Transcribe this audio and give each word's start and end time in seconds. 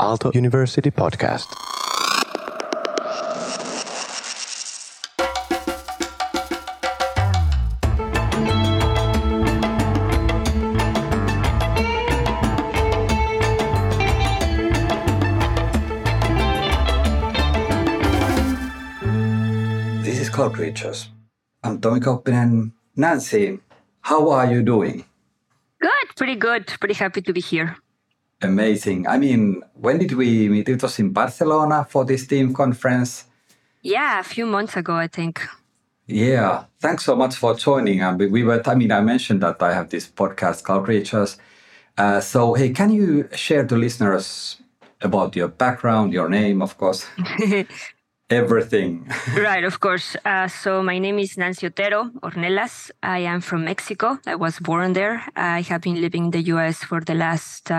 Aalto 0.00 0.34
University 0.34 0.90
podcast. 0.90 1.44
This 20.02 20.18
is 20.18 20.30
Cloud 20.30 20.54
Creatures. 20.54 21.10
I'm 21.62 21.78
Tomi 21.78 22.00
Kauppinen. 22.00 22.72
Nancy, 22.96 23.60
how 24.00 24.30
are 24.30 24.50
you 24.50 24.62
doing? 24.62 25.04
Good, 25.78 26.16
pretty 26.16 26.36
good. 26.36 26.68
Pretty 26.80 26.94
happy 26.94 27.20
to 27.20 27.32
be 27.34 27.42
here. 27.42 27.76
Amazing. 28.42 29.06
I 29.06 29.18
mean, 29.18 29.62
when 29.74 29.98
did 29.98 30.12
we 30.12 30.48
meet? 30.48 30.68
It 30.68 30.82
was 30.82 30.98
in 30.98 31.10
Barcelona 31.12 31.86
for 31.88 32.04
this 32.04 32.26
team 32.26 32.54
conference. 32.54 33.24
Yeah, 33.82 34.20
a 34.20 34.22
few 34.22 34.46
months 34.46 34.76
ago, 34.76 34.94
I 34.94 35.08
think. 35.08 35.40
Yeah, 36.06 36.64
thanks 36.80 37.04
so 37.04 37.14
much 37.16 37.36
for 37.36 37.54
joining. 37.54 38.00
And 38.00 38.18
we- 38.18 38.26
we 38.26 38.42
were, 38.42 38.62
I 38.66 38.74
mean, 38.74 38.90
I 38.92 39.00
mentioned 39.00 39.42
that 39.42 39.62
I 39.62 39.72
have 39.74 39.90
this 39.90 40.08
podcast, 40.08 40.64
Cloud 40.64 40.84
Creatures. 40.84 41.36
Uh, 41.96 42.20
so, 42.20 42.54
hey, 42.54 42.70
can 42.70 42.90
you 42.90 43.28
share 43.32 43.64
to 43.66 43.76
listeners 43.76 44.56
about 45.02 45.36
your 45.36 45.48
background, 45.48 46.12
your 46.12 46.28
name, 46.28 46.62
of 46.62 46.76
course, 46.78 47.06
everything? 48.30 49.10
right, 49.36 49.64
of 49.64 49.80
course. 49.80 50.16
Uh, 50.24 50.48
so 50.48 50.82
my 50.82 50.98
name 50.98 51.18
is 51.18 51.36
Nancy 51.36 51.66
Otero 51.66 52.10
Ornelas. 52.22 52.90
I 53.02 53.20
am 53.20 53.40
from 53.40 53.64
Mexico. 53.64 54.18
I 54.26 54.36
was 54.36 54.58
born 54.58 54.92
there. 54.92 55.22
I 55.36 55.62
have 55.62 55.82
been 55.82 56.00
living 56.00 56.26
in 56.26 56.30
the 56.30 56.42
US 56.54 56.84
for 56.84 57.00
the 57.00 57.14
last 57.14 57.70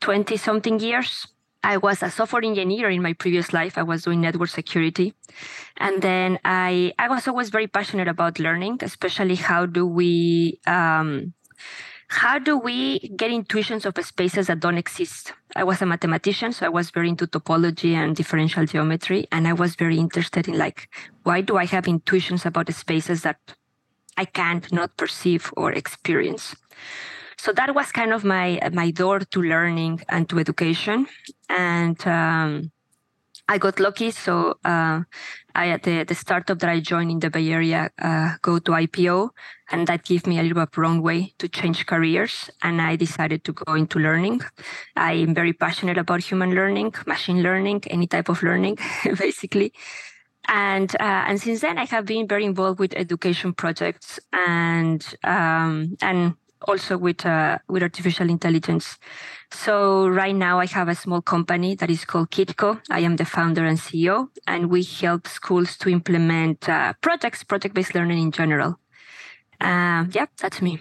20 0.00 0.36
something 0.36 0.80
years. 0.80 1.26
I 1.64 1.76
was 1.76 2.02
a 2.02 2.10
software 2.10 2.44
engineer 2.44 2.90
in 2.90 3.02
my 3.02 3.12
previous 3.12 3.52
life. 3.52 3.78
I 3.78 3.84
was 3.84 4.02
doing 4.02 4.20
network 4.20 4.48
security. 4.48 5.14
And 5.76 6.02
then 6.02 6.38
I, 6.44 6.92
I 6.98 7.08
was 7.08 7.28
always 7.28 7.50
very 7.50 7.68
passionate 7.68 8.08
about 8.08 8.40
learning, 8.40 8.78
especially 8.82 9.36
how 9.36 9.66
do 9.66 9.86
we, 9.86 10.58
um, 10.66 11.34
how 12.08 12.38
do 12.38 12.58
we 12.58 12.98
get 13.16 13.30
intuitions 13.30 13.86
of 13.86 13.94
spaces 14.04 14.48
that 14.48 14.60
don't 14.60 14.76
exist? 14.76 15.32
I 15.54 15.64
was 15.64 15.82
a 15.82 15.86
mathematician, 15.86 16.52
so 16.52 16.66
I 16.66 16.70
was 16.70 16.90
very 16.90 17.08
into 17.08 17.26
topology 17.26 17.92
and 17.94 18.16
differential 18.16 18.64
geometry. 18.64 19.26
And 19.30 19.46
I 19.46 19.52
was 19.52 19.74
very 19.74 19.98
interested 19.98 20.48
in 20.48 20.56
like, 20.56 20.88
why 21.24 21.40
do 21.40 21.56
I 21.56 21.66
have 21.66 21.86
intuitions 21.86 22.46
about 22.46 22.72
spaces 22.72 23.22
that 23.22 23.38
I 24.16 24.24
can't 24.24 24.70
not 24.72 24.96
perceive 24.96 25.52
or 25.56 25.72
experience? 25.72 26.56
So 27.36 27.52
that 27.52 27.74
was 27.74 27.90
kind 27.90 28.12
of 28.12 28.24
my 28.24 28.60
my 28.72 28.90
door 28.92 29.20
to 29.20 29.42
learning 29.42 30.02
and 30.08 30.28
to 30.28 30.38
education. 30.38 31.06
And 31.48 31.98
um, 32.06 32.70
I 33.52 33.58
got 33.58 33.78
lucky. 33.78 34.10
So 34.10 34.54
uh, 34.64 35.02
I 35.54 35.68
at 35.68 35.82
the, 35.82 36.04
the 36.04 36.14
startup 36.14 36.58
that 36.60 36.70
I 36.70 36.80
joined 36.80 37.10
in 37.10 37.18
the 37.18 37.28
Bay 37.28 37.50
Area 37.50 37.90
uh, 38.00 38.36
go 38.40 38.58
to 38.58 38.70
IPO, 38.70 39.28
and 39.70 39.86
that 39.88 40.04
gave 40.04 40.26
me 40.26 40.38
a 40.38 40.42
little 40.42 40.54
bit 40.54 40.70
of 40.72 40.78
runway 40.78 41.34
to 41.38 41.48
change 41.48 41.84
careers. 41.84 42.48
And 42.62 42.80
I 42.80 42.96
decided 42.96 43.44
to 43.44 43.52
go 43.52 43.74
into 43.74 43.98
learning. 43.98 44.40
I 44.96 45.12
am 45.24 45.34
very 45.34 45.52
passionate 45.52 45.98
about 45.98 46.22
human 46.22 46.54
learning, 46.54 46.94
machine 47.06 47.42
learning, 47.42 47.82
any 47.88 48.06
type 48.06 48.30
of 48.30 48.42
learning, 48.42 48.78
basically. 49.18 49.74
And 50.48 50.90
uh, 50.98 51.28
and 51.28 51.38
since 51.38 51.60
then, 51.60 51.76
I 51.76 51.84
have 51.84 52.06
been 52.06 52.26
very 52.26 52.46
involved 52.46 52.80
with 52.80 52.94
education 52.96 53.52
projects 53.52 54.18
and 54.32 55.04
um, 55.24 55.98
and 56.00 56.36
also 56.66 56.96
with 56.96 57.26
uh, 57.26 57.58
with 57.68 57.82
artificial 57.82 58.30
intelligence. 58.30 58.98
So 59.52 60.08
right 60.08 60.34
now 60.34 60.58
I 60.58 60.66
have 60.66 60.88
a 60.88 60.94
small 60.94 61.20
company 61.20 61.74
that 61.76 61.90
is 61.90 62.04
called 62.04 62.30
KitCo. 62.30 62.80
I 62.90 63.00
am 63.00 63.16
the 63.16 63.24
founder 63.24 63.64
and 63.64 63.78
CEO, 63.78 64.28
and 64.46 64.70
we 64.70 64.82
help 64.82 65.28
schools 65.28 65.76
to 65.78 65.90
implement 65.90 66.68
uh, 66.68 66.94
projects, 67.00 67.44
project-based 67.44 67.94
learning 67.94 68.18
in 68.18 68.32
general. 68.32 68.78
Uh, 69.60 70.06
yeah, 70.10 70.26
that's 70.40 70.62
me. 70.62 70.80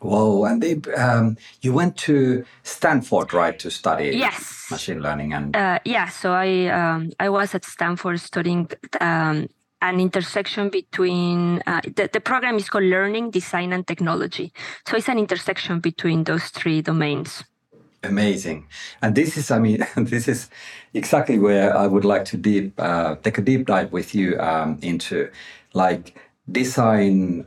Whoa, 0.00 0.44
and 0.44 0.62
they, 0.62 0.74
um, 0.92 1.38
you 1.62 1.72
went 1.72 1.96
to 1.98 2.44
Stanford, 2.62 3.32
right, 3.32 3.58
to 3.58 3.70
study 3.70 4.10
Yes. 4.14 4.66
machine 4.70 5.00
learning 5.00 5.32
and 5.32 5.56
Uh, 5.56 5.78
yeah, 5.84 6.08
so 6.08 6.32
I 6.32 6.66
um, 6.66 7.10
I 7.18 7.28
was 7.30 7.54
at 7.54 7.64
Stanford 7.64 8.20
studying 8.20 8.68
um, 9.00 9.48
an 9.80 10.00
intersection 10.00 10.68
between 10.68 11.62
uh, 11.66 11.80
the, 11.96 12.10
the 12.12 12.20
program 12.20 12.56
is 12.56 12.68
called 12.68 12.84
Learning, 12.84 13.30
Design, 13.30 13.72
and 13.72 13.86
Technology. 13.86 14.52
So 14.86 14.96
it's 14.96 15.08
an 15.08 15.18
intersection 15.18 15.80
between 15.80 16.24
those 16.24 16.50
three 16.50 16.82
domains. 16.82 17.42
Amazing. 18.06 18.66
And 19.02 19.14
this 19.14 19.36
is, 19.36 19.50
I 19.50 19.58
mean, 19.58 19.86
this 19.96 20.28
is 20.28 20.48
exactly 20.94 21.38
where 21.38 21.76
I 21.76 21.86
would 21.86 22.04
like 22.04 22.24
to 22.26 22.36
deep 22.36 22.74
uh, 22.78 23.16
take 23.16 23.38
a 23.38 23.42
deep 23.42 23.66
dive 23.66 23.92
with 23.92 24.14
you 24.14 24.38
um, 24.40 24.78
into 24.82 25.30
like 25.74 26.16
design, 26.50 27.46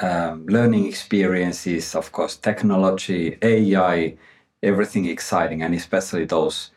um, 0.00 0.46
learning 0.46 0.86
experiences, 0.86 1.94
of 1.94 2.12
course, 2.12 2.36
technology, 2.36 3.38
AI, 3.42 4.16
everything 4.62 5.06
exciting, 5.06 5.62
and 5.62 5.74
especially 5.74 6.24
those 6.24 6.70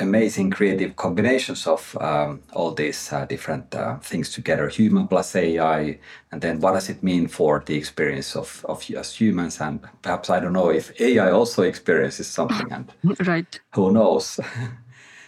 amazing 0.00 0.50
creative 0.50 0.96
combinations 0.96 1.66
of 1.66 1.96
um, 2.00 2.40
all 2.54 2.72
these 2.72 3.12
uh, 3.12 3.26
different 3.26 3.74
uh, 3.74 3.98
things 3.98 4.30
together. 4.32 4.68
Human 4.68 5.06
plus 5.06 5.36
ai 5.36 5.98
and 6.30 6.40
then 6.40 6.60
what 6.60 6.72
does 6.72 6.88
it 6.88 7.02
mean 7.02 7.28
for 7.28 7.62
the 7.66 7.76
experience 7.76 8.34
of, 8.36 8.64
of 8.68 8.88
us 8.90 9.14
humans? 9.20 9.60
And 9.60 9.80
perhaps 10.02 10.30
i 10.30 10.40
don't 10.40 10.52
know 10.54 10.70
if 10.70 10.98
ai 11.00 11.30
also 11.30 11.62
experiences 11.62 12.26
something 12.26 12.72
and 12.72 12.92
Right. 13.26 13.60
who 13.74 13.92
knows? 13.92 14.40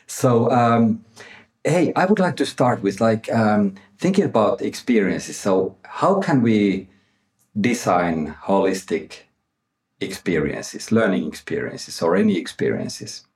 So 0.06 0.50
um, 0.50 1.04
hey 1.64 1.92
i 1.97 2.04
would 2.06 2.19
like 2.19 2.36
to 2.36 2.47
start 2.47 2.82
with 2.82 3.00
like 3.00 3.32
um, 3.32 3.74
thinking 3.98 4.24
about 4.24 4.62
experiences. 4.62 5.36
So 5.38 5.76
how 5.84 6.20
can 6.20 6.42
we 6.42 6.88
design 7.60 8.34
holistic 8.44 9.24
experiences 10.00 10.91
learning 10.92 11.26
experiences 11.28 12.03
or 12.03 12.16
any 12.16 12.36
experiences 12.36 13.26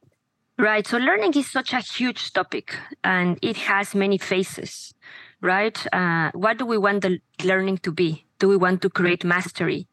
Right. 0.59 0.85
So 0.87 0.99
learning 0.99 1.35
is 1.37 1.49
such 1.49 1.73
a 1.73 1.79
huge 1.79 2.33
topic 2.33 2.75
and 3.05 3.39
it 3.43 3.57
has 3.59 3.95
many 3.95 4.19
faces, 4.19 4.93
right? 5.41 5.79
Uh, 5.93 6.33
what 6.35 6.59
do 6.59 6.67
we 6.67 6.77
want 6.77 7.03
the 7.03 7.21
learning 7.45 7.79
to 7.79 7.93
be? 7.93 8.27
Do 8.41 8.49
we 8.49 8.57
want 8.57 8.83
to 8.83 8.91
create 8.91 9.25
mastery? 9.25 9.87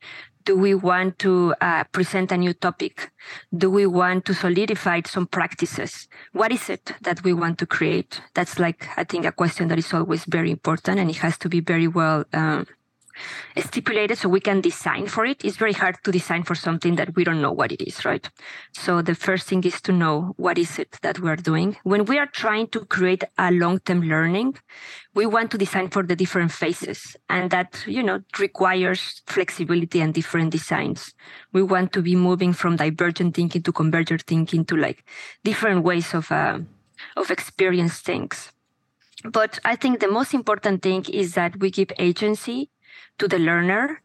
Do 0.44 0.58
we 0.58 0.74
want 0.74 1.20
to 1.20 1.54
uh, 1.62 1.84
present 1.86 2.31
a 2.31 2.38
new 2.38 2.54
topic? 2.54 3.12
Do 3.56 3.70
we 3.70 3.86
want 3.86 4.25
to 4.25 4.34
solidify 4.34 5.02
some 5.06 5.28
practices? 5.28 6.08
What 6.34 6.52
is 6.52 6.68
it 6.70 6.94
that 7.02 7.24
we 7.24 7.34
want 7.34 7.59
to 7.59 7.68
create? 7.68 8.22
That's 8.34 8.58
like, 8.58 8.88
I 8.98 9.04
think, 9.04 9.25
a 9.25 9.31
question 9.31 9.68
that 9.68 9.78
is 9.78 9.94
always 9.94 10.25
very 10.25 10.50
important 10.50 11.00
and 11.00 11.12
it 11.12 11.18
has 11.18 11.38
to 11.40 11.50
be 11.50 11.59
very 11.59 11.88
well 11.88 12.25
um, 12.34 12.66
stipulated 13.58 14.18
so 14.18 14.30
we 14.30 14.40
can 14.40 14.62
design 14.62 15.08
for 15.08 15.26
it. 15.26 15.44
It's 15.44 15.58
very 15.58 15.74
hard 15.74 15.98
to 16.03 16.12
design 16.12 16.44
for 16.44 16.56
something 16.56 16.96
that 16.96 17.16
we 17.16 17.24
don't 17.24 17.42
know 17.42 17.52
what 17.52 17.72
it 17.72 17.81
is, 17.81 18.06
right? 18.06 18.30
So 18.74 19.02
the 19.02 19.16
first 19.16 19.48
thing 19.48 19.64
is 19.64 19.81
to 19.81 19.92
know 19.92 20.34
what 20.38 20.58
is 20.58 20.80
it 20.80 20.98
that 21.02 21.20
we're 21.20 21.36
doing. 21.36 21.78
When 21.84 22.06
we 22.06 22.18
are 22.18 22.28
trying 22.28 22.68
to 22.68 22.86
create 22.86 23.24
a 23.38 23.52
long-term 23.52 24.02
learning, 24.02 24.58
we 25.14 25.25
want 25.25 25.52
to 25.52 25.58
design 25.58 25.90
for 25.90 26.04
the 26.04 26.16
different 26.16 26.52
phases 26.52 27.16
and 27.30 27.50
that, 27.52 27.84
you 27.88 28.04
know, 28.04 28.22
requires 28.40 29.22
flexibility 29.28 30.02
and 30.02 30.14
different 30.14 30.52
designs. 30.52 31.14
We 31.54 31.64
want 31.64 31.94
to 31.94 32.02
be 32.02 32.16
moving 32.16 32.54
from 32.54 32.75
divergent 32.75 33.36
thinking 33.36 33.64
to 33.64 33.72
convergent 33.72 34.24
thinking 34.24 34.66
to 34.66 34.75
like 34.75 35.06
different 35.44 35.84
ways 35.84 36.14
of, 36.14 36.31
uh, 36.31 36.59
of 37.16 37.31
experience 37.31 38.00
things. 38.00 38.52
But 39.24 39.59
I 39.66 39.75
think 39.75 40.00
the 40.00 40.08
most 40.08 40.34
important 40.34 40.81
thing 40.81 41.06
is 41.06 41.34
that 41.34 41.59
we 41.59 41.72
give 41.72 41.92
agency 41.98 42.70
to 43.18 43.28
the 43.28 43.40
learner 43.40 44.02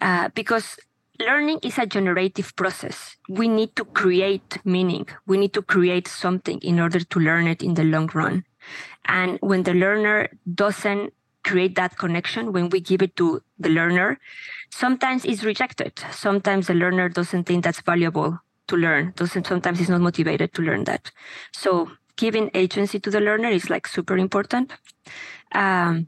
uh, 0.00 0.28
because 0.34 0.76
learning 1.18 1.58
is 1.62 1.78
a 1.78 1.86
generative 1.86 2.54
process. 2.56 3.16
We 3.28 3.48
need 3.48 3.76
to 3.76 3.84
create 3.84 4.58
meaning. 4.64 5.06
We 5.26 5.36
need 5.36 5.52
to 5.54 5.62
create 5.62 6.08
something 6.08 6.58
in 6.60 6.80
order 6.80 7.00
to 7.00 7.18
learn 7.20 7.46
it 7.46 7.62
in 7.62 7.74
the 7.74 7.84
long 7.84 8.10
run. 8.14 8.44
And 9.06 9.38
when 9.40 9.62
the 9.64 9.74
learner 9.74 10.28
doesn't 10.54 11.12
create 11.44 11.74
that 11.76 11.96
connection, 11.98 12.52
when 12.52 12.68
we 12.70 12.80
give 12.80 13.02
it 13.02 13.16
to 13.16 13.42
the 13.58 13.68
learner, 13.68 14.18
sometimes 14.70 15.24
it's 15.24 15.42
rejected. 15.42 15.92
Sometimes 16.12 16.66
the 16.66 16.74
learner 16.74 17.08
doesn't 17.08 17.44
think 17.44 17.64
that's 17.64 17.80
valuable 17.80 18.38
to 18.68 18.76
learn. 18.76 19.12
Doesn't 19.16 19.46
sometimes 19.46 19.80
is 19.80 19.88
not 19.88 20.00
motivated 20.00 20.54
to 20.54 20.62
learn 20.62 20.84
that. 20.84 21.10
So 21.52 21.90
giving 22.16 22.50
agency 22.54 23.00
to 23.00 23.10
the 23.10 23.20
learner 23.20 23.48
is 23.48 23.70
like 23.70 23.86
super 23.86 24.16
important. 24.16 24.72
Um, 25.52 26.06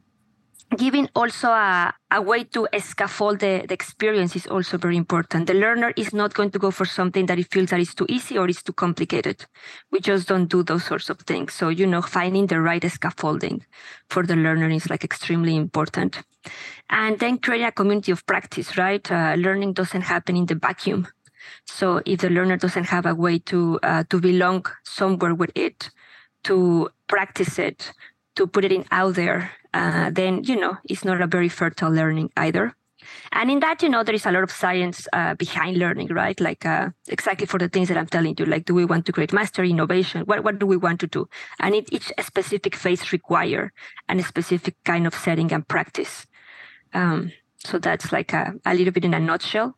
giving 0.77 1.09
also 1.15 1.49
a, 1.49 1.95
a 2.11 2.23
way 2.23 2.45
to 2.45 2.69
scaffold 2.79 3.41
the, 3.41 3.65
the 3.67 3.75
experience 3.75 4.37
is 4.37 4.47
also 4.47 4.79
very 4.79 4.97
important. 4.97 5.47
The 5.47 5.55
learner 5.55 5.93
is 5.97 6.13
not 6.13 6.35
going 6.35 6.51
to 6.53 6.59
go 6.59 6.71
for 6.71 6.85
something 6.85 7.27
that 7.27 7.39
he 7.39 7.45
feels 7.45 7.71
that 7.71 7.81
is 7.81 7.95
too 7.95 8.07
easy 8.09 8.39
or 8.39 8.49
is 8.49 8.63
too 8.63 8.73
complicated. 8.73 9.45
We 9.91 10.01
just 10.01 10.29
don't 10.29 10.47
do 10.47 10.63
those 10.63 10.85
sorts 10.85 11.11
of 11.11 11.19
things. 11.21 11.55
So, 11.55 11.69
you 11.69 11.87
know, 11.87 12.03
finding 12.03 12.47
the 12.47 12.61
right 12.61 12.83
scaffolding 12.91 13.65
for 14.09 14.25
the 14.25 14.37
learner 14.37 14.69
is 14.71 14.91
like 14.91 15.05
extremely 15.05 15.57
important. 15.57 16.21
And 16.91 17.19
then 17.19 17.39
creating 17.39 17.67
a 17.67 17.73
community 17.73 18.13
of 18.13 18.27
practice, 18.27 18.77
right? 18.77 19.11
Uh, 19.11 19.35
learning 19.39 19.75
doesn't 19.75 20.03
happen 20.03 20.37
in 20.37 20.47
the 20.47 20.55
vacuum. 20.55 21.09
So 21.67 22.03
if 22.07 22.21
the 22.21 22.31
learner 22.31 22.57
doesn't 22.57 22.85
have 22.85 23.07
a 23.07 23.15
way 23.15 23.39
to 23.41 23.79
uh, 23.83 24.05
to 24.11 24.21
belong 24.21 24.67
somewhere 24.85 25.35
with 25.35 25.51
it, 25.55 25.91
to 26.45 26.89
practice 27.09 27.59
it, 27.59 27.93
to 28.37 28.47
put 28.47 28.65
it 28.65 28.73
in 28.73 28.85
out 28.91 29.15
there, 29.15 29.51
uh, 29.75 30.11
then 30.11 30.45
you 30.45 30.57
know 30.57 30.77
it's 30.85 31.05
not 31.05 31.21
a 31.21 31.27
very 31.27 31.49
fertile 31.49 31.91
learning 31.91 32.31
either. 32.37 32.75
And 33.33 33.51
in 33.51 33.61
that, 33.61 33.83
you 33.83 33.89
know, 33.89 34.03
there 34.05 34.15
is 34.15 34.27
a 34.27 34.31
lot 34.31 34.43
of 34.43 34.51
science 34.51 35.09
uh, 35.13 35.35
behind 35.35 35.77
learning, 35.77 36.09
right? 36.09 36.39
Like 36.41 36.65
uh, 36.65 36.91
exactly 37.09 37.47
for 37.47 37.59
the 37.59 37.69
things 37.69 37.89
that 37.89 37.97
I'm 37.97 38.07
telling 38.07 38.37
you. 38.39 38.45
Like, 38.45 38.65
do 38.65 38.75
we 38.75 38.85
want 38.85 39.07
to 39.07 39.13
create 39.13 39.33
mastery, 39.33 39.71
innovation? 39.71 40.23
What 40.23 40.45
what 40.45 40.59
do 40.59 40.67
we 40.67 40.77
want 40.77 41.01
to 41.01 41.07
do? 41.07 41.29
And 41.59 41.75
it, 41.75 41.93
each 41.93 42.13
specific 42.21 42.77
phase 42.77 43.13
require 43.13 43.73
a 44.09 44.23
specific 44.23 44.77
kind 44.85 45.07
of 45.07 45.15
setting 45.15 45.53
and 45.53 45.67
practice. 45.67 46.27
Um, 46.95 47.33
so 47.57 47.79
that's 47.79 48.13
like 48.13 48.33
a, 48.33 48.55
a 48.67 48.75
little 48.75 48.93
bit 48.93 49.05
in 49.05 49.15
a 49.15 49.21
nutshell. 49.21 49.77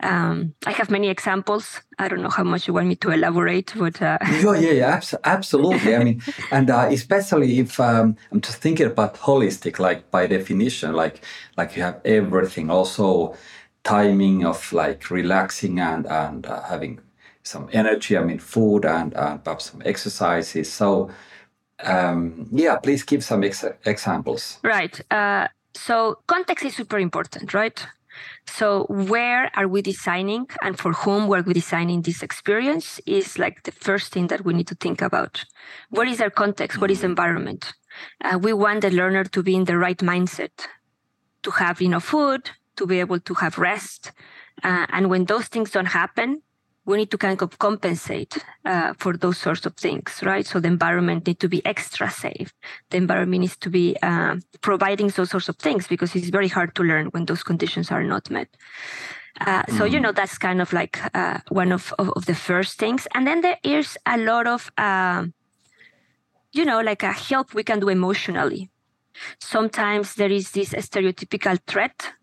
Um, 0.00 0.54
I 0.64 0.70
have 0.72 0.90
many 0.90 1.08
examples. 1.08 1.80
I 1.98 2.06
don't 2.06 2.22
know 2.22 2.28
how 2.28 2.44
much 2.44 2.68
you 2.68 2.74
want 2.74 2.86
me 2.86 2.94
to 2.96 3.10
elaborate, 3.10 3.72
but 3.76 4.00
uh... 4.00 4.18
yeah, 4.30 4.54
yeah, 4.54 4.70
yeah, 4.70 4.94
abs- 4.94 5.14
absolutely. 5.24 5.96
I 5.96 6.04
mean, 6.04 6.22
and 6.52 6.70
uh, 6.70 6.88
especially 6.90 7.58
if 7.58 7.80
um, 7.80 8.16
I'm 8.30 8.40
just 8.40 8.58
thinking 8.58 8.86
about 8.86 9.16
holistic, 9.16 9.80
like 9.80 10.10
by 10.10 10.28
definition, 10.28 10.92
like 10.92 11.24
like 11.56 11.76
you 11.76 11.82
have 11.82 12.00
everything, 12.04 12.70
also 12.70 13.34
timing 13.82 14.44
of 14.44 14.72
like 14.72 15.10
relaxing 15.10 15.80
and 15.80 16.06
and 16.06 16.46
uh, 16.46 16.62
having 16.62 17.00
some 17.42 17.68
energy. 17.72 18.16
I 18.16 18.22
mean, 18.22 18.38
food 18.38 18.84
and 18.84 19.12
and 19.14 19.42
perhaps 19.42 19.70
some 19.70 19.82
exercises. 19.84 20.72
So. 20.72 21.10
Um, 21.84 22.48
yeah, 22.50 22.76
please 22.78 23.04
give 23.04 23.22
some 23.22 23.44
ex- 23.44 23.64
examples. 23.86 24.58
Right. 24.64 25.00
Uh, 25.12 25.46
so 25.76 26.18
context 26.26 26.64
is 26.64 26.74
super 26.74 26.98
important, 26.98 27.54
right? 27.54 27.86
So 28.56 28.86
where 28.88 29.50
are 29.54 29.68
we 29.68 29.82
designing 29.82 30.46
and 30.62 30.78
for 30.78 30.92
whom 30.92 31.28
were 31.28 31.42
we 31.42 31.52
designing 31.52 32.02
this 32.02 32.22
experience 32.22 33.00
is 33.06 33.38
like 33.38 33.62
the 33.64 33.72
first 33.72 34.12
thing 34.12 34.28
that 34.28 34.44
we 34.44 34.54
need 34.54 34.66
to 34.68 34.74
think 34.74 35.02
about. 35.02 35.44
What 35.90 36.08
is 36.08 36.20
our 36.20 36.30
context? 36.30 36.80
What 36.80 36.90
is 36.90 36.98
mm-hmm. 36.98 37.10
environment? 37.10 37.72
Uh, 38.24 38.38
we 38.38 38.52
want 38.52 38.80
the 38.80 38.90
learner 38.90 39.24
to 39.24 39.42
be 39.42 39.54
in 39.54 39.64
the 39.64 39.76
right 39.76 39.98
mindset, 39.98 40.66
to 41.42 41.50
have 41.50 41.82
enough 41.82 42.04
food, 42.04 42.50
to 42.76 42.86
be 42.86 43.00
able 43.00 43.20
to 43.20 43.34
have 43.34 43.58
rest. 43.58 44.12
Uh, 44.62 44.86
and 44.90 45.10
when 45.10 45.26
those 45.26 45.46
things 45.46 45.70
don't 45.70 45.86
happen, 45.86 46.42
we 46.88 46.96
need 46.96 47.10
to 47.10 47.18
kind 47.18 47.42
of 47.42 47.58
compensate 47.58 48.42
uh, 48.64 48.94
for 48.98 49.14
those 49.14 49.36
sorts 49.36 49.66
of 49.66 49.76
things, 49.76 50.20
right? 50.22 50.46
So 50.46 50.58
the 50.58 50.68
environment 50.68 51.26
needs 51.26 51.38
to 51.40 51.48
be 51.48 51.60
extra 51.66 52.10
safe. 52.10 52.54
The 52.88 52.96
environment 52.96 53.42
needs 53.42 53.58
to 53.58 53.68
be 53.68 53.94
uh, 54.02 54.36
providing 54.62 55.08
those 55.08 55.28
sorts 55.28 55.50
of 55.50 55.56
things 55.56 55.86
because 55.86 56.16
it's 56.16 56.30
very 56.30 56.48
hard 56.48 56.74
to 56.76 56.82
learn 56.82 57.08
when 57.08 57.26
those 57.26 57.42
conditions 57.42 57.90
are 57.90 58.02
not 58.02 58.30
met. 58.30 58.48
Uh, 59.38 59.64
so 59.76 59.84
you 59.84 59.98
mm. 59.98 60.02
know 60.04 60.12
that's 60.12 60.38
kind 60.38 60.62
of 60.62 60.72
like 60.72 60.98
uh, 61.14 61.38
one 61.50 61.72
of, 61.72 61.92
of, 61.98 62.08
of 62.16 62.24
the 62.24 62.34
first 62.34 62.78
things, 62.78 63.06
and 63.14 63.26
then 63.26 63.42
there 63.42 63.58
is 63.62 63.96
a 64.06 64.16
lot 64.16 64.46
of 64.46 64.72
um, 64.78 65.32
you 66.52 66.64
know 66.64 66.80
like 66.80 67.02
a 67.04 67.12
help 67.12 67.54
we 67.54 67.62
can 67.62 67.78
do 67.78 67.88
emotionally. 67.90 68.70
Sometimes 69.38 70.14
there 70.14 70.32
is 70.32 70.50
this 70.52 70.70
stereotypical 70.70 71.58
threat 71.66 72.14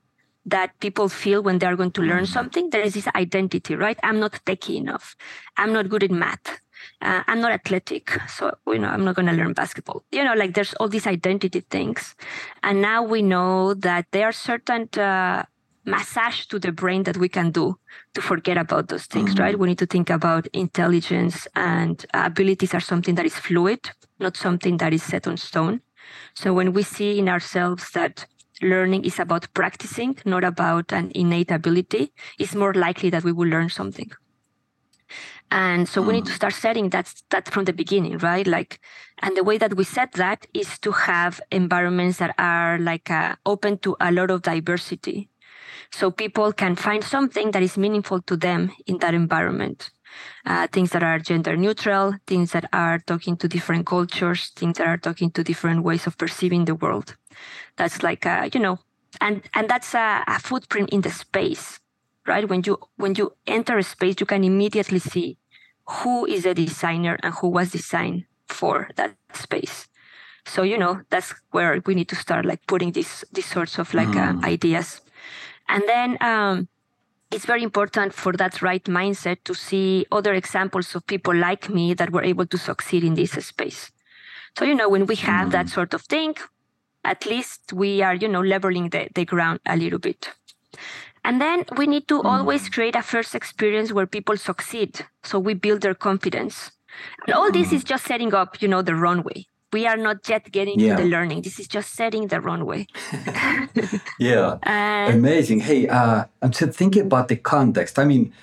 that 0.46 0.80
people 0.80 1.10
feel 1.10 1.42
when 1.42 1.60
they're 1.60 1.76
going 1.76 1.92
to 1.92 2.02
learn 2.02 2.24
mm-hmm. 2.24 2.34
something. 2.34 2.70
There 2.70 2.82
is 2.82 2.94
this 2.94 3.08
identity, 3.16 3.76
right? 3.76 4.00
I'm 4.04 4.20
not 4.20 4.40
techy 4.46 4.78
enough. 4.78 5.16
I'm 5.58 5.74
not 5.74 5.90
good 5.90 6.04
in 6.04 6.18
math. 6.20 6.62
Uh, 7.02 7.24
I'm 7.28 7.42
not 7.42 7.52
athletic, 7.52 8.18
so 8.28 8.54
you 8.68 8.80
know 8.80 8.90
I'm 8.90 9.04
not 9.04 9.16
going 9.16 9.26
to 9.28 9.34
learn 9.34 9.54
basketball. 9.54 10.04
You 10.12 10.24
know, 10.24 10.34
like 10.34 10.54
there's 10.54 10.74
all 10.76 10.88
these 10.88 11.08
identity 11.08 11.62
things, 11.62 12.16
and 12.64 12.82
now 12.82 13.02
we 13.02 13.22
know 13.22 13.74
that 13.76 14.06
there 14.12 14.28
are 14.28 14.32
certain 14.32 14.88
uh, 15.00 15.44
massage 15.86 16.46
to 16.48 16.60
the 16.60 16.72
brain 16.72 17.04
that 17.04 17.18
we 17.18 17.30
can 17.30 17.52
do 17.52 17.80
to 18.14 18.22
forget 18.22 18.58
about 18.58 18.90
those 18.90 19.06
things. 19.06 19.32
Mm-hmm. 19.32 19.44
Right? 19.44 19.60
We 19.60 19.68
need 19.68 19.80
to 19.80 19.86
think 19.86 20.10
about 20.10 20.48
intelligence 20.48 21.48
and 21.56 22.06
abilities 22.14 22.74
are 22.74 22.80
something 22.80 23.16
that 23.16 23.26
is 23.26 23.36
fluid, 23.36 23.90
not 24.20 24.38
something 24.38 24.78
that 24.78 24.94
is 24.94 25.02
set 25.02 25.28
on 25.28 25.38
stone. 25.38 25.82
So 26.36 26.54
when 26.54 26.74
we 26.74 26.84
see 26.84 27.18
in 27.18 27.30
ourselves 27.30 27.90
that 27.92 28.28
learning 28.62 29.06
is 29.06 29.20
about 29.20 29.54
practicing, 29.54 30.18
not 30.26 30.44
about 30.44 30.92
an 30.92 31.12
innate 31.14 31.52
ability, 31.52 32.14
it's 32.40 32.56
more 32.56 32.74
likely 32.74 33.10
that 33.10 33.24
we 33.24 33.32
will 33.32 33.48
learn 33.48 33.70
something. 33.70 34.12
And 35.52 35.88
so 35.88 36.02
mm. 36.02 36.08
we 36.08 36.14
need 36.14 36.26
to 36.26 36.32
hmm. 36.32 36.38
start 36.38 36.54
setting 36.54 36.90
that 36.90 37.14
that 37.30 37.50
from 37.50 37.66
the 37.66 37.74
beginning, 37.74 38.18
right? 38.18 38.48
Like, 38.48 38.80
and 39.22 39.38
the 39.38 39.44
way 39.44 39.58
that 39.60 39.76
we 39.76 39.84
set 39.84 40.14
that 40.14 40.48
is 40.54 40.80
to 40.80 40.92
have 40.92 41.40
environments 41.52 42.18
that 42.18 42.34
are 42.40 42.80
like 42.80 43.12
uh, 43.12 43.36
open 43.46 43.78
to 43.80 43.96
a 44.00 44.12
lot 44.12 44.32
of 44.32 44.42
diversity, 44.42 45.30
so 45.92 46.10
people 46.10 46.52
can 46.52 46.76
find 46.76 47.04
something 47.04 47.52
that 47.52 47.62
is 47.62 47.78
meaningful 47.78 48.22
to 48.24 48.36
them 48.36 48.72
in 48.88 48.98
that 49.00 49.14
environment. 49.14 49.92
Uh, 50.46 50.68
things 50.68 50.92
that 50.92 51.04
are 51.04 51.20
gender 51.20 51.58
neutral, 51.58 52.14
things 52.28 52.52
that 52.52 52.66
are 52.72 53.00
talking 53.00 53.36
to 53.38 53.48
different 53.48 53.86
cultures, 53.86 54.52
things 54.56 54.78
that 54.78 54.88
are 54.88 54.98
talking 54.98 55.32
to 55.32 55.44
different 55.44 55.84
ways 55.84 56.06
of 56.08 56.18
perceiving 56.18 56.66
the 56.66 56.76
world. 56.76 57.16
That's 57.78 58.04
like 58.04 58.26
a, 58.26 58.50
you 58.54 58.60
know 58.60 58.80
and 59.22 59.42
and 59.54 59.70
that's 59.70 59.94
a, 59.94 60.24
a 60.28 60.40
footprint 60.40 60.90
in 60.90 61.02
the 61.02 61.12
space 61.12 61.80
right? 62.28 62.48
When 62.48 62.64
you 62.66 62.80
when 62.98 63.16
you 63.16 63.34
enter 63.48 63.78
a 63.78 63.84
space 63.84 64.16
you 64.20 64.26
can 64.26 64.44
immediately 64.44 65.00
see 65.00 65.38
who 65.88 66.26
is 66.26 66.46
a 66.46 66.54
designer 66.54 67.18
and 67.22 67.34
who 67.36 67.50
was 67.50 67.72
designed 67.72 68.26
for 68.48 68.90
that 68.96 69.16
space. 69.34 69.88
So 70.46 70.64
you 70.64 70.78
know 70.78 71.02
that's 71.10 71.34
where 71.52 71.82
we 71.86 71.96
need 71.96 72.10
to 72.10 72.16
start 72.16 72.46
like 72.46 72.66
putting 72.68 72.92
these 72.92 73.24
these 73.32 73.46
sorts 73.46 73.80
of 73.80 73.94
like 73.94 74.10
uh, 74.10 74.34
mm. 74.34 74.44
uh, 74.44 74.48
ideas. 74.48 75.02
And 75.68 75.84
then 75.88 76.18
um, 76.22 76.68
it's 77.32 77.46
very 77.46 77.64
important 77.64 78.14
for 78.14 78.34
that 78.34 78.62
right 78.62 78.84
mindset 78.86 79.38
to 79.44 79.54
see 79.54 80.06
other 80.12 80.34
examples 80.34 80.96
of 80.96 81.06
people 81.08 81.36
like 81.36 81.70
me 81.70 81.94
that 81.94 82.12
were 82.12 82.24
able 82.24 82.46
to 82.46 82.58
succeed 82.58 83.04
in 83.04 83.16
this 83.16 83.32
space 83.32 83.92
so 84.58 84.66
you 84.66 84.76
know 84.76 84.90
when 84.90 85.06
we 85.06 85.16
have 85.16 85.50
mm. 85.50 85.52
that 85.52 85.70
sort 85.70 85.94
of 85.94 86.02
thing 86.04 86.36
at 87.06 87.26
least 87.26 87.72
we 87.72 88.02
are, 88.02 88.16
you 88.16 88.28
know, 88.28 88.42
leveling 88.42 88.90
the, 88.90 89.08
the 89.14 89.24
ground 89.24 89.60
a 89.66 89.78
little 89.78 90.00
bit. 90.00 90.32
And 91.24 91.40
then 91.40 91.66
we 91.78 91.88
need 91.88 92.08
to 92.10 92.22
mm. 92.22 92.26
always 92.26 92.68
create 92.68 92.96
a 92.96 93.02
first 93.02 93.36
experience 93.36 93.94
where 93.94 94.08
people 94.08 94.38
succeed. 94.38 95.06
So 95.24 95.40
we 95.40 95.54
build 95.54 95.82
their 95.82 95.96
confidence. 95.96 96.72
And 97.26 97.36
all 97.36 97.52
this 97.52 97.72
is 97.72 97.84
just 97.84 98.06
setting 98.06 98.34
up, 98.34 98.62
you 98.62 98.68
know, 98.68 98.82
the 98.82 98.96
runway. 98.96 99.46
We 99.74 99.88
are 99.88 99.98
not 99.98 100.28
yet 100.30 100.52
getting 100.52 100.80
yeah. 100.80 100.96
to 100.96 101.04
the 101.04 101.10
learning. 101.10 101.42
This 101.42 101.60
is 101.60 101.68
just 101.68 101.94
setting 101.94 102.28
the 102.28 102.40
runway. 102.40 102.88
yeah. 104.20 104.58
And 104.64 105.16
Amazing. 105.16 105.62
Hey, 105.62 105.88
uh, 105.88 106.26
I'm 106.42 106.52
just 106.52 106.78
thinking 106.78 107.04
about 107.04 107.28
the 107.28 107.36
context. 107.36 108.00
I 108.00 108.06
mean, 108.06 108.34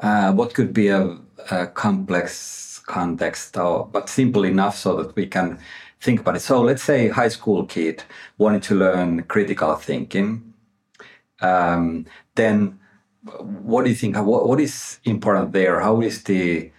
uh, 0.00 0.32
what 0.32 0.54
could 0.54 0.72
be 0.72 0.88
a, 0.88 1.16
a 1.50 1.66
complex 1.68 2.80
context, 2.86 3.56
or, 3.56 3.86
but 3.86 4.08
simple 4.08 4.44
enough 4.44 4.76
so 4.76 4.96
that 5.02 5.14
we 5.14 5.26
can 5.26 5.58
think 6.00 6.20
about 6.20 6.36
it. 6.36 6.40
So 6.40 6.60
let's 6.60 6.82
say 6.82 7.08
high 7.08 7.28
school 7.28 7.66
kid 7.66 8.02
wanted 8.38 8.62
to 8.64 8.74
learn 8.74 9.22
critical 9.24 9.74
thinking. 9.76 10.54
Um, 11.40 12.06
then 12.34 12.78
what 13.38 13.84
do 13.84 13.90
you 13.90 13.96
think? 13.96 14.16
What, 14.16 14.48
what 14.48 14.60
is 14.60 14.98
important 15.04 15.52
there? 15.52 15.80
How 15.80 16.00
is 16.00 16.24
the 16.24 16.72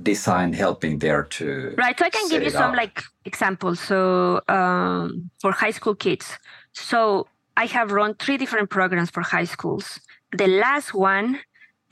design 0.00 0.52
helping 0.52 0.98
there 0.98 1.24
to 1.24 1.74
right 1.76 1.98
so 1.98 2.04
i 2.04 2.10
can 2.10 2.28
give 2.28 2.42
you 2.42 2.50
some 2.50 2.74
like 2.74 3.02
examples 3.24 3.80
so 3.80 4.40
um, 4.48 5.30
for 5.40 5.52
high 5.52 5.70
school 5.70 5.94
kids 5.94 6.38
so 6.72 7.26
i 7.56 7.66
have 7.66 7.90
run 7.92 8.14
three 8.14 8.36
different 8.36 8.70
programs 8.70 9.10
for 9.10 9.22
high 9.22 9.44
schools 9.44 10.00
the 10.32 10.46
last 10.46 10.94
one 10.94 11.38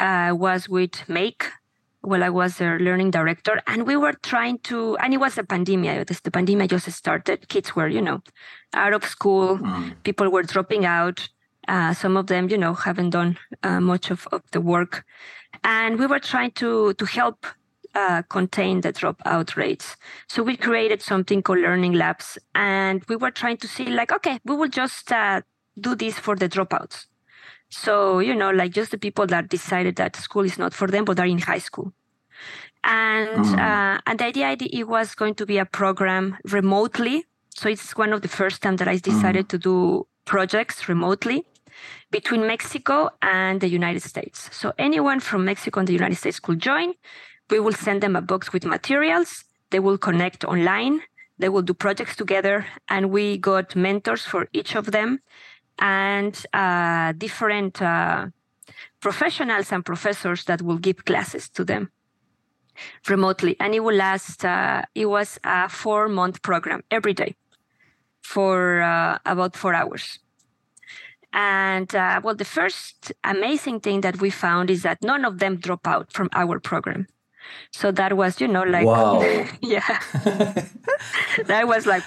uh, 0.00 0.32
was 0.34 0.68
with 0.68 1.08
make 1.08 1.44
well, 2.02 2.22
I 2.22 2.30
was 2.30 2.56
their 2.56 2.78
learning 2.78 3.10
director, 3.10 3.60
and 3.66 3.86
we 3.86 3.96
were 3.96 4.14
trying 4.22 4.58
to, 4.60 4.96
and 4.98 5.12
it 5.12 5.18
was 5.18 5.36
a 5.36 5.44
pandemic. 5.44 6.06
The 6.06 6.30
pandemic 6.30 6.70
just 6.70 6.90
started. 6.92 7.48
Kids 7.48 7.76
were, 7.76 7.88
you 7.88 8.00
know, 8.00 8.22
out 8.72 8.94
of 8.94 9.04
school. 9.04 9.58
Mm. 9.58 9.94
People 10.02 10.30
were 10.30 10.42
dropping 10.42 10.86
out. 10.86 11.28
Uh, 11.68 11.92
some 11.92 12.16
of 12.16 12.26
them, 12.26 12.48
you 12.48 12.56
know, 12.56 12.72
haven't 12.72 13.10
done 13.10 13.38
uh, 13.62 13.80
much 13.80 14.10
of, 14.10 14.26
of 14.32 14.42
the 14.52 14.60
work, 14.60 15.04
and 15.62 15.98
we 15.98 16.06
were 16.06 16.18
trying 16.18 16.52
to 16.52 16.94
to 16.94 17.04
help 17.04 17.46
uh, 17.94 18.22
contain 18.22 18.80
the 18.80 18.92
dropout 18.92 19.56
rates. 19.56 19.96
So 20.28 20.42
we 20.42 20.56
created 20.56 21.02
something 21.02 21.42
called 21.42 21.60
learning 21.60 21.94
labs, 21.94 22.38
and 22.54 23.04
we 23.08 23.16
were 23.16 23.30
trying 23.30 23.56
to 23.58 23.68
see, 23.68 23.86
like, 23.86 24.12
okay, 24.12 24.38
we 24.44 24.56
will 24.56 24.68
just 24.68 25.10
uh, 25.12 25.42
do 25.78 25.94
this 25.94 26.18
for 26.18 26.36
the 26.36 26.48
dropouts. 26.48 27.06
So, 27.70 28.18
you 28.18 28.34
know, 28.34 28.50
like 28.50 28.72
just 28.72 28.90
the 28.90 28.98
people 28.98 29.26
that 29.28 29.48
decided 29.48 29.96
that 29.96 30.16
school 30.16 30.44
is 30.44 30.58
not 30.58 30.74
for 30.74 30.88
them, 30.88 31.04
but 31.04 31.20
are 31.20 31.26
in 31.26 31.38
high 31.38 31.58
school. 31.58 31.92
And 32.82 33.44
mm. 33.44 33.58
uh, 33.58 34.00
and 34.06 34.18
the 34.18 34.24
idea 34.24 34.56
it 34.58 34.88
was 34.88 35.14
going 35.14 35.34
to 35.36 35.46
be 35.46 35.58
a 35.58 35.64
program 35.64 36.36
remotely. 36.44 37.26
So 37.54 37.68
it's 37.68 37.96
one 37.96 38.12
of 38.12 38.22
the 38.22 38.28
first 38.28 38.62
time 38.62 38.76
that 38.76 38.88
I 38.88 38.96
decided 38.96 39.46
mm. 39.46 39.48
to 39.50 39.58
do 39.58 40.06
projects 40.24 40.88
remotely 40.88 41.44
between 42.10 42.46
Mexico 42.46 43.10
and 43.22 43.60
the 43.60 43.68
United 43.68 44.02
States. 44.02 44.48
So 44.52 44.72
anyone 44.78 45.20
from 45.20 45.44
Mexico 45.44 45.80
and 45.80 45.88
the 45.88 45.92
United 45.92 46.16
States 46.16 46.40
could 46.40 46.60
join. 46.60 46.94
We 47.50 47.58
will 47.58 47.72
send 47.72 48.02
them 48.02 48.16
a 48.16 48.20
box 48.20 48.52
with 48.52 48.64
materials. 48.64 49.44
They 49.70 49.80
will 49.80 49.98
connect 49.98 50.44
online. 50.44 51.02
They 51.38 51.48
will 51.48 51.62
do 51.62 51.74
projects 51.74 52.16
together. 52.16 52.66
And 52.88 53.10
we 53.10 53.38
got 53.38 53.74
mentors 53.74 54.24
for 54.24 54.48
each 54.52 54.76
of 54.76 54.92
them 54.92 55.20
and 55.78 56.34
uh, 56.52 57.12
different 57.12 57.80
uh, 57.82 58.26
professionals 59.00 59.72
and 59.72 59.84
professors 59.84 60.44
that 60.44 60.62
will 60.62 60.78
give 60.78 61.04
classes 61.04 61.48
to 61.50 61.64
them 61.64 61.90
remotely. 63.08 63.56
And 63.58 63.74
it 63.74 63.80
will 63.80 63.96
last, 63.96 64.44
uh, 64.44 64.82
it 64.94 65.06
was 65.06 65.38
a 65.42 65.68
four 65.68 66.08
month 66.08 66.42
program 66.42 66.82
every 66.90 67.14
day 67.14 67.34
for 68.22 68.82
uh, 68.82 69.18
about 69.26 69.56
four 69.56 69.74
hours. 69.74 70.18
And 71.32 71.94
uh, 71.94 72.20
well, 72.22 72.34
the 72.34 72.44
first 72.44 73.12
amazing 73.24 73.80
thing 73.80 74.00
that 74.02 74.20
we 74.20 74.30
found 74.30 74.70
is 74.70 74.82
that 74.82 75.02
none 75.02 75.24
of 75.24 75.38
them 75.38 75.56
drop 75.56 75.86
out 75.86 76.12
from 76.12 76.28
our 76.32 76.58
program. 76.60 77.06
So 77.72 77.90
that 77.92 78.16
was, 78.16 78.40
you 78.40 78.48
know, 78.48 78.62
like, 78.62 78.86
wow. 78.86 79.20
yeah, 79.60 80.00
that 81.46 81.66
was 81.66 81.86
like 81.86 82.02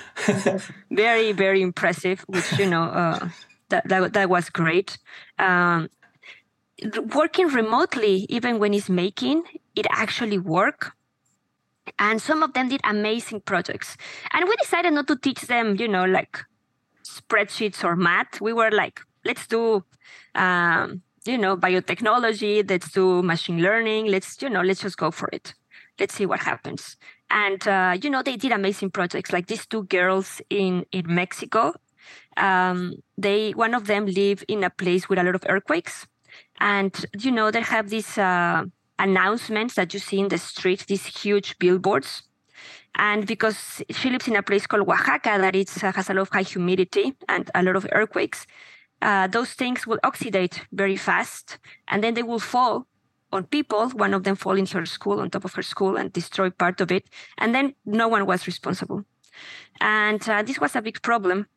very, 0.92 1.32
very 1.32 1.62
impressive, 1.62 2.22
which, 2.28 2.60
you 2.60 2.70
know, 2.70 2.84
uh, 2.84 3.30
that, 3.70 3.88
that, 3.88 4.14
that 4.14 4.30
was 4.30 4.50
great. 4.50 4.98
Um, 5.40 5.90
working 7.14 7.48
remotely, 7.48 8.26
even 8.30 8.60
when 8.60 8.74
it's 8.74 8.90
making, 8.90 9.44
it 9.76 9.88
actually 9.90 10.38
work. 10.38 10.94
And 12.00 12.22
some 12.22 12.44
of 12.44 12.54
them 12.54 12.70
did 12.70 12.82
amazing 12.84 13.42
projects. 13.42 13.98
And 14.32 14.48
we 14.48 14.56
decided 14.58 14.94
not 14.94 15.08
to 15.08 15.18
teach 15.18 15.42
them, 15.42 15.76
you 15.78 15.88
know, 15.88 16.06
like 16.06 16.40
spreadsheets 17.04 17.84
or 17.84 17.96
math. 17.96 18.42
We 18.42 18.54
were 18.54 18.72
like, 18.72 19.02
let's 19.26 19.48
do 19.48 19.84
um, 20.36 21.02
you 21.26 21.38
know 21.38 21.56
biotechnology 21.58 22.70
let's 22.70 22.92
do 22.92 23.22
machine 23.24 23.62
learning 23.62 24.08
let's 24.08 24.42
you 24.42 24.50
know 24.50 24.62
let's 24.62 24.82
just 24.82 24.98
go 24.98 25.12
for 25.12 25.30
it. 25.32 25.54
Let's 26.00 26.16
see 26.16 26.26
what 26.26 26.40
happens. 26.40 26.98
And 27.30 27.66
uh, 27.68 27.98
you 28.02 28.10
know 28.10 28.22
they 28.24 28.36
did 28.38 28.52
amazing 28.52 28.92
projects. 28.92 29.32
Like 29.32 29.48
these 29.48 29.66
two 29.66 29.84
girls 29.84 30.42
in 30.50 30.86
in 30.92 31.06
mexico 31.14 31.74
um, 32.38 32.96
they 33.18 33.52
one 33.52 33.74
of 33.74 33.88
them 33.88 34.06
live 34.06 34.44
in 34.48 34.64
a 34.64 34.70
place 34.70 35.10
with 35.10 35.20
a 35.20 35.24
lot 35.24 35.36
of 35.36 35.44
earthquakes. 35.48 36.08
And 36.60 36.94
you 37.20 37.32
know 37.32 37.52
they 37.52 37.62
have 37.62 37.90
these 37.90 38.18
uh, 38.18 38.64
announcements 39.00 39.76
that 39.76 39.94
you 39.94 40.00
see 40.00 40.20
in 40.20 40.30
the 40.30 40.38
street 40.38 40.86
these 40.88 41.06
huge 41.06 41.58
billboards. 41.60 42.24
And 42.96 43.26
because 43.26 43.82
she 43.90 44.10
lives 44.10 44.28
in 44.28 44.36
a 44.36 44.44
place 44.44 44.68
called 44.68 44.88
oaxaca 44.88 45.38
that 45.40 45.56
it 45.56 45.84
uh, 45.84 45.92
has 45.94 46.10
a 46.10 46.14
lot 46.14 46.22
of 46.24 46.30
high 46.30 46.44
humidity 46.44 47.16
and 47.28 47.50
a 47.56 47.64
lot 47.64 47.76
of 47.76 47.88
earthquakes 47.92 48.46
uh, 49.04 49.28
those 49.28 49.52
things 49.54 49.86
will 49.86 50.00
oxidate 50.04 50.62
very 50.72 50.96
fast 50.96 51.60
and 51.90 52.04
then 52.04 52.14
they 52.14 52.24
will 52.24 52.40
fall 52.40 52.88
on 53.32 53.44
people. 53.44 53.90
One 53.90 54.14
of 54.14 54.24
them 54.24 54.36
fall 54.36 54.58
in 54.58 54.66
her 54.68 54.86
school, 54.86 55.20
on 55.20 55.30
top 55.30 55.44
of 55.44 55.54
her 55.56 55.62
school, 55.64 55.98
and 55.98 56.14
destroy 56.14 56.50
part 56.50 56.80
of 56.80 56.92
it. 56.92 57.06
And 57.38 57.54
then 57.54 57.76
no 57.86 58.08
one 58.08 58.26
was 58.26 58.48
responsible. 58.48 59.04
And 59.82 60.28
uh, 60.30 60.44
this 60.44 60.60
was 60.60 60.76
a 60.76 60.82
big 60.82 61.02
problem. 61.02 61.48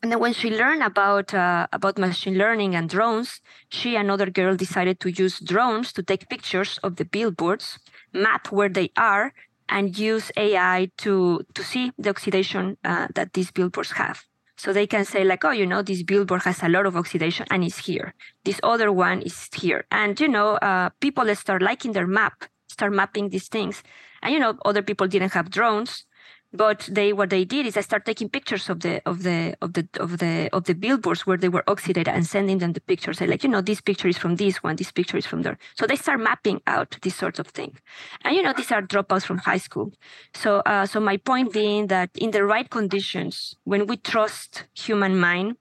And 0.00 0.12
then 0.12 0.20
when 0.20 0.32
she 0.32 0.48
learned 0.48 0.84
about 0.84 1.34
uh, 1.34 1.66
about 1.72 1.98
machine 1.98 2.38
learning 2.38 2.76
and 2.76 2.88
drones, 2.88 3.40
she 3.68 3.96
and 3.96 4.06
another 4.06 4.30
girl 4.30 4.54
decided 4.54 5.00
to 5.00 5.10
use 5.10 5.40
drones 5.40 5.92
to 5.94 6.02
take 6.04 6.28
pictures 6.28 6.78
of 6.84 6.96
the 6.96 7.04
billboards, 7.04 7.80
map 8.12 8.52
where 8.52 8.68
they 8.68 8.90
are, 8.96 9.34
and 9.68 9.98
use 9.98 10.30
AI 10.36 10.90
to 10.98 11.42
to 11.52 11.64
see 11.64 11.90
the 11.98 12.10
oxidation 12.10 12.76
uh, 12.84 13.08
that 13.16 13.32
these 13.32 13.50
billboards 13.50 13.92
have. 13.92 14.27
So 14.58 14.72
they 14.72 14.86
can 14.86 15.04
say 15.04 15.24
like, 15.24 15.44
oh, 15.44 15.52
you 15.52 15.66
know, 15.66 15.82
this 15.82 16.02
billboard 16.02 16.42
has 16.42 16.62
a 16.62 16.68
lot 16.68 16.84
of 16.84 16.96
oxidation 16.96 17.46
and 17.50 17.62
it's 17.64 17.78
here. 17.78 18.14
This 18.44 18.60
other 18.62 18.90
one 18.90 19.22
is 19.22 19.48
here. 19.54 19.86
And, 19.90 20.18
you 20.18 20.28
know, 20.28 20.56
uh, 20.56 20.90
people 21.00 21.32
start 21.36 21.62
liking 21.62 21.92
their 21.92 22.08
map, 22.08 22.44
start 22.68 22.92
mapping 22.92 23.28
these 23.30 23.48
things. 23.48 23.82
And, 24.20 24.34
you 24.34 24.40
know, 24.40 24.58
other 24.64 24.82
people 24.82 25.06
didn't 25.06 25.32
have 25.32 25.50
drones 25.50 26.04
but 26.52 26.88
they 26.90 27.12
what 27.12 27.30
they 27.30 27.44
did 27.44 27.66
is 27.66 27.76
I 27.76 27.82
start 27.82 28.06
taking 28.06 28.28
pictures 28.28 28.70
of 28.70 28.80
the 28.80 29.02
of 29.04 29.22
the 29.22 29.54
of 29.60 29.74
the 29.74 29.86
of 30.00 30.18
the 30.18 30.48
of 30.52 30.64
the 30.64 30.74
billboards 30.74 31.26
where 31.26 31.36
they 31.36 31.48
were 31.48 31.62
oxidated 31.66 32.08
and 32.08 32.26
sending 32.26 32.58
them 32.58 32.72
the 32.72 32.80
pictures. 32.80 33.20
I 33.20 33.26
like, 33.26 33.42
you 33.42 33.50
know, 33.50 33.60
this 33.60 33.80
picture 33.80 34.08
is 34.08 34.16
from 34.16 34.36
this 34.36 34.62
one, 34.62 34.76
this 34.76 34.90
picture 34.90 35.18
is 35.18 35.26
from 35.26 35.42
there. 35.42 35.58
So 35.74 35.86
they 35.86 35.96
start 35.96 36.20
mapping 36.20 36.62
out 36.66 36.96
this 37.02 37.16
sort 37.16 37.38
of 37.38 37.48
thing. 37.48 37.76
And 38.24 38.34
you 38.34 38.42
know, 38.42 38.54
these 38.56 38.72
are 38.72 38.80
dropouts 38.80 39.24
from 39.24 39.38
high 39.38 39.58
school. 39.58 39.92
So 40.34 40.60
uh, 40.60 40.86
so 40.86 41.00
my 41.00 41.18
point 41.18 41.52
being 41.52 41.88
that 41.88 42.10
in 42.14 42.30
the 42.30 42.44
right 42.44 42.68
conditions, 42.68 43.56
when 43.64 43.86
we 43.86 43.98
trust 43.98 44.64
human 44.74 45.18
mind, 45.18 45.56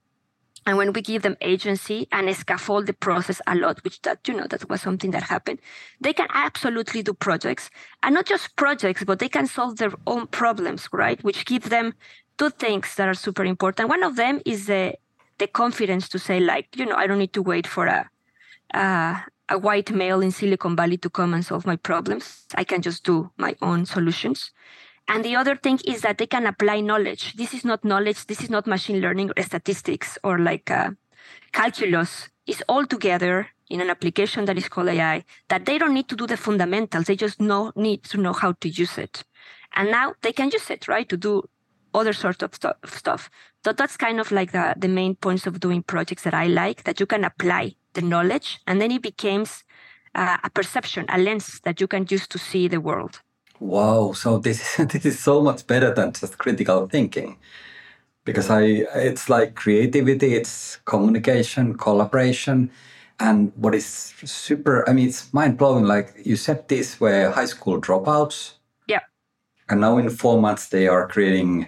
and 0.68 0.76
when 0.78 0.92
we 0.92 1.02
give 1.02 1.22
them 1.22 1.38
agency 1.40 2.10
and 2.12 2.36
scaffold 2.36 2.88
the 2.88 2.94
process 2.94 3.42
a 3.48 3.56
lot, 3.56 3.82
which 3.86 4.02
that, 4.02 4.28
you 4.28 4.34
know, 4.34 4.48
that 4.50 4.70
was 4.70 4.82
something 4.82 5.12
that 5.12 5.24
happened, 5.24 5.60
they 6.02 6.12
can 6.12 6.28
absolutely 6.34 7.02
do 7.02 7.14
projects 7.14 7.70
and 8.04 8.14
not 8.14 8.26
just 8.26 8.54
projects, 8.58 9.06
but 9.06 9.20
they 9.20 9.30
can 9.30 9.48
solve 9.48 9.78
their 9.78 9.94
own 10.06 10.28
problems, 10.28 10.90
right? 10.92 11.24
Which 11.24 11.46
give 11.46 11.70
them 11.70 11.94
two 12.38 12.50
things 12.50 12.96
that 12.96 13.08
are 13.08 13.14
super 13.14 13.46
important. 13.46 13.88
One 13.88 14.04
of 14.04 14.18
them 14.18 14.42
is 14.46 14.68
the, 14.68 14.96
the 15.38 15.48
confidence 15.48 16.10
to 16.10 16.20
say 16.20 16.42
like, 16.42 16.68
you 16.76 16.86
know, 16.86 16.98
I 16.98 17.08
don't 17.08 17.20
need 17.20 17.34
to 17.34 17.42
wait 17.42 17.66
for 17.66 17.86
a, 17.86 18.10
uh, 18.74 19.22
a 19.48 19.58
white 19.58 19.92
male 19.92 20.20
in 20.20 20.32
Silicon 20.32 20.76
Valley 20.76 20.98
to 20.98 21.10
come 21.10 21.34
and 21.34 21.46
solve 21.46 21.66
my 21.66 21.78
problems. 21.78 22.46
I 22.56 22.66
can 22.66 22.82
just 22.82 23.06
do 23.06 23.32
my 23.38 23.56
own 23.62 23.86
solutions. 23.86 24.52
And 25.08 25.24
the 25.24 25.36
other 25.36 25.56
thing 25.56 25.80
is 25.86 26.02
that 26.02 26.18
they 26.18 26.28
can 26.28 26.46
apply 26.46 26.82
knowledge. 26.82 27.34
This 27.36 27.54
is 27.54 27.64
not 27.64 27.86
knowledge. 27.86 28.26
This 28.26 28.42
is 28.42 28.50
not 28.50 28.68
machine 28.68 29.00
learning 29.00 29.32
or 29.38 29.44
statistics 29.44 30.18
or 30.24 30.38
like 30.40 30.70
uh, 30.70 30.92
calculus. 31.54 32.30
It's 32.46 32.62
all 32.68 32.86
together 32.86 33.48
in 33.70 33.82
an 33.82 33.90
application 33.90 34.46
that 34.46 34.58
is 34.58 34.70
called 34.70 34.90
AI 34.90 35.24
that 35.50 35.66
they 35.66 35.78
don't 35.78 35.94
need 35.94 36.10
to 36.10 36.16
do 36.16 36.28
the 36.28 36.38
fundamentals. 36.38 37.06
They 37.06 37.16
just 37.16 37.40
know 37.40 37.72
need 37.76 38.04
to 38.06 38.18
know 38.18 38.34
how 38.34 38.54
to 38.54 38.70
use 38.70 38.98
it. 38.98 39.24
And 39.76 39.92
now 39.92 40.14
they 40.22 40.34
can 40.34 40.50
use 40.52 40.70
it, 40.70 40.88
right, 40.88 41.08
to 41.10 41.18
do 41.18 41.44
other 41.94 42.14
sorts 42.14 42.44
of 42.44 42.54
stuff. 42.86 43.30
So 43.64 43.74
that's 43.74 43.98
kind 43.98 44.20
of 44.20 44.32
like 44.32 44.52
the, 44.52 44.76
the 44.78 44.88
main 44.88 45.16
points 45.16 45.48
of 45.48 45.60
doing 45.60 45.84
projects 45.84 46.24
that 46.24 46.34
I 46.34 46.48
like, 46.48 46.84
that 46.84 47.00
you 47.00 47.06
can 47.06 47.24
apply 47.24 47.76
the 47.94 48.02
knowledge 48.02 48.60
and 48.68 48.80
then 48.80 48.92
it 48.92 49.02
becomes 49.02 49.64
uh, 50.16 50.38
a 50.44 50.50
perception, 50.50 51.06
a 51.10 51.18
lens 51.18 51.60
that 51.64 51.82
you 51.82 51.88
can 51.88 52.06
use 52.10 52.28
to 52.28 52.38
see 52.38 52.68
the 52.68 52.80
world. 52.80 53.22
Wow, 53.60 54.14
so 54.14 54.38
this 54.38 54.76
this 54.94 55.06
is 55.06 55.20
so 55.20 55.42
much 55.42 55.66
better 55.68 55.94
than 55.94 56.14
just 56.14 56.38
critical 56.38 56.88
thinking. 56.88 57.38
Because 58.26 58.50
I 58.50 58.62
it's 58.96 59.30
like 59.30 59.56
creativity, 59.56 60.36
it's 60.36 60.78
communication, 60.86 61.78
collaboration, 61.78 62.72
and 63.20 63.52
what 63.56 63.74
is 63.74 63.86
super 63.86 64.88
I 64.88 64.94
mean 64.94 65.08
it's 65.08 65.34
mind 65.34 65.58
blowing 65.58 65.86
like 65.86 66.14
you 66.24 66.36
said 66.36 66.68
this 66.68 67.00
were 67.00 67.32
high 67.32 67.46
school 67.46 67.82
dropouts. 67.82 68.54
Yeah. 68.88 69.02
And 69.70 69.82
now 69.82 69.98
in 69.98 70.10
four 70.10 70.40
months 70.42 70.68
they 70.68 70.88
are 70.88 71.08
creating 71.08 71.68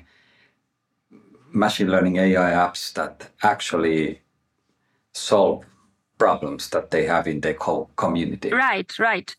machine 1.52 1.90
learning 1.90 2.18
AI 2.18 2.52
apps 2.52 2.94
that 2.94 3.30
actually 3.42 4.22
solve 5.14 5.66
problems 6.18 6.70
that 6.70 6.92
they 6.92 7.06
have 7.06 7.28
in 7.28 7.42
their 7.42 7.54
co- 7.56 7.90
community. 7.96 8.52
Right, 8.52 8.98
right. 9.00 9.36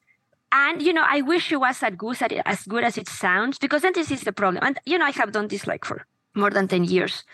And 0.52 0.83
you 0.83 0.92
know, 0.92 1.04
I 1.07 1.21
wish 1.21 1.52
it 1.52 1.61
was 1.61 1.83
as 1.83 1.95
good 1.97 2.21
as, 2.23 2.42
as 2.45 2.62
good 2.64 2.85
as 2.85 2.99
it 2.99 3.09
sounds, 3.09 3.59
because 3.59 3.83
then 3.83 3.92
this 3.95 4.11
is 4.11 4.23
the 4.23 4.33
problem. 4.33 4.64
And 4.64 4.78
you 4.85 4.99
know, 4.99 5.07
I 5.07 5.12
have 5.12 5.33
done 5.33 5.49
this 5.49 5.66
like 5.66 5.85
for 5.85 6.07
more 6.35 6.50
than 6.50 6.69
10 6.69 6.85
years. 6.85 7.25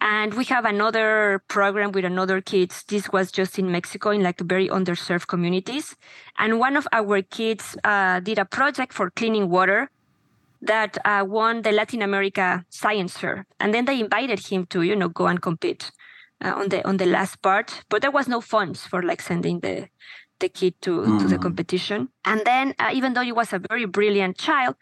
And 0.00 0.34
we 0.34 0.44
have 0.46 0.64
another 0.64 1.42
program 1.46 1.92
with 1.92 2.04
another 2.04 2.40
kids. 2.40 2.82
This 2.88 3.08
was 3.12 3.30
just 3.30 3.56
in 3.56 3.70
Mexico 3.70 4.10
in 4.10 4.22
like 4.22 4.40
very 4.40 4.68
underserved 4.68 5.28
communities. 5.28 5.94
And 6.38 6.58
one 6.58 6.76
of 6.76 6.88
our 6.92 7.22
kids 7.22 7.76
uh, 7.84 8.18
did 8.18 8.38
a 8.38 8.44
project 8.44 8.92
for 8.92 9.10
cleaning 9.10 9.48
water 9.48 9.90
that 10.60 10.98
uh, 11.04 11.24
won 11.24 11.62
the 11.62 11.70
Latin 11.70 12.02
America 12.02 12.64
Science 12.68 13.16
Fair. 13.16 13.46
And 13.60 13.72
then 13.72 13.84
they 13.84 14.00
invited 14.00 14.44
him 14.46 14.66
to, 14.66 14.82
you 14.82 14.96
know, 14.96 15.08
go 15.08 15.28
and 15.28 15.40
compete 15.40 15.92
uh, 16.44 16.52
on 16.56 16.68
the 16.68 16.86
on 16.86 16.96
the 16.96 17.06
last 17.06 17.40
part. 17.40 17.84
But 17.88 18.02
there 18.02 18.10
was 18.10 18.26
no 18.26 18.40
funds 18.40 18.84
for 18.84 19.02
like 19.02 19.22
sending 19.22 19.60
the 19.60 19.88
the 20.42 20.50
kid 20.50 20.74
to, 20.82 21.00
mm. 21.00 21.18
to 21.20 21.26
the 21.26 21.36
hmm. 21.36 21.42
competition. 21.42 22.08
And 22.24 22.42
then, 22.44 22.74
uh, 22.78 22.90
even 22.92 23.14
though 23.14 23.22
he 23.22 23.32
was 23.32 23.52
a 23.54 23.60
very 23.70 23.86
brilliant 23.86 24.36
child, 24.36 24.76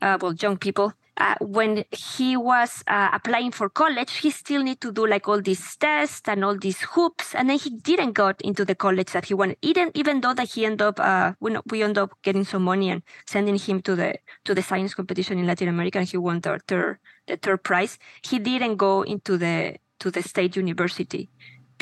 uh, 0.00 0.18
well, 0.20 0.34
young 0.34 0.56
people, 0.56 0.92
uh, 1.18 1.34
when 1.40 1.84
he 1.92 2.36
was 2.36 2.82
uh, 2.86 3.10
applying 3.12 3.52
for 3.52 3.68
college, 3.68 4.16
he 4.16 4.30
still 4.30 4.62
need 4.62 4.80
to 4.80 4.90
do 4.90 5.06
like 5.06 5.28
all 5.28 5.40
these 5.40 5.76
tests 5.76 6.26
and 6.26 6.44
all 6.44 6.56
these 6.56 6.80
hoops, 6.80 7.34
and 7.34 7.50
then 7.50 7.58
he 7.58 7.70
didn't 7.70 8.12
got 8.12 8.40
into 8.40 8.64
the 8.64 8.74
college 8.74 9.12
that 9.12 9.26
he 9.26 9.34
wanted. 9.34 9.56
Even 9.62 9.90
even 9.94 10.20
though 10.22 10.34
that 10.34 10.48
he 10.48 10.64
ended 10.64 10.82
up, 10.82 10.98
uh, 10.98 11.32
we, 11.38 11.54
we 11.70 11.82
ended 11.82 11.98
up 11.98 12.10
getting 12.22 12.44
some 12.44 12.64
money 12.64 12.88
and 12.90 13.02
sending 13.26 13.56
him 13.56 13.82
to 13.82 13.94
the 13.94 14.14
to 14.44 14.54
the 14.54 14.62
science 14.62 14.94
competition 14.94 15.38
in 15.38 15.46
Latin 15.46 15.68
America, 15.68 15.98
and 15.98 16.08
he 16.08 16.16
won 16.16 16.40
the 16.40 16.58
third 16.66 16.98
the 17.28 17.36
third 17.36 17.62
prize. 17.62 17.98
He 18.22 18.38
didn't 18.38 18.76
go 18.76 19.02
into 19.02 19.36
the 19.36 19.76
to 20.00 20.10
the 20.10 20.22
state 20.22 20.56
university 20.56 21.28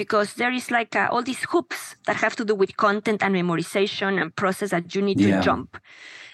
because 0.01 0.33
there 0.41 0.55
is 0.61 0.71
like 0.71 0.97
uh, 0.97 1.13
all 1.13 1.23
these 1.23 1.45
hoops 1.53 1.95
that 2.07 2.17
have 2.17 2.35
to 2.35 2.43
do 2.43 2.55
with 2.55 2.75
content 2.79 3.23
and 3.23 3.35
memorization 3.35 4.19
and 4.19 4.35
process 4.35 4.71
that 4.71 4.95
you 4.95 5.03
need 5.03 5.21
yeah. 5.21 5.37
to 5.37 5.43
jump. 5.43 5.77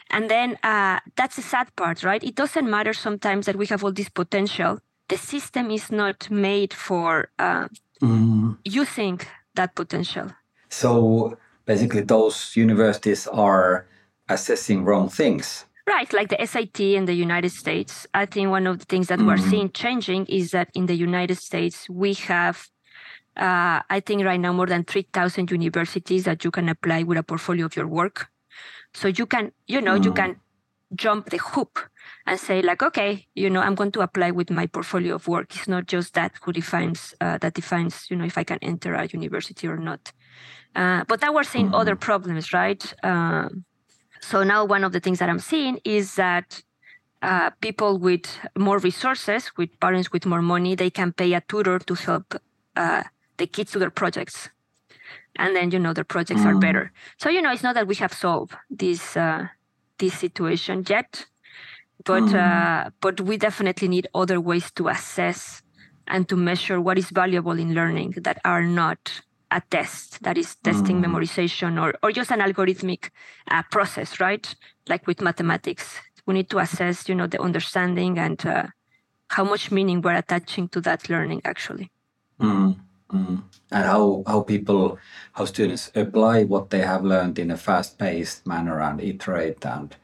And 0.08 0.30
then 0.30 0.56
uh, 0.62 1.00
that's 1.16 1.34
the 1.34 1.42
sad 1.42 1.74
part, 1.74 2.04
right? 2.04 2.22
It 2.22 2.36
doesn't 2.36 2.70
matter 2.70 2.92
sometimes 2.92 3.46
that 3.46 3.56
we 3.56 3.66
have 3.66 3.82
all 3.82 3.90
this 3.90 4.08
potential. 4.08 4.78
The 5.08 5.18
system 5.18 5.72
is 5.72 5.90
not 5.90 6.30
made 6.30 6.72
for 6.72 7.28
uh, 7.40 7.66
mm. 8.00 8.56
using 8.64 9.18
that 9.56 9.74
potential. 9.74 10.26
So 10.68 11.36
basically, 11.64 12.02
those 12.02 12.54
universities 12.54 13.26
are 13.26 13.88
assessing 14.28 14.84
wrong 14.84 15.08
things. 15.08 15.64
Right, 15.88 16.12
like 16.12 16.28
the 16.28 16.46
SAT 16.46 16.78
in 16.80 17.06
the 17.06 17.14
United 17.14 17.50
States. 17.50 18.06
I 18.14 18.26
think 18.26 18.50
one 18.50 18.68
of 18.68 18.78
the 18.78 18.84
things 18.84 19.08
that 19.08 19.18
mm. 19.18 19.26
we're 19.26 19.50
seeing 19.50 19.70
changing 19.72 20.26
is 20.26 20.52
that 20.52 20.68
in 20.74 20.86
the 20.86 20.94
United 21.08 21.38
States, 21.38 21.88
we 21.90 22.14
have 22.30 22.68
uh, 23.36 23.82
I 23.90 24.00
think 24.00 24.24
right 24.24 24.40
now 24.40 24.52
more 24.52 24.66
than 24.66 24.84
3,000 24.84 25.50
universities 25.50 26.24
that 26.24 26.44
you 26.44 26.50
can 26.50 26.68
apply 26.68 27.02
with 27.02 27.18
a 27.18 27.22
portfolio 27.22 27.66
of 27.66 27.76
your 27.76 27.86
work. 27.86 28.28
So 28.94 29.08
you 29.08 29.26
can, 29.26 29.52
you 29.66 29.80
know, 29.80 29.98
mm. 29.98 30.04
you 30.04 30.12
can 30.12 30.36
jump 30.94 31.30
the 31.30 31.38
hoop 31.38 31.78
and 32.26 32.38
say 32.38 32.62
like, 32.62 32.82
okay, 32.82 33.26
you 33.34 33.50
know, 33.50 33.60
I'm 33.60 33.74
going 33.74 33.92
to 33.92 34.00
apply 34.00 34.30
with 34.30 34.50
my 34.50 34.66
portfolio 34.66 35.16
of 35.16 35.28
work. 35.28 35.54
It's 35.54 35.68
not 35.68 35.86
just 35.86 36.14
that 36.14 36.32
who 36.42 36.52
defines 36.52 37.14
uh, 37.20 37.38
that 37.38 37.54
defines, 37.54 38.06
you 38.10 38.16
know, 38.16 38.24
if 38.24 38.38
I 38.38 38.44
can 38.44 38.58
enter 38.62 38.94
a 38.94 39.06
university 39.06 39.66
or 39.66 39.76
not. 39.76 40.12
Uh, 40.74 41.04
but 41.08 41.20
now 41.20 41.32
we're 41.32 41.42
seeing 41.42 41.70
mm. 41.70 41.74
other 41.74 41.96
problems, 41.96 42.52
right? 42.52 42.94
Uh, 43.02 43.48
so 44.20 44.44
now 44.44 44.64
one 44.64 44.84
of 44.84 44.92
the 44.92 45.00
things 45.00 45.18
that 45.18 45.28
I'm 45.28 45.38
seeing 45.38 45.78
is 45.84 46.14
that 46.14 46.62
uh, 47.22 47.50
people 47.60 47.98
with 47.98 48.26
more 48.56 48.78
resources, 48.78 49.50
with 49.56 49.78
parents 49.80 50.12
with 50.12 50.26
more 50.26 50.42
money, 50.42 50.74
they 50.74 50.90
can 50.90 51.12
pay 51.12 51.32
a 51.34 51.40
tutor 51.40 51.78
to 51.78 51.94
help 51.94 52.34
uh, 52.76 53.02
the 53.38 53.46
kids 53.46 53.72
to 53.72 53.78
their 53.78 53.90
projects 53.90 54.50
and 55.38 55.54
then 55.54 55.70
you 55.70 55.78
know 55.78 55.92
their 55.92 56.04
projects 56.04 56.42
mm. 56.42 56.46
are 56.46 56.58
better 56.58 56.92
so 57.18 57.28
you 57.28 57.40
know 57.42 57.52
it's 57.52 57.62
not 57.62 57.74
that 57.74 57.86
we 57.86 57.94
have 57.94 58.12
solved 58.12 58.54
this 58.70 59.16
uh, 59.16 59.46
this 59.98 60.14
situation 60.14 60.84
yet 60.88 61.26
but 62.04 62.22
mm. 62.22 62.34
uh, 62.34 62.90
but 63.00 63.20
we 63.20 63.36
definitely 63.36 63.88
need 63.88 64.06
other 64.14 64.40
ways 64.40 64.70
to 64.72 64.88
assess 64.88 65.62
and 66.08 66.28
to 66.28 66.36
measure 66.36 66.80
what 66.80 66.98
is 66.98 67.10
valuable 67.10 67.58
in 67.58 67.74
learning 67.74 68.14
that 68.18 68.38
are 68.44 68.62
not 68.62 69.22
a 69.50 69.60
test 69.70 70.22
that 70.22 70.36
is 70.36 70.56
testing 70.56 71.00
mm. 71.00 71.06
memorization 71.06 71.80
or, 71.80 71.94
or 72.02 72.12
just 72.12 72.30
an 72.30 72.40
algorithmic 72.40 73.10
uh, 73.50 73.62
process 73.70 74.20
right 74.20 74.54
like 74.88 75.06
with 75.06 75.20
mathematics 75.20 75.98
we 76.26 76.34
need 76.34 76.50
to 76.50 76.58
assess 76.58 77.08
you 77.08 77.14
know 77.14 77.26
the 77.26 77.40
understanding 77.40 78.18
and 78.18 78.44
uh, 78.46 78.66
how 79.28 79.44
much 79.44 79.70
meaning 79.70 80.00
we're 80.00 80.16
attaching 80.16 80.68
to 80.68 80.80
that 80.80 81.08
learning 81.08 81.40
actually 81.44 81.90
mm. 82.40 82.76
Mm. 83.12 83.42
And 83.70 83.84
how, 83.84 84.24
how 84.26 84.40
people, 84.40 84.98
how 85.32 85.44
students 85.44 85.90
apply 85.94 86.44
what 86.44 86.70
they 86.70 86.80
have 86.80 87.04
learned 87.04 87.38
in 87.38 87.50
a 87.50 87.56
fast 87.56 87.98
paced 87.98 88.46
manner 88.46 88.80
and 88.80 89.00
iterate 89.00 89.64
and 89.64 89.94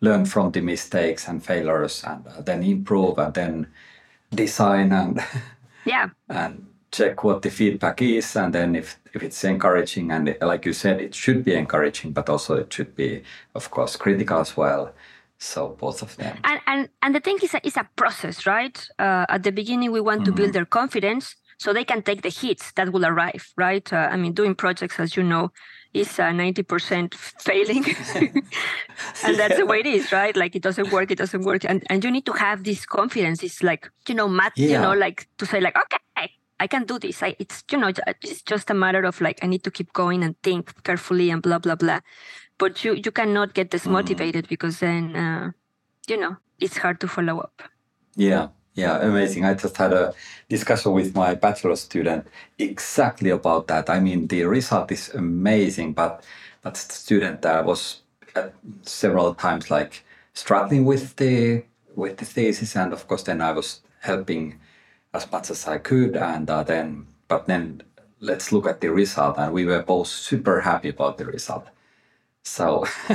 learn 0.00 0.24
from 0.24 0.50
the 0.50 0.60
mistakes 0.60 1.28
and 1.28 1.44
failures 1.44 2.02
and 2.06 2.26
uh, 2.26 2.40
then 2.40 2.62
improve 2.62 3.18
and 3.18 3.34
then 3.34 3.66
design 4.34 4.92
and 4.92 5.20
yeah. 5.84 6.08
and 6.28 6.66
check 6.90 7.22
what 7.22 7.42
the 7.42 7.50
feedback 7.50 8.02
is 8.02 8.34
and 8.34 8.54
then 8.54 8.74
if, 8.74 8.98
if 9.14 9.22
it's 9.22 9.44
encouraging 9.44 10.10
and 10.10 10.36
like 10.40 10.64
you 10.66 10.72
said 10.72 11.00
it 11.00 11.14
should 11.14 11.44
be 11.44 11.54
encouraging 11.54 12.12
but 12.12 12.28
also 12.28 12.56
it 12.56 12.72
should 12.72 12.96
be 12.96 13.22
of 13.54 13.70
course 13.70 13.96
critical 13.96 14.40
as 14.40 14.56
well. 14.56 14.92
So 15.42 15.70
both 15.80 16.02
of 16.02 16.16
them. 16.18 16.36
And 16.44 16.60
and, 16.66 16.88
and 17.00 17.14
the 17.14 17.20
thing 17.20 17.38
is 17.42 17.54
a, 17.54 17.66
it's 17.66 17.76
a 17.76 17.88
process 17.96 18.46
right? 18.46 18.76
Uh, 18.98 19.26
at 19.28 19.42
the 19.42 19.52
beginning 19.52 19.92
we 19.92 20.00
want 20.00 20.22
mm-hmm. 20.22 20.32
to 20.32 20.42
build 20.42 20.52
their 20.52 20.66
confidence 20.66 21.36
so 21.60 21.74
they 21.74 21.84
can 21.84 22.00
take 22.00 22.22
the 22.22 22.30
hits 22.30 22.72
that 22.72 22.90
will 22.90 23.04
arrive, 23.04 23.52
right? 23.54 23.92
Uh, 23.92 24.08
I 24.10 24.16
mean, 24.16 24.32
doing 24.32 24.54
projects, 24.54 24.98
as 24.98 25.14
you 25.14 25.22
know, 25.22 25.52
is 25.92 26.18
uh, 26.18 26.30
90% 26.30 27.12
failing. 27.12 27.84
and 29.24 29.38
that's 29.38 29.58
the 29.58 29.66
way 29.66 29.80
it 29.80 29.86
is, 29.86 30.10
right? 30.10 30.34
Like 30.34 30.56
it 30.56 30.62
doesn't 30.62 30.90
work, 30.90 31.10
it 31.10 31.18
doesn't 31.18 31.42
work. 31.42 31.66
And, 31.68 31.86
and 31.90 32.02
you 32.02 32.10
need 32.10 32.24
to 32.24 32.32
have 32.32 32.64
this 32.64 32.86
confidence. 32.86 33.42
It's 33.42 33.62
like, 33.62 33.90
you 34.08 34.14
know, 34.14 34.26
Matt, 34.26 34.54
yeah. 34.56 34.68
you 34.68 34.78
know, 34.78 34.94
like 34.94 35.28
to 35.36 35.44
say 35.44 35.60
like, 35.60 35.76
okay, 35.76 36.32
I 36.58 36.66
can 36.66 36.84
do 36.84 36.98
this. 36.98 37.22
I, 37.22 37.36
it's, 37.38 37.62
you 37.70 37.76
know, 37.76 37.92
it's 38.22 38.40
just 38.40 38.70
a 38.70 38.74
matter 38.74 39.02
of 39.02 39.20
like, 39.20 39.44
I 39.44 39.46
need 39.46 39.62
to 39.64 39.70
keep 39.70 39.92
going 39.92 40.24
and 40.24 40.40
think 40.42 40.82
carefully 40.82 41.28
and 41.28 41.42
blah, 41.42 41.58
blah, 41.58 41.74
blah. 41.74 42.00
But 42.56 42.82
you, 42.86 42.94
you 42.94 43.10
cannot 43.10 43.52
get 43.52 43.70
dismotivated 43.70 44.44
mm. 44.44 44.48
because 44.48 44.78
then, 44.78 45.14
uh, 45.14 45.50
you 46.08 46.16
know, 46.16 46.38
it's 46.58 46.78
hard 46.78 47.00
to 47.00 47.08
follow 47.08 47.40
up. 47.40 47.62
Yeah. 48.16 48.48
Yeah, 48.74 48.98
amazing. 49.00 49.44
I 49.44 49.54
just 49.54 49.76
had 49.76 49.92
a 49.92 50.14
discussion 50.48 50.92
with 50.92 51.14
my 51.14 51.34
bachelor 51.34 51.76
student 51.76 52.26
exactly 52.58 53.30
about 53.30 53.66
that. 53.68 53.90
I 53.90 54.00
mean, 54.00 54.28
the 54.28 54.44
result 54.44 54.92
is 54.92 55.10
amazing, 55.14 55.92
but 55.94 56.24
that 56.62 56.76
student 56.76 57.44
uh, 57.44 57.62
was 57.66 58.02
uh, 58.36 58.48
several 58.82 59.34
times 59.34 59.70
like 59.70 60.04
struggling 60.34 60.84
with 60.84 61.16
the 61.16 61.64
with 61.96 62.18
the 62.18 62.24
thesis, 62.24 62.76
and 62.76 62.92
of 62.92 63.06
course, 63.08 63.24
then 63.24 63.40
I 63.40 63.52
was 63.52 63.80
helping 64.00 64.60
as 65.12 65.30
much 65.32 65.50
as 65.50 65.66
I 65.66 65.78
could, 65.78 66.16
and 66.16 66.48
uh, 66.48 66.62
then 66.62 67.06
but 67.28 67.46
then 67.46 67.82
let's 68.20 68.52
look 68.52 68.66
at 68.66 68.80
the 68.80 68.90
result, 68.92 69.36
and 69.38 69.52
we 69.52 69.64
were 69.64 69.82
both 69.82 70.06
super 70.06 70.60
happy 70.60 70.90
about 70.90 71.18
the 71.18 71.26
result. 71.26 71.66
So 72.44 72.86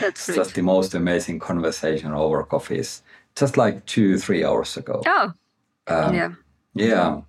that's 0.00 0.26
just 0.26 0.54
the 0.54 0.62
most 0.62 0.94
amazing 0.94 1.38
conversation 1.40 2.12
over 2.12 2.44
coffees 2.44 3.02
just 3.38 3.56
like 3.56 3.84
two, 3.86 4.18
three 4.18 4.44
hours 4.44 4.76
ago. 4.76 5.02
Oh, 5.06 5.32
um, 5.86 6.14
yeah. 6.14 6.32
Yeah. 6.74 7.20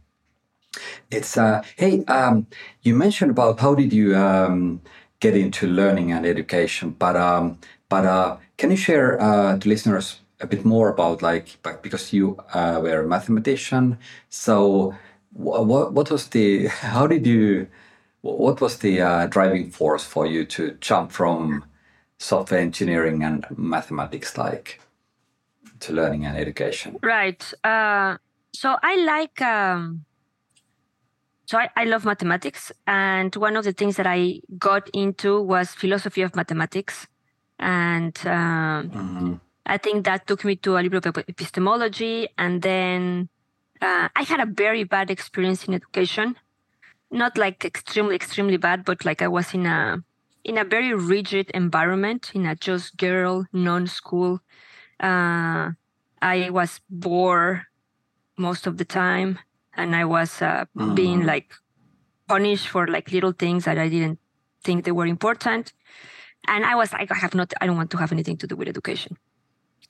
It's, 1.11 1.37
uh, 1.37 1.63
hey, 1.77 2.03
um, 2.05 2.47
you 2.81 2.95
mentioned 2.95 3.31
about 3.31 3.59
how 3.59 3.75
did 3.75 3.91
you 3.91 4.15
um, 4.15 4.81
get 5.19 5.35
into 5.35 5.67
learning 5.67 6.11
and 6.11 6.25
education, 6.25 6.91
but, 6.91 7.15
um, 7.15 7.57
but 7.89 8.05
uh, 8.05 8.37
can 8.57 8.71
you 8.71 8.77
share 8.77 9.19
uh, 9.21 9.57
to 9.57 9.69
listeners 9.69 10.19
a 10.39 10.47
bit 10.47 10.63
more 10.63 10.89
about 10.89 11.21
like, 11.21 11.57
because 11.81 12.13
you 12.13 12.37
uh, 12.53 12.79
were 12.81 13.01
a 13.01 13.07
mathematician, 13.07 13.97
so 14.29 14.95
what, 15.33 15.93
what 15.93 16.11
was 16.11 16.27
the, 16.27 16.67
how 16.67 17.07
did 17.07 17.25
you, 17.25 17.67
what 18.21 18.61
was 18.61 18.77
the 18.79 19.01
uh, 19.01 19.25
driving 19.27 19.71
force 19.71 20.03
for 20.03 20.25
you 20.25 20.45
to 20.45 20.77
jump 20.79 21.11
from 21.11 21.63
software 22.19 22.59
engineering 22.59 23.23
and 23.23 23.45
mathematics 23.57 24.37
like 24.37 24.79
to 25.81 25.93
learning 25.93 26.25
and 26.25 26.37
education? 26.37 26.97
Right. 27.01 27.41
Uh, 27.63 28.17
so 28.53 28.75
I 28.81 28.95
like. 28.97 29.41
Um, 29.41 30.05
so 31.45 31.57
I, 31.57 31.69
I 31.75 31.85
love 31.85 32.05
mathematics, 32.05 32.71
and 32.85 33.35
one 33.35 33.55
of 33.55 33.63
the 33.63 33.73
things 33.73 33.95
that 33.95 34.05
I 34.05 34.41
got 34.59 34.87
into 34.89 35.41
was 35.41 35.73
philosophy 35.73 36.21
of 36.21 36.35
mathematics, 36.35 37.07
and 37.57 38.15
um, 38.25 38.89
mm-hmm. 38.91 39.33
I 39.65 39.77
think 39.77 40.05
that 40.05 40.27
took 40.27 40.45
me 40.45 40.57
to 40.57 40.77
a 40.77 40.81
little 40.81 41.01
bit 41.01 41.05
of 41.07 41.17
epistemology, 41.27 42.27
and 42.37 42.61
then 42.61 43.29
uh, 43.81 44.09
I 44.15 44.23
had 44.23 44.39
a 44.39 44.45
very 44.45 44.83
bad 44.83 45.09
experience 45.09 45.65
in 45.65 45.73
education, 45.73 46.35
not 47.09 47.35
like 47.35 47.65
extremely 47.65 48.15
extremely 48.15 48.57
bad, 48.57 48.85
but 48.85 49.03
like 49.03 49.23
I 49.23 49.27
was 49.27 49.51
in 49.53 49.65
a 49.65 50.03
in 50.43 50.57
a 50.57 50.63
very 50.63 50.93
rigid 50.93 51.49
environment 51.51 52.31
in 52.33 52.45
a 52.45 52.55
just 52.55 52.97
girl 52.97 53.45
non-school 53.53 54.39
uh, 54.99 55.71
I 56.21 56.49
was 56.49 56.81
bored 56.89 57.61
most 58.37 58.67
of 58.67 58.77
the 58.77 58.85
time, 58.85 59.39
and 59.75 59.95
I 59.95 60.05
was 60.05 60.41
uh, 60.41 60.65
mm. 60.77 60.95
being 60.95 61.25
like 61.25 61.53
punished 62.27 62.67
for 62.67 62.87
like 62.87 63.11
little 63.11 63.31
things 63.31 63.65
that 63.65 63.77
I 63.77 63.89
didn't 63.89 64.19
think 64.63 64.85
they 64.85 64.91
were 64.91 65.07
important. 65.07 65.73
And 66.47 66.65
I 66.65 66.75
was 66.75 66.93
like, 66.93 67.11
I 67.11 67.15
have 67.15 67.35
not, 67.35 67.53
I 67.59 67.65
don't 67.65 67.77
want 67.77 67.91
to 67.91 67.97
have 67.97 68.11
anything 68.11 68.37
to 68.37 68.47
do 68.47 68.55
with 68.55 68.67
education. 68.67 69.17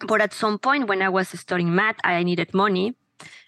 But 0.07 0.21
at 0.21 0.33
some 0.33 0.57
point 0.59 0.87
when 0.87 1.01
I 1.01 1.09
was 1.09 1.27
studying 1.29 1.75
math, 1.75 1.97
I 2.03 2.23
needed 2.23 2.53
money. 2.53 2.95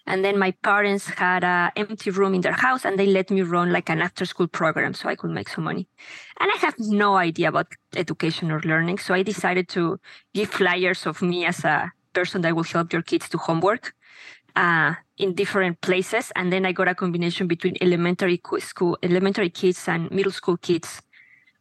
And 0.06 0.24
then 0.24 0.38
my 0.38 0.50
parents 0.62 1.06
had 1.06 1.44
an 1.44 1.70
empty 1.76 2.10
room 2.10 2.34
in 2.34 2.40
their 2.40 2.52
house 2.52 2.84
and 2.84 2.98
they 2.98 3.06
let 3.06 3.30
me 3.30 3.42
run 3.42 3.72
like 3.72 3.88
an 3.88 4.02
after 4.02 4.24
school 4.24 4.48
program 4.48 4.94
so 4.94 5.08
I 5.08 5.14
could 5.14 5.30
make 5.30 5.48
some 5.48 5.64
money. 5.64 5.86
And 6.40 6.50
I 6.52 6.58
have 6.58 6.74
no 6.78 7.16
idea 7.16 7.48
about 7.48 7.68
education 7.96 8.50
or 8.50 8.60
learning. 8.60 8.98
So 8.98 9.14
I 9.14 9.22
decided 9.22 9.68
to 9.70 10.00
give 10.34 10.50
flyers 10.50 11.06
of 11.06 11.22
me 11.22 11.46
as 11.46 11.64
a 11.64 11.92
person 12.12 12.42
that 12.42 12.56
will 12.56 12.64
help 12.64 12.92
your 12.92 13.02
kids 13.02 13.28
do 13.28 13.38
homework 13.38 13.94
uh, 14.56 14.94
in 15.18 15.34
different 15.34 15.80
places. 15.80 16.32
And 16.34 16.52
then 16.52 16.66
I 16.66 16.72
got 16.72 16.88
a 16.88 16.94
combination 16.94 17.46
between 17.46 17.76
elementary 17.80 18.40
school, 18.58 18.98
elementary 19.02 19.50
kids 19.50 19.88
and 19.88 20.10
middle 20.10 20.32
school 20.32 20.56
kids, 20.56 21.00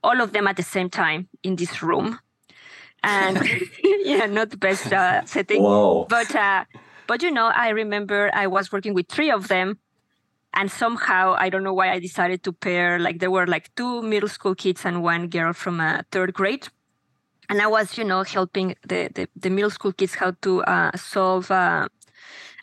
all 0.03 0.19
of 0.19 0.33
them 0.33 0.47
at 0.47 0.57
the 0.57 0.63
same 0.63 0.89
time 0.89 1.29
in 1.43 1.55
this 1.55 1.83
room. 1.83 2.19
And 3.03 3.37
yeah, 3.83 4.25
not 4.25 4.49
the 4.49 4.57
best 4.57 4.91
uh, 4.91 5.25
setting. 5.25 5.61
Whoa. 5.61 6.05
But 6.09 6.35
uh, 6.35 6.65
but 7.11 7.21
you 7.21 7.31
know, 7.37 7.51
I 7.65 7.69
remember 7.83 8.31
I 8.33 8.47
was 8.47 8.71
working 8.71 8.93
with 8.93 9.07
three 9.09 9.31
of 9.31 9.47
them 9.53 9.79
and 10.53 10.69
somehow 10.69 11.23
i 11.39 11.47
don't 11.49 11.63
know 11.63 11.77
why 11.79 11.87
i 11.95 11.99
decided 12.07 12.43
to 12.43 12.51
pair 12.51 12.99
like 12.99 13.19
there 13.19 13.31
were 13.31 13.47
like 13.47 13.73
two 13.79 14.01
middle 14.01 14.27
school 14.27 14.53
kids 14.53 14.81
and 14.83 15.01
one 15.01 15.29
girl 15.29 15.53
from 15.53 15.79
a 15.79 15.91
uh, 15.99 16.01
third 16.11 16.33
grade 16.33 16.67
and 17.51 17.61
I 17.61 17.67
was, 17.67 17.97
you 17.97 18.05
know, 18.05 18.23
helping 18.23 18.75
the, 18.87 19.09
the, 19.13 19.27
the 19.35 19.49
middle 19.49 19.69
school 19.69 19.91
kids 19.91 20.15
how 20.15 20.31
to 20.41 20.63
uh, 20.63 20.95
solve 20.95 21.51
uh, 21.51 21.89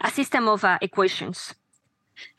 a 0.00 0.10
system 0.10 0.48
of 0.48 0.64
uh, 0.64 0.78
equations. 0.80 1.54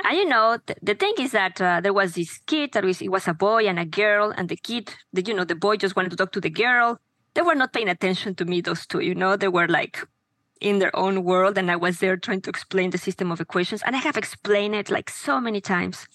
And 0.04 0.18
you 0.18 0.26
know, 0.26 0.58
th- 0.66 0.80
the 0.82 0.96
thing 0.96 1.14
is 1.20 1.32
that 1.34 1.62
uh, 1.62 1.80
there 1.80 1.94
was 1.94 2.16
this 2.16 2.40
kid 2.48 2.74
that 2.74 2.84
was 2.84 3.04
it 3.04 3.10
was 3.10 3.28
a 3.28 3.36
boy 3.36 3.68
and 3.68 3.78
a 3.80 3.86
girl, 3.86 4.34
and 4.36 4.50
the 4.50 4.58
kid, 4.58 4.90
the, 5.14 5.22
you 5.22 5.36
know, 5.36 5.46
the 5.46 5.56
boy 5.56 5.78
just 5.78 5.96
wanted 5.96 6.10
to 6.10 6.18
talk 6.18 6.32
to 6.32 6.42
the 6.42 6.50
girl. 6.50 7.00
They 7.36 7.44
were 7.44 7.54
not 7.54 7.72
paying 7.72 7.88
attention 7.88 8.34
to 8.36 8.46
me, 8.46 8.62
those 8.62 8.88
two. 8.88 9.00
You 9.00 9.14
know, 9.14 9.38
they 9.38 9.48
were 9.48 9.68
like 9.68 10.00
in 10.62 10.80
their 10.80 10.96
own 10.96 11.24
world 11.24 11.58
and 11.58 11.72
I 11.72 11.76
was 11.76 12.00
there 12.00 12.18
trying 12.18 12.42
to 12.42 12.50
explain 12.50 12.90
the 12.90 12.98
system 12.98 13.32
of 13.32 13.40
equations. 13.40 13.82
And 13.86 13.96
I 13.96 14.00
have 14.00 14.18
explained 14.18 14.76
it 14.76 14.90
like 14.90 15.10
so 15.10 15.40
many 15.40 15.62
times. 15.62 16.08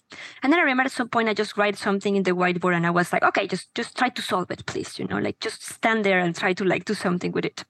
And 0.42 0.52
then 0.52 0.60
I 0.60 0.62
remember 0.62 0.84
at 0.84 0.92
some 0.92 1.08
point 1.08 1.28
I 1.28 1.34
just 1.34 1.56
write 1.56 1.76
something 1.76 2.16
in 2.16 2.24
the 2.24 2.32
whiteboard 2.32 2.76
and 2.76 2.86
I 2.86 2.90
was 2.90 3.12
like, 3.12 3.22
okay, 3.22 3.46
just 3.46 3.74
just 3.74 3.96
try 3.96 4.10
to 4.10 4.22
solve 4.22 4.50
it, 4.50 4.66
please. 4.66 4.98
You 4.98 5.06
know, 5.06 5.18
like 5.18 5.40
just 5.40 5.62
stand 5.64 6.04
there 6.04 6.20
and 6.20 6.36
try 6.36 6.52
to 6.54 6.64
like 6.64 6.84
do 6.84 6.94
something 6.94 7.32
with 7.32 7.44
it. 7.46 7.64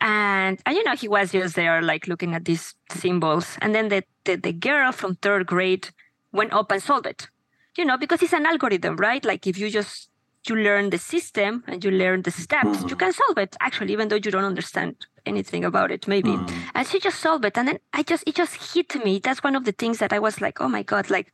And, 0.00 0.60
and 0.66 0.76
you 0.76 0.84
know, 0.84 0.94
he 0.94 1.08
was 1.08 1.32
just 1.32 1.54
there 1.54 1.80
like 1.80 2.06
looking 2.06 2.34
at 2.34 2.44
these 2.44 2.74
symbols. 2.90 3.56
And 3.62 3.74
then 3.74 3.88
the, 3.88 4.04
the, 4.24 4.36
the 4.36 4.52
girl 4.52 4.92
from 4.92 5.14
third 5.16 5.46
grade 5.46 5.88
went 6.32 6.52
up 6.52 6.70
and 6.70 6.82
solved 6.82 7.06
it. 7.06 7.28
you 7.76 7.84
know, 7.84 7.96
because 7.96 8.22
it's 8.22 8.32
an 8.32 8.46
algorithm, 8.46 8.96
right? 8.96 9.24
Like 9.24 9.46
if 9.46 9.58
you 9.58 9.70
just 9.70 10.08
you 10.48 10.56
learn 10.56 10.90
the 10.90 10.98
system 10.98 11.64
and 11.66 11.82
you 11.82 11.90
learn 11.90 12.22
the 12.22 12.30
steps, 12.30 12.80
you 12.80 12.86
mm-hmm. 12.86 12.96
can 12.96 13.12
solve 13.12 13.38
it 13.38 13.56
actually, 13.60 13.92
even 13.92 14.08
though 14.08 14.16
you 14.16 14.30
don't 14.30 14.44
understand 14.44 14.96
anything 15.26 15.64
about 15.64 15.90
it, 15.90 16.06
maybe. 16.08 16.30
Mm. 16.30 16.52
And 16.74 16.86
she 16.86 17.00
just 17.00 17.20
solved 17.20 17.44
it. 17.44 17.56
And 17.56 17.68
then 17.68 17.78
I 17.92 18.02
just 18.02 18.24
it 18.26 18.34
just 18.34 18.74
hit 18.74 18.94
me. 19.04 19.18
That's 19.18 19.42
one 19.42 19.56
of 19.56 19.64
the 19.64 19.72
things 19.72 19.98
that 19.98 20.12
I 20.12 20.18
was 20.18 20.40
like, 20.40 20.60
oh 20.60 20.68
my 20.68 20.82
God, 20.82 21.10
like 21.10 21.32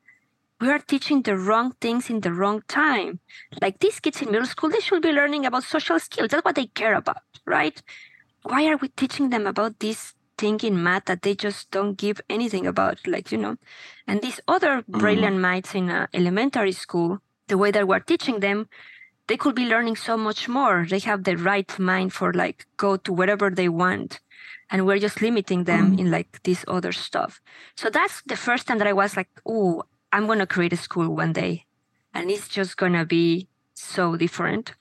we 0.61 0.69
are 0.69 0.79
teaching 0.79 1.23
the 1.23 1.37
wrong 1.37 1.73
things 1.81 2.11
in 2.11 2.21
the 2.21 2.33
wrong 2.33 2.63
time. 2.69 3.21
Like 3.63 3.79
these 3.81 3.99
kids 3.99 4.21
in 4.21 4.31
middle 4.31 4.47
school, 4.47 4.71
they 4.71 4.81
should 4.81 5.03
be 5.03 5.13
learning 5.13 5.47
about 5.47 5.65
social 5.65 5.99
skills. 5.99 6.29
That's 6.29 6.45
what 6.45 6.55
they 6.55 6.67
care 6.67 6.95
about, 6.95 7.23
right? 7.47 7.81
Why 8.43 8.67
are 8.69 8.77
we 8.77 8.89
teaching 8.89 9.31
them 9.31 9.47
about 9.47 9.81
this 9.81 10.15
thing 10.37 10.61
in 10.63 10.83
math 10.83 11.07
that 11.07 11.23
they 11.23 11.35
just 11.35 11.71
don't 11.71 11.97
give 11.97 12.21
anything 12.29 12.67
about? 12.67 12.99
Like, 13.07 13.33
you 13.33 13.39
know, 13.39 13.57
and 14.07 14.21
these 14.21 14.41
other 14.47 14.83
mm-hmm. 14.83 14.99
brilliant 14.99 15.39
minds 15.39 15.75
in 15.75 15.91
uh, 15.91 16.07
elementary 16.13 16.73
school, 16.73 17.21
the 17.49 17.57
way 17.59 17.71
that 17.71 17.89
we're 17.89 18.01
teaching 18.01 18.41
them, 18.41 18.69
they 19.31 19.37
could 19.37 19.55
be 19.55 19.67
learning 19.67 19.95
so 19.95 20.17
much 20.17 20.49
more. 20.49 20.85
They 20.91 20.99
have 20.99 21.23
the 21.23 21.37
right 21.37 21.79
mind 21.79 22.13
for 22.13 22.33
like 22.33 22.67
go 22.77 22.97
to 22.97 23.13
wherever 23.13 23.49
they 23.49 23.69
want. 23.69 24.19
And 24.71 24.85
we're 24.85 24.99
just 24.99 25.23
limiting 25.23 25.65
them 25.65 25.93
mm-hmm. 25.93 26.01
in 26.01 26.11
like 26.11 26.43
this 26.43 26.65
other 26.67 26.91
stuff. 26.91 27.41
So 27.77 27.91
that's 27.91 28.23
the 28.27 28.37
first 28.37 28.67
time 28.67 28.79
that 28.79 28.89
I 28.89 28.93
was 28.93 29.17
like, 29.17 29.31
oh, 29.47 29.85
I'm 30.13 30.27
going 30.27 30.41
to 30.41 30.49
create 30.49 30.73
a 30.73 30.77
school 30.77 31.15
one 31.15 31.33
day 31.33 31.65
and 32.13 32.29
it's 32.29 32.49
just 32.49 32.77
going 32.77 32.95
to 32.95 33.05
be 33.05 33.47
so 33.75 34.17
different. 34.17 34.75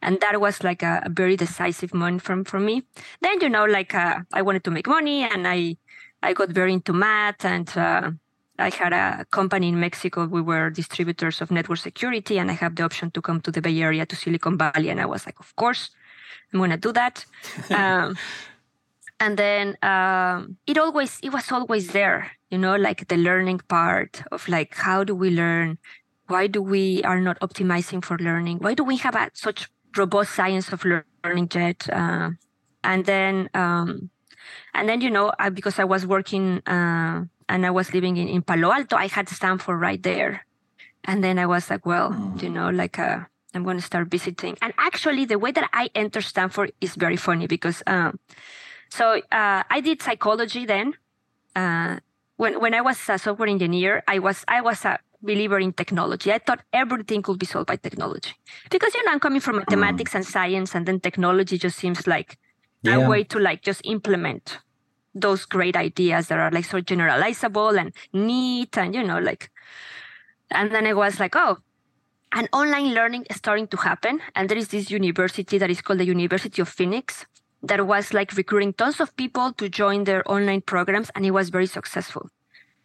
And 0.00 0.20
that 0.20 0.40
was 0.40 0.64
like 0.64 0.82
a, 0.82 1.02
a, 1.06 1.08
very 1.08 1.36
decisive 1.36 1.94
moment 1.94 2.22
from 2.22 2.42
for 2.44 2.58
me. 2.58 2.82
Then, 3.20 3.40
you 3.40 3.48
know, 3.48 3.66
like 3.66 3.94
uh, 3.94 4.22
I 4.32 4.42
wanted 4.42 4.64
to 4.64 4.72
make 4.72 4.88
money 4.88 5.22
and 5.22 5.46
I, 5.46 5.76
I 6.24 6.32
got 6.32 6.48
very 6.48 6.72
into 6.72 6.92
math 6.92 7.44
and 7.44 7.68
uh, 7.78 8.10
I 8.58 8.70
had 8.70 8.92
a 8.92 9.24
company 9.30 9.68
in 9.68 9.80
Mexico. 9.80 10.26
We 10.26 10.42
were 10.42 10.70
distributors 10.70 11.40
of 11.40 11.50
network 11.50 11.78
security 11.78 12.38
and 12.38 12.50
I 12.50 12.54
have 12.54 12.76
the 12.76 12.84
option 12.84 13.10
to 13.12 13.22
come 13.22 13.40
to 13.40 13.50
the 13.50 13.60
Bay 13.60 13.80
Area 13.80 14.06
to 14.06 14.16
Silicon 14.16 14.58
Valley. 14.58 14.90
And 14.90 15.00
I 15.00 15.06
was 15.06 15.26
like, 15.26 15.40
of 15.40 15.54
course, 15.56 15.90
I'm 16.52 16.60
going 16.60 16.70
to 16.70 16.76
do 16.76 16.92
that. 16.92 17.24
um, 17.70 18.16
and 19.20 19.36
then 19.36 19.76
um, 19.82 20.56
it 20.66 20.78
always, 20.78 21.18
it 21.22 21.32
was 21.32 21.50
always 21.50 21.88
there 21.88 22.32
you 22.52 22.58
know 22.58 22.76
like 22.76 23.08
the 23.08 23.16
learning 23.16 23.60
part 23.66 24.22
of 24.30 24.46
like 24.46 24.76
how 24.76 25.02
do 25.02 25.14
we 25.14 25.30
learn 25.30 25.78
why 26.28 26.46
do 26.46 26.62
we 26.62 27.02
are 27.02 27.20
not 27.20 27.40
optimizing 27.40 28.04
for 28.04 28.16
learning 28.18 28.58
why 28.58 28.74
do 28.74 28.84
we 28.84 28.96
have 28.96 29.16
a, 29.16 29.30
such 29.32 29.68
robust 29.96 30.34
science 30.34 30.70
of 30.70 30.84
learning 30.84 31.48
yet 31.54 31.88
uh, 31.90 32.30
and 32.84 33.06
then 33.06 33.48
um, 33.54 34.10
and 34.74 34.88
then 34.88 35.00
you 35.00 35.10
know 35.10 35.32
I, 35.38 35.48
because 35.48 35.78
i 35.78 35.84
was 35.84 36.06
working 36.06 36.60
uh, 36.66 37.24
and 37.48 37.66
i 37.66 37.70
was 37.70 37.92
living 37.92 38.16
in, 38.16 38.28
in 38.28 38.42
palo 38.42 38.72
alto 38.72 38.96
i 38.96 39.06
had 39.06 39.28
stanford 39.28 39.80
right 39.80 40.02
there 40.02 40.46
and 41.04 41.22
then 41.22 41.38
i 41.38 41.46
was 41.46 41.70
like 41.70 41.84
well 41.86 42.10
mm. 42.10 42.42
you 42.42 42.48
know 42.48 42.70
like 42.70 42.98
uh, 42.98 43.20
i'm 43.54 43.64
going 43.64 43.76
to 43.76 43.82
start 43.82 44.08
visiting 44.08 44.56
and 44.62 44.72
actually 44.78 45.24
the 45.24 45.38
way 45.38 45.50
that 45.52 45.68
i 45.72 45.90
entered 45.94 46.24
stanford 46.24 46.72
is 46.80 46.94
very 46.94 47.16
funny 47.16 47.46
because 47.46 47.82
um, 47.86 48.18
so 48.90 49.20
uh, 49.32 49.62
i 49.70 49.80
did 49.80 50.00
psychology 50.02 50.66
then 50.66 50.94
uh, 51.54 51.96
when 52.36 52.60
when 52.60 52.74
I 52.74 52.80
was 52.80 52.98
a 53.08 53.18
software 53.18 53.48
engineer, 53.48 54.02
I 54.08 54.18
was 54.18 54.44
I 54.48 54.60
was 54.60 54.84
a 54.84 54.98
believer 55.22 55.58
in 55.58 55.72
technology. 55.72 56.32
I 56.32 56.38
thought 56.38 56.60
everything 56.72 57.22
could 57.22 57.38
be 57.38 57.46
solved 57.46 57.68
by 57.68 57.76
technology 57.76 58.34
because 58.70 58.94
you 58.94 59.04
know 59.04 59.12
I'm 59.12 59.20
coming 59.20 59.40
from 59.40 59.56
mathematics 59.56 60.12
mm. 60.12 60.16
and 60.16 60.26
science, 60.26 60.74
and 60.74 60.86
then 60.86 61.00
technology 61.00 61.58
just 61.58 61.78
seems 61.78 62.06
like 62.06 62.38
yeah. 62.82 62.96
a 62.96 63.08
way 63.08 63.24
to 63.24 63.38
like 63.38 63.62
just 63.62 63.80
implement 63.84 64.58
those 65.14 65.44
great 65.44 65.76
ideas 65.76 66.28
that 66.28 66.38
are 66.38 66.50
like 66.50 66.64
so 66.64 66.80
generalizable 66.80 67.78
and 67.78 67.92
neat, 68.12 68.76
and 68.76 68.94
you 68.94 69.02
know 69.02 69.18
like. 69.18 69.50
And 70.50 70.70
then 70.70 70.86
it 70.86 70.96
was 70.96 71.18
like, 71.18 71.34
oh, 71.34 71.58
and 72.32 72.48
online 72.52 72.92
learning 72.92 73.26
is 73.30 73.36
starting 73.36 73.66
to 73.68 73.76
happen, 73.78 74.20
and 74.34 74.48
there 74.48 74.58
is 74.58 74.68
this 74.68 74.90
university 74.90 75.58
that 75.58 75.70
is 75.70 75.80
called 75.80 76.00
the 76.00 76.06
University 76.06 76.60
of 76.60 76.68
Phoenix, 76.68 77.26
that 77.62 77.86
was 77.86 78.12
like 78.12 78.32
recruiting 78.32 78.72
tons 78.72 79.00
of 79.00 79.14
people 79.16 79.52
to 79.52 79.68
join 79.68 80.04
their 80.04 80.28
online 80.30 80.60
programs 80.60 81.10
and 81.14 81.24
it 81.24 81.30
was 81.30 81.48
very 81.50 81.66
successful. 81.66 82.28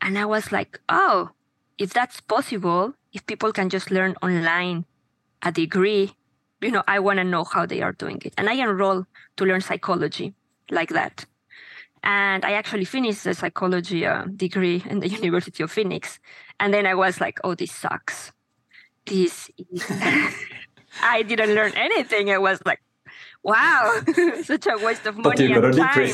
And 0.01 0.17
I 0.17 0.25
was 0.25 0.51
like, 0.51 0.79
oh, 0.87 1.31
if 1.77 1.93
that's 1.93 2.21
possible, 2.21 2.93
if 3.11 3.25
people 3.25 3.51
can 3.51 3.69
just 3.69 3.89
learn 3.89 4.15
online 4.21 4.85
a 5.41 5.51
degree, 5.51 6.13
you 6.61 6.71
know, 6.71 6.83
I 6.87 6.99
want 6.99 7.17
to 7.17 7.23
know 7.23 7.43
how 7.43 7.65
they 7.65 7.81
are 7.81 7.91
doing 7.91 8.21
it. 8.23 8.33
And 8.37 8.49
I 8.49 8.59
enrolled 8.61 9.07
to 9.37 9.45
learn 9.45 9.61
psychology 9.61 10.33
like 10.69 10.89
that. 10.89 11.25
And 12.07 12.45
I 12.45 12.53
actually 12.53 12.85
finished 12.85 13.25
the 13.25 13.33
psychology 13.33 14.05
uh, 14.05 14.23
degree 14.33 14.81
in 14.89 15.01
the 15.01 15.09
University 15.19 15.61
of 15.61 15.69
Phoenix. 15.69 16.19
And 16.57 16.73
then 16.73 16.87
I 16.87 16.95
was 16.95 17.19
like, 17.19 17.37
oh, 17.43 17.53
this 17.53 17.73
sucks. 17.73 18.31
This, 19.05 19.51
I 21.01 21.23
didn't 21.23 21.53
learn 21.53 21.73
anything. 21.75 22.31
I 22.31 22.37
was 22.37 22.61
like, 22.65 22.81
wow, 23.43 23.99
such 24.43 24.67
a 24.67 24.77
waste 24.77 25.05
of 25.05 25.17
money 25.17 25.51
and 25.51 25.75
time. 25.75 26.09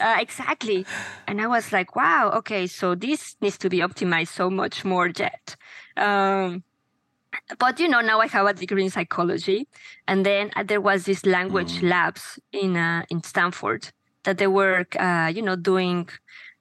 uh, 0.00 0.16
exactly. 0.18 0.84
And 1.28 1.40
I 1.40 1.46
was 1.46 1.72
like, 1.72 1.94
wow, 1.94 2.32
okay, 2.38 2.66
so 2.66 2.96
this 2.96 3.36
needs 3.40 3.56
to 3.58 3.68
be 3.68 3.78
optimized 3.78 4.28
so 4.28 4.50
much 4.50 4.84
more 4.84 5.10
yet. 5.16 5.54
Um, 5.96 6.64
but 7.60 7.78
you 7.78 7.88
know, 7.88 8.00
now 8.00 8.18
I 8.18 8.26
have 8.26 8.46
a 8.46 8.52
degree 8.52 8.82
in 8.82 8.90
psychology, 8.90 9.68
and 10.08 10.26
then 10.26 10.50
uh, 10.56 10.64
there 10.64 10.80
was 10.80 11.04
this 11.04 11.24
language 11.24 11.74
mm. 11.74 11.88
labs 11.88 12.40
in 12.52 12.76
uh, 12.76 13.04
in 13.08 13.22
Stanford 13.22 13.92
that 14.24 14.38
they 14.38 14.46
were, 14.46 14.86
uh, 14.98 15.30
you 15.34 15.42
know, 15.42 15.56
doing. 15.56 16.08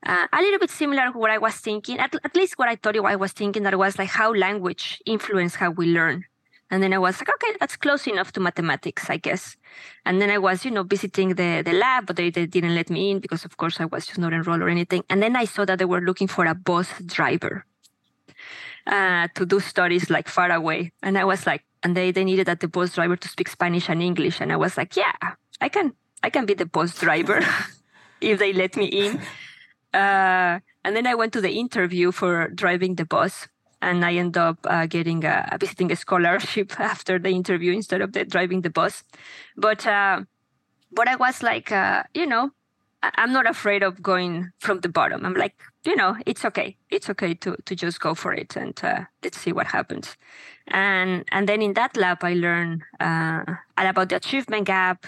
Uh, 0.05 0.27
a 0.31 0.41
little 0.41 0.59
bit 0.59 0.69
similar 0.69 1.11
to 1.11 1.17
what 1.17 1.29
I 1.29 1.39
was 1.39 1.55
thinking, 1.55 1.99
at, 1.99 2.15
at 2.23 2.33
least 2.33 2.57
what 2.57 2.69
I 2.69 2.77
thought 2.77 2.95
I 2.95 3.17
was 3.17 3.33
thinking 3.33 3.63
that 3.63 3.77
was 3.77 3.99
like 3.99 4.07
how 4.07 4.33
language 4.33 5.01
influence 5.05 5.55
how 5.55 5.71
we 5.71 5.87
learn. 5.87 6.23
And 6.71 6.83
then 6.83 6.93
I 6.93 6.99
was 6.99 7.19
like, 7.19 7.29
okay, 7.29 7.57
that's 7.59 7.75
close 7.75 8.05
enough 8.07 8.31
to 8.33 8.39
mathematics, 8.39 9.09
I 9.09 9.17
guess. 9.17 9.57
And 10.05 10.21
then 10.21 10.29
I 10.29 10.37
was, 10.37 10.63
you 10.63 10.71
know, 10.71 10.83
visiting 10.83 11.29
the, 11.29 11.63
the 11.65 11.73
lab, 11.73 12.05
but 12.05 12.15
they, 12.15 12.29
they 12.29 12.45
didn't 12.45 12.75
let 12.75 12.89
me 12.89 13.09
in 13.11 13.19
because, 13.19 13.43
of 13.43 13.57
course, 13.57 13.79
I 13.79 13.85
was 13.85 14.05
just 14.05 14.19
not 14.19 14.33
enrolled 14.33 14.61
or 14.61 14.69
anything. 14.69 15.03
And 15.09 15.21
then 15.21 15.35
I 15.35 15.45
saw 15.45 15.65
that 15.65 15.79
they 15.79 15.85
were 15.85 16.01
looking 16.01 16.27
for 16.27 16.45
a 16.45 16.53
bus 16.53 16.87
driver 17.05 17.65
uh, 18.85 19.27
to 19.33 19.45
do 19.45 19.59
studies 19.59 20.09
like 20.09 20.27
far 20.27 20.51
away. 20.51 20.91
And 21.01 21.17
I 21.17 21.25
was 21.25 21.47
like, 21.47 21.65
and 21.81 21.97
they, 21.97 22.11
they 22.11 22.23
needed 22.23 22.45
that 22.47 22.59
the 22.59 22.67
bus 22.67 22.93
driver 22.93 23.15
to 23.15 23.27
speak 23.27 23.49
Spanish 23.49 23.89
and 23.89 24.03
English. 24.03 24.39
And 24.39 24.51
I 24.51 24.57
was 24.57 24.77
like, 24.77 24.95
yeah, 24.95 25.13
I 25.59 25.69
can, 25.69 25.93
I 26.23 26.29
can 26.29 26.45
be 26.45 26.53
the 26.53 26.65
bus 26.65 26.97
driver 26.99 27.45
if 28.21 28.39
they 28.39 28.53
let 28.53 28.75
me 28.75 28.85
in. 28.85 29.21
Uh, 29.93 30.59
and 30.83 30.95
then 30.95 31.07
I 31.07 31.15
went 31.15 31.33
to 31.33 31.41
the 31.41 31.51
interview 31.51 32.11
for 32.11 32.47
driving 32.49 32.95
the 32.95 33.05
bus 33.05 33.47
and 33.81 34.03
I 34.03 34.15
end 34.15 34.37
up 34.37 34.57
uh, 34.65 34.85
getting 34.85 35.23
a, 35.25 35.57
visiting 35.59 35.91
a 35.91 35.95
scholarship 35.95 36.79
after 36.79 37.19
the 37.19 37.29
interview 37.29 37.73
instead 37.73 38.01
of 38.01 38.13
the, 38.13 38.25
driving 38.25 38.61
the 38.61 38.69
bus. 38.69 39.03
But 39.55 39.85
uh, 39.87 40.21
but 40.91 41.07
I 41.07 41.15
was 41.15 41.43
like, 41.43 41.71
uh, 41.71 42.03
you 42.13 42.25
know, 42.25 42.51
I'm 43.01 43.31
not 43.31 43.47
afraid 43.47 43.83
of 43.83 44.01
going 44.01 44.51
from 44.59 44.79
the 44.81 44.89
bottom. 44.89 45.25
I'm 45.25 45.35
like, 45.35 45.55
you 45.85 45.95
know, 45.95 46.17
it's 46.25 46.43
okay. 46.45 46.77
It's 46.89 47.09
okay 47.09 47.33
to 47.35 47.55
to 47.65 47.75
just 47.75 47.99
go 47.99 48.13
for 48.13 48.33
it 48.33 48.55
and 48.55 48.77
uh, 48.83 49.05
let's 49.23 49.39
see 49.39 49.53
what 49.53 49.67
happens. 49.67 50.17
And 50.67 51.25
and 51.31 51.47
then 51.47 51.61
in 51.61 51.73
that 51.73 51.95
lab, 51.95 52.23
I 52.23 52.33
learned 52.33 52.83
uh, 52.99 53.43
about 53.77 54.09
the 54.09 54.17
achievement 54.17 54.65
gap 54.65 55.05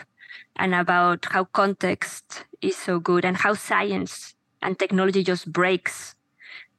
and 0.58 0.76
about 0.76 1.26
how 1.32 1.46
context 1.46 2.46
is 2.62 2.76
so 2.76 3.00
good 3.00 3.26
and 3.26 3.38
how 3.38 3.54
science 3.54 4.36
and 4.62 4.78
technology 4.78 5.24
just 5.24 5.52
breaks 5.52 6.16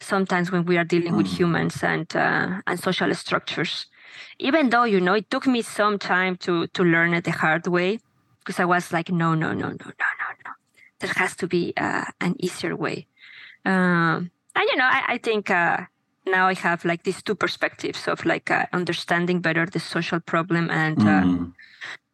sometimes 0.00 0.50
when 0.50 0.64
we 0.64 0.76
are 0.76 0.84
dealing 0.84 1.14
mm. 1.14 1.16
with 1.18 1.26
humans 1.26 1.82
and 1.82 2.14
uh, 2.16 2.60
and 2.66 2.78
social 2.80 3.12
structures. 3.14 3.86
Even 4.38 4.70
though 4.70 4.84
you 4.84 5.00
know 5.00 5.14
it 5.14 5.30
took 5.30 5.46
me 5.46 5.62
some 5.62 5.98
time 5.98 6.36
to 6.38 6.66
to 6.68 6.82
learn 6.84 7.14
it 7.14 7.24
the 7.24 7.30
hard 7.30 7.66
way, 7.66 8.00
because 8.40 8.60
I 8.60 8.64
was 8.64 8.92
like, 8.92 9.10
no, 9.10 9.34
no, 9.34 9.52
no, 9.52 9.68
no, 9.68 9.68
no, 9.68 10.08
no, 10.20 10.28
no. 10.44 10.52
There 11.00 11.12
has 11.16 11.36
to 11.36 11.46
be 11.46 11.72
uh, 11.76 12.04
an 12.20 12.36
easier 12.38 12.76
way. 12.76 13.06
Um, 13.64 14.30
and 14.54 14.68
you 14.70 14.76
know, 14.76 14.84
I, 14.84 15.14
I 15.14 15.18
think 15.18 15.50
uh, 15.50 15.86
now 16.26 16.48
I 16.48 16.54
have 16.54 16.84
like 16.84 17.02
these 17.04 17.22
two 17.22 17.34
perspectives 17.34 18.08
of 18.08 18.24
like 18.24 18.50
uh, 18.50 18.66
understanding 18.72 19.40
better 19.40 19.66
the 19.66 19.80
social 19.80 20.20
problem 20.20 20.70
and 20.70 20.96
mm. 20.96 21.52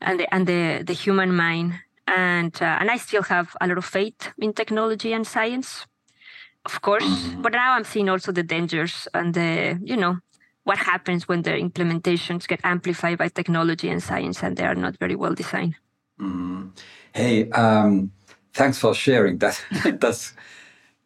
and 0.01 0.21
the 0.21 0.35
and 0.35 0.47
the 0.47 0.83
the 0.85 0.95
human 0.95 1.35
mind. 1.35 1.75
And 2.07 2.57
uh, 2.63 2.79
and 2.81 2.91
I 2.91 2.97
still 2.97 3.23
have 3.25 3.55
a 3.61 3.67
lot 3.67 3.77
of 3.77 3.85
faith 3.85 4.33
in 4.39 4.55
technology 4.55 5.13
and 5.13 5.27
science 5.27 5.87
of 6.65 6.81
course. 6.83 7.05
Mm-hmm. 7.05 7.43
But 7.43 7.53
now 7.53 7.73
I'm 7.73 7.85
seeing 7.85 8.09
also 8.09 8.33
the 8.33 8.43
dangers 8.43 9.09
and 9.15 9.35
the, 9.35 9.79
you 9.83 9.97
know, 9.97 10.19
what 10.65 10.79
happens 10.79 11.27
when 11.29 11.43
the 11.43 11.53
implementations 11.53 12.47
get 12.47 12.61
amplified 12.63 13.19
by 13.19 13.29
technology 13.29 13.89
and 13.89 14.03
science 14.03 14.43
and 14.43 14.57
they 14.57 14.65
are 14.65 14.75
not 14.75 14.99
very 14.99 15.17
well 15.17 15.35
designed. 15.35 15.77
Mm. 16.21 16.71
Hey, 17.15 17.51
um, 17.51 18.13
thanks 18.53 18.79
for 18.79 18.95
sharing 18.95 19.39
that. 19.39 19.65
That's 20.01 20.35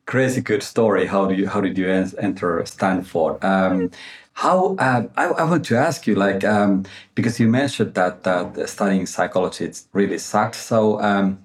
crazy 0.07 0.41
good 0.41 0.63
story. 0.63 1.07
How 1.07 1.27
do 1.27 1.35
you 1.35 1.49
how 1.49 1.61
did 1.61 1.79
you 1.79 1.89
enter 1.91 2.65
Stanford? 2.67 3.43
Um, 3.45 3.91
how 4.35 4.77
uh, 4.77 5.07
I, 5.17 5.27
I, 5.27 5.45
want 5.45 5.65
to 5.67 5.77
ask 5.77 6.07
you, 6.07 6.15
like, 6.15 6.43
um, 6.43 6.85
because 7.15 7.39
you 7.39 7.49
mentioned 7.49 7.95
that 7.95 8.27
uh, 8.27 8.67
studying 8.67 9.05
psychology 9.07 9.67
it 9.67 9.83
really 9.93 10.19
sucked. 10.19 10.55
So, 10.55 11.01
um, 11.03 11.43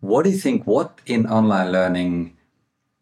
what 0.00 0.22
do 0.24 0.30
you 0.30 0.38
think? 0.38 0.64
What 0.64 1.00
in 1.06 1.26
online 1.26 1.72
learning 1.72 2.36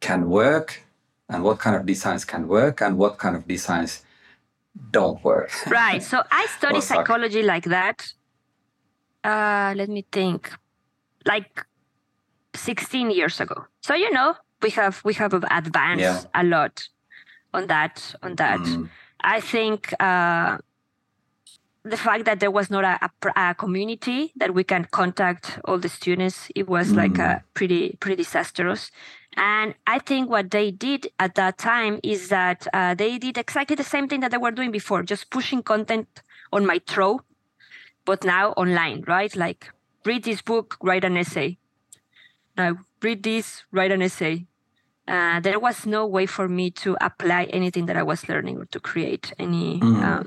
can 0.01 0.29
work 0.31 0.83
and 1.29 1.43
what 1.43 1.59
kind 1.59 1.77
of 1.77 1.85
designs 1.87 2.25
can 2.25 2.49
work 2.49 2.81
and 2.81 2.97
what 2.97 3.19
kind 3.19 3.37
of 3.37 3.47
designs 3.47 4.03
don't 4.91 5.23
work. 5.25 5.51
right. 5.71 6.03
So 6.03 6.23
I 6.31 6.47
study 6.47 6.79
Or 6.79 6.81
suck. 6.81 6.99
psychology 6.99 7.43
like 7.43 7.65
that. 7.65 8.07
Uh, 9.25 9.75
let 9.77 9.89
me 9.89 10.05
think. 10.13 10.53
Like 11.25 11.67
16 12.55 13.11
years 13.11 13.41
ago. 13.41 13.67
So 13.83 13.95
you 13.95 14.11
know, 14.13 14.37
we 14.63 14.71
have 14.71 15.01
we 15.05 15.15
have 15.15 15.33
advanced 15.35 16.01
Yeah. 16.03 16.23
a 16.35 16.45
lot 16.45 16.89
on 17.53 17.67
that 17.69 18.15
on 18.23 18.37
that. 18.37 18.61
Mm. 18.61 18.89
I 19.21 19.41
think 19.41 19.93
uh, 20.01 20.59
the 21.83 21.97
fact 21.97 22.25
that 22.25 22.41
there 22.41 22.51
was 22.51 22.71
not 22.71 22.85
a, 22.85 22.99
a, 23.07 23.51
a 23.51 23.55
community 23.55 24.33
that 24.37 24.55
we 24.55 24.65
can 24.65 24.87
contact 24.91 25.59
all 25.65 25.79
the 25.79 25.89
students, 25.89 26.49
it 26.55 26.69
was 26.69 26.93
like 26.93 27.19
a 27.19 27.43
pretty 27.55 27.97
pretty 28.01 28.17
disastrous. 28.17 28.91
And 29.37 29.75
I 29.87 29.99
think 29.99 30.31
what 30.31 30.51
they 30.51 30.71
did 30.71 31.09
at 31.19 31.35
that 31.35 31.59
time 31.59 32.01
is 32.03 32.29
that 32.31 32.67
uh, 32.73 32.95
they 32.95 33.19
did 33.19 33.37
exactly 33.37 33.77
the 33.77 33.85
same 33.85 34.09
thing 34.09 34.21
that 34.21 34.31
they 34.31 34.39
were 34.39 34.51
doing 34.51 34.71
before, 34.71 35.03
just 35.03 35.31
pushing 35.31 35.63
content 35.63 36.09
on 36.53 36.65
my 36.65 36.81
throw, 36.87 37.21
but 38.07 38.25
now 38.25 38.53
online, 38.53 39.05
right? 39.07 39.35
Like 39.37 39.71
read 40.07 40.25
this 40.25 40.41
book, 40.41 40.79
write 40.83 41.05
an 41.05 41.17
essay. 41.19 41.59
Now 42.57 42.79
read 43.07 43.23
this, 43.23 43.47
write 43.77 43.93
an 43.97 44.03
essay. 44.03 44.47
Uh, 45.15 45.39
there 45.47 45.61
was 45.67 45.87
no 45.87 46.03
way 46.17 46.27
for 46.27 46.47
me 46.59 46.67
to 46.83 46.97
apply 47.01 47.43
anything 47.59 47.87
that 47.87 47.97
I 47.97 48.03
was 48.13 48.21
learning 48.29 48.57
or 48.61 48.67
to 48.75 48.81
create 48.91 49.27
any 49.39 49.67
Mhm. 49.81 50.03
um, 50.09 50.27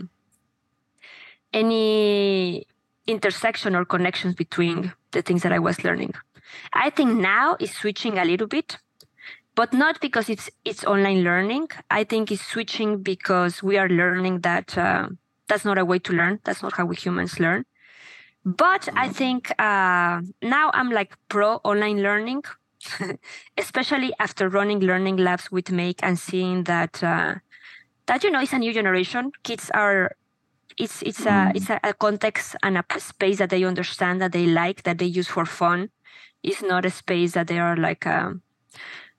any 1.61 2.65
intersection 3.07 3.75
or 3.75 3.83
connections 3.95 4.33
between 4.43 4.77
the 5.11 5.21
things 5.21 5.41
that 5.43 5.51
I 5.51 5.59
was 5.59 5.77
learning. 5.83 6.13
I 6.85 6.89
think 6.97 7.09
now 7.35 7.47
is 7.59 7.71
switching 7.81 8.17
a 8.17 8.25
little 8.31 8.47
bit, 8.47 8.77
but 9.59 9.69
not 9.73 9.99
because 10.05 10.27
it's 10.33 10.47
it's 10.69 10.83
online 10.93 11.21
learning. 11.29 11.67
I 11.99 12.01
think 12.11 12.31
it's 12.31 12.45
switching 12.53 13.03
because 13.03 13.53
we 13.67 13.77
are 13.81 13.89
learning 14.01 14.35
that 14.49 14.67
uh, 14.77 15.05
that's 15.47 15.65
not 15.69 15.77
a 15.77 15.85
way 15.91 15.99
to 16.07 16.11
learn. 16.19 16.39
That's 16.45 16.61
not 16.65 16.73
how 16.77 16.85
we 16.85 16.95
humans 16.95 17.39
learn. 17.39 17.61
But 18.45 18.87
I 18.95 19.07
think 19.19 19.41
uh, 19.59 20.21
now 20.41 20.65
I'm 20.77 20.91
like 20.99 21.11
pro 21.27 21.49
online 21.71 21.99
learning, 22.07 22.43
especially 23.57 24.13
after 24.19 24.49
running 24.49 24.79
learning 24.79 25.17
labs 25.17 25.51
with 25.51 25.71
Make 25.71 26.03
and 26.03 26.17
seeing 26.17 26.63
that 26.65 27.03
uh, 27.03 27.35
that 28.07 28.23
you 28.23 28.31
know 28.31 28.41
it's 28.41 28.53
a 28.53 28.59
new 28.59 28.73
generation. 28.73 29.31
Kids 29.43 29.69
are 29.73 30.15
it's 30.77 31.01
it's 31.03 31.25
a 31.25 31.51
it's 31.53 31.69
a, 31.69 31.79
a 31.83 31.93
context 31.93 32.55
and 32.63 32.77
a 32.77 32.83
space 32.99 33.37
that 33.37 33.49
they 33.49 33.63
understand 33.63 34.21
that 34.21 34.31
they 34.31 34.45
like 34.45 34.83
that 34.83 34.97
they 34.97 35.05
use 35.05 35.27
for 35.27 35.45
fun. 35.45 35.89
It's 36.41 36.61
not 36.61 36.85
a 36.85 36.89
space 36.89 37.33
that 37.33 37.47
they 37.47 37.59
are 37.59 37.75
like 37.75 38.07
um, 38.07 38.41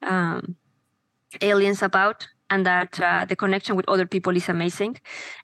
um, 0.03 0.57
aliens 1.42 1.83
about, 1.83 2.27
and 2.49 2.64
that 2.64 2.99
uh, 2.99 3.27
the 3.27 3.37
connection 3.37 3.77
with 3.77 3.88
other 3.88 4.07
people 4.07 4.37
is 4.37 4.49
amazing. 4.49 4.96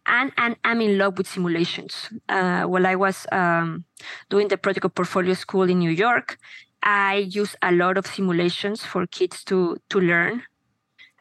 And 0.07 0.33
and 0.39 0.57
I'm 0.65 0.81
in 0.81 0.97
love 0.97 1.19
with 1.19 1.29
simulations. 1.29 2.11
Uh, 2.29 2.63
while 2.63 2.87
I 2.87 2.97
was 2.97 3.27
um, 3.31 3.85
doing 4.31 4.49
the 4.49 4.57
Protocol 4.57 4.91
Portfolio 4.91 5.35
School 5.35 5.69
in 5.69 5.79
New 5.79 5.91
York, 5.91 6.39
I 6.87 7.27
use 7.29 7.57
a 7.63 7.73
lot 7.73 7.99
of 7.99 8.07
simulations 8.07 8.85
for 8.85 9.07
kids 9.07 9.45
to 9.47 9.79
to 9.91 10.01
learn, 10.01 10.45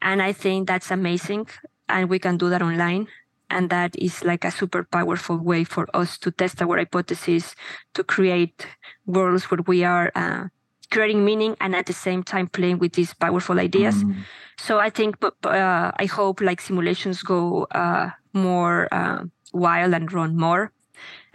and 0.02 0.22
I 0.22 0.34
think 0.34 0.68
that's 0.68 0.92
amazing. 0.92 1.48
And 1.90 2.10
we 2.10 2.20
can 2.20 2.38
do 2.38 2.50
that 2.50 2.62
online 2.64 3.08
and 3.50 3.70
that 3.70 3.96
is 3.98 4.24
like 4.24 4.46
a 4.46 4.52
super 4.52 4.84
powerful 4.84 5.38
way 5.38 5.64
for 5.64 5.88
us 5.96 6.18
to 6.20 6.32
test 6.32 6.62
our 6.62 6.78
hypotheses, 6.78 7.56
to 7.94 8.04
create 8.04 8.68
worlds 9.06 9.46
where 9.52 9.62
we 9.68 9.84
are 9.84 10.12
uh, 10.16 10.46
creating 10.92 11.26
meaning 11.26 11.56
and 11.62 11.76
at 11.76 11.86
the 11.88 11.94
same 11.94 12.24
time 12.24 12.48
playing 12.48 12.80
with 12.80 12.94
these 12.94 13.14
powerful 13.14 13.60
ideas 13.60 14.04
Mm. 14.06 14.26
so 14.58 14.80
i 14.80 14.90
think 14.90 15.20
but 15.20 15.36
uh, 15.46 15.92
i 16.00 16.06
hope 16.06 16.42
like 16.42 16.62
simulations 16.62 17.24
go 17.24 17.66
uh, 17.72 18.10
more 18.34 18.88
uh, 18.94 19.24
wild 19.54 19.94
and 19.94 20.14
run 20.14 20.38
more 20.38 20.72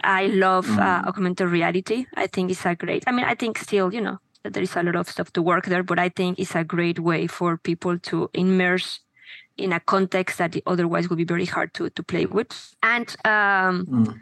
i 0.03 0.27
love 0.27 0.67
uh, 0.79 1.01
augmented 1.07 1.47
reality 1.49 2.05
i 2.15 2.27
think 2.27 2.51
it's 2.51 2.65
a 2.65 2.75
great 2.75 3.03
i 3.07 3.11
mean 3.11 3.25
i 3.25 3.35
think 3.35 3.57
still 3.57 3.93
you 3.93 4.01
know 4.01 4.17
that 4.43 4.53
there 4.53 4.63
is 4.63 4.75
a 4.75 4.83
lot 4.83 4.95
of 4.95 5.09
stuff 5.09 5.31
to 5.31 5.41
work 5.41 5.65
there 5.65 5.83
but 5.83 5.99
i 5.99 6.09
think 6.09 6.39
it's 6.39 6.55
a 6.55 6.63
great 6.63 6.99
way 6.99 7.27
for 7.27 7.57
people 7.57 7.97
to 7.99 8.29
immerse 8.33 8.99
in 9.57 9.73
a 9.73 9.79
context 9.79 10.37
that 10.37 10.55
otherwise 10.65 11.09
would 11.09 11.17
be 11.17 11.23
very 11.25 11.45
hard 11.45 11.73
to, 11.73 11.89
to 11.91 12.03
play 12.03 12.25
with. 12.25 12.75
And 12.81 13.07
um, 13.25 13.85
Mm. 13.85 14.19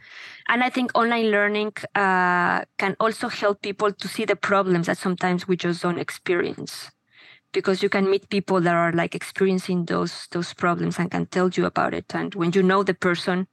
and 0.47 0.63
I 0.63 0.69
think 0.69 0.91
online 0.95 1.29
learning 1.31 1.73
uh, 1.95 2.65
can 2.77 2.95
also 2.99 3.29
help 3.29 3.61
people 3.61 3.91
to 3.91 4.07
see 4.07 4.25
the 4.25 4.35
problems 4.35 4.87
that 4.87 4.97
sometimes 4.97 5.47
we 5.47 5.55
just 5.55 5.81
don't 5.81 5.99
experience, 5.99 6.89
because 7.53 7.83
you 7.83 7.89
can 7.89 8.09
meet 8.09 8.29
people 8.29 8.59
that 8.61 8.75
are 8.75 8.91
like 8.91 9.15
experiencing 9.15 9.85
those 9.85 10.27
those 10.31 10.53
problems 10.53 10.99
and 10.99 11.11
can 11.11 11.25
tell 11.27 11.49
you 11.49 11.65
about 11.65 11.93
it. 11.93 12.13
And 12.15 12.33
when 12.35 12.51
you 12.53 12.63
know 12.63 12.83
the 12.83 12.93
person, 12.95 13.47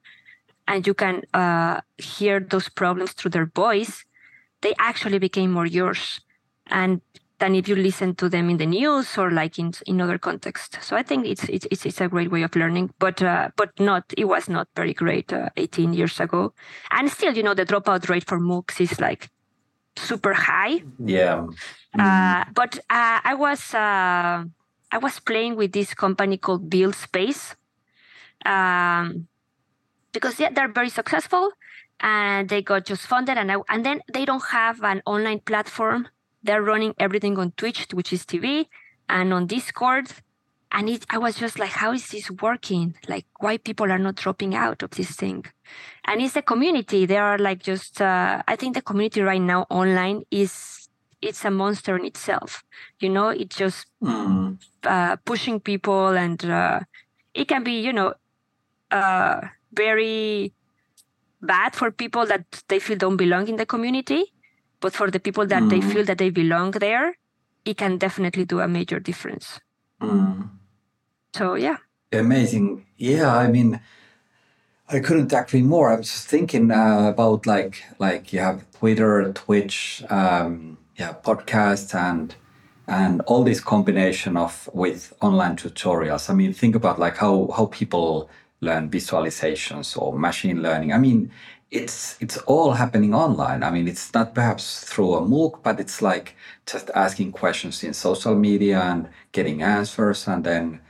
and 0.69 0.87
you 0.87 0.95
can 0.95 1.23
uh, 1.35 1.81
hear 1.99 2.41
those 2.41 2.69
problems 2.69 3.13
through 3.13 3.31
their 3.31 3.47
voice, 3.47 4.05
they 4.63 4.75
actually 4.79 5.19
became 5.19 5.53
more 5.53 5.67
yours. 5.67 6.21
And 6.69 7.01
than 7.39 7.55
if 7.55 7.69
you 7.69 7.77
listen 7.77 8.15
to 8.15 8.29
them 8.29 8.49
in 8.49 8.57
the 8.57 8.67
news 8.67 9.19
or 9.19 9.31
like 9.31 9.59
in 9.59 9.73
in 9.87 10.01
other 10.01 10.19
contexts. 10.19 10.87
So 10.87 10.97
I 10.97 11.03
think 11.03 11.27
it's 11.27 11.45
it's 11.45 11.67
it's, 11.85 12.01
a 12.01 12.09
great 12.09 12.31
way 12.31 12.43
of 12.43 12.57
learning, 12.57 12.91
but 12.99 13.23
uh, 13.23 13.51
but 13.57 13.79
not 13.79 14.05
it 14.17 14.25
was 14.25 14.49
not 14.49 14.69
very 14.75 14.95
great 14.95 15.33
uh, 15.33 15.51
18 15.57 15.93
years 15.93 16.19
ago, 16.21 16.53
and 16.91 17.11
still 17.11 17.37
you 17.37 17.43
know 17.43 17.55
the 17.55 17.67
dropout 17.67 18.09
rate 18.09 18.25
for 18.27 18.39
MOOCs 18.39 18.81
is 18.81 19.01
like 19.01 19.31
super 19.97 20.33
high. 20.33 20.83
Yeah. 20.99 21.47
Uh, 21.99 22.45
but 22.55 22.79
uh, 22.91 23.21
I 23.25 23.35
was 23.35 23.75
uh, 23.75 24.45
I 24.93 24.99
was 24.99 25.21
playing 25.21 25.57
with 25.57 25.73
this 25.73 25.95
company 25.95 26.39
called 26.39 26.71
Buildspace, 26.71 27.55
um, 28.47 29.29
because 30.17 30.41
yeah, 30.41 30.51
they're 30.55 30.73
very 30.81 30.89
successful, 31.01 31.45
and 32.01 32.49
they 32.49 32.63
got 32.63 32.87
just 32.87 33.03
funded, 33.13 33.37
and 33.37 33.49
I, 33.53 33.57
and 33.69 33.85
then 33.85 33.99
they 34.13 34.25
don't 34.31 34.47
have 34.61 34.77
an 34.83 35.03
online 35.05 35.41
platform. 35.51 36.09
They're 36.43 36.63
running 36.73 36.95
everything 36.99 37.39
on 37.39 37.49
Twitch, 37.61 37.81
which 37.93 38.13
is 38.17 38.25
TV, 38.25 38.67
and 39.17 39.33
on 39.37 39.47
Discord. 39.47 40.07
And 40.73 40.89
it, 40.89 41.05
I 41.11 41.19
was 41.19 41.35
just 41.37 41.59
like, 41.59 41.71
how 41.83 41.93
is 41.93 42.09
this 42.09 42.31
working? 42.31 42.95
Like, 43.13 43.27
why 43.45 43.57
people 43.59 43.89
are 43.93 43.99
not 44.07 44.17
dropping 44.17 44.55
out 44.55 44.83
of 44.83 44.91
this 44.91 45.11
thing? 45.23 45.45
And 46.05 46.21
it's 46.23 46.35
the 46.35 46.43
community. 46.43 47.07
They 47.07 47.19
are 47.19 47.39
like 47.39 47.61
just. 47.63 48.01
Uh, 48.01 48.43
I 48.53 48.57
think 48.57 48.75
the 48.75 48.83
community 48.83 49.21
right 49.23 49.41
now 49.55 49.67
online 49.71 50.19
is 50.31 50.53
it's 51.23 51.45
a 51.45 51.51
monster 51.51 51.97
in 51.99 52.05
itself. 52.05 52.65
You 53.01 53.11
know, 53.11 53.29
it's 53.43 53.57
just 53.57 53.87
Mm. 54.03 54.59
uh, 54.95 55.17
pushing 55.31 55.61
people, 55.61 56.09
and 56.25 56.41
uh, 56.45 56.81
it 57.35 57.47
can 57.49 57.63
be, 57.65 57.77
you 57.87 57.93
know, 57.99 58.15
uh, 58.91 59.41
very 59.77 60.53
bad 61.43 61.75
for 61.75 61.91
people 61.91 62.27
that 62.27 62.45
they 62.69 62.79
feel 62.79 62.97
don't 62.97 63.17
belong 63.17 63.49
in 63.49 63.57
the 63.57 63.67
community. 63.67 64.33
But 64.81 64.93
for 64.93 65.11
the 65.11 65.21
people 65.21 65.47
that 65.47 65.69
they 65.71 65.81
Mm. 65.81 65.93
feel 65.93 66.05
that 66.05 66.19
they 66.19 66.31
belong 66.31 66.73
there, 66.73 67.17
it 67.65 67.77
can 67.77 67.99
definitely 67.99 68.45
do 68.45 68.61
a 68.61 68.69
major 68.69 69.01
difference. 69.01 69.61
Mm. 70.01 70.51
So 71.35 71.55
yeah. 71.55 71.79
Amazing. 72.13 72.87
Yeah, 72.97 73.35
I 73.35 73.49
mean, 73.49 73.81
I 74.89 75.01
couldn't 75.01 75.33
agree 75.33 75.63
more. 75.63 75.91
I 75.93 75.97
was 75.97 76.07
just 76.09 76.29
thinking 76.29 76.71
uh, 76.71 77.09
about 77.09 77.47
like 77.47 77.83
like 77.99 78.33
you 78.33 78.41
have 78.41 78.65
Twitter, 78.79 79.33
Twitch, 79.33 80.05
um, 80.11 80.79
yeah, 80.97 81.13
podcast, 81.25 81.95
and 81.95 82.35
and 82.87 83.21
all 83.23 83.43
this 83.43 83.61
combination 83.61 84.37
of 84.37 84.71
with 84.73 85.13
online 85.21 85.57
tutorials. 85.57 86.31
I 86.31 86.35
mean, 86.35 86.53
think 86.53 86.77
about 86.77 86.99
like 86.99 87.17
how 87.17 87.49
how 87.57 87.67
people 87.67 88.31
learn 88.67 88.91
visualizations 88.91 89.97
or 90.01 90.19
machine 90.19 90.63
learning. 90.63 90.93
I 90.93 90.99
mean, 90.99 91.31
it's 91.71 92.17
it's 92.21 92.39
all 92.47 92.73
happening 92.73 93.15
online. 93.15 93.63
I 93.63 93.71
mean, 93.71 93.89
it's 93.89 94.13
not 94.15 94.35
perhaps 94.35 94.85
through 94.85 95.15
a 95.15 95.23
MOOC, 95.23 95.63
but 95.63 95.81
it's 95.81 96.03
like 96.03 96.37
just 96.67 96.91
asking 96.95 97.33
questions 97.33 97.83
in 97.85 97.95
social 97.95 98.35
media 98.35 98.81
and 98.81 99.09
getting 99.33 99.63
answers, 99.63 100.29
and 100.29 100.45
then 100.45 100.81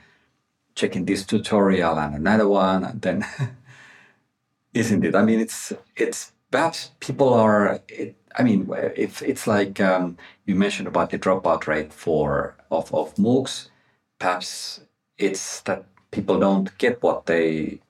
checking 0.77 1.07
this 1.07 1.25
tutorial 1.25 1.99
and 1.99 2.15
another 2.15 2.47
one 2.47 2.85
and 2.85 3.03
then 3.03 3.27
isn't 4.75 5.05
it 5.05 5.17
i 5.17 5.23
mean 5.25 5.41
it's 5.41 5.73
it's 5.97 6.33
perhaps 6.51 6.91
people 7.01 7.33
are 7.33 7.81
it, 7.89 8.15
i 8.37 8.43
mean 8.43 8.71
if 8.95 9.23
it's 9.23 9.47
like 9.47 9.81
um, 9.81 10.17
you 10.45 10.55
mentioned 10.55 10.87
about 10.87 11.11
the 11.11 11.19
dropout 11.19 11.67
rate 11.67 11.93
for 11.93 12.55
of, 12.71 12.95
of 12.95 13.15
moocs 13.17 13.71
perhaps 14.19 14.81
it's 15.19 15.63
that 15.63 15.87
people 16.11 16.39
don't 16.39 16.77
get 16.79 17.03
what 17.03 17.27
they 17.27 17.81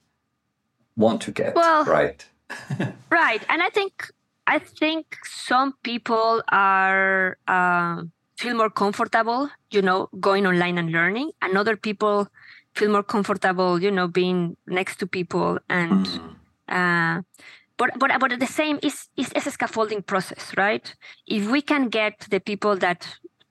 want 0.96 1.20
to 1.22 1.30
get 1.30 1.54
Well- 1.54 1.84
right 1.84 2.24
Right, 3.10 3.42
and 3.48 3.62
I 3.62 3.70
think 3.70 4.10
I 4.46 4.58
think 4.58 5.16
some 5.24 5.74
people 5.82 6.42
are 6.52 7.36
uh, 7.48 8.02
feel 8.38 8.54
more 8.54 8.70
comfortable, 8.70 9.50
you 9.70 9.82
know, 9.82 10.08
going 10.20 10.46
online 10.46 10.78
and 10.78 10.92
learning, 10.92 11.32
and 11.42 11.58
other 11.58 11.76
people 11.76 12.28
feel 12.74 12.90
more 12.90 13.02
comfortable, 13.02 13.82
you 13.82 13.90
know, 13.90 14.06
being 14.08 14.56
next 14.66 14.96
to 15.00 15.06
people 15.06 15.58
and. 15.68 16.06
Uh, 16.68 17.22
but 17.78 17.90
but 17.98 18.10
but 18.18 18.40
the 18.40 18.46
same 18.46 18.78
is 18.82 19.08
is 19.16 19.30
is 19.32 19.46
a 19.46 19.50
scaffolding 19.50 20.02
process, 20.02 20.52
right? 20.56 20.94
If 21.26 21.50
we 21.50 21.60
can 21.60 21.88
get 21.88 22.26
the 22.30 22.40
people 22.40 22.76
that 22.78 23.06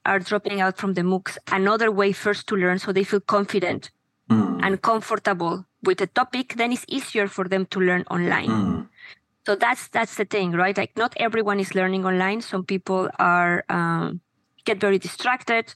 are 0.05 0.19
dropping 0.19 0.61
out 0.61 0.77
from 0.77 0.93
the 0.93 1.01
MOOCs 1.01 1.37
another 1.51 1.91
way 1.91 2.11
first 2.11 2.47
to 2.47 2.55
learn, 2.55 2.79
so 2.79 2.91
they 2.91 3.03
feel 3.03 3.21
confident 3.21 3.91
Mm. 4.29 4.59
and 4.63 4.81
comfortable 4.81 5.65
with 5.83 6.01
a 6.01 6.07
topic, 6.07 6.55
then 6.57 6.71
it's 6.71 6.85
easier 6.87 7.27
for 7.27 7.47
them 7.47 7.67
to 7.67 7.79
learn 7.79 8.03
online. 8.09 8.49
Mm. 8.49 8.89
So 9.45 9.55
that's 9.55 9.87
that's 9.89 10.15
the 10.15 10.25
thing, 10.25 10.53
right? 10.53 10.75
Like 10.75 10.97
not 10.97 11.13
everyone 11.17 11.59
is 11.59 11.75
learning 11.75 12.05
online. 12.05 12.41
Some 12.41 12.65
people 12.65 13.09
are 13.19 13.63
um, 13.69 14.21
get 14.65 14.79
very 14.79 14.97
distracted. 14.97 15.75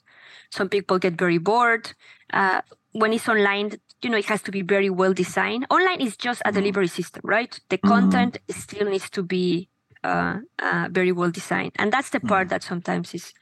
Some 0.49 0.67
people 0.67 0.97
get 0.97 1.13
very 1.13 1.37
bored. 1.37 1.93
Uh, 2.33 2.61
when 2.93 3.13
it's 3.13 3.29
online, 3.29 3.73
you 4.01 4.09
know, 4.09 4.17
it 4.17 4.25
has 4.25 4.41
to 4.41 4.51
be 4.51 4.63
very 4.63 4.89
well 4.89 5.13
designed. 5.13 5.67
Online 5.69 6.01
is 6.01 6.17
just 6.17 6.41
a 6.43 6.51
delivery 6.51 6.87
system, 6.87 7.21
right? 7.23 7.59
The 7.69 7.77
content 7.77 8.39
still 8.49 8.89
needs 8.89 9.11
to 9.11 9.21
be 9.21 9.69
uh, 10.03 10.39
uh, 10.57 10.87
very 10.89 11.11
well 11.11 11.29
designed, 11.29 11.73
and 11.77 11.93
that's 11.93 12.09
the 12.09 12.19
part 12.19 12.49
that 12.49 12.63
sometimes 12.63 13.13
is 13.13 13.33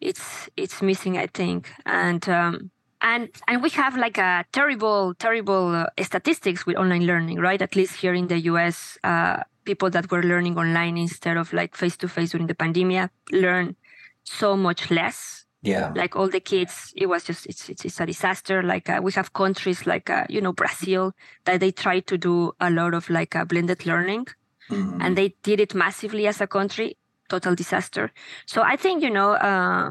it's 0.00 0.50
it's 0.56 0.82
missing, 0.82 1.16
I 1.16 1.28
think. 1.28 1.70
And 1.84 2.28
um, 2.28 2.70
and 3.06 3.22
and 3.48 3.62
we 3.62 3.70
have 3.70 3.94
like 3.96 4.18
a 4.18 4.44
terrible 4.52 5.14
terrible 5.26 5.64
uh, 5.74 5.86
statistics 6.02 6.66
with 6.66 6.76
online 6.76 7.06
learning, 7.06 7.38
right? 7.48 7.62
At 7.62 7.76
least 7.76 7.94
here 8.02 8.14
in 8.14 8.26
the 8.32 8.38
U.S. 8.52 8.98
Uh, 9.04 9.38
people 9.64 9.90
that 9.90 10.10
were 10.10 10.22
learning 10.32 10.58
online 10.58 10.96
instead 10.96 11.36
of 11.36 11.52
like 11.52 11.76
face 11.76 11.96
to 11.98 12.08
face 12.08 12.30
during 12.32 12.48
the 12.48 12.54
pandemic 12.54 13.10
learn 13.32 13.76
so 14.24 14.56
much 14.56 14.90
less 14.90 15.44
Yeah. 15.62 15.90
like 16.00 16.14
all 16.18 16.28
the 16.28 16.40
kids 16.40 16.92
it 17.02 17.06
was 17.12 17.24
just 17.24 17.46
it's 17.46 17.68
it's, 17.72 17.84
it's 17.84 18.00
a 18.00 18.06
disaster 18.06 18.62
like 18.62 18.86
uh, 18.94 19.00
we 19.02 19.10
have 19.18 19.28
countries 19.32 19.80
like 19.86 20.08
uh, 20.10 20.24
you 20.28 20.40
know 20.44 20.52
brazil 20.52 21.12
that 21.46 21.58
they 21.62 21.72
try 21.72 21.98
to 22.10 22.16
do 22.18 22.52
a 22.60 22.70
lot 22.70 22.92
of 22.94 23.04
like 23.10 23.32
uh, 23.40 23.44
blended 23.44 23.80
learning 23.86 24.26
Mm. 24.70 24.98
and 25.02 25.16
they 25.16 25.28
did 25.48 25.60
it 25.60 25.74
massively 25.74 26.26
as 26.26 26.40
a 26.40 26.46
country 26.58 26.88
total 27.28 27.54
disaster 27.54 28.10
so 28.46 28.62
i 28.62 28.76
think 28.82 28.96
you 29.06 29.10
know 29.18 29.30
uh, 29.50 29.90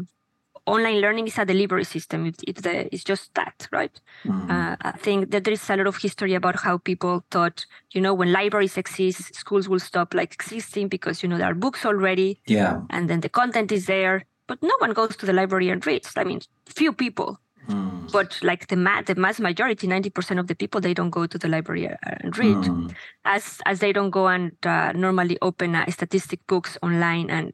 online 0.65 0.99
learning 1.01 1.28
is 1.28 1.38
a 1.38 1.45
delivery 1.45 1.84
system 1.84 2.25
it, 2.25 2.36
it's, 2.47 2.62
it's 2.65 3.04
just 3.04 3.34
that 3.36 3.67
right 3.71 3.99
Mm. 4.25 4.49
uh, 4.49 4.75
i 4.82 4.91
think 4.91 5.30
that 5.32 5.43
there 5.43 5.54
is 5.54 5.69
a 5.69 5.75
lot 5.78 5.88
of 5.88 5.97
history 5.97 6.34
about 6.34 6.56
how 6.65 6.78
people 6.78 7.23
thought 7.30 7.65
you 7.93 8.01
know 8.01 8.13
when 8.13 8.32
libraries 8.32 8.78
exist 8.78 9.36
schools 9.36 9.69
will 9.69 9.80
stop 9.80 10.13
like 10.13 10.34
existing 10.34 10.88
because 10.88 11.21
you 11.21 11.30
know 11.30 11.38
there 11.38 11.47
are 11.51 11.54
books 11.65 11.86
already 11.86 12.39
yeah. 12.47 12.82
and 12.89 13.08
then 13.10 13.19
the 13.21 13.30
content 13.30 13.71
is 13.71 13.86
there 13.86 14.23
but 14.47 14.58
no 14.63 14.75
one 14.80 14.93
goes 14.93 15.15
to 15.15 15.25
the 15.25 15.34
library 15.34 15.69
and 15.69 15.86
reads 15.86 16.12
i 16.17 16.23
mean 16.23 16.41
few 16.65 16.91
people 16.93 17.39
Mm. 17.67 18.12
but 18.12 18.38
like 18.43 18.67
the 18.67 18.75
ma- 18.75 19.01
the 19.01 19.15
mass 19.15 19.39
majority 19.39 19.88
90% 19.88 20.39
of 20.39 20.45
the 20.45 20.54
people 20.54 20.80
they 20.80 20.93
don't 20.93 21.10
go 21.10 21.25
to 21.25 21.38
the 21.39 21.47
library 21.47 21.88
uh, 21.89 21.97
and 22.21 22.38
read 22.38 22.58
Mm. 22.58 22.93
as 23.25 23.58
as 23.65 23.80
they 23.80 23.91
don't 23.91 24.12
go 24.12 24.28
and 24.28 24.51
uh, 24.65 24.91
normally 24.93 25.38
open 25.41 25.73
uh, 25.75 25.89
statistic 25.89 26.39
books 26.45 26.78
online 26.84 27.32
and 27.32 27.54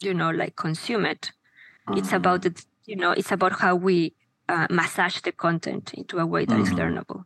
you 0.00 0.12
know 0.12 0.28
like 0.30 0.56
consume 0.56 1.06
it 1.06 1.32
it's 1.96 2.12
about 2.12 2.42
the 2.42 2.52
you 2.86 2.96
know 2.96 3.12
it's 3.12 3.32
about 3.32 3.60
how 3.60 3.74
we 3.74 4.14
uh, 4.48 4.66
massage 4.70 5.20
the 5.20 5.32
content 5.32 5.92
into 5.94 6.18
a 6.18 6.26
way 6.26 6.44
that 6.44 6.58
is 6.58 6.70
Mhm. 6.70 6.78
learnable 6.78 7.24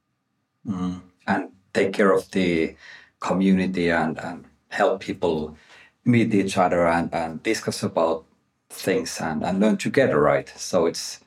Mm. 0.67 1.01
And 1.27 1.49
take 1.73 1.93
care 1.93 2.13
of 2.13 2.31
the 2.31 2.77
community 3.21 3.91
and, 3.91 4.19
and 4.19 4.45
help 4.69 5.01
people 5.01 5.57
meet 6.05 6.35
each 6.35 6.57
other 6.57 6.87
and, 6.87 7.13
and 7.15 7.43
discuss 7.43 7.83
about 7.83 8.25
things 8.71 9.21
and, 9.21 9.45
and 9.45 9.61
learn 9.61 9.77
together, 9.77 10.21
right? 10.21 10.49
So 10.57 10.87
it's 10.87 11.21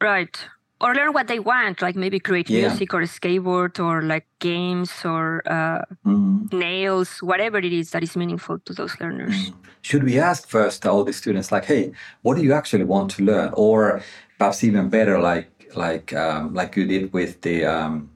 right 0.00 0.36
or 0.82 0.94
learn 0.94 1.12
what 1.12 1.26
they 1.28 1.38
want 1.38 1.80
like 1.80 1.96
maybe 1.96 2.18
create 2.28 2.48
Yeah. 2.50 2.68
music 2.68 2.92
or 2.92 3.02
skateboard 3.02 3.78
or 3.78 4.02
like 4.02 4.26
games 4.40 4.92
or 5.04 5.42
uh, 5.46 5.82
mm, 6.04 6.52
nails 6.52 7.10
whatever 7.22 7.58
it 7.58 7.72
is 7.72 7.90
that 7.92 8.02
is 8.02 8.14
meaningful 8.16 8.58
to 8.66 8.72
those 8.74 8.94
learners 9.00 9.36
mm. 9.50 9.54
should 9.82 10.04
we 10.04 10.18
ask 10.18 10.48
first 10.48 10.86
all 10.86 11.04
the 11.04 11.12
students 11.12 11.52
like, 11.52 11.64
hey, 11.66 11.92
what 12.22 12.36
do 12.36 12.42
you 12.42 12.52
actually 12.52 12.84
want 12.84 13.10
to 13.10 13.22
learn? 13.24 13.50
Or 13.54 14.02
perhaps 14.38 14.64
even 14.64 14.88
better, 14.88 15.18
like 15.18 15.48
like 15.74 16.12
um, 16.12 16.54
like 16.54 16.76
you 16.76 16.86
did 16.86 17.12
with 17.12 17.40
the 17.42 17.64
um, 17.64 18.10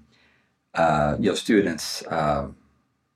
uh, 0.75 1.17
your 1.19 1.37
students 1.37 2.05
um, 2.09 2.57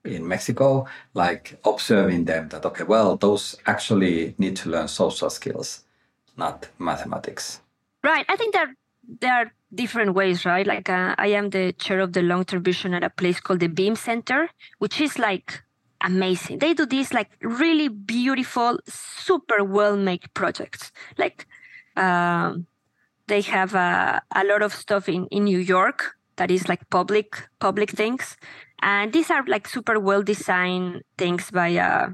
in 0.05 0.27
Mexico, 0.27 0.87
like 1.15 1.59
observing 1.65 2.25
them 2.25 2.49
that 2.49 2.65
okay, 2.67 2.85
well, 2.85 3.17
those 3.17 3.57
actually 3.67 4.35
need 4.39 4.57
to 4.57 4.71
learn 4.71 4.89
social 4.89 5.31
skills, 5.31 5.85
not 6.37 6.69
mathematics. 6.79 7.61
Right. 8.03 8.25
I 8.29 8.37
think 8.37 8.55
there 8.55 8.75
there 9.07 9.33
are 9.33 9.53
different 9.75 10.15
ways, 10.15 10.45
right? 10.45 10.67
Like 10.67 10.89
uh, 10.89 11.15
I 11.19 11.29
am 11.29 11.51
the 11.51 11.73
chair 11.73 12.01
of 12.01 12.13
the 12.13 12.23
long 12.23 12.45
term 12.45 12.63
vision 12.63 12.95
at 12.95 13.05
a 13.05 13.11
place 13.11 13.41
called 13.41 13.61
the 13.61 13.69
Beam 13.69 13.97
Center, 13.97 14.49
which 14.79 15.01
is 15.01 15.19
like 15.19 15.63
amazing. 16.03 16.59
They 16.59 16.75
do 16.75 16.87
these 16.87 17.13
like 17.13 17.31
really 17.43 17.89
beautiful, 17.89 18.79
super 18.87 19.65
well 19.65 19.97
made 19.97 20.33
projects. 20.35 20.93
Like 21.19 21.47
um, 21.97 22.67
they 23.27 23.41
have 23.43 23.75
uh, 23.75 24.21
a 24.35 24.45
lot 24.45 24.63
of 24.63 24.73
stuff 24.75 25.09
in 25.09 25.27
in 25.27 25.45
New 25.45 25.59
York 25.59 26.17
that 26.37 26.51
is 26.51 26.69
like 26.69 26.89
public 26.91 27.49
public 27.59 27.91
things, 27.91 28.37
and 28.83 29.13
these 29.13 29.31
are 29.31 29.45
like 29.47 29.69
super 29.69 29.99
well 30.01 30.23
designed 30.23 31.03
things 31.19 31.51
by 31.51 31.77
uh, 31.77 32.11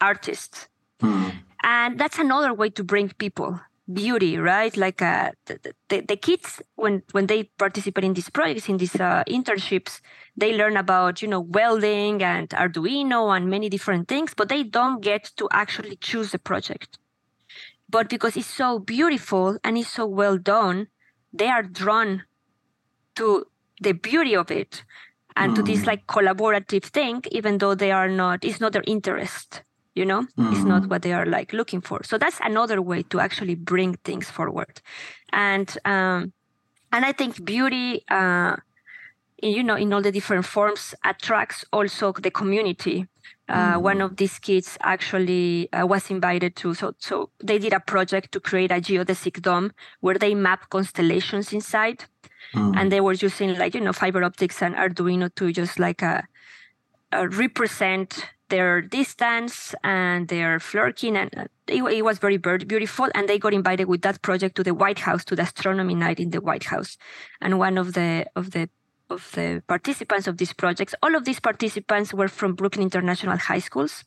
artists 0.00 0.68
Mm. 1.02 1.30
and 1.62 1.98
that's 2.00 2.18
another 2.18 2.54
way 2.54 2.70
to 2.70 2.82
bring 2.82 3.10
people 3.18 3.60
beauty 3.92 4.38
right? 4.38 4.76
Like 4.76 5.00
uh, 5.02 5.30
the, 5.46 5.72
the, 5.88 6.00
the 6.00 6.16
kids 6.16 6.62
when 6.76 7.02
when 7.12 7.26
they 7.26 7.44
participate 7.58 8.04
in 8.04 8.14
these 8.14 8.30
projects 8.30 8.68
in 8.68 8.78
these 8.78 8.96
uh, 8.96 9.22
internships 9.28 10.00
they 10.36 10.52
learn 10.56 10.76
about 10.76 11.22
you 11.22 11.28
know 11.28 11.40
welding 11.40 12.22
and 12.22 12.48
arduino 12.50 13.34
and 13.36 13.48
many 13.48 13.68
different 13.68 14.08
things 14.08 14.34
but 14.34 14.48
they 14.48 14.62
don't 14.64 15.00
get 15.02 15.30
to 15.36 15.48
actually 15.52 15.96
choose 15.96 16.32
the 16.32 16.38
project. 16.38 16.98
But 17.88 18.08
because 18.08 18.36
it's 18.36 18.46
so 18.46 18.78
beautiful 18.78 19.58
and 19.64 19.78
it's 19.78 19.92
so 19.92 20.06
well 20.06 20.38
done 20.38 20.88
they 21.32 21.48
are 21.48 21.62
drawn 21.62 22.24
to 23.16 23.46
the 23.80 23.92
beauty 23.92 24.34
of 24.36 24.50
it 24.50 24.84
and 25.36 25.54
to 25.54 25.62
this 25.62 25.82
Mm. 25.82 25.86
like 25.86 26.06
collaborative 26.06 26.84
thing 26.84 27.22
even 27.30 27.58
though 27.58 27.74
they 27.74 27.92
are 27.92 28.08
not 28.08 28.44
it's 28.44 28.60
not 28.60 28.72
their 28.72 28.84
interest 28.86 29.62
you 29.96 30.04
know 30.06 30.26
it's 30.50 30.64
Mm. 30.64 30.68
not 30.72 30.88
what 30.90 31.02
they 31.02 31.12
are 31.12 31.26
like 31.26 31.52
looking 31.52 31.80
for. 31.82 32.00
So 32.04 32.18
that's 32.18 32.40
another 32.42 32.80
way 32.82 33.02
to 33.04 33.20
actually 33.20 33.56
bring 33.56 33.94
things 34.04 34.30
forward. 34.30 34.80
And 35.32 35.68
um 35.84 36.32
and 36.92 37.04
i 37.04 37.12
think 37.12 37.44
beauty 37.44 38.04
uh 38.10 38.56
you 39.42 39.62
know 39.62 39.76
in 39.76 39.92
all 39.92 40.02
the 40.02 40.12
different 40.12 40.44
forms 40.46 40.94
attracts 41.04 41.64
also 41.72 42.12
the 42.12 42.30
community. 42.30 43.06
Uh, 43.48 43.76
one 43.78 44.00
of 44.00 44.16
these 44.16 44.38
kids 44.40 44.76
actually 44.82 45.72
uh, 45.72 45.86
was 45.86 46.10
invited 46.10 46.56
to 46.56 46.74
so 46.74 46.92
so 46.98 47.30
they 47.42 47.58
did 47.58 47.72
a 47.72 47.80
project 47.80 48.32
to 48.32 48.40
create 48.40 48.72
a 48.72 48.80
geodesic 48.80 49.40
dome 49.42 49.70
where 50.00 50.18
they 50.18 50.34
map 50.34 50.68
constellations 50.70 51.52
inside. 51.52 52.04
Mm. 52.54 52.76
and 52.78 52.92
they 52.92 53.00
were 53.00 53.12
using 53.14 53.56
like 53.58 53.74
you 53.74 53.80
know 53.80 53.92
fiber 53.92 54.22
optics 54.24 54.62
and 54.62 54.74
arduino 54.76 55.28
to 55.34 55.52
just 55.52 55.78
like 55.78 56.02
uh, 56.02 56.22
uh, 57.12 57.28
represent 57.30 58.26
their 58.48 58.80
distance 58.80 59.74
and 59.82 60.28
their 60.28 60.60
flirking 60.60 61.16
and 61.16 61.48
it, 61.66 61.82
it 61.82 62.04
was 62.04 62.18
very 62.18 62.36
beautiful 62.36 63.08
and 63.14 63.28
they 63.28 63.38
got 63.38 63.52
invited 63.52 63.86
with 63.86 64.02
that 64.02 64.22
project 64.22 64.56
to 64.56 64.62
the 64.62 64.74
white 64.74 65.00
house 65.00 65.24
to 65.24 65.36
the 65.36 65.42
astronomy 65.42 65.94
night 65.94 66.20
in 66.20 66.30
the 66.30 66.40
white 66.40 66.64
house. 66.64 66.96
And 67.40 67.58
one 67.58 67.78
of 67.78 67.94
the 67.94 68.26
of 68.36 68.52
the 68.52 68.68
of 69.10 69.30
the 69.32 69.62
participants 69.68 70.26
of 70.26 70.36
these 70.36 70.52
projects 70.52 70.94
all 71.02 71.14
of 71.14 71.24
these 71.24 71.38
participants 71.38 72.12
were 72.12 72.26
from 72.26 72.54
brooklyn 72.54 72.82
international 72.82 73.36
high 73.36 73.60
schools 73.60 74.04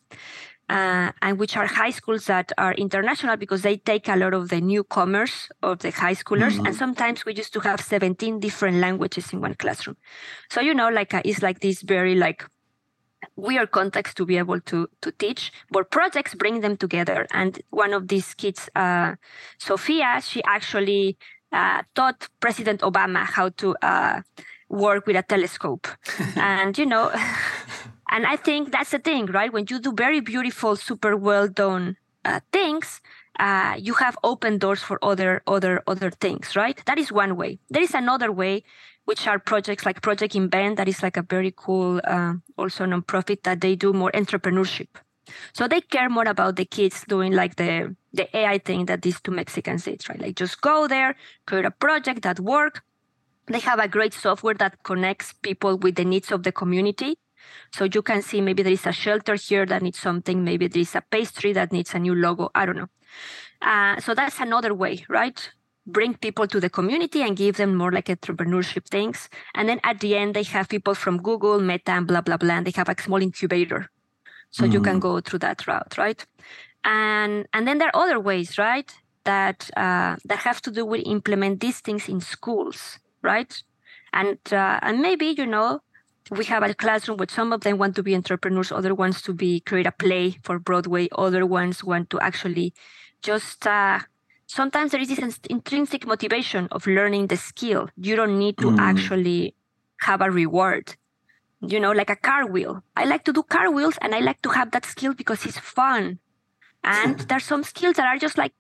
uh, 0.70 1.12
and 1.22 1.40
which 1.40 1.58
are 1.58 1.66
high 1.66 1.90
schools 1.90 2.26
that 2.26 2.52
are 2.58 2.74
international 2.74 3.36
because 3.36 3.64
they 3.64 3.78
take 3.78 4.08
a 4.08 4.16
lot 4.16 4.34
of 4.34 4.50
the 4.50 4.62
newcomers 4.62 5.50
of 5.64 5.80
the 5.80 5.90
high 5.90 6.14
schoolers 6.14 6.64
and 6.64 6.76
sometimes 6.76 7.26
we 7.26 7.34
used 7.34 7.54
to 7.54 7.60
have 7.60 7.82
17 7.82 8.40
different 8.40 8.78
languages 8.78 9.34
in 9.34 9.42
one 9.42 9.56
classroom. 9.56 9.98
So 10.50 10.62
you 10.62 10.74
know 10.74 10.90
like 10.90 11.14
uh, 11.14 11.22
it's 11.26 11.42
like 11.42 11.62
this 11.62 11.82
very 11.82 12.16
like 12.16 12.46
weird 13.36 13.72
context 13.72 14.18
to 14.18 14.26
be 14.26 14.38
able 14.38 14.60
to 14.62 14.88
to 15.02 15.12
teach 15.12 15.52
but 15.72 15.92
projects 15.92 16.36
bring 16.36 16.62
them 16.62 16.78
together. 16.78 17.28
And 17.32 17.60
one 17.70 17.94
of 17.94 18.08
these 18.08 18.34
kids 18.34 18.70
uh, 18.76 19.16
sophia 19.58 20.22
she 20.24 20.44
actually 20.44 21.18
uh, 21.52 21.82
taught 21.96 22.30
president 22.40 22.82
obama 22.82 23.26
how 23.26 23.50
to 23.50 23.76
uh, 23.82 24.22
work 24.70 25.08
with 25.08 25.16
a 25.16 25.24
telescope. 25.24 25.88
And 26.36 26.78
you 26.78 26.86
know 26.86 27.12
and 28.12 28.26
i 28.26 28.36
think 28.36 28.72
that's 28.72 28.92
the 28.92 29.00
thing 29.00 29.26
right? 29.28 29.52
When 29.52 29.66
you 29.70 29.80
do 29.80 29.92
very 29.94 30.20
beautiful 30.22 30.76
super 30.76 31.16
well 31.16 31.48
done 31.48 31.98
uh, 32.26 32.40
things 32.52 33.02
uh, 33.40 33.76
you 33.80 33.94
have 33.94 34.18
open 34.24 34.58
doors 34.58 34.84
for 34.84 35.00
other 35.02 35.42
other 35.48 35.82
other 35.88 36.12
things 36.12 36.56
right? 36.56 36.82
That 36.86 37.00
is 37.00 37.12
one 37.12 37.36
way. 37.36 37.60
There 37.70 37.82
is 37.82 37.94
another 37.94 38.32
way 38.32 38.64
which 39.06 39.26
are 39.28 39.40
projects 39.40 39.86
like 39.86 40.02
project 40.02 40.36
invent 40.36 40.78
that 40.78 40.88
is 40.88 41.02
like 41.02 41.18
a 41.18 41.24
very 41.24 41.54
cool 41.56 42.00
uh, 42.04 42.34
also 42.58 42.86
nonprofit 42.86 43.44
that 43.44 43.62
they 43.62 43.76
do 43.76 43.92
more 43.94 44.12
entrepreneurship. 44.12 44.88
So 45.54 45.68
they 45.68 45.82
care 45.82 46.10
more 46.10 46.28
about 46.28 46.58
the 46.58 46.66
kids 46.66 47.06
doing 47.08 47.34
like 47.34 47.56
the 47.56 47.96
the 48.14 48.26
ai 48.36 48.58
thing 48.58 48.86
that 48.86 49.02
these 49.02 49.22
two 49.22 49.32
mexicans 49.32 49.86
did 49.86 50.08
right? 50.10 50.20
Like 50.20 50.36
just 50.36 50.60
go 50.62 50.88
there 50.88 51.16
create 51.48 51.66
a 51.66 51.72
project 51.72 52.24
that 52.24 52.40
work. 52.40 52.84
They 53.48 53.60
have 53.60 53.80
a 53.80 53.88
great 53.88 54.14
software 54.14 54.54
that 54.56 54.84
connects 54.84 55.34
people 55.34 55.78
with 55.78 55.96
the 55.96 56.06
needs 56.06 56.32
of 56.32 56.44
the 56.44 56.52
community. 56.52 57.18
So 57.74 57.86
you 57.86 58.04
can 58.04 58.22
see 58.22 58.42
maybe 58.42 58.62
there 58.62 58.74
is 58.74 58.86
a 58.86 58.92
shelter 58.92 59.36
here 59.36 59.66
that 59.66 59.82
needs 59.82 59.98
something 59.98 60.44
maybe 60.44 60.68
there 60.68 60.82
is 60.82 60.94
a 60.94 61.02
pastry 61.02 61.54
that 61.54 61.72
needs 61.72 61.96
a 61.96 62.00
new 62.00 62.14
logo. 62.14 62.52
I 62.54 62.66
don't 62.66 62.78
know 62.78 62.90
uh, 63.62 64.00
so 64.00 64.14
that's 64.14 64.40
another 64.40 64.74
way 64.74 65.06
right 65.10 65.52
bring 65.92 66.14
people 66.16 66.48
to 66.48 66.60
the 66.60 66.70
community 66.70 67.22
and 67.22 67.36
give 67.36 67.58
them 67.58 67.76
more 67.76 67.92
like 67.92 68.06
entrepreneurship 68.06 68.88
things. 68.88 69.30
And 69.56 69.68
then 69.68 69.80
at 69.84 70.00
the 70.00 70.16
end, 70.16 70.36
they 70.36 70.44
have 70.44 70.70
people 70.70 70.96
from 70.96 71.22
Google, 71.22 71.60
Meta, 71.60 71.92
and 71.92 72.08
blah, 72.08 72.22
blah, 72.22 72.38
blah. 72.38 72.56
And 72.56 72.68
they 72.68 72.74
have 72.76 72.90
a 72.90 73.02
small 73.02 73.22
incubator. 73.22 73.90
So 74.52 74.64
mm-hmm. 74.64 74.74
you 74.74 74.82
can 74.82 74.98
mm. 74.98 75.02
go 75.02 75.20
through 75.20 75.40
that 75.40 75.68
route, 75.68 75.98
right? 75.98 76.26
And 76.84 77.46
and 77.54 77.68
then 77.68 77.78
there 77.78 77.90
are 77.94 78.04
other 78.04 78.20
ways, 78.20 78.58
right? 78.58 78.92
That 79.26 79.70
uh, 79.76 80.16
that 80.26 80.40
have 80.40 80.62
to 80.62 80.72
do 80.72 80.86
with 80.86 81.04
implement 81.06 81.60
these 81.60 81.82
things 81.82 82.08
in 82.08 82.22
schools, 82.22 83.00
right? 83.22 83.54
And 84.14 84.40
uh, 84.52 84.80
and 84.82 85.02
maybe 85.02 85.28
you 85.28 85.46
know 85.46 85.82
we 86.32 86.46
have 86.46 86.64
a 86.64 86.74
classroom 86.74 87.18
where 87.18 87.28
some 87.30 87.52
of 87.54 87.62
them 87.62 87.78
want 87.78 87.96
to 87.96 88.04
be 88.04 88.16
entrepreneurs, 88.16 88.72
other 88.72 88.94
ones 88.94 89.22
to 89.24 89.34
be 89.34 89.60
create 89.62 89.88
a 89.88 89.92
play 89.92 90.38
for 90.44 90.60
Broadway, 90.60 91.08
other 91.12 91.46
ones 91.46 91.84
want 91.84 92.10
to 92.12 92.20
actually 92.20 92.74
just 93.22 93.66
uh, 93.68 94.00
sometimes 94.48 94.92
there 94.92 95.02
is 95.02 95.10
this 95.10 95.40
intrinsic 95.50 96.06
motivation 96.06 96.68
of 96.72 96.88
learning 96.88 97.28
the 97.28 97.38
skill. 97.38 97.90
You 97.98 98.16
don't 98.16 98.38
need 98.38 98.58
to 98.60 98.72
mm. 98.72 98.80
actually 98.80 99.56
have 100.02 100.22
a 100.22 100.32
reward. 100.32 100.96
You 101.62 101.80
know, 101.80 101.92
like 101.92 102.10
a 102.10 102.16
car 102.16 102.46
wheel. 102.46 102.84
I 102.96 103.04
like 103.04 103.26
to 103.26 103.34
do 103.34 103.44
car 103.44 103.70
wheels 103.70 103.98
and 104.02 104.16
I 104.16 104.20
like 104.20 104.42
to 104.44 104.50
have 104.50 104.72
that 104.72 104.86
skill 104.86 105.14
because 105.14 105.46
it's 105.46 105.60
fun. 105.60 106.20
And 106.84 107.20
there's 107.20 107.44
some 107.44 107.64
skills 107.64 107.98
that 107.98 108.08
are 108.08 108.18
just 108.18 108.38
like 108.38 108.54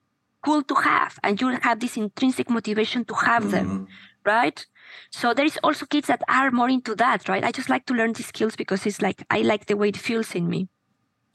cool 0.43 0.63
to 0.63 0.75
have, 0.75 1.19
and 1.23 1.39
you 1.39 1.47
have 1.61 1.79
this 1.79 1.97
intrinsic 1.97 2.49
motivation 2.49 3.05
to 3.05 3.13
have 3.13 3.43
mm. 3.43 3.51
them, 3.51 3.87
right? 4.25 4.65
So 5.11 5.33
there 5.33 5.45
is 5.45 5.59
also 5.63 5.85
kids 5.85 6.07
that 6.07 6.21
are 6.27 6.51
more 6.51 6.69
into 6.69 6.95
that, 6.95 7.27
right? 7.29 7.43
I 7.43 7.51
just 7.51 7.69
like 7.69 7.85
to 7.87 7.93
learn 7.93 8.13
these 8.13 8.27
skills 8.27 8.55
because 8.55 8.85
it's 8.85 9.01
like 9.01 9.23
I 9.29 9.41
like 9.41 9.65
the 9.65 9.77
way 9.77 9.89
it 9.89 9.97
feels 9.97 10.35
in 10.35 10.49
me. 10.49 10.69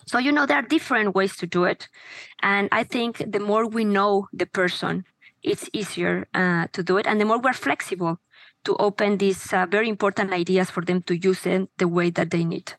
So, 0.06 0.18
you 0.18 0.32
know, 0.32 0.46
there 0.46 0.58
are 0.58 0.62
different 0.62 1.14
ways 1.14 1.36
to 1.36 1.46
do 1.46 1.64
it. 1.64 1.88
And 2.42 2.68
I 2.72 2.84
think 2.84 3.22
the 3.26 3.40
more 3.40 3.66
we 3.66 3.84
know 3.84 4.28
the 4.32 4.46
person, 4.46 5.04
it's 5.42 5.68
easier 5.72 6.26
uh, 6.34 6.66
to 6.72 6.82
do 6.82 6.98
it. 6.98 7.06
And 7.06 7.20
the 7.20 7.24
more 7.24 7.38
we're 7.38 7.52
flexible 7.52 8.18
to 8.64 8.76
open 8.76 9.18
these 9.18 9.52
uh, 9.52 9.66
very 9.66 9.88
important 9.88 10.32
ideas 10.32 10.70
for 10.70 10.82
them 10.82 11.02
to 11.02 11.16
use 11.16 11.40
them 11.42 11.68
the 11.78 11.88
way 11.88 12.10
that 12.10 12.30
they 12.30 12.44
need. 12.44 12.74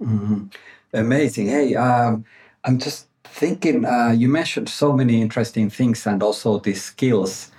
Mm-hmm. 0.00 0.46
Amazing. 0.92 1.48
Hey, 1.48 1.74
um, 1.74 2.24
I'm 2.64 2.78
just 2.78 3.06
thinking, 3.24 3.84
uh, 3.84 4.10
you 4.16 4.28
mentioned 4.28 4.68
so 4.68 4.92
many 4.92 5.20
interesting 5.20 5.70
things 5.70 6.06
and 6.06 6.22
also 6.22 6.58
these 6.58 6.82
skills 6.82 7.50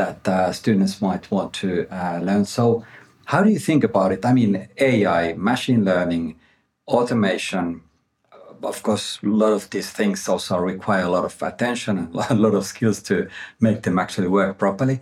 that 0.00 0.28
uh, 0.28 0.52
students 0.52 1.02
might 1.02 1.30
want 1.30 1.52
to 1.62 1.70
uh, 1.90 2.18
learn. 2.22 2.44
So, 2.44 2.84
how 3.26 3.42
do 3.44 3.50
you 3.50 3.58
think 3.68 3.84
about 3.84 4.12
it? 4.12 4.24
I 4.24 4.32
mean, 4.32 4.52
AI, 4.78 5.34
machine 5.34 5.84
learning, 5.84 6.24
automation, 6.88 7.82
of 8.62 8.82
course, 8.82 9.06
a 9.22 9.26
lot 9.26 9.52
of 9.52 9.70
these 9.70 9.90
things 9.90 10.28
also 10.28 10.56
require 10.58 11.04
a 11.04 11.10
lot 11.16 11.24
of 11.24 11.42
attention 11.42 11.98
and 11.98 12.14
a 12.30 12.34
lot 12.34 12.54
of 12.54 12.64
skills 12.64 13.02
to 13.02 13.28
make 13.60 13.82
them 13.82 13.98
actually 13.98 14.28
work 14.28 14.58
properly. 14.58 15.00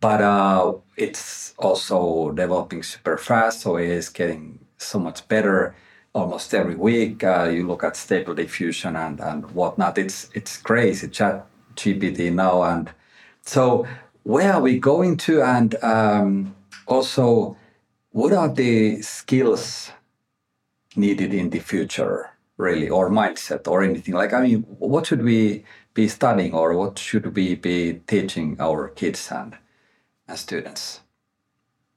But 0.00 0.20
uh, 0.22 0.74
it's 0.96 1.54
also 1.58 2.30
developing 2.30 2.82
super 2.82 3.18
fast, 3.18 3.60
so 3.60 3.76
it 3.76 3.88
is 3.88 4.08
getting 4.08 4.60
so 4.78 4.98
much 4.98 5.26
better 5.28 5.74
almost 6.14 6.54
every 6.54 6.76
week. 6.76 7.22
Uh, 7.22 7.50
you 7.52 7.66
look 7.66 7.84
at 7.84 7.96
stable 7.96 8.34
diffusion 8.34 8.96
and, 8.96 9.20
and 9.20 9.50
whatnot. 9.50 9.98
It's 9.98 10.30
it's 10.34 10.56
crazy. 10.68 11.08
Chat 11.08 11.46
GPT 11.74 12.32
now, 12.32 12.62
and 12.62 12.90
so 13.42 13.86
where 14.28 14.52
are 14.52 14.60
we 14.60 14.78
going 14.78 15.16
to? 15.16 15.42
And 15.42 15.74
um, 15.82 16.54
also, 16.86 17.56
what 18.10 18.32
are 18.32 18.48
the 18.48 19.00
skills 19.00 19.90
needed 20.96 21.32
in 21.32 21.50
the 21.50 21.60
future? 21.60 22.30
really 22.58 22.88
or 22.88 23.08
mindset 23.08 23.66
or 23.68 23.82
anything 23.82 24.14
like 24.14 24.32
i 24.32 24.42
mean 24.42 24.62
what 24.78 25.06
should 25.06 25.22
we 25.22 25.64
be 25.94 26.08
studying 26.08 26.52
or 26.52 26.74
what 26.74 26.98
should 26.98 27.34
we 27.34 27.54
be 27.54 28.00
teaching 28.06 28.56
our 28.58 28.88
kids 28.88 29.30
and, 29.30 29.56
and 30.26 30.38
students 30.38 31.00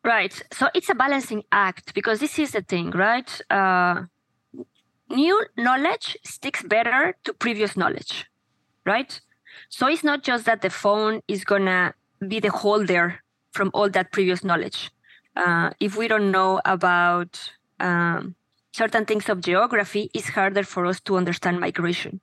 right 0.05 0.41
so 0.53 0.69
it's 0.73 0.89
a 0.89 0.95
balancing 0.95 1.43
act 1.51 1.93
because 1.93 2.19
this 2.19 2.37
is 2.37 2.51
the 2.51 2.61
thing 2.61 2.91
right 2.91 3.41
uh, 3.49 4.03
new 5.09 5.43
knowledge 5.57 6.15
sticks 6.23 6.61
better 6.63 7.17
to 7.23 7.33
previous 7.33 7.75
knowledge 7.75 8.27
right 8.85 9.19
so 9.69 9.87
it's 9.87 10.03
not 10.03 10.23
just 10.23 10.45
that 10.45 10.61
the 10.61 10.69
phone 10.69 11.21
is 11.27 11.43
gonna 11.43 11.93
be 12.27 12.39
the 12.39 12.51
holder 12.51 13.21
from 13.51 13.69
all 13.73 13.89
that 13.89 14.11
previous 14.11 14.43
knowledge 14.43 14.91
uh, 15.35 15.71
if 15.79 15.97
we 15.97 16.07
don't 16.07 16.31
know 16.31 16.61
about 16.65 17.51
um, 17.79 18.35
certain 18.73 19.05
things 19.05 19.29
of 19.29 19.41
geography, 19.41 20.09
it's 20.13 20.29
harder 20.29 20.63
for 20.63 20.85
us 20.85 20.99
to 21.01 21.17
understand 21.17 21.59
migration. 21.59 22.19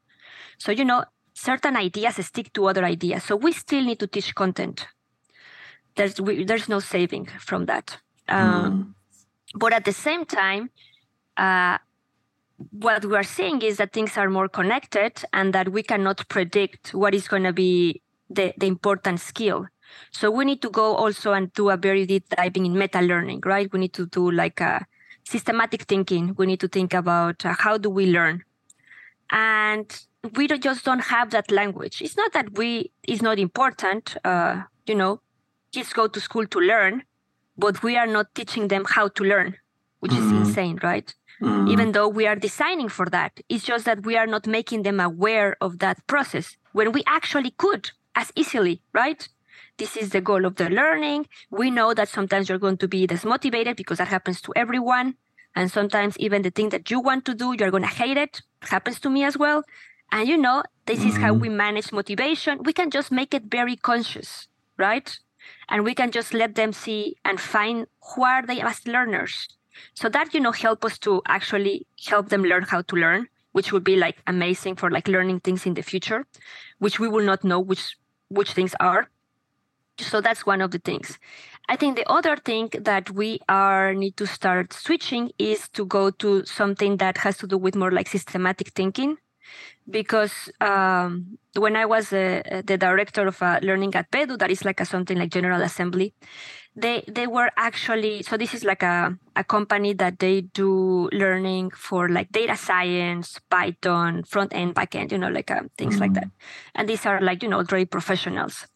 So, 0.59 0.73
you 0.73 0.85
know, 0.85 1.05
certain 1.35 1.77
ideas 1.77 2.25
stick 2.27 2.53
to 2.55 2.67
other 2.67 2.85
ideas. 2.85 3.25
So 3.25 3.37
we 3.37 3.53
still 3.53 3.85
need 3.85 3.99
to 4.01 4.07
teach 4.07 4.35
content. 4.35 4.87
There's, 5.95 6.21
we, 6.21 6.45
there's 6.45 6.69
no 6.69 6.81
saving 6.81 7.27
from 7.41 7.67
that. 7.67 7.99
Um, 8.29 8.73
mm. 8.73 8.95
But 9.55 9.73
at 9.73 9.85
the 9.85 9.93
same 9.93 10.25
time, 10.25 10.71
uh, 11.37 11.79
what 12.71 13.05
we 13.05 13.17
are 13.17 13.23
seeing 13.23 13.63
is 13.63 13.79
that 13.79 13.93
things 13.93 14.17
are 14.17 14.29
more 14.29 14.49
connected 14.49 15.25
and 15.33 15.53
that 15.55 15.71
we 15.71 15.83
cannot 15.83 16.29
predict 16.29 16.93
what 16.93 17.15
is 17.15 17.29
going 17.29 17.45
to 17.45 17.53
be 17.53 18.03
the, 18.29 18.53
the 18.59 18.67
important 18.67 19.21
skill. 19.21 19.67
So 20.11 20.31
we 20.31 20.45
need 20.45 20.63
to 20.63 20.71
go 20.71 20.95
also 20.95 21.33
and 21.33 21.53
do 21.55 21.71
a 21.71 21.77
very 21.77 22.07
deep 22.07 22.29
diving 22.29 22.67
in 22.67 22.79
meta 22.79 23.01
learning, 23.01 23.43
right? 23.45 23.73
We 23.73 23.79
need 23.81 23.93
to 23.95 24.07
do 24.07 24.31
like 24.31 24.61
a 24.61 24.87
systematic 25.25 25.83
thinking. 25.83 26.35
We 26.37 26.47
need 26.47 26.61
to 26.61 26.69
think 26.69 26.95
about 26.95 27.45
uh, 27.45 27.55
how 27.59 27.79
do 27.79 27.91
we 27.91 28.07
learn, 28.07 28.45
and 29.31 29.87
we 30.35 30.47
don't, 30.47 30.63
just 30.63 30.85
don't 30.85 31.01
have 31.01 31.31
that 31.31 31.51
language. 31.51 32.03
It's 32.03 32.17
not 32.17 32.33
that 32.33 32.57
we 32.57 32.91
it's 33.03 33.23
not 33.23 33.39
important. 33.39 34.17
Uh, 34.25 34.63
you 34.87 34.95
know, 34.95 35.21
kids 35.73 35.93
go 35.93 36.09
to 36.09 36.21
school 36.21 36.47
to 36.47 36.59
learn, 36.59 37.03
but 37.57 37.83
we 37.83 37.97
are 37.97 38.07
not 38.07 38.35
teaching 38.35 38.69
them 38.69 38.85
how 38.89 39.09
to 39.09 39.25
learn, 39.25 39.57
which 40.01 40.13
mm-hmm. 40.13 40.43
is 40.43 40.49
insane, 40.49 40.79
right? 40.83 41.15
Mm-hmm. 41.41 41.69
Even 41.69 41.93
though 41.93 42.09
we 42.09 42.27
are 42.27 42.35
designing 42.35 42.89
for 42.89 43.07
that, 43.07 43.41
it's 43.49 43.65
just 43.65 43.85
that 43.85 44.05
we 44.05 44.17
are 44.17 44.27
not 44.27 44.47
making 44.47 44.83
them 44.83 44.99
aware 44.99 45.57
of 45.61 45.79
that 45.79 46.05
process 46.07 46.57
when 46.73 46.91
we 46.93 47.03
actually 47.07 47.53
could 47.53 47.91
as 48.17 48.33
easily, 48.35 48.83
right? 48.93 49.29
This 49.79 49.97
is 49.97 50.11
the 50.11 50.21
goal 50.21 50.45
of 50.45 50.57
the 50.57 50.69
learning. 50.69 51.29
We 51.51 51.71
know 51.71 51.95
that 51.95 52.09
sometimes 52.09 52.49
you're 52.49 52.59
going 52.59 52.79
to 52.79 52.89
be 52.89 53.07
dismotivated 53.07 53.77
because 53.77 53.99
that 53.99 54.09
happens 54.09 54.41
to 54.43 54.53
everyone. 54.57 55.15
And 55.55 55.71
sometimes 55.71 56.19
even 56.19 56.43
the 56.43 56.51
thing 56.51 56.71
that 56.71 56.91
you 56.91 57.01
want 57.01 57.25
to 57.27 57.35
do, 57.35 57.55
you're 57.59 57.71
going 57.71 57.85
to 57.85 57.89
hate 57.89 58.17
it. 58.17 58.43
it 58.63 58.69
happens 58.69 58.99
to 59.01 59.11
me 59.11 59.23
as 59.25 59.39
well. 59.39 59.63
And 60.11 60.29
you 60.29 60.37
know, 60.37 60.65
this 60.87 61.01
mm-hmm. 61.01 61.09
is 61.09 61.17
how 61.17 61.33
mm-hmm. 61.33 61.43
we 61.43 61.49
manage 61.49 61.93
motivation. 61.93 62.63
We 62.65 62.73
can 62.73 62.91
just 62.91 63.13
make 63.13 63.35
it 63.35 63.45
very 63.45 63.77
conscious, 63.77 64.49
right? 64.77 65.17
And 65.69 65.85
we 65.85 65.95
can 65.95 66.11
just 66.11 66.35
let 66.35 66.57
them 66.57 66.73
see 66.73 67.17
and 67.25 67.41
find 67.41 67.87
who 68.03 68.25
are 68.25 68.45
they 68.45 68.61
as 68.61 68.87
learners. 68.87 69.49
So 69.95 70.09
that, 70.09 70.35
you 70.35 70.41
know, 70.41 70.53
help 70.53 70.85
us 70.85 70.99
to 71.01 71.23
actually 71.29 71.87
help 72.07 72.31
them 72.31 72.43
learn 72.43 72.65
how 72.65 72.83
to 72.83 72.97
learn, 72.97 73.29
which 73.53 73.73
would 73.73 73.85
be 73.85 73.97
like 73.97 74.17
amazing 74.27 74.77
for 74.77 74.91
like 74.91 75.07
learning 75.07 75.41
things 75.41 75.67
in 75.67 75.75
the 75.75 75.83
future, 75.83 76.27
which 76.79 76.99
we 76.99 77.09
will 77.09 77.25
not 77.25 77.45
know 77.45 77.61
which 77.61 77.97
which 78.29 78.53
things 78.53 78.75
are. 78.81 79.09
So 80.01 80.21
that's 80.21 80.47
one 80.47 80.61
of 80.61 80.71
the 80.71 80.79
things. 80.79 81.19
I 81.69 81.77
think 81.77 81.97
the 81.97 82.11
other 82.11 82.37
thing 82.37 82.71
that 82.81 83.11
we 83.11 83.41
are 83.49 83.93
need 83.93 84.17
to 84.17 84.27
start 84.27 84.73
switching 84.73 85.33
is 85.39 85.69
to 85.71 85.85
go 85.85 86.11
to 86.11 86.45
something 86.47 86.97
that 86.97 87.19
has 87.19 87.37
to 87.39 87.47
do 87.47 87.59
with 87.59 87.77
more 87.77 87.91
like 87.91 88.09
systematic 88.09 88.69
thinking. 88.69 89.19
Because 89.89 90.51
um, 90.61 91.39
when 91.57 91.75
I 91.75 91.87
was 91.87 92.13
uh, 92.13 92.63
the 92.65 92.77
director 92.77 93.27
of 93.27 93.43
uh, 93.43 93.59
learning 93.63 93.95
at 93.95 94.11
PEDU, 94.11 94.39
that 94.39 94.51
is 94.51 94.65
like 94.65 94.81
a, 94.81 94.85
something 94.85 95.17
like 95.17 95.31
General 95.31 95.63
Assembly, 95.63 96.13
they 96.77 97.03
they 97.09 97.27
were 97.27 97.51
actually 97.57 98.23
so 98.23 98.37
this 98.37 98.53
is 98.53 98.65
like 98.65 98.83
a, 98.83 99.17
a 99.35 99.43
company 99.45 99.95
that 99.95 100.19
they 100.19 100.43
do 100.43 101.09
learning 101.13 101.71
for 101.71 102.11
like 102.11 102.31
data 102.31 102.57
science, 102.57 103.41
Python, 103.51 104.23
front 104.25 104.55
end, 104.55 104.75
back 104.75 104.95
end, 104.95 105.11
you 105.11 105.19
know, 105.19 105.31
like 105.31 105.51
uh, 105.51 105.63
things 105.79 105.95
mm-hmm. 105.95 106.03
like 106.03 106.15
that. 106.15 106.31
And 106.75 106.87
these 106.87 107.07
are 107.07 107.21
like 107.23 107.43
you 107.43 107.49
know 107.49 107.63
very 107.63 107.87
professionals 107.87 108.67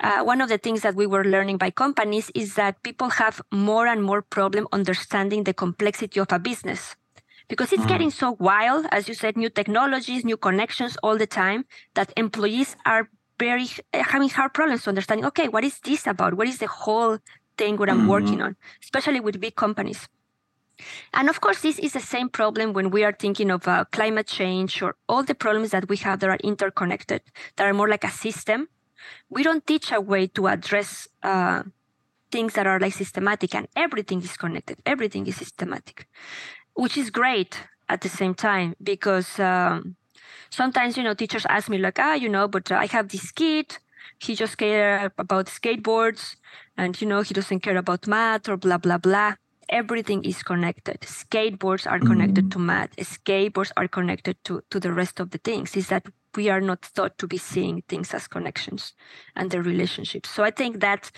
uh, 0.00 0.22
one 0.22 0.40
of 0.40 0.48
the 0.48 0.58
things 0.58 0.82
that 0.82 0.94
we 0.94 1.06
were 1.06 1.24
learning 1.24 1.56
by 1.56 1.70
companies 1.70 2.30
is 2.34 2.54
that 2.54 2.82
people 2.82 3.08
have 3.10 3.40
more 3.50 3.86
and 3.86 4.02
more 4.02 4.22
problem 4.22 4.68
understanding 4.72 5.44
the 5.44 5.54
complexity 5.54 6.20
of 6.20 6.30
a 6.30 6.38
business. 6.38 6.96
Because 7.48 7.72
it's 7.72 7.84
mm. 7.84 7.88
getting 7.88 8.10
so 8.10 8.36
wild 8.38 8.86
as 8.90 9.08
you 9.08 9.14
said 9.14 9.36
new 9.36 9.48
technologies 9.48 10.24
new 10.24 10.36
connections 10.36 10.96
all 11.02 11.16
the 11.16 11.28
time 11.28 11.64
that 11.94 12.12
employees 12.16 12.76
are 12.84 13.08
very 13.38 13.68
having 13.94 14.28
hard 14.28 14.52
problems 14.52 14.88
understanding 14.88 15.24
okay 15.26 15.48
what 15.48 15.62
is 15.62 15.78
this 15.80 16.06
about? 16.06 16.34
What 16.34 16.48
is 16.48 16.58
the 16.58 16.66
whole 16.66 17.18
thing 17.56 17.76
what 17.76 17.88
i'm 17.88 18.00
mm-hmm. 18.00 18.08
working 18.08 18.42
on? 18.42 18.56
Especially 18.82 19.20
with 19.20 19.40
big 19.40 19.54
companies. 19.54 20.08
And 21.14 21.30
of 21.30 21.40
course, 21.40 21.62
this 21.62 21.78
is 21.78 21.94
the 21.94 22.00
same 22.00 22.28
problem 22.28 22.74
when 22.74 22.90
we 22.90 23.02
are 23.02 23.12
thinking 23.12 23.50
of 23.50 23.66
uh, 23.66 23.86
climate 23.92 24.26
change 24.26 24.82
or 24.82 24.96
all 25.08 25.22
the 25.22 25.34
problems 25.34 25.70
that 25.70 25.88
we 25.88 25.96
have 25.98 26.20
that 26.20 26.28
are 26.28 26.38
interconnected, 26.44 27.22
that 27.56 27.66
are 27.66 27.72
more 27.72 27.88
like 27.88 28.04
a 28.04 28.10
system 28.10 28.68
we 29.30 29.42
don't 29.42 29.66
teach 29.66 29.92
a 29.92 30.00
way 30.00 30.26
to 30.26 30.46
address 30.48 31.08
uh, 31.22 31.62
things 32.30 32.54
that 32.54 32.66
are 32.66 32.80
like 32.80 32.94
systematic 32.94 33.54
and 33.54 33.68
everything 33.76 34.20
is 34.22 34.36
connected 34.36 34.78
everything 34.86 35.26
is 35.26 35.36
systematic 35.36 36.06
which 36.74 36.96
is 36.96 37.10
great 37.10 37.62
at 37.88 38.00
the 38.00 38.08
same 38.08 38.34
time 38.34 38.74
because 38.82 39.38
um, 39.40 39.96
sometimes 40.50 40.96
you 40.96 41.02
know 41.02 41.14
teachers 41.14 41.46
ask 41.48 41.68
me 41.68 41.78
like 41.78 41.98
ah 41.98 42.14
you 42.14 42.28
know 42.28 42.48
but 42.48 42.70
i 42.72 42.86
have 42.86 43.08
this 43.08 43.30
kid 43.32 43.78
he 44.18 44.34
just 44.34 44.56
care 44.58 45.12
about 45.18 45.46
skateboards 45.46 46.36
and 46.76 47.00
you 47.00 47.06
know 47.06 47.22
he 47.22 47.34
doesn't 47.34 47.60
care 47.60 47.76
about 47.76 48.06
math 48.06 48.48
or 48.48 48.56
blah 48.56 48.78
blah 48.78 48.98
blah. 48.98 49.34
Everything 49.68 50.24
is 50.24 50.42
connected. 50.44 51.00
Skateboards 51.00 51.90
are 51.90 51.98
connected 51.98 52.44
Mm. 52.46 52.50
to 52.52 52.58
math. 52.60 52.94
Skateboards 52.96 53.72
are 53.76 53.88
connected 53.88 54.36
to 54.44 54.62
to 54.70 54.78
the 54.78 54.92
rest 54.92 55.18
of 55.20 55.30
the 55.30 55.38
things. 55.38 55.76
Is 55.76 55.88
that 55.88 56.06
we 56.36 56.48
are 56.48 56.60
not 56.60 56.84
thought 56.84 57.16
to 57.18 57.26
be 57.26 57.36
seeing 57.38 57.82
things 57.88 58.14
as 58.14 58.28
connections 58.28 58.92
and 59.34 59.50
their 59.50 59.62
relationships 59.62 60.28
so 60.30 60.44
i 60.44 60.50
think 60.50 60.80
that 60.80 61.10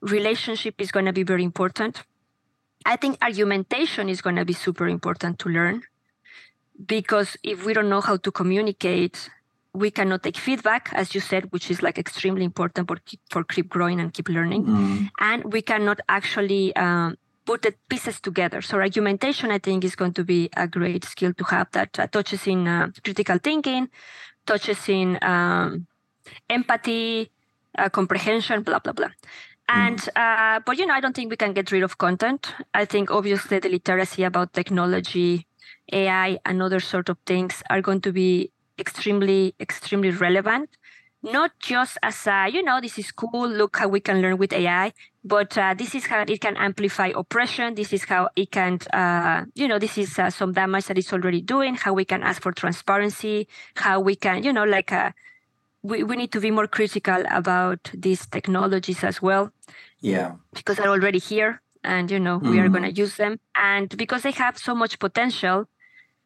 relationship 0.00 0.74
is 0.80 0.90
going 0.90 1.06
to 1.06 1.12
be 1.12 1.22
very 1.22 1.44
important 1.44 2.02
i 2.86 2.96
think 2.96 3.16
argumentation 3.22 4.08
is 4.08 4.20
going 4.20 4.36
to 4.36 4.44
be 4.44 4.52
super 4.52 4.88
important 4.88 5.38
to 5.38 5.48
learn 5.48 5.82
because 6.86 7.36
if 7.42 7.64
we 7.64 7.72
don't 7.72 7.88
know 7.88 8.00
how 8.00 8.16
to 8.16 8.30
communicate 8.30 9.28
we 9.74 9.90
cannot 9.90 10.22
take 10.22 10.36
feedback 10.36 10.90
as 10.92 11.14
you 11.14 11.20
said 11.20 11.50
which 11.52 11.70
is 11.70 11.82
like 11.82 11.98
extremely 11.98 12.44
important 12.44 12.88
for 12.88 12.96
keep, 13.06 13.20
for 13.30 13.44
keep 13.44 13.68
growing 13.68 14.00
and 14.00 14.12
keep 14.12 14.28
learning 14.28 14.64
Mm. 14.64 15.10
and 15.20 15.52
we 15.52 15.62
cannot 15.62 16.00
actually 16.08 16.74
um, 16.76 17.16
put 17.44 17.62
the 17.62 17.74
pieces 17.88 18.20
together. 18.20 18.62
So 18.62 18.78
argumentation, 18.78 19.50
I 19.50 19.58
think, 19.58 19.84
is 19.84 19.96
going 19.96 20.14
to 20.14 20.24
be 20.24 20.48
a 20.56 20.66
great 20.68 21.04
skill 21.04 21.32
to 21.34 21.44
have 21.44 21.68
that 21.72 21.98
uh, 21.98 22.06
touches 22.06 22.46
in 22.46 22.68
uh, 22.68 22.90
critical 23.04 23.38
thinking, 23.38 23.88
touches 24.46 24.88
in 24.88 25.18
um, 25.22 25.86
empathy, 26.48 27.30
uh, 27.78 27.88
comprehension, 27.88 28.62
blah 28.62 28.78
blah 28.78 28.92
blah. 28.92 29.10
And 29.68 30.00
uh, 30.16 30.60
but 30.66 30.78
you 30.78 30.86
know, 30.86 30.94
I 30.94 31.00
don't 31.00 31.14
think 31.14 31.30
we 31.30 31.36
can 31.36 31.52
get 31.52 31.72
rid 31.72 31.82
of 31.82 31.98
content. 31.98 32.54
I 32.74 32.84
think 32.84 33.10
obviously 33.10 33.58
the 33.58 33.68
literacy 33.68 34.24
about 34.24 34.52
technology, 34.52 35.46
AI, 35.92 36.38
and 36.44 36.62
other 36.62 36.80
sort 36.80 37.08
of 37.08 37.16
things 37.24 37.62
are 37.70 37.80
going 37.80 38.00
to 38.02 38.12
be 38.12 38.50
extremely 38.78 39.54
extremely 39.60 40.10
relevant 40.10 40.68
not 41.22 41.52
just 41.60 41.98
as 42.02 42.26
a, 42.26 42.48
you 42.48 42.62
know, 42.62 42.80
this 42.80 42.98
is 42.98 43.12
cool, 43.12 43.48
look 43.48 43.76
how 43.76 43.88
we 43.88 44.00
can 44.00 44.20
learn 44.20 44.38
with 44.38 44.52
AI, 44.52 44.92
but 45.24 45.56
uh, 45.56 45.74
this 45.74 45.94
is 45.94 46.06
how 46.06 46.20
it 46.26 46.40
can 46.40 46.56
amplify 46.56 47.12
oppression. 47.14 47.74
This 47.74 47.92
is 47.92 48.04
how 48.04 48.28
it 48.36 48.50
can, 48.50 48.78
uh, 48.92 49.44
you 49.54 49.68
know, 49.68 49.78
this 49.78 49.96
is 49.98 50.18
uh, 50.18 50.30
some 50.30 50.52
damage 50.52 50.86
that 50.86 50.98
it's 50.98 51.12
already 51.12 51.40
doing, 51.40 51.74
how 51.76 51.92
we 51.92 52.04
can 52.04 52.22
ask 52.22 52.42
for 52.42 52.52
transparency, 52.52 53.48
how 53.76 54.00
we 54.00 54.16
can, 54.16 54.42
you 54.42 54.52
know, 54.52 54.64
like, 54.64 54.92
uh, 54.92 55.12
we, 55.82 56.02
we 56.02 56.16
need 56.16 56.32
to 56.32 56.40
be 56.40 56.50
more 56.50 56.66
critical 56.66 57.22
about 57.30 57.90
these 57.94 58.26
technologies 58.26 59.02
as 59.04 59.20
well 59.20 59.52
Yeah. 60.00 60.32
because 60.54 60.76
they're 60.76 60.88
already 60.90 61.18
here 61.18 61.60
and 61.84 62.08
you 62.10 62.20
know 62.20 62.38
we 62.38 62.60
are 62.60 62.68
going 62.68 62.84
to 62.84 62.92
use 62.92 63.16
them 63.16 63.40
and 63.56 63.96
because 63.96 64.22
they 64.22 64.30
have 64.30 64.56
so 64.56 64.72
much 64.72 65.00
potential 65.00 65.66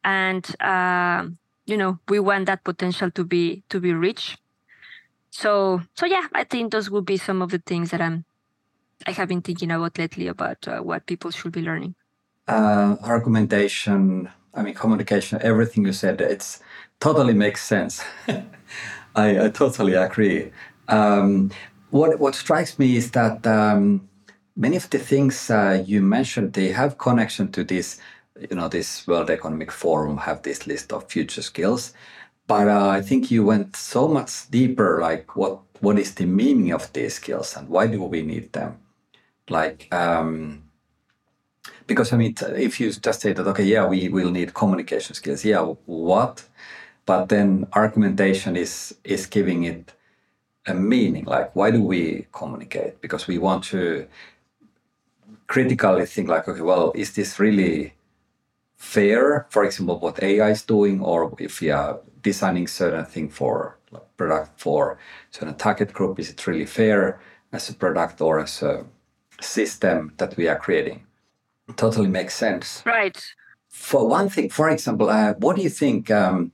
and 0.04 0.44
uh, 0.60 1.24
you 1.64 1.76
know 1.78 1.98
we 2.10 2.20
want 2.20 2.44
that 2.46 2.62
potential 2.64 3.10
to 3.12 3.24
be 3.24 3.62
to 3.70 3.80
be 3.80 3.94
reached 3.94 4.38
so 5.30 5.80
so 5.94 6.04
yeah 6.04 6.26
i 6.34 6.44
think 6.44 6.72
those 6.72 6.90
would 6.90 7.06
be 7.06 7.16
some 7.16 7.40
of 7.40 7.50
the 7.50 7.58
things 7.58 7.90
that 7.90 8.02
i'm 8.02 8.26
i 9.06 9.12
have 9.12 9.28
been 9.28 9.42
thinking 9.42 9.70
about 9.70 9.98
lately 9.98 10.26
about 10.28 10.66
uh, 10.68 10.78
what 10.78 11.06
people 11.06 11.30
should 11.30 11.52
be 11.52 11.62
learning 11.62 11.94
uh, 12.48 12.96
argumentation, 13.02 14.30
I 14.54 14.62
mean, 14.62 14.74
communication, 14.74 15.40
everything 15.42 15.84
you 15.84 15.92
said, 15.92 16.20
it's 16.20 16.60
totally 17.00 17.34
makes 17.34 17.62
sense. 17.64 18.02
I, 19.16 19.46
I 19.46 19.48
totally 19.50 19.94
agree. 19.94 20.52
Um, 20.88 21.50
what 21.90 22.18
what 22.20 22.34
strikes 22.34 22.78
me 22.78 22.96
is 22.96 23.10
that 23.12 23.46
um, 23.46 24.08
many 24.56 24.76
of 24.76 24.88
the 24.90 24.98
things 24.98 25.50
uh, 25.50 25.82
you 25.86 26.02
mentioned 26.02 26.52
they 26.52 26.68
have 26.68 26.98
connection 26.98 27.50
to 27.52 27.64
this. 27.64 28.00
You 28.50 28.56
know, 28.56 28.68
this 28.68 29.06
World 29.06 29.30
Economic 29.30 29.72
Forum 29.72 30.18
have 30.18 30.42
this 30.42 30.66
list 30.66 30.92
of 30.92 31.10
future 31.10 31.40
skills, 31.40 31.94
but 32.46 32.68
uh, 32.68 32.88
I 32.88 33.00
think 33.00 33.30
you 33.30 33.44
went 33.44 33.76
so 33.76 34.06
much 34.08 34.50
deeper. 34.50 35.00
Like, 35.00 35.36
what 35.36 35.60
what 35.80 35.98
is 35.98 36.14
the 36.14 36.26
meaning 36.26 36.72
of 36.72 36.92
these 36.92 37.14
skills 37.14 37.56
and 37.56 37.68
why 37.68 37.86
do 37.86 38.02
we 38.02 38.22
need 38.22 38.52
them? 38.52 38.78
Like. 39.48 39.92
Um, 39.92 40.62
because 41.86 42.12
I 42.12 42.16
mean, 42.16 42.34
if 42.56 42.80
you 42.80 42.90
just 42.92 43.20
say 43.20 43.32
that, 43.32 43.46
okay, 43.46 43.64
yeah, 43.64 43.86
we 43.86 44.08
will 44.08 44.30
need 44.30 44.54
communication 44.54 45.14
skills. 45.14 45.44
Yeah, 45.44 45.60
what? 45.86 46.44
But 47.04 47.28
then 47.28 47.66
argumentation 47.74 48.56
is 48.56 48.96
is 49.04 49.26
giving 49.26 49.64
it 49.64 49.92
a 50.66 50.74
meaning. 50.74 51.24
Like, 51.24 51.54
why 51.54 51.70
do 51.70 51.82
we 51.82 52.26
communicate? 52.32 53.00
Because 53.00 53.28
we 53.28 53.38
want 53.38 53.64
to 53.64 54.06
critically 55.46 56.06
think, 56.06 56.28
like, 56.28 56.48
okay, 56.48 56.60
well, 56.60 56.92
is 56.94 57.14
this 57.14 57.38
really 57.38 57.94
fair? 58.76 59.46
For 59.50 59.64
example, 59.64 59.98
what 60.00 60.22
AI 60.22 60.50
is 60.50 60.62
doing, 60.62 61.00
or 61.00 61.34
if 61.38 61.60
we 61.60 61.70
are 61.70 62.00
designing 62.22 62.66
certain 62.66 63.04
thing 63.04 63.28
for 63.28 63.78
like, 63.92 64.16
product 64.16 64.60
for 64.60 64.98
certain 65.30 65.54
target 65.54 65.92
group, 65.92 66.18
is 66.18 66.30
it 66.30 66.46
really 66.46 66.66
fair 66.66 67.20
as 67.52 67.70
a 67.70 67.74
product 67.74 68.20
or 68.20 68.40
as 68.40 68.62
a 68.62 68.84
system 69.40 70.12
that 70.18 70.36
we 70.36 70.48
are 70.48 70.58
creating? 70.58 71.06
totally 71.74 72.08
makes 72.08 72.34
sense. 72.34 72.82
right 72.86 73.20
For 73.68 74.08
one 74.08 74.28
thing, 74.28 74.50
for 74.50 74.70
example, 74.70 75.10
uh, 75.10 75.34
what 75.34 75.56
do 75.56 75.62
you 75.62 75.68
think? 75.68 76.10
Um, 76.10 76.52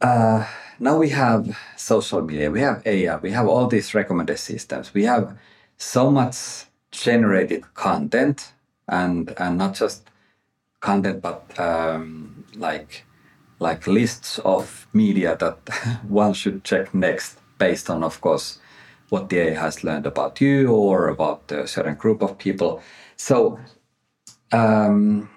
uh, 0.00 0.46
now 0.80 0.96
we 0.98 1.10
have 1.10 1.56
social 1.76 2.22
media, 2.22 2.50
we 2.50 2.60
have 2.60 2.82
AI, 2.86 3.16
we 3.16 3.30
have 3.32 3.46
all 3.46 3.66
these 3.66 3.94
recommended 3.94 4.38
systems, 4.38 4.94
we 4.94 5.04
have 5.04 5.36
so 5.76 6.10
much 6.10 6.66
generated 6.90 7.62
content, 7.74 8.52
and 8.88 9.34
and 9.38 9.58
not 9.58 9.74
just 9.74 10.10
content, 10.80 11.20
but 11.22 11.58
um, 11.58 12.44
like 12.54 13.04
like 13.60 13.86
lists 13.86 14.38
of 14.40 14.86
media 14.92 15.36
that 15.36 15.58
one 16.08 16.32
should 16.32 16.64
check 16.64 16.94
next, 16.94 17.38
based 17.58 17.90
on, 17.90 18.04
of 18.04 18.20
course, 18.20 18.58
what 19.10 19.28
the 19.28 19.38
AI 19.38 19.60
has 19.60 19.84
learned 19.84 20.06
about 20.06 20.40
you 20.40 20.70
or 20.70 21.08
about 21.08 21.50
a 21.52 21.66
certain 21.66 21.94
group 21.94 22.22
of 22.22 22.38
people. 22.38 22.82
So, 23.16 23.58
um, 24.52 25.30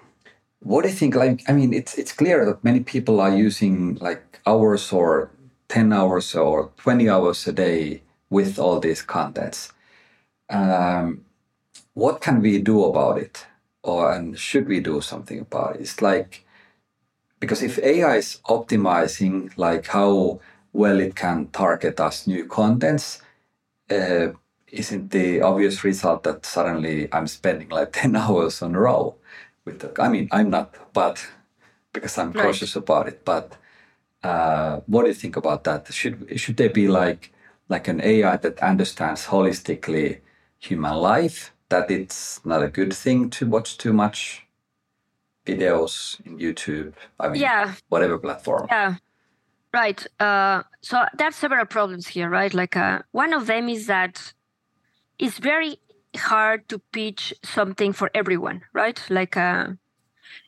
what 0.60 0.82
do 0.82 0.88
you 0.88 0.94
think? 0.94 1.14
Like, 1.14 1.42
I 1.48 1.52
mean, 1.52 1.72
it's 1.74 1.96
it's 1.98 2.12
clear 2.12 2.44
that 2.46 2.64
many 2.64 2.80
people 2.80 3.20
are 3.20 3.34
using 3.36 3.96
like 3.96 4.40
hours 4.46 4.92
or 4.92 5.30
ten 5.68 5.92
hours 5.92 6.34
or 6.34 6.70
twenty 6.76 7.08
hours 7.08 7.46
a 7.46 7.52
day 7.52 8.02
with 8.30 8.58
all 8.58 8.80
these 8.80 9.02
contents. 9.02 9.72
Um, 10.50 11.24
what 11.94 12.20
can 12.20 12.42
we 12.42 12.58
do 12.60 12.84
about 12.84 13.18
it, 13.18 13.46
or 13.82 14.12
and 14.12 14.38
should 14.38 14.68
we 14.68 14.80
do 14.80 15.00
something 15.00 15.40
about 15.40 15.76
it? 15.76 15.82
It's 15.82 16.02
like 16.02 16.44
because 17.40 17.62
if 17.62 17.78
AI 17.80 18.16
is 18.16 18.40
optimizing 18.48 19.50
like 19.56 19.86
how 19.88 20.40
well 20.72 21.00
it 21.00 21.16
can 21.16 21.48
target 21.48 22.00
us 22.00 22.26
new 22.26 22.46
contents, 22.46 23.21
uh, 23.92 24.32
isn't 24.68 25.10
the 25.10 25.42
obvious 25.42 25.84
result 25.84 26.22
that 26.24 26.46
suddenly 26.46 27.08
I'm 27.12 27.26
spending 27.26 27.68
like 27.68 27.92
10 28.02 28.16
hours 28.16 28.62
on 28.62 28.74
a 28.74 28.80
row 28.80 29.16
with 29.64 29.80
the, 29.80 30.02
I 30.02 30.08
mean, 30.08 30.28
I'm 30.32 30.50
not, 30.50 30.74
but 30.92 31.24
because 31.92 32.18
I'm 32.18 32.32
Right. 32.32 32.44
cautious 32.44 32.76
about 32.76 33.08
it. 33.08 33.24
But 33.24 33.56
uh, 34.22 34.80
what 34.86 35.02
do 35.02 35.08
you 35.08 35.14
think 35.14 35.36
about 35.36 35.64
that? 35.64 35.92
Should 35.92 36.38
should 36.40 36.56
there 36.56 36.70
be 36.70 36.88
like 36.88 37.32
like 37.68 37.88
an 37.88 38.00
AI 38.00 38.36
that 38.38 38.58
understands 38.60 39.26
holistically 39.26 40.20
human 40.58 40.96
life? 40.96 41.52
That 41.68 41.90
it's 41.90 42.44
not 42.44 42.62
a 42.62 42.68
good 42.68 42.92
thing 42.94 43.30
to 43.30 43.46
watch 43.46 43.78
too 43.78 43.92
much 43.92 44.46
videos 45.46 46.20
in 46.26 46.38
YouTube. 46.38 46.92
I 47.18 47.28
mean, 47.28 47.40
yeah 47.42 47.74
whatever 47.88 48.18
platform. 48.18 48.66
Yeah, 48.70 48.96
right. 49.72 50.06
Uh, 50.20 50.62
so 50.82 51.04
there 51.16 51.28
are 51.28 51.32
several 51.32 51.64
problems 51.66 52.06
here, 52.06 52.28
right? 52.28 52.52
Like 52.52 52.76
uh, 52.76 53.00
one 53.12 53.32
of 53.32 53.46
them 53.46 53.68
is 53.68 53.86
that 53.86 54.32
it's 55.18 55.38
very 55.38 55.78
hard 56.16 56.68
to 56.68 56.78
pitch 56.92 57.34
something 57.42 57.92
for 57.92 58.10
everyone, 58.14 58.62
right? 58.72 59.00
Like 59.08 59.36
uh, 59.36 59.68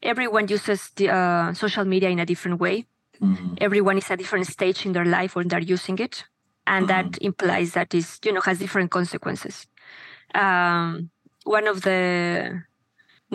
everyone 0.02 0.48
uses 0.48 0.90
the 0.96 1.10
uh, 1.10 1.54
social 1.54 1.84
media 1.84 2.10
in 2.10 2.18
a 2.18 2.26
different 2.26 2.60
way. 2.60 2.86
Mhm. 3.20 3.56
Everyone 3.60 3.96
is 3.98 4.10
at 4.10 4.14
a 4.14 4.16
different 4.16 4.46
stage 4.46 4.84
in 4.84 4.92
their 4.92 5.04
life 5.04 5.36
when 5.36 5.48
they're 5.48 5.60
using 5.76 5.98
it, 5.98 6.24
and 6.66 6.88
that 6.88 7.16
implies 7.22 7.72
that 7.72 7.94
is 7.94 8.18
you 8.24 8.32
know 8.32 8.40
has 8.40 8.58
different 8.58 8.90
consequences. 8.90 9.66
Um, 10.34 11.10
one 11.44 11.68
of 11.68 11.82
the 11.82 12.64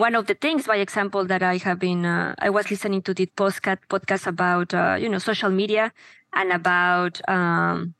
one 0.00 0.14
of 0.14 0.26
the 0.26 0.34
things, 0.34 0.66
by 0.66 0.76
example, 0.76 1.26
that 1.26 1.42
I 1.42 1.58
have 1.58 1.78
been, 1.78 2.06
uh, 2.06 2.34
I 2.38 2.48
was 2.48 2.70
listening 2.70 3.02
to 3.02 3.12
the 3.12 3.26
podcast 3.26 3.80
podcast 3.90 4.26
about, 4.26 4.72
uh, 4.72 4.96
you 4.98 5.08
know, 5.10 5.18
social 5.18 5.50
media 5.50 5.92
and 6.32 6.52
about 6.52 7.20
um, 7.28 7.94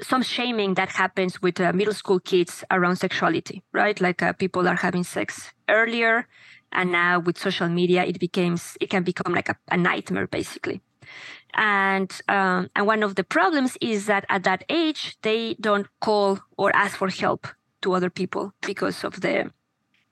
some 0.00 0.22
shaming 0.22 0.72
that 0.74 0.88
happens 0.88 1.42
with 1.42 1.60
uh, 1.60 1.72
middle 1.74 1.92
school 1.92 2.18
kids 2.18 2.64
around 2.70 2.96
sexuality, 2.96 3.62
right? 3.72 4.00
Like 4.00 4.22
uh, 4.22 4.32
people 4.32 4.66
are 4.66 4.76
having 4.76 5.04
sex 5.04 5.52
earlier, 5.68 6.26
and 6.72 6.90
now 6.90 7.20
with 7.20 7.36
social 7.36 7.68
media, 7.68 8.04
it 8.04 8.18
becomes 8.18 8.78
it 8.80 8.88
can 8.88 9.02
become 9.02 9.34
like 9.34 9.50
a, 9.50 9.56
a 9.70 9.76
nightmare, 9.76 10.26
basically. 10.26 10.80
And 11.54 12.10
um, 12.28 12.70
and 12.74 12.86
one 12.86 13.02
of 13.02 13.16
the 13.16 13.24
problems 13.24 13.76
is 13.82 14.06
that 14.06 14.24
at 14.30 14.44
that 14.44 14.64
age, 14.70 15.18
they 15.20 15.56
don't 15.60 15.88
call 16.00 16.40
or 16.56 16.74
ask 16.74 16.96
for 16.96 17.10
help 17.10 17.46
to 17.82 17.92
other 17.92 18.08
people 18.08 18.54
because 18.62 19.04
of 19.04 19.20
the 19.20 19.52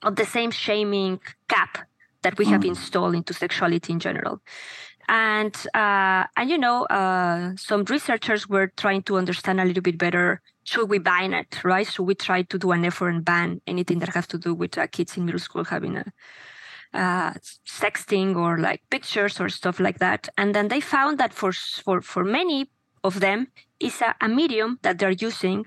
of 0.03 0.17
the 0.17 0.25
same 0.25 0.51
shaming 0.51 1.21
cap 1.49 1.79
that 2.23 2.39
we 2.39 2.45
have 2.47 2.65
installed 2.65 3.15
into 3.15 3.33
sexuality 3.33 3.93
in 3.93 4.01
general. 4.01 4.41
and 5.09 5.57
uh, 5.75 6.25
and 6.37 6.49
you 6.49 6.59
know 6.59 6.85
uh, 6.85 7.53
some 7.57 7.85
researchers 7.85 8.49
were 8.49 8.69
trying 8.77 9.03
to 9.03 9.17
understand 9.17 9.61
a 9.61 9.65
little 9.65 9.83
bit 9.83 9.99
better 9.99 10.41
should 10.65 10.89
we 10.89 10.99
ban 10.99 11.33
it 11.35 11.65
right? 11.65 11.87
Should 11.87 12.05
we 12.05 12.15
try 12.15 12.43
to 12.43 12.59
do 12.59 12.71
an 12.71 12.85
effort 12.85 13.11
and 13.11 13.25
ban 13.25 13.61
anything 13.67 13.99
that 13.99 14.11
has 14.11 14.27
to 14.29 14.39
do 14.39 14.55
with 14.55 14.79
uh, 14.79 14.87
kids 14.87 15.17
in 15.17 15.25
middle 15.25 15.41
school 15.41 15.65
having 15.65 15.97
a 15.97 16.05
uh, 16.95 17.33
sexting 17.67 18.37
or 18.37 18.59
like 18.59 18.83
pictures 18.91 19.41
or 19.41 19.49
stuff 19.49 19.81
like 19.81 19.99
that. 19.99 20.29
And 20.37 20.55
then 20.55 20.69
they 20.69 20.81
found 20.81 21.19
that 21.19 21.33
for 21.33 21.53
for 21.53 22.01
for 22.03 22.25
many 22.25 22.71
of 23.03 23.21
them 23.21 23.49
is 23.81 24.01
a, 24.01 24.15
a 24.21 24.29
medium 24.29 24.79
that 24.83 24.99
they're 24.99 25.11
using 25.11 25.67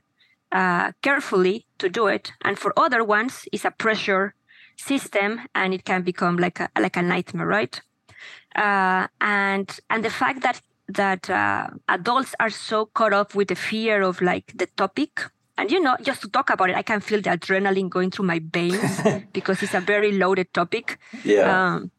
uh, 0.54 0.92
carefully 1.02 1.66
to 1.80 1.90
do 1.90 2.08
it. 2.08 2.32
And 2.46 2.58
for 2.58 2.74
other 2.78 3.04
ones 3.04 3.46
it's 3.52 3.66
a 3.66 3.72
pressure 3.72 4.36
system 4.78 5.42
and 5.54 5.74
it 5.74 5.84
can 5.84 6.04
become 6.04 6.38
like 6.38 6.60
a 6.60 6.70
like 6.80 6.98
a 6.98 7.02
nightmare 7.02 7.48
right? 7.48 7.82
Uh, 8.56 9.08
and 9.20 9.80
and 9.90 10.06
the 10.06 10.10
fact 10.10 10.42
that 10.44 10.62
that 10.88 11.30
uh, 11.30 11.68
adults 11.90 12.36
are 12.40 12.50
so 12.50 12.86
caught 12.86 13.14
up 13.14 13.36
with 13.36 13.48
the 13.48 13.56
fear 13.56 14.02
of 14.02 14.22
like 14.22 14.52
the 14.56 14.68
topic 14.78 15.22
and 15.58 15.72
you 15.72 15.80
know 15.80 15.96
just 16.02 16.22
to 16.22 16.28
talk 16.28 16.50
about 16.50 16.70
it 16.70 16.76
i 16.76 16.82
can 16.82 17.00
feel 17.00 17.22
the 17.22 17.30
adrenaline 17.30 17.90
going 17.90 18.12
through 18.12 18.26
my 18.26 18.42
veins 18.52 19.02
because 19.34 19.64
it's 19.64 19.74
a 19.74 19.80
very 19.80 20.12
loaded 20.12 20.54
topic. 20.54 21.00
Yeah. 21.24 21.74
Um, 21.76 21.92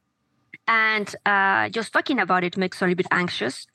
and 0.67 1.15
uh, 1.27 1.69
just 1.69 1.93
talking 1.93 2.19
about 2.19 2.43
it 2.45 2.57
makes 2.57 2.81
a 2.81 2.85
little 2.85 2.97
bit 2.97 3.07
anxious. 3.11 3.67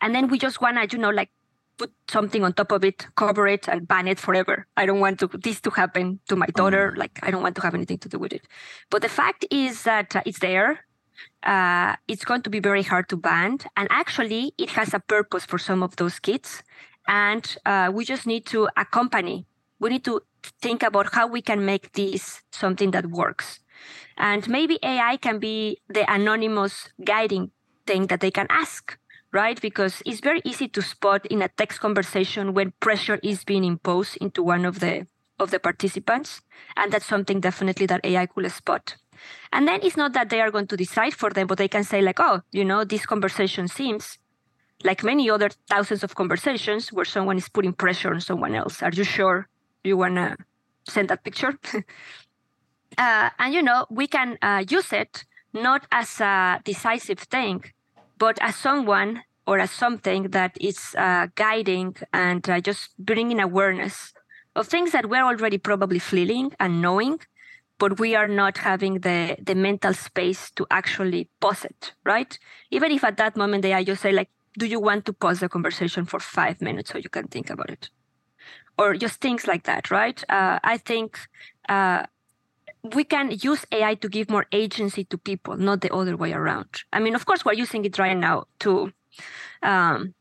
And 0.00 0.14
then 0.14 0.28
we 0.28 0.38
just 0.38 0.60
want 0.60 0.76
to 0.76 0.96
you 0.96 1.00
know 1.00 1.10
like 1.10 1.30
put 1.78 1.92
something 2.08 2.42
on 2.44 2.52
top 2.52 2.72
of 2.72 2.84
it 2.84 3.06
cover 3.16 3.46
it 3.46 3.68
and 3.68 3.86
ban 3.86 4.08
it 4.08 4.18
forever 4.18 4.66
i 4.76 4.84
don't 4.84 5.00
want 5.00 5.18
to 5.18 5.28
this 5.42 5.60
to 5.60 5.70
happen 5.70 6.18
to 6.28 6.36
my 6.36 6.46
daughter 6.56 6.92
mm. 6.92 6.98
like 6.98 7.18
i 7.22 7.30
don't 7.30 7.42
want 7.42 7.54
to 7.54 7.62
have 7.62 7.74
anything 7.74 7.98
to 7.98 8.08
do 8.08 8.18
with 8.18 8.32
it 8.32 8.44
but 8.90 9.00
the 9.02 9.08
fact 9.08 9.46
is 9.50 9.84
that 9.84 10.14
uh, 10.16 10.22
it's 10.26 10.40
there 10.40 10.80
uh, 11.42 11.94
it's 12.06 12.24
going 12.24 12.42
to 12.42 12.50
be 12.50 12.60
very 12.60 12.82
hard 12.82 13.08
to 13.08 13.16
ban. 13.16 13.58
And 13.76 13.88
actually, 13.90 14.52
it 14.58 14.70
has 14.70 14.94
a 14.94 15.00
purpose 15.00 15.44
for 15.44 15.58
some 15.58 15.82
of 15.82 15.96
those 15.96 16.18
kids. 16.18 16.62
And 17.06 17.56
uh, 17.64 17.90
we 17.92 18.04
just 18.04 18.26
need 18.26 18.46
to 18.46 18.68
accompany. 18.76 19.46
We 19.80 19.90
need 19.90 20.04
to 20.04 20.20
think 20.60 20.82
about 20.82 21.14
how 21.14 21.26
we 21.26 21.40
can 21.42 21.64
make 21.64 21.92
this 21.92 22.42
something 22.52 22.90
that 22.92 23.06
works. 23.06 23.60
And 24.16 24.48
maybe 24.48 24.78
AI 24.82 25.16
can 25.16 25.38
be 25.38 25.78
the 25.88 26.10
anonymous 26.12 26.88
guiding 27.04 27.52
thing 27.86 28.08
that 28.08 28.20
they 28.20 28.30
can 28.30 28.46
ask, 28.50 28.98
right? 29.32 29.60
Because 29.60 30.02
it's 30.06 30.20
very 30.20 30.40
easy 30.44 30.68
to 30.68 30.82
spot 30.82 31.26
in 31.26 31.42
a 31.42 31.48
text 31.48 31.80
conversation 31.80 32.54
when 32.54 32.72
pressure 32.80 33.18
is 33.22 33.44
being 33.44 33.64
imposed 33.64 34.16
into 34.18 34.42
one 34.42 34.64
of 34.64 34.80
the 34.80 35.06
of 35.38 35.50
the 35.50 35.58
participants. 35.58 36.40
And 36.76 36.92
that's 36.92 37.06
something 37.06 37.40
definitely 37.40 37.86
that 37.86 38.04
AI 38.04 38.26
could 38.26 38.50
spot. 38.50 38.96
And 39.52 39.66
then 39.66 39.80
it's 39.82 39.96
not 39.96 40.12
that 40.12 40.30
they 40.30 40.40
are 40.40 40.50
going 40.50 40.66
to 40.68 40.76
decide 40.76 41.14
for 41.14 41.30
them, 41.30 41.46
but 41.46 41.58
they 41.58 41.68
can 41.68 41.84
say, 41.84 42.02
like, 42.02 42.20
oh, 42.20 42.42
you 42.52 42.64
know, 42.64 42.84
this 42.84 43.06
conversation 43.06 43.68
seems 43.68 44.18
like 44.84 45.02
many 45.02 45.28
other 45.30 45.50
thousands 45.68 46.04
of 46.04 46.14
conversations 46.14 46.92
where 46.92 47.04
someone 47.04 47.36
is 47.36 47.48
putting 47.48 47.72
pressure 47.72 48.12
on 48.12 48.20
someone 48.20 48.54
else. 48.54 48.82
Are 48.82 48.92
you 48.92 49.04
sure 49.04 49.48
you 49.84 49.96
want 49.96 50.16
to 50.16 50.36
send 50.88 51.08
that 51.08 51.24
picture? 51.24 51.58
uh, 52.98 53.30
and, 53.38 53.54
you 53.54 53.62
know, 53.62 53.86
we 53.90 54.06
can 54.06 54.38
uh, 54.42 54.64
use 54.68 54.92
it 54.92 55.24
not 55.52 55.86
as 55.90 56.20
a 56.20 56.60
decisive 56.64 57.18
thing, 57.18 57.64
but 58.18 58.38
as 58.40 58.56
someone 58.56 59.22
or 59.46 59.58
as 59.58 59.70
something 59.70 60.24
that 60.30 60.56
is 60.60 60.94
uh, 60.98 61.28
guiding 61.34 61.96
and 62.12 62.48
uh, 62.48 62.60
just 62.60 62.90
bringing 62.98 63.40
awareness 63.40 64.12
of 64.56 64.66
things 64.66 64.92
that 64.92 65.08
we're 65.08 65.24
already 65.24 65.58
probably 65.58 65.98
feeling 65.98 66.52
and 66.60 66.82
knowing 66.82 67.18
but 67.78 68.00
we 68.00 68.14
are 68.16 68.28
not 68.28 68.58
having 68.58 68.94
the 69.00 69.36
the 69.42 69.54
mental 69.54 69.94
space 69.94 70.50
to 70.52 70.66
actually 70.70 71.28
pause 71.40 71.64
it 71.64 71.92
right? 72.04 72.38
Even 72.70 72.90
if 72.92 73.04
at 73.04 73.16
that 73.16 73.36
moment 73.36 73.62
they 73.62 73.72
are 73.72 73.84
just 73.84 74.02
say 74.02 74.12
like 74.12 74.30
do 74.58 74.66
you 74.66 74.80
want 74.80 75.04
to 75.06 75.12
pause 75.12 75.40
the 75.40 75.48
conversation 75.48 76.04
for 76.04 76.18
five 76.20 76.60
minutes 76.60 76.90
so 76.90 76.98
you 76.98 77.08
can 77.08 77.28
think 77.28 77.50
about 77.50 77.70
it? 77.70 77.90
Or 78.76 78.94
just 78.94 79.20
things 79.20 79.46
like 79.46 79.64
that 79.64 79.90
right? 79.90 80.22
Uh, 80.28 80.58
i 80.64 80.76
think 80.78 81.18
uh, 81.68 82.02
we 82.94 83.04
can 83.04 83.30
use 83.42 83.64
ai 83.72 83.94
to 83.94 84.08
give 84.08 84.30
more 84.30 84.46
agency 84.52 85.04
to 85.04 85.18
people 85.18 85.56
not 85.56 85.80
the 85.80 85.92
other 85.92 86.16
way 86.16 86.32
around 86.32 86.68
i 86.92 87.00
mean 87.00 87.14
of 87.14 87.26
course 87.26 87.44
we're 87.44 87.52
using 87.52 87.84
it 87.84 87.98
right 87.98 88.16
now 88.16 88.44
to 88.58 88.92
um, 89.62 90.14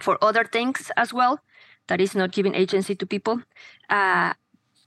for 0.00 0.18
other 0.22 0.44
things 0.44 0.90
as 0.96 1.12
well 1.12 1.40
that 1.88 2.00
is 2.00 2.14
not 2.14 2.32
giving 2.32 2.54
agency 2.54 2.94
to 2.94 3.06
people 3.06 3.40
uh, 3.90 4.32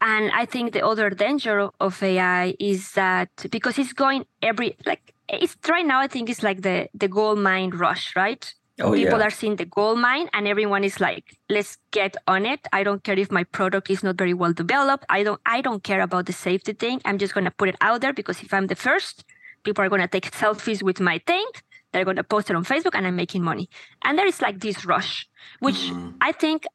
and 0.02 0.32
I 0.32 0.46
think 0.46 0.74
the 0.74 0.86
other 0.86 1.12
danger 1.12 1.70
of 1.80 2.02
AI 2.02 2.56
is 2.60 2.94
that 2.94 3.30
because 3.52 3.78
it's 3.78 3.94
going 3.94 4.26
every 4.42 4.76
like 4.86 5.14
it's 5.30 5.56
right 5.70 5.86
now, 5.86 6.00
I 6.00 6.08
think 6.08 6.30
it's 6.30 6.44
like 6.44 6.64
the 6.64 6.90
the 6.94 7.08
gold 7.08 7.40
mine 7.40 7.70
rush, 7.70 8.16
right? 8.16 8.54
Oh, 8.82 8.94
People 8.94 9.20
yeah. 9.20 9.28
are 9.28 9.30
seeing 9.30 9.56
the 9.56 9.66
gold 9.66 10.00
mine, 10.00 10.30
and 10.34 10.48
everyone 10.48 10.84
is 10.84 11.00
like, 11.00 11.38
"Let's 11.50 11.78
get 11.92 12.18
on 12.28 12.46
it." 12.46 12.62
I 12.74 12.84
don't 12.84 13.04
care 13.04 13.18
if 13.18 13.32
my 13.32 13.44
product 13.44 13.90
is 13.90 14.04
not 14.04 14.18
very 14.18 14.34
well 14.34 14.54
developed. 14.54 15.06
I 15.10 15.24
don't. 15.24 15.42
I 15.46 15.62
don't 15.62 15.84
care 15.84 16.02
about 16.02 16.26
the 16.26 16.34
safety 16.34 16.74
thing. 16.74 17.02
I'm 17.06 17.18
just 17.18 17.34
gonna 17.34 17.52
put 17.52 17.70
it 17.70 17.78
out 17.82 18.02
there 18.02 18.14
because 18.14 18.42
if 18.42 18.54
I'm 18.54 18.68
the 18.68 18.76
first, 18.76 19.26
people 19.64 19.84
are 19.84 19.90
gonna 19.90 20.08
take 20.08 20.32
selfies 20.42 20.82
with 20.82 21.00
my 21.00 21.20
thing. 21.26 21.48
They're 21.92 22.06
gonna 22.06 22.24
post 22.24 22.50
it 22.50 22.56
on 22.56 22.66
Facebook, 22.66 22.96
and 22.96 23.06
I'm 23.06 23.16
making 23.16 23.44
money. 23.44 23.70
And 24.04 24.18
there 24.18 24.28
is 24.28 24.42
like 24.42 24.60
this 24.60 24.86
rush, 24.86 25.28
which 25.60 25.92
mm. 25.92 26.14
I 26.22 26.32
think 26.32 26.66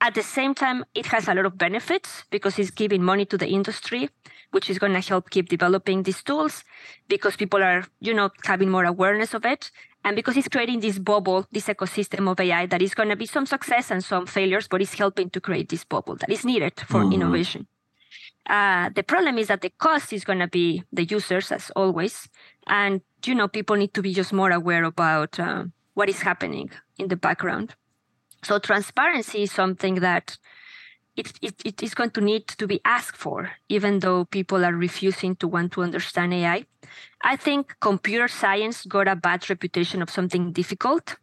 at 0.00 0.14
the 0.14 0.22
same 0.22 0.54
time, 0.54 0.84
it 0.94 1.06
has 1.06 1.28
a 1.28 1.34
lot 1.34 1.46
of 1.46 1.56
benefits 1.56 2.24
because 2.30 2.58
it's 2.58 2.70
giving 2.70 3.02
money 3.02 3.24
to 3.26 3.38
the 3.38 3.48
industry, 3.48 4.10
which 4.50 4.68
is 4.68 4.78
going 4.78 4.92
to 4.92 5.00
help 5.00 5.30
keep 5.30 5.48
developing 5.48 6.02
these 6.02 6.22
tools 6.22 6.64
because 7.08 7.36
people 7.36 7.62
are, 7.62 7.84
you 8.00 8.12
know, 8.12 8.30
having 8.44 8.70
more 8.70 8.84
awareness 8.84 9.32
of 9.32 9.46
it. 9.46 9.70
And 10.06 10.14
because 10.14 10.36
it's 10.36 10.46
creating 10.46 10.78
this 10.78 11.00
bubble, 11.00 11.48
this 11.50 11.66
ecosystem 11.66 12.30
of 12.30 12.38
AI 12.38 12.66
that 12.66 12.80
is 12.80 12.94
going 12.94 13.08
to 13.08 13.16
be 13.16 13.26
some 13.26 13.44
success 13.44 13.90
and 13.90 14.04
some 14.04 14.24
failures, 14.24 14.68
but 14.68 14.80
it's 14.80 14.94
helping 14.94 15.30
to 15.30 15.40
create 15.40 15.68
this 15.68 15.82
bubble 15.82 16.14
that 16.14 16.30
is 16.30 16.44
needed 16.44 16.74
for 16.86 17.00
mm-hmm. 17.00 17.14
innovation. 17.14 17.66
Uh, 18.48 18.88
the 18.94 19.02
problem 19.02 19.36
is 19.36 19.48
that 19.48 19.62
the 19.62 19.70
cost 19.78 20.12
is 20.12 20.22
going 20.22 20.38
to 20.38 20.46
be 20.46 20.84
the 20.92 21.02
users, 21.02 21.50
as 21.50 21.72
always. 21.74 22.28
And, 22.68 23.00
you 23.24 23.34
know, 23.34 23.48
people 23.48 23.74
need 23.74 23.94
to 23.94 24.02
be 24.02 24.14
just 24.14 24.32
more 24.32 24.52
aware 24.52 24.84
about 24.84 25.40
uh, 25.40 25.64
what 25.94 26.08
is 26.08 26.20
happening 26.20 26.70
in 26.98 27.08
the 27.08 27.16
background. 27.16 27.74
So 28.44 28.60
transparency 28.60 29.42
is 29.42 29.50
something 29.50 29.96
that 29.96 30.38
it, 31.16 31.32
it, 31.40 31.54
it 31.64 31.82
is 31.82 31.94
going 31.94 32.10
to 32.10 32.20
need 32.20 32.46
to 32.48 32.66
be 32.66 32.80
asked 32.84 33.16
for, 33.16 33.50
even 33.68 34.00
though 34.00 34.24
people 34.26 34.64
are 34.64 34.74
refusing 34.74 35.36
to 35.36 35.48
want 35.48 35.72
to 35.72 35.82
understand 35.82 36.34
AI. 36.34 36.66
I 37.22 37.36
think 37.36 37.76
computer 37.80 38.28
science 38.28 38.84
got 38.84 39.08
a 39.08 39.16
bad 39.16 39.48
reputation 39.48 40.02
of 40.02 40.10
something 40.10 40.52
difficult, 40.52 41.16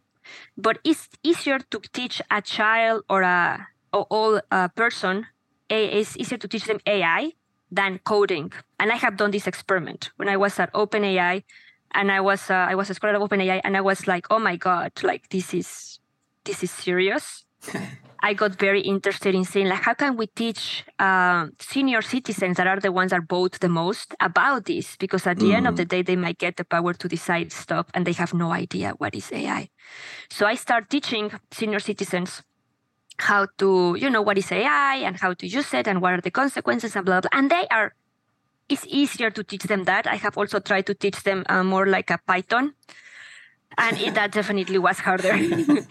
but 0.58 0.80
it's 0.84 1.10
easier 1.22 1.60
to 1.60 1.80
teach 1.94 2.22
a 2.32 2.42
child 2.42 3.04
or 3.10 3.22
a 3.22 3.68
or 3.94 4.08
all 4.10 4.42
a 4.52 4.70
person. 4.70 5.28
It's 5.70 6.18
easier 6.18 6.38
to 6.38 6.48
teach 6.48 6.66
them 6.66 6.80
AI 6.86 7.32
than 7.72 8.00
coding. 8.00 8.52
And 8.80 8.92
I 8.92 8.96
have 8.96 9.18
done 9.18 9.32
this 9.32 9.48
experiment 9.48 10.12
when 10.18 10.30
I 10.30 10.38
was 10.38 10.60
at 10.60 10.74
OpenAI, 10.74 11.44
and 11.94 12.12
I 12.12 12.20
was 12.20 12.50
uh, 12.50 12.54
I 12.54 12.76
was 12.76 12.90
a 12.90 12.94
scholar 12.94 13.16
of 13.16 13.30
OpenAI, 13.30 13.62
and 13.64 13.78
I 13.78 13.82
was 13.82 14.08
like, 14.08 14.28
oh 14.32 14.40
my 14.40 14.56
god, 14.56 14.92
like 15.04 15.30
this 15.30 15.54
is 15.54 16.00
this 16.44 16.64
is 16.64 16.72
serious. 16.72 17.46
I 18.24 18.34
got 18.34 18.56
very 18.56 18.80
interested 18.80 19.36
in 19.36 19.44
saying, 19.44 19.68
like, 19.68 19.82
how 19.82 19.96
can 19.96 20.16
we 20.16 20.28
teach 20.28 20.86
uh, 20.98 21.48
senior 21.60 22.02
citizens 22.02 22.56
that 22.56 22.68
are 22.68 22.80
the 22.80 22.94
ones 22.94 23.12
that 23.12 23.28
vote 23.28 23.60
the 23.60 23.68
most 23.68 24.16
about 24.22 24.64
this? 24.64 24.96
Because 24.96 25.28
at 25.28 25.40
the 25.40 25.48
mm. 25.48 25.56
end 25.56 25.68
of 25.68 25.76
the 25.76 25.86
mm. 25.86 25.90
day, 25.90 26.02
they 26.04 26.16
might 26.16 26.38
get 26.38 26.56
the 26.56 26.64
power 26.64 26.94
to 26.94 27.08
decide 27.10 27.52
stuff 27.52 27.88
and 27.94 28.08
they 28.08 28.14
have 28.14 28.34
no 28.34 28.54
idea 28.54 28.94
what 28.98 29.14
is 29.14 29.30
AI. 29.30 29.68
So 30.30 30.46
I 30.46 30.56
start 30.56 30.90
teaching 30.90 31.32
senior 31.52 31.82
citizens 31.82 32.44
how 33.18 33.48
to, 33.58 33.98
you 34.00 34.10
know, 34.10 34.22
what 34.22 34.38
is 34.38 34.50
AI 34.54 35.02
and 35.04 35.18
how 35.20 35.34
to 35.34 35.46
use 35.46 35.74
it 35.74 35.86
and 35.86 36.02
what 36.02 36.14
are 36.14 36.22
the 36.22 36.32
consequences 36.32 36.96
and 36.96 37.06
blah, 37.06 37.20
blah. 37.20 37.30
And 37.34 37.52
they 37.52 37.68
are, 37.70 37.94
it's 38.70 38.86
easier 38.88 39.32
to 39.32 39.44
teach 39.44 39.64
them 39.64 39.84
that. 39.84 40.08
I 40.08 40.16
have 40.16 40.38
also 40.38 40.62
tried 40.62 40.86
to 40.86 40.94
teach 40.94 41.24
them 41.24 41.44
uh, 41.50 41.66
more 41.66 41.88
like 41.88 42.10
a 42.10 42.20
Python 42.26 42.74
and 43.78 43.98
it, 44.00 44.14
that 44.16 44.32
definitely 44.32 44.78
was 44.78 45.00
harder. 45.00 45.38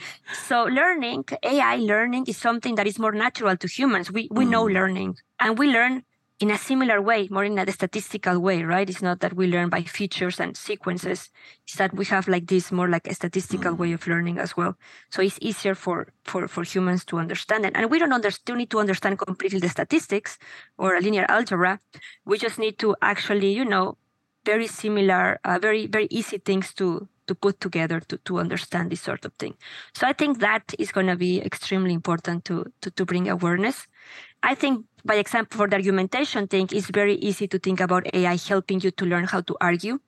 so 0.46 0.64
learning, 0.64 1.24
AI 1.42 1.76
learning 1.76 2.26
is 2.26 2.36
something 2.36 2.74
that 2.76 2.86
is 2.86 2.98
more 2.98 3.12
natural 3.12 3.56
to 3.56 3.66
humans. 3.66 4.10
We 4.10 4.28
we 4.30 4.44
mm. 4.44 4.50
know 4.50 4.64
learning 4.64 5.16
and 5.40 5.58
we 5.58 5.68
learn 5.68 6.04
in 6.42 6.50
a 6.50 6.58
similar 6.58 7.00
way, 7.00 7.28
more 7.30 7.44
in 7.44 7.56
a 7.56 7.70
statistical 7.70 8.40
way, 8.40 8.64
right? 8.64 8.90
It's 8.90 9.00
not 9.00 9.20
that 9.20 9.34
we 9.34 9.46
learn 9.46 9.68
by 9.68 9.82
features 9.84 10.40
and 10.40 10.56
sequences. 10.56 11.30
It's 11.64 11.76
that 11.76 11.94
we 11.94 12.04
have 12.06 12.26
like 12.26 12.48
this 12.48 12.72
more 12.72 12.88
like 12.88 13.06
a 13.06 13.14
statistical 13.14 13.74
mm. 13.74 13.78
way 13.78 13.92
of 13.92 14.06
learning 14.08 14.38
as 14.38 14.56
well. 14.56 14.76
So 15.10 15.22
it's 15.22 15.38
easier 15.40 15.76
for 15.76 16.08
for 16.24 16.48
for 16.48 16.64
humans 16.64 17.04
to 17.06 17.18
understand 17.18 17.64
it. 17.64 17.72
And 17.76 17.90
we 17.90 18.00
don't 18.00 18.12
understand, 18.12 18.58
need 18.58 18.70
to 18.70 18.80
understand 18.80 19.20
completely 19.20 19.60
the 19.60 19.68
statistics 19.68 20.36
or 20.78 20.96
a 20.96 21.00
linear 21.00 21.26
algebra. 21.28 21.78
We 22.24 22.38
just 22.38 22.58
need 22.58 22.76
to 22.80 22.96
actually, 23.00 23.52
you 23.52 23.64
know, 23.64 23.96
very 24.44 24.66
similar, 24.66 25.38
uh, 25.44 25.60
very 25.60 25.86
very 25.86 26.08
easy 26.10 26.38
things 26.38 26.74
to 26.74 27.08
to 27.26 27.34
put 27.34 27.60
together 27.60 28.00
to, 28.00 28.18
to 28.18 28.38
understand 28.38 28.90
this 28.90 29.00
sort 29.00 29.24
of 29.24 29.32
thing. 29.34 29.54
So 29.94 30.06
I 30.06 30.12
think 30.12 30.40
that 30.40 30.74
is 30.78 30.92
going 30.92 31.06
to 31.06 31.16
be 31.16 31.40
extremely 31.40 31.94
important 31.94 32.44
to, 32.46 32.66
to, 32.82 32.90
to 32.90 33.04
bring 33.04 33.28
awareness. 33.28 33.86
I 34.42 34.54
think, 34.54 34.86
by 35.04 35.14
example, 35.16 35.56
for 35.58 35.68
the 35.68 35.76
argumentation 35.76 36.48
thing, 36.48 36.68
it's 36.72 36.90
very 36.90 37.14
easy 37.16 37.46
to 37.48 37.58
think 37.58 37.80
about 37.80 38.06
AI 38.14 38.36
helping 38.36 38.80
you 38.80 38.90
to 38.92 39.04
learn 39.06 39.24
how 39.24 39.40
to 39.42 39.56
argue. 39.60 39.98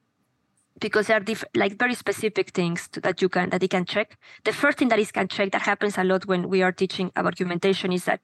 because 0.80 1.06
there 1.06 1.16
are 1.16 1.20
diff- 1.20 1.44
like 1.54 1.78
very 1.78 1.94
specific 1.94 2.50
things 2.50 2.88
to, 2.88 3.00
that 3.00 3.22
you 3.22 3.28
can 3.28 3.50
that 3.50 3.62
it 3.62 3.70
can 3.70 3.84
check. 3.84 4.18
The 4.44 4.52
first 4.52 4.78
thing 4.78 4.88
that 4.88 4.98
it 4.98 5.12
can 5.12 5.28
check 5.28 5.52
that 5.52 5.62
happens 5.62 5.96
a 5.98 6.04
lot 6.04 6.26
when 6.26 6.48
we 6.48 6.62
are 6.62 6.72
teaching 6.72 7.08
about 7.14 7.34
argumentation 7.34 7.92
is 7.92 8.04
that 8.04 8.20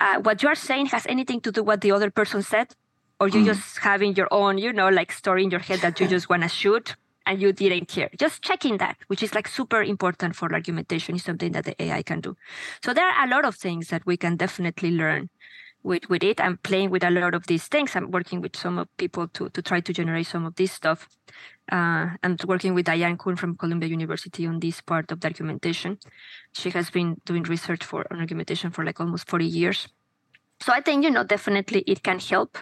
uh, 0.00 0.18
what 0.20 0.42
you 0.42 0.48
are 0.48 0.54
saying 0.54 0.86
has 0.86 1.06
anything 1.06 1.40
to 1.40 1.50
do 1.52 1.62
what 1.62 1.80
the 1.80 1.92
other 1.92 2.10
person 2.10 2.42
said, 2.42 2.74
or 3.20 3.28
you 3.28 3.40
Mm. 3.40 3.46
just 3.52 3.78
having 3.78 4.14
your 4.14 4.28
own, 4.30 4.58
you 4.58 4.72
know, 4.72 4.88
like 4.90 5.12
story 5.12 5.44
in 5.44 5.50
your 5.50 5.60
head 5.68 5.80
that 5.80 6.00
you 6.00 6.06
just 6.14 6.28
want 6.28 6.42
to 6.42 6.48
shoot 6.48 6.96
and 7.26 7.40
you 7.40 7.52
didn't 7.52 7.88
care. 7.88 8.10
Just 8.18 8.42
checking 8.42 8.78
that, 8.78 8.96
which 9.08 9.22
is 9.22 9.34
like 9.34 9.48
super 9.48 9.82
important 9.82 10.36
for 10.36 10.52
argumentation, 10.52 11.16
is 11.16 11.24
something 11.24 11.52
that 11.52 11.64
the 11.64 11.82
AI 11.82 12.02
can 12.02 12.20
do. 12.20 12.36
So 12.82 12.92
there 12.94 13.06
are 13.06 13.26
a 13.26 13.30
lot 13.30 13.44
of 13.44 13.56
things 13.56 13.88
that 13.88 14.04
we 14.06 14.16
can 14.16 14.36
definitely 14.36 14.90
learn 14.90 15.30
with 15.82 16.08
with 16.08 16.24
it. 16.24 16.40
I'm 16.40 16.56
playing 16.58 16.90
with 16.90 17.04
a 17.04 17.10
lot 17.10 17.34
of 17.34 17.46
these 17.46 17.68
things. 17.68 17.94
I'm 17.94 18.10
working 18.10 18.40
with 18.40 18.56
some 18.56 18.78
of 18.78 18.88
people 18.96 19.28
to 19.28 19.48
to 19.50 19.62
try 19.62 19.80
to 19.80 19.92
generate 19.92 20.26
some 20.26 20.44
of 20.46 20.54
this 20.56 20.72
stuff. 20.72 21.08
Uh, 21.70 22.10
I'm 22.22 22.36
working 22.46 22.74
with 22.74 22.86
Deanna 22.86 23.18
Kuhn 23.18 23.36
from 23.36 23.56
Columbia 23.56 23.88
University 23.88 24.46
on 24.46 24.60
this 24.60 24.80
part 24.80 25.10
of 25.12 25.20
the 25.20 25.28
argumentation. 25.28 25.98
She 26.52 26.70
has 26.70 26.90
been 26.90 27.16
doing 27.24 27.42
research 27.44 27.84
for 27.84 28.06
on 28.10 28.20
argumentation 28.20 28.70
for 28.70 28.84
like 28.84 29.00
almost 29.00 29.28
40 29.28 29.46
years. 29.46 29.88
So 30.60 30.72
I 30.72 30.80
think 30.80 31.04
you 31.04 31.10
know 31.10 31.24
definitely 31.24 31.80
it 31.86 32.02
can 32.02 32.18
help. 32.18 32.58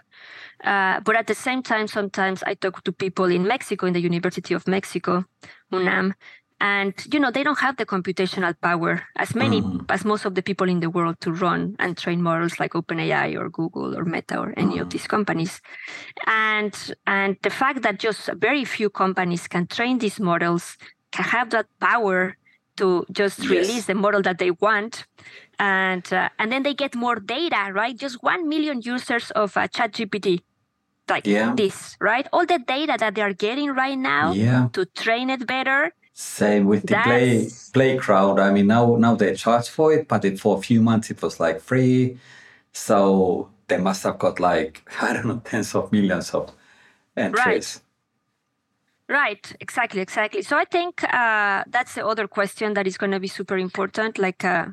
Uh, 0.65 1.01
but 1.01 1.17
at 1.17 1.27
the 1.27 1.35
same 1.35 1.63
time, 1.63 1.89
sometimes 1.89 2.43
I 2.45 2.55
talk 2.55 2.85
to 2.85 2.93
people 2.93 3.27
in 3.27 3.47
Mexico, 3.47 3.87
in 3.87 3.93
the 3.93 4.01
University 4.01 4.55
of 4.55 4.67
Mexico, 4.69 5.25
UNAM, 5.73 6.15
and 6.61 6.95
you 7.13 7.21
know 7.21 7.31
they 7.31 7.43
don't 7.45 7.59
have 7.59 7.77
the 7.77 7.87
computational 7.87 8.55
power 8.61 9.03
as 9.17 9.35
many 9.35 9.63
Mhm. 9.63 9.87
as 9.91 10.05
most 10.05 10.25
of 10.25 10.35
the 10.35 10.43
people 10.43 10.69
in 10.69 10.81
the 10.81 10.91
world 10.91 11.17
to 11.21 11.33
run 11.33 11.77
and 11.79 11.97
train 11.99 12.23
models 12.23 12.59
like 12.61 12.73
OpenAI 12.75 13.37
or 13.37 13.49
Google 13.51 13.97
or 13.99 14.05
Meta 14.05 14.39
or 14.39 14.55
any 14.57 14.79
of 14.79 14.89
Mhm. 14.89 14.91
these 14.91 15.07
companies. 15.09 15.61
And 16.27 16.75
and 17.07 17.37
the 17.43 17.51
fact 17.51 17.83
that 17.83 17.99
just 17.99 18.31
very 18.35 18.65
few 18.65 18.91
companies 18.91 19.49
can 19.49 19.67
train 19.67 19.99
these 19.99 20.21
models 20.21 20.77
can 21.13 21.25
have 21.27 21.51
that 21.51 21.67
power 21.81 22.37
to 22.77 23.05
just 23.13 23.39
Yes. 23.39 23.51
release 23.51 23.87
the 23.87 23.95
model 23.95 24.23
that 24.23 24.39
they 24.39 24.51
want 24.51 25.07
and 25.59 26.13
uh, 26.13 26.29
and 26.39 26.51
then 26.53 26.63
they 26.63 26.75
get 26.75 26.95
more 26.95 27.17
data 27.17 27.71
right 27.73 27.97
just 27.99 28.23
1 28.23 28.49
million 28.49 28.81
users 28.83 29.31
of 29.33 29.57
uh, 29.57 29.69
ChatGPT 29.69 30.41
like 31.09 31.27
Yeah. 31.27 31.55
this 31.55 31.97
right 32.01 32.27
all 32.33 32.47
the 32.47 32.59
data 32.59 32.97
that 32.99 33.15
they 33.15 33.23
are 33.23 33.33
getting 33.35 33.71
right 33.71 33.99
now 33.99 34.33
Yeah. 34.35 34.69
to 34.73 34.87
train 34.87 35.31
it 35.31 35.47
better 35.47 35.93
Same 36.15 36.67
with 36.67 36.83
the 36.87 36.95
play 37.03 37.49
play 37.73 37.97
crowd. 37.97 38.39
I 38.39 38.51
mean, 38.53 38.67
now 38.67 38.97
now 38.97 39.15
they 39.17 39.35
charge 39.35 39.69
for 39.71 39.93
it, 39.95 40.09
but 40.09 40.25
it, 40.25 40.39
for 40.41 40.59
a 40.59 40.63
few 40.63 40.81
months 40.83 41.11
it 41.11 41.23
was 41.23 41.41
like 41.41 41.61
free. 41.61 42.19
So 42.73 43.51
they 43.69 43.79
must 43.79 44.03
have 44.05 44.19
got 44.19 44.39
like 44.41 44.83
I 45.03 45.13
don't 45.15 45.27
know 45.27 45.41
tens 45.45 45.75
of 45.75 45.91
millions 45.93 46.35
of 46.35 46.53
entries. 47.17 47.81
Right, 47.81 47.81
exactly, 49.61 50.01
exactly. 50.01 50.43
So 50.43 50.57
I 50.57 50.65
think 50.65 51.03
uh, 51.05 51.65
that's 51.69 51.95
the 51.95 52.07
other 52.07 52.29
question 52.29 52.75
that 52.75 52.87
is 52.87 52.97
going 52.97 53.13
to 53.13 53.21
be 53.21 53.29
super 53.29 53.59
important. 53.59 54.19
Like, 54.19 54.45
uh, 54.45 54.67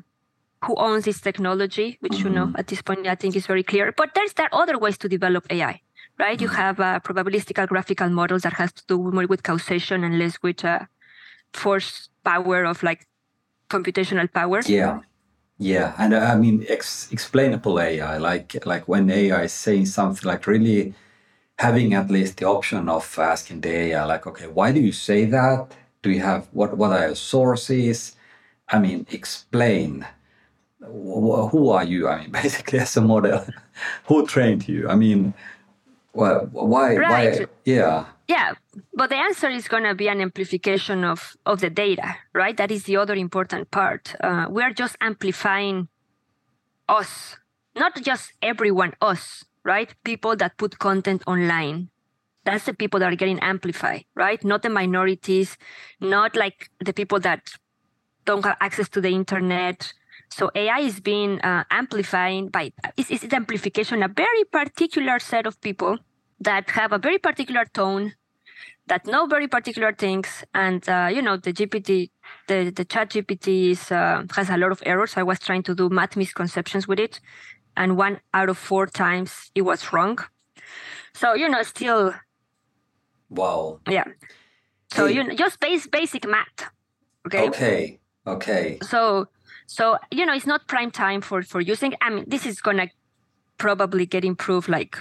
who 0.64 0.74
owns 0.76 1.04
this 1.04 1.20
technology? 1.20 1.96
Which 2.00 2.24
you 2.24 2.30
know, 2.30 2.50
at 2.54 2.66
this 2.68 2.82
point, 2.82 3.06
I 3.06 3.14
think 3.14 3.34
is 3.36 3.46
very 3.46 3.62
clear. 3.62 3.92
But 3.96 4.10
there's 4.14 4.34
there 4.34 4.48
other 4.52 4.78
ways 4.78 4.98
to 4.98 5.08
develop 5.08 5.46
AI, 5.50 5.80
right? 6.18 6.40
You 6.40 6.48
have 6.48 6.80
uh, 6.80 7.00
probabilistic 7.00 7.66
graphical 7.68 8.08
models 8.10 8.42
that 8.42 8.54
has 8.54 8.72
to 8.72 8.82
do 8.86 8.98
more 8.98 9.26
with 9.26 9.42
causation 9.42 10.04
and 10.04 10.18
less 10.18 10.38
with 10.42 10.64
uh, 10.64 10.80
force 11.52 12.08
power 12.24 12.64
of 12.64 12.82
like 12.82 13.06
computational 13.70 14.30
power. 14.32 14.60
Yeah, 14.66 15.00
yeah, 15.58 15.94
and 15.98 16.14
uh, 16.14 16.18
I 16.20 16.36
mean 16.36 16.66
ex- 16.68 17.08
explainable 17.10 17.80
AI, 17.80 18.18
like 18.18 18.66
like 18.66 18.86
when 18.86 19.10
AI 19.10 19.44
is 19.44 19.52
saying 19.52 19.86
something, 19.86 20.26
like 20.26 20.46
really 20.46 20.94
having 21.60 21.92
at 21.92 22.10
least 22.10 22.38
the 22.38 22.46
option 22.46 22.88
of 22.88 23.04
asking 23.18 23.60
the 23.60 23.68
AI, 23.70 24.04
like, 24.06 24.26
okay, 24.26 24.46
why 24.46 24.72
do 24.72 24.80
you 24.80 24.92
say 24.92 25.26
that? 25.26 25.76
Do 26.02 26.10
you 26.10 26.20
have 26.20 26.48
what? 26.52 26.76
What 26.76 26.92
are 26.92 27.06
your 27.08 27.14
sources? 27.14 28.16
I 28.68 28.78
mean, 28.78 29.06
explain. 29.10 30.06
Wh- 30.80 31.48
Who 31.52 31.68
are 31.70 31.84
you? 31.84 32.08
I 32.08 32.20
mean, 32.20 32.30
basically, 32.42 32.78
as 32.78 32.96
a 32.96 33.02
model, 33.02 33.44
who 34.06 34.26
trained 34.26 34.66
you? 34.68 34.88
I 34.88 34.94
mean, 34.96 35.34
why? 36.12 36.32
Why? 36.50 36.94
why 36.94 36.96
Right. 36.96 37.48
yeah. 37.64 38.06
Yeah, 38.28 38.54
but 38.94 39.10
the 39.10 39.16
answer 39.16 39.50
is 39.50 39.66
going 39.66 39.82
to 39.82 39.94
be 39.94 40.08
an 40.08 40.20
amplification 40.20 41.04
of 41.04 41.36
of 41.44 41.60
the 41.60 41.68
data, 41.68 42.16
right? 42.32 42.56
That 42.56 42.70
is 42.70 42.84
the 42.84 42.96
other 42.96 43.14
important 43.14 43.70
part. 43.70 44.14
Uh, 44.22 44.46
we 44.48 44.62
are 44.62 44.72
just 44.72 44.96
amplifying 45.00 45.88
us, 46.88 47.36
not 47.74 48.00
just 48.02 48.32
everyone, 48.40 48.94
us, 49.02 49.44
right? 49.64 49.94
People 50.04 50.36
that 50.36 50.56
put 50.56 50.78
content 50.78 51.22
online. 51.26 51.90
That's 52.44 52.64
the 52.64 52.74
people 52.74 53.00
that 53.00 53.12
are 53.12 53.16
getting 53.16 53.38
amplified, 53.40 54.04
right? 54.14 54.42
Not 54.42 54.62
the 54.62 54.70
minorities, 54.70 55.58
not 56.00 56.36
like 56.36 56.70
the 56.80 56.92
people 56.92 57.20
that 57.20 57.50
don't 58.24 58.44
have 58.44 58.56
access 58.60 58.88
to 58.90 59.00
the 59.00 59.10
internet. 59.10 59.92
So 60.30 60.50
AI 60.54 60.80
is 60.80 61.00
being 61.00 61.40
uh, 61.40 61.64
amplifying 61.70 62.48
by 62.48 62.72
it's, 62.96 63.10
it's 63.10 63.34
amplification 63.34 64.02
a 64.02 64.08
very 64.08 64.44
particular 64.44 65.18
set 65.18 65.46
of 65.46 65.60
people 65.60 65.98
that 66.40 66.70
have 66.70 66.92
a 66.92 66.98
very 66.98 67.18
particular 67.18 67.64
tone, 67.74 68.14
that 68.86 69.06
know 69.06 69.26
very 69.26 69.48
particular 69.48 69.92
things, 69.92 70.44
and 70.54 70.88
uh, 70.88 71.08
you 71.12 71.20
know 71.20 71.36
the 71.36 71.52
GPT, 71.52 72.10
the 72.48 72.70
the 72.70 72.84
Chat 72.84 73.10
GPT 73.10 73.70
is 73.70 73.90
uh, 73.90 74.24
has 74.36 74.48
a 74.48 74.56
lot 74.56 74.72
of 74.72 74.82
errors. 74.86 75.14
I 75.16 75.22
was 75.22 75.38
trying 75.40 75.64
to 75.64 75.74
do 75.74 75.88
math 75.88 76.16
misconceptions 76.16 76.88
with 76.88 77.00
it, 77.00 77.20
and 77.76 77.96
one 77.96 78.20
out 78.34 78.48
of 78.48 78.58
four 78.58 78.86
times 78.86 79.50
it 79.54 79.62
was 79.62 79.92
wrong. 79.92 80.18
So 81.14 81.34
you 81.34 81.48
know, 81.48 81.62
still, 81.62 82.14
Wow. 83.28 83.80
yeah. 83.88 84.04
So 84.92 85.06
Hey. 85.06 85.14
you 85.14 85.24
know, 85.24 85.34
just 85.34 85.60
base 85.60 85.86
basic 85.86 86.26
math. 86.26 86.70
Okay. 87.26 87.48
Okay. 87.48 88.00
Okay. 88.26 88.78
So 88.82 89.28
so 89.66 89.98
you 90.10 90.26
know, 90.26 90.34
it's 90.34 90.46
not 90.46 90.66
prime 90.66 90.90
time 90.90 91.20
for 91.20 91.42
for 91.42 91.60
using. 91.60 91.94
I 92.00 92.10
mean, 92.10 92.24
this 92.26 92.46
is 92.46 92.60
gonna 92.60 92.88
probably 93.58 94.06
get 94.06 94.24
improved 94.24 94.68
like 94.68 94.98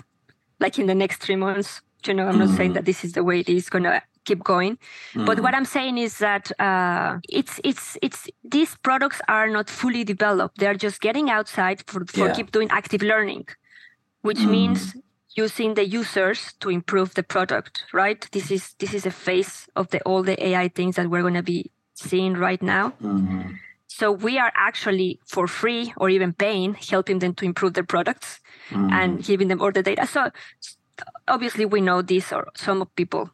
like 0.60 0.78
in 0.80 0.88
the 0.88 0.96
next 0.96 1.18
three 1.18 1.36
months. 1.36 1.82
You 2.06 2.14
know, 2.14 2.28
I'm 2.28 2.40
not 2.40 2.50
saying 2.50 2.70
mm-hmm. 2.70 2.74
that 2.76 2.86
this 2.86 3.04
is 3.04 3.14
the 3.14 3.24
way 3.24 3.40
it 3.40 3.50
is 3.50 3.70
gonna 3.70 4.02
keep 4.26 4.44
going. 4.44 4.78
But 5.14 5.40
what 5.40 5.54
I'm 5.56 5.66
saying 5.66 5.98
is 5.98 6.18
that 6.20 6.52
uh, 6.60 7.20
it's 7.30 7.60
it's 7.64 7.98
it's 8.02 8.28
these 8.44 8.76
products 8.84 9.22
are 9.28 9.48
not 9.50 9.70
fully 9.70 10.04
developed. 10.04 10.58
They're 10.60 10.76
just 10.88 11.02
getting 11.02 11.30
outside 11.30 11.84
for, 11.88 12.06
for 12.06 12.28
Yeah. 12.28 12.34
keep 12.34 12.52
doing 12.52 12.70
active 12.72 13.02
learning, 13.02 13.46
which 14.22 14.46
means 14.46 14.96
using 15.36 15.76
the 15.76 15.86
users 15.86 16.54
to 16.60 16.70
improve 16.70 17.14
the 17.14 17.24
product. 17.24 17.86
Right? 17.94 18.28
This 18.32 18.52
is 18.52 18.74
this 18.80 18.94
is 18.94 19.06
a 19.06 19.12
phase 19.12 19.68
of 19.76 19.90
the 19.90 20.00
all 20.02 20.24
the 20.24 20.38
AI 20.48 20.68
things 20.70 20.96
that 20.96 21.08
we're 21.10 21.24
gonna 21.24 21.44
be 21.44 21.72
seeing 21.94 22.34
right 22.34 22.62
now. 22.62 22.94
Mhm. 23.02 23.58
So 23.88 24.12
we 24.12 24.40
are 24.40 24.52
actually 24.56 25.20
for 25.26 25.46
free 25.48 25.94
or 25.98 26.10
even 26.10 26.32
paying, 26.34 26.76
helping 26.92 27.20
them 27.20 27.34
to 27.36 27.46
improve 27.46 27.74
their 27.74 27.84
products 27.96 28.40
and 28.72 29.24
giving 29.26 29.48
them 29.50 29.60
all 29.62 29.72
the 29.72 29.84
data. 29.84 30.06
So 30.08 30.30
obviously 31.28 31.66
we 31.66 31.82
know 31.82 32.02
this, 32.02 32.32
or 32.32 32.48
some 32.56 32.86
people 32.96 33.30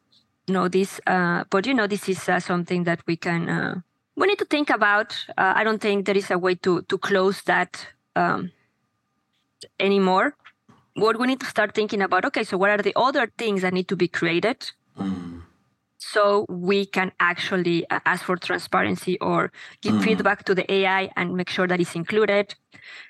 know 0.47 0.67
this, 0.67 0.99
uh, 1.07 1.43
but 1.49 1.65
you 1.65 1.73
know 1.73 1.87
this 1.87 2.07
is 2.09 2.29
uh, 2.29 2.39
something 2.39 2.83
that 2.83 2.99
we 3.07 3.15
can 3.15 3.49
uh, 3.49 3.75
we 4.15 4.27
need 4.27 4.39
to 4.39 4.45
think 4.45 4.69
about. 4.69 5.15
Uh, 5.37 5.53
I 5.55 5.63
don't 5.63 5.81
think 5.81 6.05
there 6.05 6.17
is 6.17 6.31
a 6.31 6.37
way 6.37 6.55
to 6.55 6.81
to 6.83 6.97
close 6.97 7.41
that 7.43 7.87
um, 8.15 8.51
anymore. 9.79 10.35
What 10.95 11.19
we 11.19 11.27
need 11.27 11.41
to 11.41 11.45
start 11.45 11.75
thinking 11.75 12.01
about. 12.01 12.23
Okay, 12.25 12.43
so 12.43 12.57
what 12.57 12.69
are 12.69 12.81
the 12.81 12.93
other 12.95 13.31
things 13.37 13.61
that 13.63 13.73
need 13.73 13.87
to 13.89 13.95
be 13.95 14.07
created? 14.07 14.71
Mm. 14.97 15.41
so 15.97 16.45
we 16.47 16.85
can 16.85 17.11
actually 17.19 17.89
uh, 17.89 17.99
ask 18.05 18.23
for 18.23 18.37
transparency 18.37 19.17
or 19.19 19.51
give 19.81 20.01
feedback 20.03 20.45
to 20.45 20.55
the 20.55 20.65
AI 20.71 21.09
and 21.17 21.35
make 21.35 21.49
sure 21.49 21.67
that 21.67 21.81
it's 21.81 21.95
included. 21.95 22.55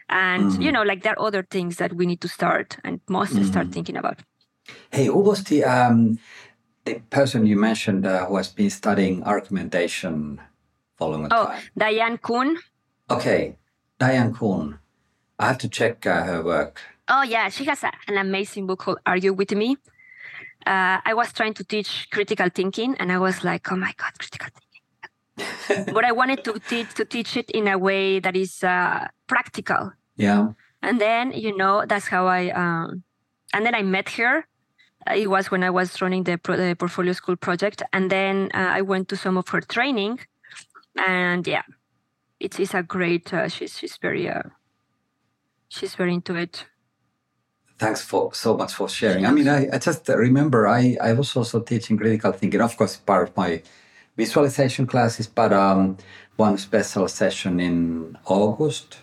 And 0.09 0.63
you 0.63 0.71
know, 0.71 0.83
like 0.83 1.03
there 1.03 1.13
are 1.13 1.27
other 1.27 1.43
things 1.43 1.75
that 1.77 1.93
we 1.93 2.05
need 2.05 2.21
to 2.21 2.27
start 2.27 2.77
and 2.83 3.01
must 3.07 3.43
start 3.45 3.67
thinking 3.71 3.97
about. 3.97 4.19
Hey, 4.91 5.05
who 5.05 5.35
the 5.35 5.63
um, 5.63 6.17
the 6.85 6.95
person 7.09 7.45
you 7.45 7.57
mentioned 7.57 8.05
uh, 8.05 8.25
who 8.25 8.37
has 8.37 8.49
been 8.49 8.69
studying 8.69 9.23
argumentation 9.23 10.39
for 10.95 11.07
a 11.07 11.11
long 11.11 11.27
Oh, 11.31 11.45
time? 11.47 11.61
Deanna 11.79 12.21
Kuhn. 12.21 12.57
Okay, 13.09 13.57
Deanna 13.99 14.33
Kuhn. 14.37 14.79
I 15.39 15.47
have 15.47 15.57
to 15.59 15.69
check 15.69 16.05
uh, 16.05 16.23
her 16.23 16.43
work. 16.43 16.79
Oh 17.07 17.23
yeah, 17.23 17.49
she 17.49 17.65
has 17.65 17.83
a, 17.83 17.91
an 18.07 18.17
amazing 18.17 18.67
book 18.67 18.79
called 18.79 18.99
Argue 19.05 19.33
with 19.33 19.51
Me. 19.51 19.77
Uh, 20.65 20.99
I 21.05 21.13
was 21.13 21.31
trying 21.33 21.53
to 21.55 21.63
teach 21.63 22.07
critical 22.11 22.49
thinking, 22.49 22.95
and 22.99 23.11
I 23.11 23.19
was 23.19 23.43
like, 23.43 23.71
"Oh 23.71 23.75
my 23.75 23.93
god, 23.97 24.13
critical 24.17 24.47
thinking!" 24.55 25.93
but 25.93 26.03
I 26.05 26.11
wanted 26.11 26.43
to 26.45 26.59
teach 26.69 26.93
to 26.95 27.05
teach 27.05 27.37
it 27.37 27.49
in 27.51 27.67
a 27.67 27.77
way 27.77 28.19
that 28.19 28.35
is 28.35 28.63
uh, 28.63 29.07
practical. 29.27 29.91
Yeah. 30.17 30.53
and 30.81 31.01
then 31.01 31.31
you 31.33 31.51
know 31.57 31.83
that's 31.85 32.07
how 32.07 32.27
i 32.27 32.49
um 32.51 33.03
and 33.53 33.65
then 33.65 33.73
i 33.75 33.81
met 33.81 34.07
her 34.19 34.45
it 35.13 35.29
was 35.29 35.51
when 35.51 35.63
i 35.63 35.69
was 35.69 36.01
running 36.01 36.23
the, 36.23 36.37
pro- 36.37 36.57
the 36.57 36.75
portfolio 36.75 37.13
school 37.13 37.35
project 37.35 37.83
and 37.93 38.09
then 38.09 38.49
uh, 38.53 38.57
i 38.57 38.81
went 38.81 39.07
to 39.07 39.15
some 39.15 39.37
of 39.37 39.47
her 39.49 39.61
training 39.61 40.19
and 41.07 41.47
yeah 41.47 41.63
it's, 42.39 42.59
it's 42.59 42.73
a 42.73 42.83
great 42.83 43.33
uh, 43.33 43.47
she's 43.47 43.77
she's 43.77 43.97
very 43.97 44.29
uh, 44.29 44.43
she's 45.67 45.95
very 45.95 46.13
into 46.13 46.35
it 46.35 46.65
thanks 47.77 48.01
for 48.01 48.33
so 48.33 48.55
much 48.55 48.73
for 48.73 48.87
sharing. 48.87 49.25
I 49.25 49.31
mean, 49.31 49.47
I, 49.47 49.67
I 49.71 49.77
just 49.77 50.07
remember 50.07 50.67
I, 50.67 50.97
I 51.01 51.13
was 51.13 51.35
also 51.35 51.59
teaching 51.59 51.97
critical 51.97 52.31
thinking, 52.31 52.61
of 52.61 52.75
course, 52.77 52.95
part 52.97 53.29
of 53.29 53.37
my 53.37 53.61
visualization 54.17 54.87
classes, 54.87 55.27
but 55.27 55.51
um, 55.51 55.97
one 56.37 56.57
special 56.57 57.07
session 57.07 57.59
in 57.59 58.17
August 58.25 58.97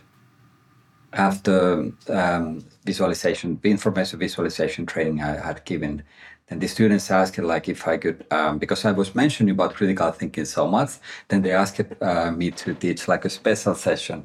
after 1.12 1.92
um, 2.08 2.64
visualization, 2.84 3.58
information 3.64 4.18
visualization 4.18 4.86
training 4.86 5.22
I 5.22 5.46
had 5.46 5.64
given. 5.64 6.02
Then 6.48 6.58
the 6.58 6.68
students 6.68 7.10
asked 7.10 7.38
like 7.38 7.68
if 7.68 7.86
I 7.86 7.96
could, 7.96 8.24
um, 8.30 8.58
because 8.58 8.84
I 8.84 8.92
was 8.92 9.14
mentioning 9.14 9.52
about 9.52 9.74
critical 9.74 10.10
thinking 10.12 10.44
so 10.44 10.66
much, 10.66 10.90
then 11.28 11.42
they 11.42 11.52
asked 11.52 11.80
uh, 12.00 12.30
me 12.32 12.50
to 12.50 12.74
teach 12.74 13.08
like 13.08 13.24
a 13.24 13.30
special 13.30 13.74
session 13.74 14.24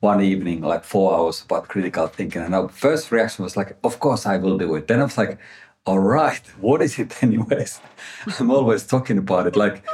one 0.00 0.20
evening, 0.20 0.60
like 0.60 0.84
four 0.84 1.14
hours 1.16 1.42
about 1.42 1.68
critical 1.68 2.06
thinking. 2.06 2.42
And 2.42 2.54
our 2.54 2.68
first 2.68 3.10
reaction 3.10 3.42
was 3.42 3.56
like, 3.56 3.76
of 3.82 3.98
course 4.00 4.26
I 4.26 4.36
will 4.36 4.58
do 4.58 4.74
it. 4.74 4.86
Then 4.86 5.00
I 5.00 5.04
was 5.04 5.18
like, 5.18 5.38
all 5.86 5.98
right, 5.98 6.44
what 6.60 6.82
is 6.82 6.98
it 6.98 7.22
anyways? 7.22 7.80
I'm 8.38 8.50
always 8.50 8.86
talking 8.86 9.18
about 9.18 9.46
it. 9.46 9.56
Like, 9.56 9.84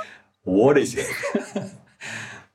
what 0.44 0.76
is 0.78 0.96
it? 0.96 1.72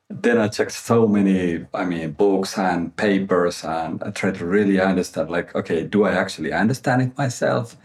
then 0.09 0.37
I 0.37 0.47
checked 0.47 0.73
so 0.73 1.07
many, 1.07 1.65
I 1.73 1.85
mean, 1.85 2.11
books 2.11 2.57
and 2.57 2.95
papers, 2.95 3.63
and 3.63 4.03
I 4.03 4.11
tried 4.11 4.35
to 4.35 4.45
really 4.45 4.79
understand, 4.79 5.29
like, 5.29 5.55
okay, 5.55 5.83
do 5.83 6.05
I 6.05 6.13
actually 6.13 6.53
understand 6.53 7.01
it 7.01 7.17
myself? 7.17 7.75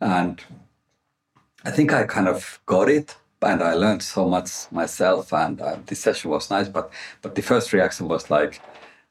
And 0.00 0.42
I 1.64 1.70
think 1.70 1.92
I 1.92 2.04
kind 2.04 2.28
of 2.28 2.60
got 2.66 2.88
it, 2.88 3.16
and 3.42 3.62
I 3.62 3.74
learned 3.74 4.02
so 4.02 4.28
much 4.28 4.70
myself, 4.72 5.32
and 5.32 5.60
uh, 5.60 5.76
the 5.86 5.94
session 5.94 6.30
was 6.30 6.50
nice. 6.50 6.68
But 6.68 6.90
but 7.22 7.34
the 7.34 7.42
first 7.42 7.72
reaction 7.72 8.08
was 8.08 8.30
like, 8.30 8.60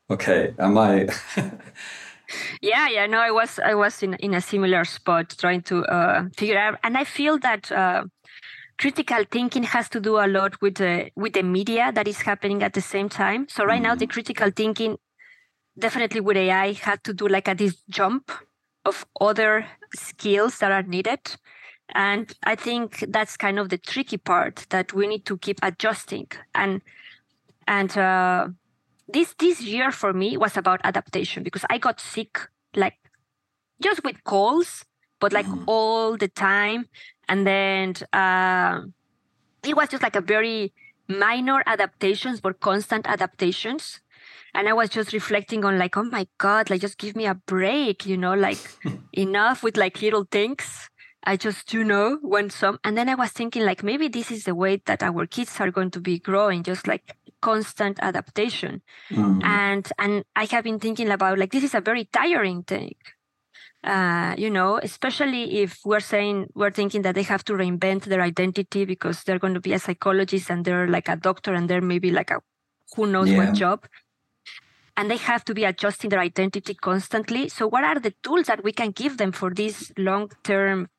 okay 0.09 0.53
am 0.57 0.77
i 0.77 1.07
yeah 2.61 2.87
yeah 2.87 3.05
no 3.05 3.19
i 3.19 3.31
was 3.31 3.59
i 3.59 3.73
was 3.73 4.01
in, 4.01 4.13
in 4.15 4.33
a 4.33 4.41
similar 4.41 4.85
spot 4.85 5.35
trying 5.37 5.61
to 5.61 5.83
uh, 5.85 6.23
figure 6.37 6.57
out 6.57 6.79
and 6.83 6.97
i 6.97 7.03
feel 7.03 7.37
that 7.39 7.71
uh, 7.71 8.03
critical 8.77 9.23
thinking 9.31 9.63
has 9.63 9.89
to 9.89 9.99
do 9.99 10.17
a 10.17 10.27
lot 10.27 10.61
with 10.61 10.75
the 10.75 11.09
with 11.15 11.33
the 11.33 11.43
media 11.43 11.91
that 11.91 12.07
is 12.07 12.21
happening 12.21 12.61
at 12.63 12.73
the 12.73 12.81
same 12.81 13.09
time 13.09 13.47
so 13.49 13.65
right 13.65 13.79
mm. 13.79 13.83
now 13.83 13.95
the 13.95 14.05
mm-hmm. 14.05 14.13
critical 14.13 14.51
thinking 14.51 14.97
definitely 15.77 16.19
with 16.19 16.37
ai 16.37 16.73
had 16.73 17.03
to 17.03 17.13
do 17.13 17.27
like 17.27 17.47
a 17.47 17.55
this 17.55 17.75
jump 17.89 18.31
of 18.85 19.05
other 19.19 19.65
skills 19.95 20.59
that 20.59 20.71
are 20.71 20.83
needed 20.83 21.19
and 21.95 22.33
i 22.43 22.55
think 22.55 23.03
that's 23.09 23.37
kind 23.37 23.59
of 23.59 23.69
the 23.69 23.77
tricky 23.77 24.17
part 24.17 24.65
that 24.69 24.93
we 24.93 25.07
need 25.07 25.25
to 25.25 25.37
keep 25.37 25.59
adjusting 25.63 26.27
and 26.53 26.81
and 27.67 27.97
uh, 27.97 28.47
this 29.07 29.35
this 29.37 29.61
year 29.61 29.91
for 29.91 30.13
me 30.13 30.37
was 30.37 30.57
about 30.57 30.81
adaptation 30.83 31.43
because 31.43 31.65
I 31.69 31.77
got 31.77 31.99
sick 31.99 32.39
like 32.75 32.97
just 33.81 34.03
with 34.03 34.23
colds, 34.23 34.85
but 35.19 35.33
like 35.33 35.45
mm. 35.45 35.63
all 35.67 36.17
the 36.17 36.27
time, 36.27 36.87
and 37.29 37.45
then 37.45 37.93
uh, 38.13 38.81
it 39.63 39.75
was 39.75 39.89
just 39.89 40.03
like 40.03 40.15
a 40.15 40.21
very 40.21 40.73
minor 41.07 41.63
adaptations 41.65 42.41
but 42.41 42.59
constant 42.59 43.07
adaptations. 43.07 44.01
And 44.53 44.67
i 44.67 44.73
was 44.73 44.89
just 44.89 45.13
reflecting 45.13 45.63
on 45.65 45.77
like 45.77 45.97
oh 45.97 46.03
my 46.03 46.27
god 46.37 46.69
like 46.69 46.81
just 46.81 46.97
give 46.97 47.15
me 47.15 47.27
a 47.27 47.35
break 47.35 48.05
you 48.07 48.17
know 48.17 48.33
like 48.33 48.57
enough 49.13 49.63
with 49.63 49.77
like 49.77 50.01
little 50.01 50.25
things. 50.29 50.89
I 51.23 51.35
just 51.35 51.73
you 51.73 51.83
know 51.83 52.19
want 52.23 52.53
some. 52.53 52.79
And 52.83 52.97
then 52.97 53.09
i 53.09 53.15
was 53.15 53.31
thinking 53.31 53.65
like 53.65 53.83
maybe 53.83 54.07
this 54.07 54.31
is 54.31 54.45
the 54.45 54.55
way 54.55 54.81
that 54.85 55.03
our 55.03 55.27
kids 55.27 55.59
are 55.59 55.71
going 55.71 55.91
to 55.91 55.99
be 55.99 56.17
growing 56.17 56.63
just 56.63 56.87
like 56.87 57.15
constant 57.41 57.99
adaptation. 58.01 58.81
Mm-hmm. 59.11 59.41
and 59.43 59.91
and 59.99 60.23
i 60.35 60.45
have 60.45 60.63
been 60.63 60.79
thinking 60.79 61.09
about 61.09 61.37
like 61.37 61.51
this 61.51 61.63
is 61.63 61.75
a 61.75 61.81
very 61.81 62.05
tiring 62.05 62.63
thing 62.63 62.95
uh, 63.83 64.35
you 64.37 64.49
know 64.49 64.79
especially 64.81 65.61
if 65.61 65.79
we're 65.85 65.99
saying 65.99 66.47
we're 66.55 66.71
thinking 66.71 67.01
that 67.03 67.15
they 67.15 67.23
have 67.23 67.43
to 67.43 67.53
reinvent 67.53 68.05
their 68.05 68.21
identity 68.21 68.85
because 68.85 69.23
they're 69.23 69.39
going 69.39 69.53
to 69.53 69.59
be 69.59 69.73
a 69.73 69.79
psychologist 69.79 70.49
and 70.49 70.65
they're 70.65 70.87
like 70.87 71.07
a 71.07 71.15
doctor 71.15 71.53
and 71.53 71.69
they're 71.69 71.81
maybe 71.81 72.11
like 72.11 72.31
a 72.31 72.39
who 72.95 73.07
knows 73.07 73.29
yeah. 73.29 73.37
what 73.37 73.53
job 73.53 73.85
and 74.95 75.11
they 75.11 75.17
have 75.17 75.45
to 75.45 75.53
be 75.53 75.63
adjusting 75.63 76.09
their 76.09 76.19
identity 76.19 76.73
constantly 76.73 77.47
so 77.49 77.67
what 77.67 77.83
are 77.83 77.99
the 77.99 78.13
tools 78.23 78.47
that 78.47 78.63
we 78.63 78.71
can 78.71 78.91
give 78.91 79.17
them 79.17 79.31
for 79.31 79.53
this 79.53 79.91
long 79.97 80.29
term 80.43 80.89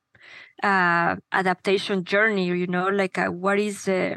uh, 0.62 1.16
adaptation 1.32 2.04
journey 2.04 2.46
you 2.46 2.66
know 2.66 2.88
like 2.88 3.18
uh, 3.18 3.26
what 3.26 3.58
is 3.58 3.88
uh, 3.88 4.14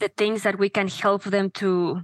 the 0.00 0.08
things 0.08 0.42
that 0.42 0.58
we 0.58 0.68
can 0.68 0.88
help 0.88 1.24
them 1.24 1.50
to 1.50 2.00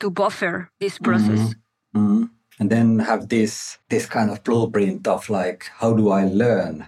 to 0.00 0.10
buffer 0.10 0.70
this 0.80 0.98
process 0.98 1.54
mm-hmm. 1.94 1.98
Mm-hmm. 1.98 2.24
And 2.58 2.70
then 2.70 2.98
have 2.98 3.28
this 3.28 3.78
this 3.88 4.06
kind 4.06 4.30
of 4.30 4.42
blueprint 4.44 5.06
of 5.06 5.28
like 5.28 5.70
how 5.78 5.92
do 5.92 6.10
i 6.10 6.24
learn 6.24 6.86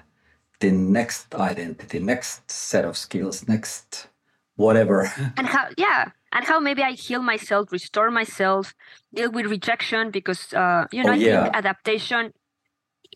the 0.61 0.71
next 0.71 1.35
identity 1.35 1.99
next 1.99 2.51
set 2.51 2.85
of 2.85 2.97
skills 2.97 3.47
next 3.49 4.09
whatever 4.57 5.11
and 5.37 5.47
how 5.47 5.67
yeah 5.77 6.11
and 6.33 6.45
how 6.45 6.61
maybe 6.61 6.83
i 6.83 6.93
heal 6.93 7.23
myself 7.23 7.73
restore 7.73 8.11
myself 8.11 8.75
deal 9.15 9.31
with 9.31 9.47
rejection 9.47 10.11
because 10.11 10.53
uh, 10.55 10.87
you 10.93 11.03
know 11.03 11.13
oh, 11.13 11.15
yeah. 11.15 11.41
i 11.41 11.43
think 11.45 11.57
adaptation 11.57 12.33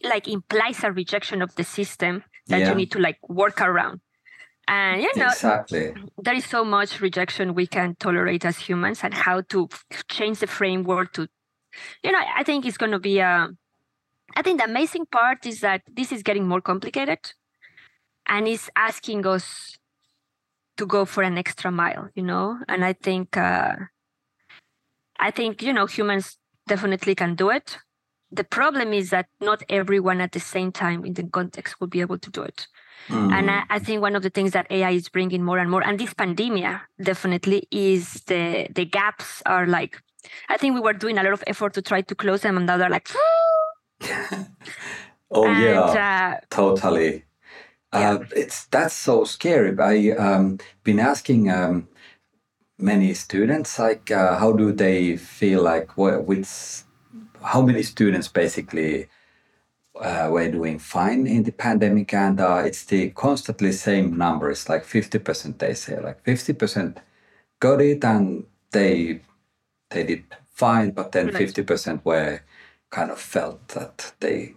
like 0.03 0.27
implies 0.29 0.83
a 0.85 0.93
rejection 0.93 1.43
of 1.43 1.55
the 1.57 1.65
system 1.65 2.25
that 2.49 2.61
yeah. 2.61 2.69
you 2.69 2.75
need 2.75 2.91
to 2.91 2.99
like 2.99 3.19
work 3.29 3.61
around 3.61 4.01
and 4.67 5.03
you 5.03 5.11
know, 5.17 5.27
exactly. 5.27 5.95
there 6.23 6.35
is 6.35 6.47
so 6.47 6.65
much 6.65 7.01
rejection 7.01 7.55
we 7.55 7.67
can 7.67 7.97
tolerate 7.97 8.45
as 8.45 8.59
humans, 8.59 9.01
and 9.03 9.13
how 9.13 9.43
to 9.43 9.69
change 10.09 10.39
the 10.39 10.47
framework 10.47 11.13
to, 11.15 11.29
you 12.03 12.13
know, 12.13 12.21
I 12.37 12.43
think 12.43 12.67
it's 12.67 12.77
going 12.77 12.93
to 12.93 12.99
be 12.99 13.19
a. 13.19 13.29
Uh, 13.29 13.49
I 14.37 14.43
think 14.43 14.59
the 14.59 14.65
amazing 14.65 15.07
part 15.07 15.47
is 15.47 15.61
that 15.61 15.83
this 15.93 16.11
is 16.11 16.23
getting 16.23 16.49
more 16.49 16.61
complicated, 16.61 17.19
and 18.27 18.49
it's 18.49 18.69
asking 18.75 19.27
us 19.27 19.77
to 20.77 20.87
go 20.87 21.05
for 21.05 21.23
an 21.23 21.39
extra 21.39 21.71
mile, 21.71 22.09
you 22.15 22.23
know. 22.23 22.59
And 22.69 22.85
I 22.85 22.95
think, 22.95 23.37
uh, 23.37 23.77
I 25.19 25.31
think 25.31 25.63
you 25.63 25.73
know, 25.73 25.87
humans 25.87 26.39
definitely 26.67 27.15
can 27.15 27.35
do 27.35 27.51
it. 27.51 27.79
The 28.33 28.45
problem 28.45 28.93
is 28.93 29.11
that 29.11 29.27
not 29.41 29.63
everyone 29.69 30.21
at 30.21 30.33
the 30.33 30.41
same 30.41 30.73
time 30.73 31.05
in 31.05 31.15
the 31.15 31.23
context 31.25 31.81
will 31.81 31.87
be 31.87 32.01
able 32.01 32.19
to 32.19 32.31
do 32.31 32.43
it. 32.43 32.67
Mm. 33.09 33.33
And 33.33 33.51
I, 33.51 33.63
I, 33.71 33.79
think 33.79 34.01
one 34.01 34.17
of 34.17 34.23
the 34.23 34.31
things 34.31 34.53
that 34.53 34.67
AI 34.71 34.91
is 34.91 35.09
bringing 35.09 35.45
more 35.45 35.59
and 35.59 35.71
more, 35.71 35.85
and 35.85 35.99
this 35.99 36.15
pandemic 36.15 36.81
definitely 37.03 37.69
is 37.71 38.23
the 38.27 38.69
the 38.75 38.85
gaps 38.85 39.43
are 39.47 39.67
like. 39.67 40.01
I 40.49 40.57
think 40.57 40.75
we 40.75 40.81
were 40.81 40.93
doing 40.93 41.19
a 41.19 41.23
lot 41.23 41.33
of 41.33 41.45
effort 41.47 41.75
to 41.75 41.83
try 41.83 42.01
to 42.03 42.15
close 42.15 42.43
them, 42.43 42.57
and 42.57 42.67
now 42.67 42.77
they're 42.77 42.91
like. 42.91 43.09
oh 45.31 45.47
and, 45.47 45.63
yeah, 45.63 45.81
uh, 45.81 46.41
totally. 46.51 47.25
Yeah. 47.93 48.13
Uh, 48.13 48.25
it's 48.35 48.67
that's 48.67 48.95
so 48.95 49.25
scary. 49.25 49.79
I 49.79 50.17
um 50.17 50.59
been 50.83 51.01
asking 51.01 51.51
um, 51.51 51.89
many 52.79 53.15
students 53.15 53.79
like 53.79 54.11
uh, 54.11 54.39
how 54.39 54.53
do 54.53 54.73
they 54.73 55.17
feel 55.17 55.63
like 55.63 55.97
what 55.97 56.25
with 56.25 56.85
how 57.43 57.63
many 57.63 57.83
students 57.83 58.29
basically 58.29 59.09
uh, 60.01 60.29
we're 60.31 60.51
doing 60.51 60.79
fine 60.79 61.27
in 61.27 61.45
the 61.45 61.53
pandemic, 61.53 62.13
and 62.15 62.41
uh, 62.41 62.63
it's 62.65 62.85
the 62.85 63.11
constantly 63.11 63.73
same 63.73 64.17
numbers, 64.17 64.69
like 64.69 64.85
50%. 64.85 65.59
They 65.59 65.75
say 65.75 66.01
like 66.01 66.25
50% 66.25 66.99
got 67.61 67.81
it, 67.81 68.05
and 68.05 68.45
they 68.73 69.21
they 69.91 70.05
did 70.05 70.25
fine, 70.53 70.91
but 70.91 71.13
then 71.13 71.31
50% 71.31 72.05
were 72.05 72.41
kind 72.91 73.11
of 73.11 73.19
felt 73.19 73.69
that 73.69 74.15
they 74.21 74.55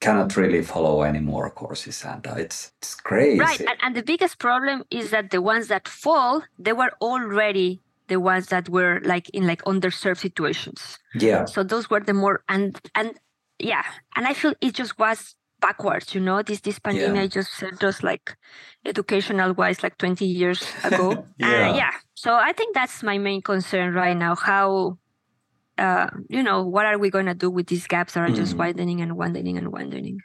cannot 0.00 0.36
really 0.36 0.62
follow 0.62 1.02
any 1.02 1.20
more 1.20 1.48
courses, 1.50 2.04
and 2.04 2.26
uh, 2.26 2.34
it's 2.36 2.72
it's 2.78 2.94
crazy. 2.94 3.38
Right, 3.38 3.60
and, 3.60 3.78
and 3.82 3.94
the 3.94 4.02
biggest 4.02 4.38
problem 4.38 4.84
is 4.90 5.10
that 5.10 5.30
the 5.30 5.40
ones 5.40 5.68
that 5.68 5.86
fall, 5.86 6.42
they 6.58 6.72
were 6.72 6.92
already 7.00 7.80
the 8.08 8.18
ones 8.18 8.48
that 8.48 8.68
were 8.68 9.00
like 9.04 9.28
in 9.30 9.46
like 9.46 9.62
underserved 9.62 10.18
situations. 10.18 10.98
Yeah. 11.14 11.44
So 11.44 11.62
those 11.62 11.88
were 11.88 12.00
the 12.00 12.14
more 12.14 12.42
and 12.48 12.80
and 12.94 13.14
yeah 13.62 13.84
and 14.16 14.26
i 14.26 14.34
feel 14.34 14.54
it 14.60 14.74
just 14.74 14.98
was 14.98 15.36
backwards 15.62 16.14
you 16.14 16.20
know 16.20 16.42
this 16.42 16.60
this 16.60 16.78
pandemic 16.78 17.22
yeah. 17.22 17.26
just 17.26 17.54
sent 17.54 17.82
us 17.82 18.02
like 18.02 18.36
educational 18.84 19.54
wise 19.54 19.82
like 19.82 19.96
20 19.96 20.26
years 20.26 20.62
ago 20.84 21.24
yeah. 21.38 21.70
Uh, 21.70 21.76
yeah 21.76 21.92
so 22.14 22.34
i 22.34 22.52
think 22.52 22.74
that's 22.74 23.02
my 23.02 23.16
main 23.16 23.40
concern 23.40 23.94
right 23.94 24.16
now 24.16 24.34
how 24.34 24.98
uh, 25.78 26.08
you 26.28 26.42
know 26.42 26.62
what 26.62 26.84
are 26.84 26.98
we 26.98 27.08
going 27.08 27.24
to 27.26 27.34
do 27.34 27.48
with 27.48 27.68
these 27.68 27.86
gaps 27.86 28.12
that 28.12 28.28
are 28.28 28.34
just 28.34 28.54
mm. 28.54 28.58
widening 28.58 29.00
and 29.00 29.16
widening 29.16 29.56
and 29.56 29.72
widening 29.72 30.20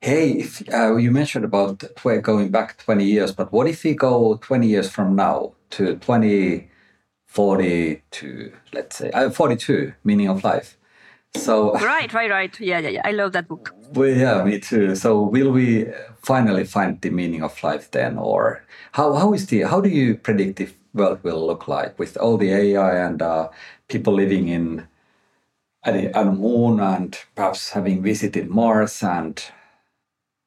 hey 0.00 0.32
if, 0.32 0.62
uh, 0.74 0.96
you 0.96 1.10
mentioned 1.10 1.44
about 1.44 1.82
going 2.22 2.50
back 2.50 2.76
20 2.78 3.04
years 3.04 3.32
but 3.32 3.52
what 3.52 3.66
if 3.66 3.82
we 3.84 3.94
go 3.94 4.38
20 4.42 4.66
years 4.66 4.90
from 4.90 5.16
now 5.16 5.54
to 5.70 5.96
2040 5.96 8.02
to 8.10 8.52
let's 8.72 8.96
say 8.96 9.10
uh, 9.12 9.30
42 9.30 9.94
meaning 10.04 10.28
of 10.28 10.44
life 10.44 10.76
so 11.36 11.72
right, 11.74 12.12
right, 12.12 12.30
right. 12.30 12.60
Yeah, 12.60 12.78
yeah, 12.78 12.88
yeah. 12.88 13.02
I 13.04 13.12
love 13.12 13.32
that 13.32 13.48
book. 13.48 13.74
Well, 13.94 14.08
yeah, 14.08 14.42
me 14.42 14.58
too. 14.58 14.96
So 14.96 15.22
will 15.22 15.52
we 15.52 15.86
finally 16.20 16.64
find 16.64 17.00
the 17.00 17.10
meaning 17.10 17.44
of 17.44 17.62
life 17.62 17.92
then, 17.92 18.18
or 18.18 18.64
how 18.92 19.12
how 19.12 19.32
is 19.32 19.46
the 19.46 19.62
how 19.62 19.80
do 19.80 19.88
you 19.88 20.16
predict 20.16 20.56
the 20.56 20.68
world 20.94 21.22
will 21.22 21.46
look 21.46 21.68
like 21.68 21.96
with 21.98 22.16
all 22.16 22.36
the 22.36 22.50
AI 22.50 23.06
and 23.06 23.22
uh, 23.22 23.50
people 23.88 24.12
living 24.14 24.48
in 24.48 24.88
at 25.84 25.94
the, 25.94 26.08
the 26.08 26.32
moon 26.32 26.80
and 26.80 27.18
perhaps 27.36 27.70
having 27.70 28.02
visited 28.02 28.48
Mars 28.48 29.02
and 29.02 29.44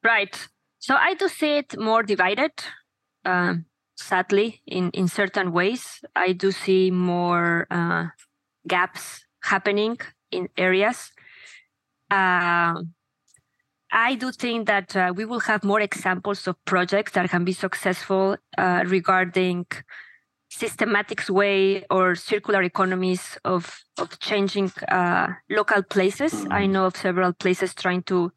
right. 0.04 0.48
So 0.80 0.96
I 0.96 1.14
do 1.14 1.30
see 1.30 1.58
it 1.58 1.80
more 1.80 2.04
divided. 2.04 2.52
Um, 3.24 3.66
sadly, 3.96 4.62
in 4.66 4.90
in 4.92 5.08
certain 5.08 5.54
ways, 5.54 6.02
I 6.16 6.34
do 6.34 6.52
see 6.52 6.92
more 6.92 7.68
uh, 7.72 8.08
gaps 8.68 9.26
happening 9.44 10.00
in 10.32 10.50
areas. 10.58 11.12
Uh, 12.10 12.82
I 13.92 14.16
do 14.16 14.32
think 14.32 14.68
that 14.68 14.96
uh, 14.96 15.14
we 15.16 15.26
will 15.26 15.40
have 15.42 15.64
more 15.64 15.80
examples 15.80 16.48
of 16.48 16.56
projects 16.66 17.14
that 17.14 17.30
can 17.30 17.46
be 17.46 17.54
successful 17.54 18.38
uh, 18.58 18.84
regarding 18.86 19.66
systematic 20.50 21.28
way 21.30 21.84
or 21.90 22.16
circular 22.16 22.64
economies 22.64 23.38
of 23.44 23.84
of 23.98 24.20
changing 24.20 24.72
uh, 24.90 25.28
local 25.50 25.84
places. 25.84 26.34
Mm-hmm. 26.34 26.54
I 26.54 26.66
know 26.66 26.86
of 26.86 26.98
several 26.98 27.34
places 27.34 27.74
trying 27.74 28.04
to 28.04 28.32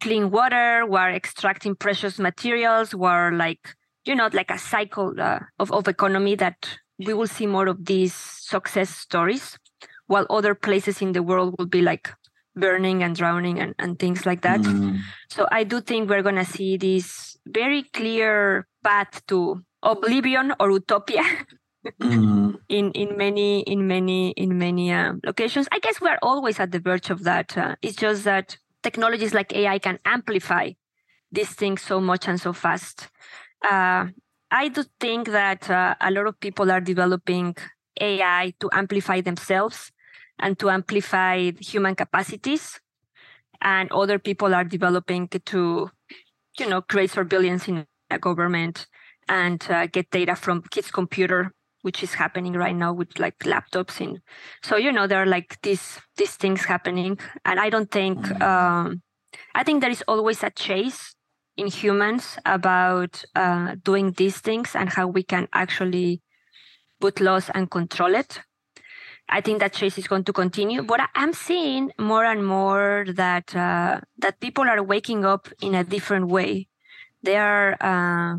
clean 0.00 0.30
water, 0.30 0.86
while 0.86 1.14
extracting 1.14 1.74
precious 1.74 2.18
materials, 2.18 2.94
while 2.94 3.34
like 3.34 3.74
you 4.04 4.14
know 4.14 4.28
like 4.32 4.50
a 4.50 4.58
cycle 4.58 5.14
uh, 5.18 5.40
of 5.58 5.72
of 5.72 5.88
economy 5.88 6.36
that 6.36 6.78
we 6.98 7.14
will 7.14 7.28
see 7.28 7.46
more 7.46 7.68
of 7.68 7.84
these 7.84 8.14
success 8.14 8.90
stories, 8.90 9.58
while 10.08 10.26
other 10.28 10.54
places 10.54 11.00
in 11.00 11.12
the 11.12 11.22
world 11.22 11.54
will 11.56 11.70
be 11.70 11.80
like 11.80 12.10
burning 12.56 13.02
and 13.02 13.14
drowning 13.14 13.60
and, 13.60 13.74
and 13.78 13.98
things 13.98 14.26
like 14.26 14.42
that. 14.42 14.60
Mm-hmm. 14.60 14.96
So 15.30 15.46
I 15.52 15.62
do 15.62 15.80
think 15.80 16.10
we're 16.10 16.22
gonna 16.22 16.44
see 16.44 16.76
this 16.76 17.38
very 17.46 17.84
clear 17.94 18.66
path 18.82 19.24
to 19.28 19.62
oblivion 19.82 20.52
or 20.58 20.70
utopia 20.70 21.22
mm. 22.00 22.58
in 22.68 22.90
in 22.92 23.16
many 23.16 23.60
in 23.62 23.86
many 23.86 24.30
in 24.32 24.58
many 24.58 24.92
uh, 24.92 25.12
locations 25.24 25.68
i 25.70 25.78
guess 25.78 26.00
we're 26.00 26.18
always 26.22 26.58
at 26.58 26.72
the 26.72 26.80
verge 26.80 27.10
of 27.10 27.22
that 27.22 27.56
uh, 27.56 27.76
it's 27.80 27.96
just 27.96 28.24
that 28.24 28.58
technologies 28.82 29.32
like 29.32 29.54
ai 29.54 29.78
can 29.78 29.98
amplify 30.04 30.70
these 31.30 31.50
things 31.50 31.82
so 31.82 32.00
much 32.00 32.26
and 32.26 32.40
so 32.40 32.52
fast 32.52 33.08
uh, 33.64 34.06
i 34.50 34.68
do 34.68 34.84
think 34.98 35.28
that 35.28 35.70
uh, 35.70 35.94
a 36.00 36.10
lot 36.10 36.26
of 36.26 36.38
people 36.40 36.70
are 36.72 36.80
developing 36.80 37.54
ai 38.00 38.52
to 38.58 38.68
amplify 38.72 39.20
themselves 39.20 39.92
and 40.38 40.58
to 40.58 40.70
amplify 40.70 41.50
human 41.60 41.94
capacities 41.94 42.80
and 43.60 43.90
other 43.92 44.18
people 44.18 44.54
are 44.54 44.64
developing 44.64 45.28
to 45.28 45.90
you 46.58 46.68
know 46.68 46.80
create 46.82 47.10
surveillance 47.10 47.68
in 47.68 47.86
a 48.10 48.18
government 48.18 48.86
and 49.28 49.66
uh, 49.70 49.86
get 49.86 50.10
data 50.10 50.34
from 50.34 50.62
kids' 50.70 50.90
computer, 50.90 51.52
which 51.82 52.02
is 52.02 52.14
happening 52.14 52.54
right 52.54 52.74
now 52.74 52.92
with 52.92 53.18
like 53.18 53.38
laptops. 53.40 54.00
In 54.00 54.20
so 54.62 54.76
you 54.76 54.92
know 54.92 55.06
there 55.06 55.22
are 55.22 55.26
like 55.26 55.60
these 55.62 56.00
these 56.16 56.34
things 56.36 56.64
happening, 56.64 57.18
and 57.44 57.60
I 57.60 57.70
don't 57.70 57.90
think 57.90 58.18
mm. 58.18 58.42
um, 58.42 59.02
I 59.54 59.64
think 59.64 59.80
there 59.80 59.90
is 59.90 60.04
always 60.08 60.42
a 60.42 60.50
chase 60.50 61.14
in 61.56 61.66
humans 61.66 62.38
about 62.46 63.24
uh, 63.34 63.74
doing 63.82 64.12
these 64.12 64.38
things 64.38 64.76
and 64.76 64.88
how 64.88 65.08
we 65.08 65.22
can 65.22 65.48
actually 65.52 66.22
put 67.00 67.20
laws 67.20 67.50
and 67.54 67.70
control 67.70 68.14
it. 68.14 68.40
I 69.28 69.40
think 69.40 69.60
that 69.60 69.74
chase 69.74 69.98
is 69.98 70.08
going 70.08 70.24
to 70.24 70.32
continue, 70.32 70.82
but 70.82 71.00
I'm 71.14 71.32
seeing 71.32 71.92
more 71.98 72.24
and 72.24 72.46
more 72.46 73.04
that 73.08 73.54
uh, 73.54 74.00
that 74.18 74.40
people 74.40 74.64
are 74.64 74.82
waking 74.82 75.24
up 75.24 75.48
in 75.60 75.74
a 75.74 75.84
different 75.84 76.28
way. 76.28 76.68
They 77.22 77.36
are 77.36 77.76
uh, 77.80 78.38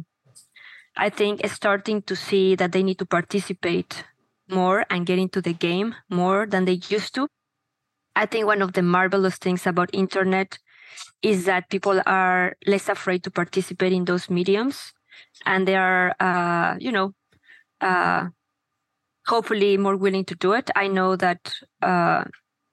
I 0.98 1.10
think 1.10 1.48
starting 1.48 2.02
to 2.04 2.16
see 2.16 2.56
that 2.56 2.72
they 2.72 2.84
need 2.84 3.00
to 3.00 3.06
participate 3.06 4.04
more 4.50 4.86
and 4.90 5.06
get 5.06 5.20
into 5.20 5.42
the 5.42 5.54
game 5.54 5.96
more 6.10 6.46
than 6.46 6.66
they 6.66 6.82
used 6.90 7.14
to. 7.16 7.28
I 8.16 8.26
think 8.26 8.48
one 8.48 8.62
of 8.62 8.74
the 8.74 8.82
marvelous 8.82 9.38
things 9.38 9.68
about 9.68 9.90
internet 9.94 10.58
is 11.22 11.46
that 11.46 11.70
people 11.70 12.02
are 12.06 12.56
less 12.66 12.90
afraid 12.90 13.24
to 13.24 13.32
participate 13.32 13.94
in 13.94 14.06
those 14.06 14.30
mediums 14.30 14.94
and 15.46 15.68
they 15.68 15.76
are 15.76 16.16
uh, 16.20 16.76
you 16.80 16.92
know 16.92 17.14
uh, 17.82 18.28
hopefully 19.30 19.78
more 19.78 19.96
willing 19.96 20.26
to 20.26 20.36
do 20.36 20.54
it. 20.54 20.70
I 20.76 20.88
know 20.88 21.16
that 21.16 21.54
uh, 21.82 22.24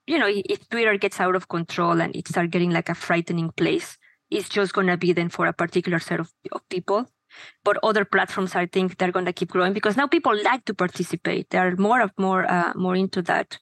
you 0.06 0.18
know 0.18 0.28
if 0.28 0.68
twitter 0.68 0.96
gets 0.96 1.20
out 1.20 1.36
of 1.36 1.48
control 1.48 2.00
and 2.00 2.14
it 2.14 2.28
starts 2.28 2.50
getting 2.50 2.70
like 2.70 2.88
a 2.88 2.94
frightening 2.94 3.50
place 3.50 3.98
it's 4.30 4.48
just 4.48 4.72
going 4.72 4.86
to 4.86 4.96
be 4.96 5.12
then 5.12 5.28
for 5.28 5.46
a 5.46 5.52
particular 5.52 5.98
set 6.00 6.18
of, 6.18 6.32
of 6.52 6.68
people. 6.68 7.06
But 7.64 7.78
other 7.82 8.04
platforms 8.04 8.54
i 8.54 8.66
think 8.66 8.96
they're 8.96 9.12
going 9.12 9.26
to 9.26 9.32
keep 9.32 9.50
growing 9.50 9.74
because 9.74 9.96
now 9.96 10.06
people 10.06 10.34
like 10.42 10.64
to 10.64 10.74
participate. 10.74 11.50
They're 11.50 11.76
more 11.76 12.00
of 12.00 12.10
more 12.18 12.50
uh, 12.50 12.72
more 12.74 12.96
into 12.96 13.20
that. 13.22 13.58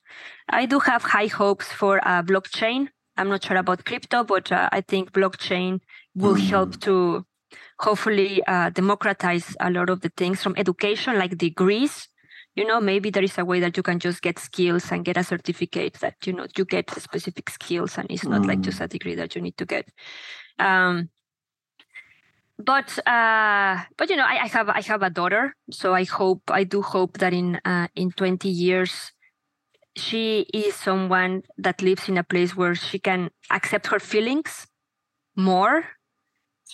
I 0.49 0.67
do 0.67 0.79
have 0.79 1.03
high 1.03 1.27
hopes 1.27 1.67
for 1.73 1.95
uh, 2.07 2.23
blockchain. 2.23 2.89
I'm 3.17 3.29
not 3.29 3.45
sure 3.45 3.57
about 3.57 3.85
crypto 3.85 4.25
but 4.25 4.51
uh, 4.51 4.69
i 4.79 4.81
think 4.81 5.13
blockchain 5.13 5.81
will 6.15 6.35
mm. 6.37 6.49
help 6.53 6.81
to 6.81 7.25
hopefully 7.79 8.43
uh, 8.55 8.71
democratize 8.71 9.57
a 9.61 9.71
lot 9.71 9.89
of 9.89 10.01
the 10.01 10.13
things 10.17 10.43
from 10.43 10.55
education 10.57 11.19
like 11.19 11.39
degrees 11.39 12.09
you 12.55 12.65
know 12.67 12.81
maybe 12.81 13.11
there 13.11 13.25
is 13.25 13.37
a 13.39 13.45
way 13.45 13.61
that 13.61 13.77
you 13.77 13.83
can 13.83 13.99
just 13.99 14.23
get 14.23 14.39
skills 14.39 14.91
and 14.93 15.05
get 15.05 15.17
a 15.17 15.25
certificate 15.25 15.95
that 15.95 16.15
you 16.27 16.33
know 16.33 16.47
you 16.57 16.65
get 16.65 16.91
specific 16.91 17.51
skills 17.51 17.99
and 17.99 18.11
it's 18.11 18.25
not 18.25 18.43
mm. 18.43 18.49
like 18.49 18.61
just 18.61 18.81
a 18.81 18.89
degree 18.89 19.15
that 19.15 19.35
you 19.35 19.43
need 19.43 19.57
to 19.57 19.67
get 19.67 19.89
um, 20.59 21.09
but 22.59 22.99
uh, 23.07 23.81
but 23.97 24.11
you 24.11 24.17
know, 24.17 24.25
I, 24.25 24.45
I, 24.45 24.47
have 24.47 24.69
I 24.69 24.81
have 24.83 25.03
a 25.03 25.11
daughter, 25.11 25.57
so 25.71 25.93
I 25.95 26.05
hope 26.05 26.43
I 26.49 26.65
do 26.65 26.83
hope 26.83 27.19
that 27.19 27.33
in 27.33 27.61
uh, 27.65 27.89
in 27.97 28.13
twenty 28.13 28.49
years, 28.49 29.13
she 29.97 30.47
is 30.55 30.75
someone 30.77 31.43
that 31.59 31.83
lives 31.83 32.09
in 32.09 32.17
a 32.17 32.23
place 32.23 32.55
where 32.55 32.75
she 32.75 32.99
can 32.99 33.31
accept 33.51 33.89
her 33.89 33.99
feelings 33.99 34.69
more. 35.35 35.85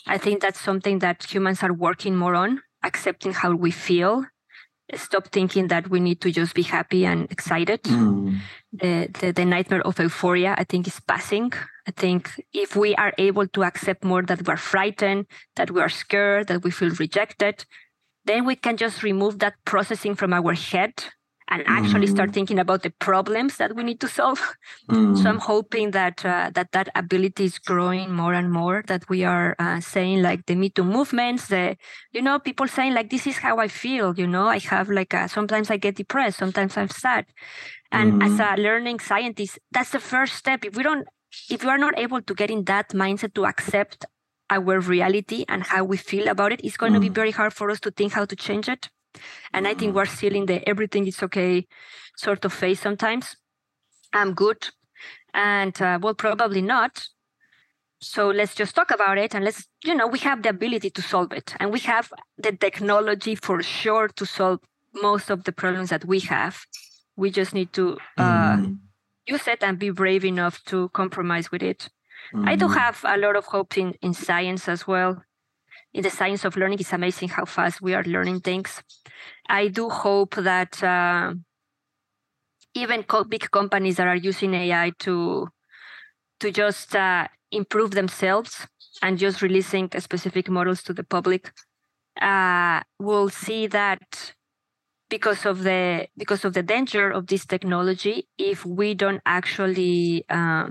I 0.06 0.18
think 0.18 0.42
that's 0.42 0.60
something 0.60 0.98
that 0.98 1.24
humans 1.24 1.62
are 1.62 1.72
working 1.72 2.14
more 2.14 2.34
on, 2.34 2.62
accepting 2.82 3.32
how 3.32 3.52
we 3.54 3.70
feel 3.70 4.26
stop 4.94 5.28
thinking 5.28 5.68
that 5.68 5.88
we 5.90 6.00
need 6.00 6.20
to 6.20 6.30
just 6.30 6.54
be 6.54 6.62
happy 6.62 7.04
and 7.06 7.30
excited. 7.30 7.82
Mm. 7.84 8.38
The, 8.72 9.08
the, 9.20 9.32
the 9.32 9.44
nightmare 9.44 9.82
of 9.82 9.98
euphoria, 9.98 10.54
I 10.56 10.64
think, 10.64 10.86
is 10.86 11.00
passing. 11.00 11.52
I 11.86 11.90
think 11.90 12.30
if 12.52 12.76
we 12.76 12.94
are 12.96 13.12
able 13.18 13.46
to 13.48 13.64
accept 13.64 14.04
more 14.04 14.22
that 14.22 14.46
we're 14.46 14.56
frightened, 14.56 15.26
that 15.56 15.70
we 15.70 15.80
are 15.80 15.88
scared, 15.88 16.46
that 16.48 16.62
we 16.62 16.70
feel 16.70 16.90
rejected, 16.90 17.64
then 18.24 18.44
we 18.44 18.54
can 18.54 18.76
just 18.76 19.02
remove 19.02 19.38
that 19.40 19.54
processing 19.64 20.14
from 20.14 20.32
our 20.32 20.54
head 20.54 20.92
and 21.50 21.64
actually 21.66 22.06
mm. 22.06 22.10
start 22.10 22.32
thinking 22.32 22.58
about 22.58 22.82
the 22.82 22.90
problems 22.90 23.56
that 23.56 23.74
we 23.74 23.82
need 23.82 24.00
to 24.00 24.08
solve. 24.08 24.40
Mm. 24.88 25.20
So 25.20 25.28
I'm 25.28 25.40
hoping 25.40 25.90
that 25.90 26.24
uh, 26.24 26.50
that 26.54 26.72
that 26.72 26.88
ability 26.94 27.44
is 27.44 27.58
growing 27.58 28.12
more 28.12 28.34
and 28.34 28.52
more. 28.52 28.82
That 28.86 29.08
we 29.08 29.24
are 29.24 29.56
uh, 29.58 29.80
saying 29.80 30.22
like 30.22 30.46
the 30.46 30.54
Me 30.54 30.70
Too 30.70 30.84
movements, 30.84 31.48
the 31.48 31.76
you 32.12 32.22
know 32.22 32.38
people 32.38 32.68
saying 32.68 32.94
like 32.94 33.10
this 33.10 33.26
is 33.26 33.38
how 33.38 33.58
I 33.58 33.68
feel. 33.68 34.14
You 34.16 34.26
know, 34.26 34.46
I 34.46 34.58
have 34.58 34.88
like 34.88 35.12
a, 35.12 35.28
sometimes 35.28 35.70
I 35.70 35.76
get 35.76 35.96
depressed, 35.96 36.38
sometimes 36.38 36.76
I'm 36.76 36.88
sad, 36.88 37.26
and 37.90 38.22
mm. 38.22 38.26
as 38.26 38.38
a 38.38 38.60
learning 38.60 39.00
scientist, 39.00 39.58
that's 39.72 39.90
the 39.90 40.00
first 40.00 40.34
step. 40.34 40.64
If 40.64 40.76
we 40.76 40.82
don't, 40.82 41.06
if 41.50 41.64
we 41.64 41.70
are 41.70 41.78
not 41.78 41.98
able 41.98 42.22
to 42.22 42.34
get 42.34 42.50
in 42.50 42.64
that 42.64 42.90
mindset 42.90 43.34
to 43.34 43.46
accept 43.46 44.06
our 44.50 44.80
reality 44.80 45.44
and 45.48 45.62
how 45.62 45.84
we 45.84 45.96
feel 45.96 46.28
about 46.28 46.52
it, 46.52 46.60
it's 46.64 46.76
going 46.76 46.92
to 46.92 47.00
be 47.00 47.10
mm. 47.10 47.14
very 47.14 47.30
hard 47.30 47.52
for 47.52 47.70
us 47.70 47.80
to 47.80 47.90
think 47.90 48.12
how 48.12 48.24
to 48.24 48.36
change 48.36 48.68
it. 48.68 48.88
And 49.52 49.66
I 49.66 49.74
think 49.74 49.94
we're 49.94 50.06
still 50.06 50.34
in 50.34 50.46
the 50.46 50.66
everything 50.68 51.06
is 51.06 51.22
okay 51.22 51.66
sort 52.16 52.44
of 52.44 52.52
phase 52.52 52.80
sometimes. 52.80 53.36
I'm 54.12 54.34
good. 54.34 54.68
And 55.32 55.80
uh, 55.80 55.98
well, 56.02 56.14
probably 56.14 56.62
not. 56.62 57.06
So 58.00 58.28
let's 58.28 58.54
just 58.54 58.74
talk 58.74 58.90
about 58.90 59.18
it 59.18 59.34
and 59.34 59.44
let's, 59.44 59.66
you 59.84 59.94
know, 59.94 60.06
we 60.06 60.18
have 60.20 60.42
the 60.42 60.48
ability 60.48 60.90
to 60.90 61.02
solve 61.02 61.32
it. 61.32 61.54
And 61.60 61.70
we 61.70 61.80
have 61.80 62.12
the 62.38 62.52
technology 62.52 63.34
for 63.34 63.62
sure 63.62 64.08
to 64.08 64.24
solve 64.24 64.60
most 64.94 65.30
of 65.30 65.44
the 65.44 65.52
problems 65.52 65.90
that 65.90 66.04
we 66.06 66.20
have. 66.20 66.64
We 67.16 67.30
just 67.30 67.52
need 67.52 67.72
to 67.74 67.98
uh, 68.16 68.56
mm. 68.56 68.78
use 69.26 69.46
it 69.46 69.62
and 69.62 69.78
be 69.78 69.90
brave 69.90 70.24
enough 70.24 70.64
to 70.64 70.88
compromise 70.90 71.50
with 71.50 71.62
it. 71.62 71.90
Mm. 72.34 72.48
I 72.48 72.56
do 72.56 72.66
mm-hmm. 72.66 72.78
have 72.78 73.04
a 73.04 73.18
lot 73.18 73.36
of 73.36 73.44
hope 73.44 73.76
in, 73.76 73.94
in 74.00 74.14
science 74.14 74.66
as 74.68 74.86
well 74.86 75.22
in 75.94 76.02
the 76.02 76.10
science 76.10 76.44
of 76.44 76.56
learning. 76.56 76.80
It's 76.80 76.92
amazing 76.92 77.30
how 77.30 77.44
fast 77.44 77.80
we 77.82 77.94
are 77.94 78.04
learning 78.04 78.40
things. 78.40 78.82
I 79.48 79.68
do 79.68 79.88
hope 79.88 80.36
that 80.36 80.82
uh, 80.82 81.34
even 82.74 83.02
co- 83.02 83.24
big 83.24 83.50
companies 83.50 83.96
that 83.96 84.06
are 84.06 84.16
using 84.16 84.54
AI 84.54 84.92
to 85.00 85.48
to 86.40 86.50
just 86.50 86.96
uh, 86.96 87.28
improve 87.52 87.92
themselves 87.92 88.66
and 89.02 89.18
just 89.18 89.42
releasing 89.42 89.90
specific 89.98 90.48
models 90.48 90.82
to 90.84 90.92
the 90.94 91.04
public 91.04 91.52
uh, 92.20 92.80
will 92.98 93.28
see 93.28 93.66
that 93.68 94.34
because 95.10 95.46
of 95.46 95.64
the 95.64 96.06
because 96.16 96.44
of 96.44 96.54
the 96.54 96.62
danger 96.62 97.10
of 97.10 97.26
this 97.26 97.46
technology 97.46 98.28
if 98.38 98.64
we 98.66 98.94
don't 98.94 99.22
actually 99.26 100.24
uh, 100.30 100.68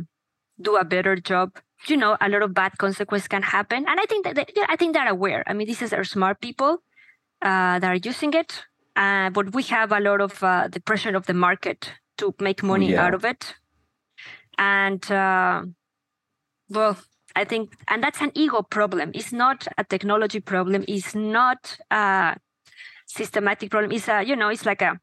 do 0.62 0.78
a 0.78 0.86
better 0.86 1.16
job 1.16 1.52
you 1.88 1.98
know 1.98 2.18
a 2.20 2.30
lot 2.30 2.42
of 2.42 2.54
bad 2.54 2.78
consequences 2.78 3.28
can 3.28 3.42
happen. 3.42 3.86
And 3.88 4.00
i 4.00 4.06
think 4.06 4.26
that 4.26 4.36
they, 4.36 4.46
i 4.68 4.76
think 4.76 4.94
they're 4.94 5.08
aware. 5.08 5.44
I 5.48 5.54
mean 5.54 5.68
these 5.68 5.94
are 5.94 6.04
smart 6.04 6.42
people 6.42 6.84
uh, 7.42 7.80
that 7.80 7.84
are 7.84 7.96
using 7.96 8.34
it. 8.34 8.64
Uh, 8.96 9.30
but 9.30 9.54
we 9.54 9.64
have 9.64 9.92
a 9.92 10.00
lot 10.00 10.20
of 10.20 10.44
uh, 10.44 10.68
the 10.68 10.82
pressure 10.82 11.16
of 11.16 11.26
the 11.26 11.34
market 11.34 11.94
to 12.18 12.36
make 12.42 12.62
money 12.64 12.92
yeah. 12.92 13.06
out 13.06 13.14
of 13.14 13.24
it. 13.24 13.56
And 14.58 15.10
uh, 15.12 15.64
well 16.70 16.98
i 17.36 17.44
think 17.46 17.74
and 17.88 18.04
that's 18.04 18.22
an 18.22 18.32
ego 18.36 18.62
problem. 18.62 19.12
It's 19.14 19.32
not 19.32 19.68
a 19.78 19.84
technology 19.84 20.40
problem. 20.40 20.84
It's 20.88 21.16
not 21.16 21.78
a 21.92 22.36
systematic 23.06 23.72
problem. 23.72 23.92
It's 23.92 24.08
a 24.08 24.24
you 24.24 24.36
know 24.36 24.50
it's 24.50 24.66
like 24.66 24.82
a 24.82 25.00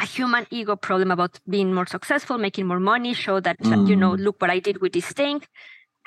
a 0.00 0.06
human 0.06 0.46
ego 0.50 0.76
problem 0.76 1.10
about 1.10 1.38
being 1.48 1.74
more 1.74 1.86
successful 1.86 2.38
making 2.38 2.66
more 2.66 2.80
money 2.80 3.12
show 3.12 3.38
that 3.38 3.58
mm. 3.60 3.86
you 3.86 3.96
know 3.96 4.12
look 4.14 4.40
what 4.40 4.50
i 4.50 4.58
did 4.58 4.80
with 4.80 4.92
this 4.92 5.12
thing 5.12 5.42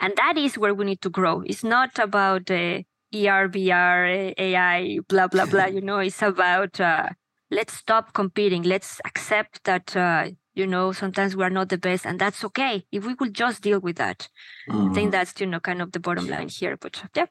and 0.04 0.14
that 0.18 0.38
is 0.38 0.58
where 0.58 0.74
we 0.74 0.84
need 0.84 1.02
to 1.02 1.10
grow. 1.10 1.42
It's 1.46 1.64
not 1.64 1.98
about 1.98 2.52
uh, 2.52 2.84
er 3.16 3.48
vr 3.48 4.34
ai 4.38 5.00
blah 5.08 5.28
blah 5.28 5.46
blah 5.46 5.66
you 5.66 5.82
know. 5.82 6.00
It's 6.00 6.22
about 6.22 6.80
uh, 6.80 7.10
let's 7.50 7.74
stop 7.74 8.14
competing. 8.14 8.64
Let's 8.64 9.00
accept 9.06 9.64
that 9.64 9.96
uh, 9.96 10.32
you 10.54 10.68
know 10.68 10.92
sometimes 10.92 11.38
we 11.38 11.44
are 11.44 11.56
not 11.60 11.70
the 11.70 11.78
best 11.78 12.06
and 12.06 12.20
that's 12.20 12.44
okay. 12.44 12.86
If 12.92 13.06
we 13.06 13.16
could 13.16 13.34
just 13.34 13.62
deal 13.62 13.80
with 13.80 13.96
that. 13.96 14.28
Mm. 14.70 14.92
i 14.92 14.94
think 14.94 15.08
mm. 15.10 15.12
that's 15.12 15.40
you 15.40 15.48
know 15.48 15.60
kind 15.60 15.82
of 15.82 15.92
the 15.92 16.00
bottom 16.00 16.28
line 16.28 16.50
here 16.50 16.78
but 16.78 17.02
yeah. 17.16 17.28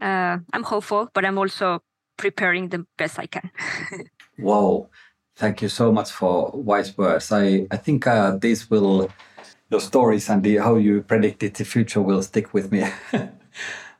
Uh, 0.00 0.38
i'm 0.52 0.62
hopeful 0.62 1.08
but 1.14 1.24
i'm 1.24 1.38
also 1.38 1.80
preparing 2.18 2.68
the 2.68 2.84
best 2.98 3.18
i 3.18 3.26
can. 3.26 3.50
Wow 4.38 4.90
thank 5.36 5.62
you 5.62 5.68
so 5.68 5.92
much 5.92 6.10
for 6.10 6.50
wise 6.52 6.96
words. 6.98 7.32
I 7.32 7.66
i 7.70 7.76
think 7.76 8.06
uh, 8.06 8.36
this 8.36 8.70
will 8.70 9.08
your 9.70 9.80
stories 9.80 10.28
and 10.30 10.42
the, 10.42 10.56
how 10.56 10.76
you 10.76 11.02
predicted 11.02 11.54
the 11.54 11.64
future 11.64 12.00
will 12.00 12.22
stick 12.22 12.54
with 12.54 12.70
me 12.72 12.84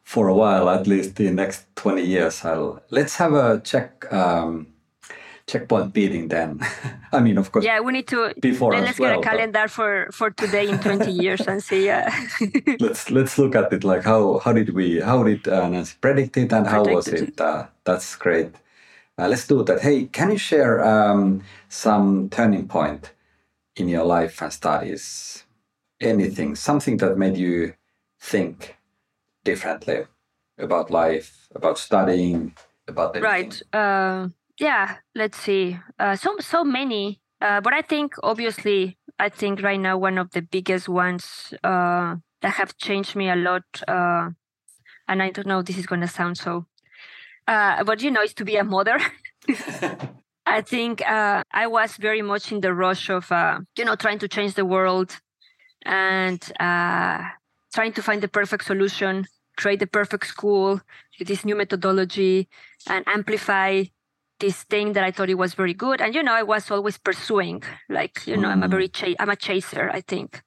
for 0.02 0.28
a 0.28 0.34
while 0.34 0.68
at 0.68 0.86
least 0.86 1.16
the 1.16 1.30
next 1.30 1.66
20 1.76 2.02
years 2.02 2.44
i'll 2.44 2.82
let's 2.90 3.16
have 3.16 3.32
a 3.32 3.60
check 3.60 4.12
um, 4.12 4.66
checkpoint 5.46 5.92
beating 5.92 6.28
then. 6.28 6.60
I 7.12 7.20
mean, 7.20 7.38
of 7.38 7.52
course. 7.52 7.64
Yeah, 7.64 7.80
we 7.80 7.92
need 7.92 8.08
to. 8.08 8.34
Before 8.40 8.72
let's 8.72 8.98
well, 8.98 9.20
get 9.20 9.26
a 9.26 9.36
calendar 9.36 9.68
for 9.68 10.08
for 10.12 10.30
today 10.30 10.68
in 10.68 10.78
20 10.78 11.10
years 11.10 11.40
and 11.46 11.62
see. 11.62 11.88
Uh, 11.88 12.10
let's 12.80 13.10
let's 13.10 13.38
look 13.38 13.54
at 13.54 13.72
it 13.72 13.84
like 13.84 14.04
how 14.04 14.38
how 14.38 14.52
did 14.52 14.70
we 14.70 15.00
how 15.00 15.22
did 15.22 15.46
uh, 15.48 15.68
Nancy 15.68 15.96
predict 16.00 16.36
it 16.36 16.52
and 16.52 16.66
how 16.66 16.84
was 16.84 17.08
it? 17.08 17.40
Uh, 17.40 17.66
that's 17.84 18.16
great. 18.16 18.54
Uh, 19.18 19.28
let's 19.28 19.46
do 19.46 19.62
that. 19.64 19.80
Hey, 19.80 20.06
can 20.06 20.30
you 20.30 20.38
share 20.38 20.84
um, 20.84 21.42
some 21.68 22.28
turning 22.28 22.68
point 22.68 23.12
in 23.76 23.88
your 23.88 24.04
life 24.04 24.42
and 24.42 24.52
studies? 24.52 25.45
Anything, 26.00 26.54
something 26.54 26.98
that 26.98 27.16
made 27.16 27.36
you 27.36 27.74
think 28.20 28.76
differently 29.44 30.04
about 30.58 30.90
life, 30.90 31.48
about 31.54 31.78
studying, 31.78 32.54
about 32.88 33.16
anything? 33.16 33.22
right. 33.22 33.62
Uh, 33.72 34.28
yeah, 34.58 34.96
let's 35.14 35.38
see. 35.38 35.78
Uh, 35.98 36.16
so 36.16 36.36
so 36.40 36.64
many, 36.64 37.20
uh, 37.40 37.60
but 37.60 37.72
I 37.72 37.82
think 37.82 38.14
obviously, 38.22 38.98
I 39.18 39.28
think 39.28 39.62
right 39.62 39.80
now 39.80 39.98
one 39.98 40.18
of 40.18 40.30
the 40.32 40.42
biggest 40.42 40.88
ones 40.88 41.54
uh, 41.62 42.16
that 42.42 42.54
have 42.54 42.76
changed 42.76 43.16
me 43.16 43.30
a 43.30 43.36
lot. 43.36 43.64
Uh, 43.86 44.30
and 45.08 45.22
I 45.22 45.30
don't 45.30 45.46
know, 45.46 45.62
this 45.62 45.78
is 45.78 45.86
gonna 45.86 46.08
sound 46.08 46.38
so, 46.38 46.66
uh, 47.46 47.84
but 47.84 48.02
you 48.02 48.10
know, 48.10 48.22
is 48.22 48.34
to 48.34 48.44
be 48.44 48.56
a 48.56 48.64
mother. 48.64 48.98
I 50.46 50.62
think 50.62 51.02
uh, 51.08 51.42
I 51.52 51.66
was 51.66 51.96
very 51.96 52.22
much 52.22 52.52
in 52.52 52.60
the 52.60 52.72
rush 52.72 53.10
of 53.10 53.30
you 53.76 53.84
know 53.84 53.96
trying 53.96 54.18
to 54.20 54.28
change 54.28 54.54
the 54.54 54.64
world 54.64 55.20
and 55.86 56.40
trying 57.74 57.92
to 57.92 58.02
find 58.02 58.22
the 58.22 58.28
perfect 58.28 58.64
solution, 58.64 59.26
create 59.56 59.80
the 59.80 59.86
perfect 59.86 60.26
school 60.26 60.80
with 61.18 61.28
this 61.28 61.44
new 61.44 61.56
methodology, 61.56 62.48
and 62.88 63.04
amplify 63.06 63.84
this 64.38 64.64
thing 64.64 64.92
that 64.92 65.04
I 65.04 65.10
thought 65.10 65.30
it 65.30 65.38
was 65.38 65.54
very 65.54 65.74
good. 65.74 66.00
And 66.00 66.14
you 66.14 66.22
know, 66.22 66.34
I 66.34 66.42
was 66.42 66.70
always 66.70 66.98
pursuing, 66.98 67.62
like, 67.88 68.26
you 68.26 68.36
know, 68.36 68.48
mm. 68.48 68.52
I'm 68.52 68.62
a 68.62 68.68
very 68.68 68.88
mm. 68.88 68.92
ch- 68.92 69.16
I'm 69.18 69.30
a 69.30 69.36
chaser, 69.36 69.90
I 69.90 70.02
think. 70.02 70.42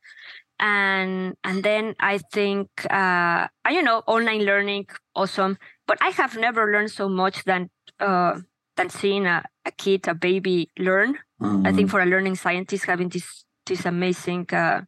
And 0.59 1.35
and 1.43 1.63
then 1.63 1.95
I 1.99 2.19
think 2.19 2.69
uh 2.89 3.47
you 3.69 3.81
know, 3.81 4.03
online 4.05 4.43
learning, 4.43 4.87
awesome. 5.15 5.57
But 5.87 5.97
I 6.01 6.09
have 6.09 6.37
never 6.37 6.71
learned 6.71 6.91
so 6.91 7.09
much 7.09 7.43
than 7.45 7.69
uh 7.99 8.41
than 8.75 8.89
seeing 8.89 9.25
a, 9.25 9.43
a 9.65 9.71
kid, 9.71 10.07
a 10.07 10.13
baby 10.13 10.69
learn. 10.77 11.17
Mm. 11.41 11.67
I 11.67 11.71
think 11.71 11.87
mm. 11.87 11.91
for 11.91 12.01
a 12.01 12.05
learning 12.05 12.35
scientist 12.35 12.85
having 12.85 13.09
this 13.09 13.45
this 13.65 13.85
amazing 13.85 14.45
uh 14.53 14.81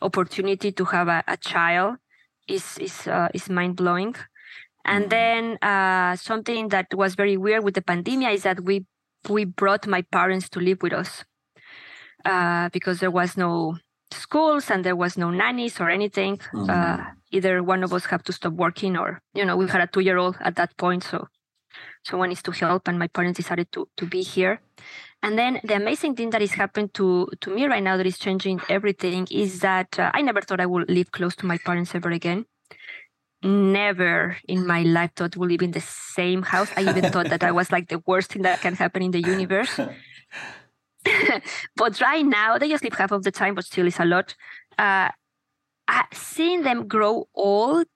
opportunity 0.00 0.72
to 0.72 0.84
have 0.86 1.08
a, 1.08 1.22
a 1.26 1.36
child 1.36 1.96
is 2.48 2.78
is 2.78 3.06
uh, 3.06 3.28
is 3.34 3.48
mind 3.48 3.76
blowing. 3.76 4.14
And 4.84 5.10
then 5.10 5.58
uh, 5.62 6.16
something 6.16 6.68
that 6.68 6.92
was 6.94 7.14
very 7.14 7.36
weird 7.36 7.62
with 7.62 7.74
the 7.74 7.82
pandemic 7.82 8.34
is 8.34 8.42
that 8.42 8.64
we 8.64 8.86
we 9.28 9.44
brought 9.44 9.86
my 9.86 10.02
parents 10.02 10.48
to 10.50 10.60
live 10.60 10.82
with 10.82 10.92
us 10.92 11.24
uh, 12.24 12.68
because 12.70 12.98
there 13.00 13.10
was 13.10 13.36
no 13.36 13.76
schools 14.10 14.70
and 14.70 14.84
there 14.84 14.96
was 14.96 15.16
no 15.16 15.30
nannies 15.30 15.80
or 15.80 15.88
anything. 15.88 16.38
Mm-hmm. 16.52 16.70
Uh, 16.70 17.04
either 17.30 17.62
one 17.62 17.84
of 17.84 17.92
us 17.92 18.06
have 18.06 18.22
to 18.24 18.32
stop 18.32 18.52
working, 18.52 18.96
or 18.96 19.20
you 19.34 19.44
know, 19.44 19.56
we 19.56 19.68
had 19.68 19.80
a 19.80 19.86
two-year-old 19.86 20.36
at 20.40 20.56
that 20.56 20.76
point, 20.76 21.04
so 21.04 21.28
someone 22.04 22.28
needs 22.28 22.42
to 22.42 22.52
help. 22.52 22.88
And 22.88 22.98
my 22.98 23.08
parents 23.08 23.36
decided 23.36 23.70
to 23.72 23.88
to 23.96 24.06
be 24.06 24.22
here. 24.22 24.60
And 25.22 25.38
then 25.38 25.60
the 25.62 25.76
amazing 25.76 26.16
thing 26.16 26.30
that 26.30 26.42
is 26.42 26.52
happening 26.52 26.90
to 26.94 27.28
to 27.40 27.50
me 27.50 27.66
right 27.66 27.82
now 27.82 27.96
that 27.96 28.06
is 28.06 28.18
changing 28.18 28.60
everything 28.68 29.28
is 29.30 29.60
that 29.60 29.98
uh, 29.98 30.10
I 30.12 30.22
never 30.22 30.40
thought 30.40 30.60
I 30.60 30.66
would 30.66 30.90
live 30.90 31.12
close 31.12 31.36
to 31.36 31.46
my 31.46 31.58
parents 31.58 31.94
ever 31.94 32.10
again 32.10 32.46
never 33.42 34.36
in 34.46 34.66
my 34.66 34.82
life 34.82 35.10
thought 35.16 35.36
we'll 35.36 35.48
live 35.48 35.62
in 35.62 35.72
the 35.72 35.80
same 35.80 36.42
house. 36.42 36.70
I 36.76 36.82
even 36.82 37.10
thought 37.10 37.28
that 37.28 37.42
I 37.42 37.50
was 37.50 37.72
like 37.72 37.88
the 37.88 38.02
worst 38.06 38.32
thing 38.32 38.42
that 38.42 38.60
can 38.60 38.74
happen 38.74 39.02
in 39.02 39.10
the 39.10 39.20
universe. 39.20 39.78
but 41.76 42.00
right 42.00 42.24
now, 42.24 42.58
they 42.58 42.68
just 42.68 42.84
live 42.84 42.94
half 42.94 43.10
of 43.10 43.24
the 43.24 43.32
time, 43.32 43.54
but 43.54 43.64
still 43.64 43.86
is 43.86 43.98
a 43.98 44.04
lot. 44.04 44.34
Uh, 44.78 45.10
seeing 46.12 46.62
them 46.62 46.86
grow 46.86 47.28
old 47.34 47.86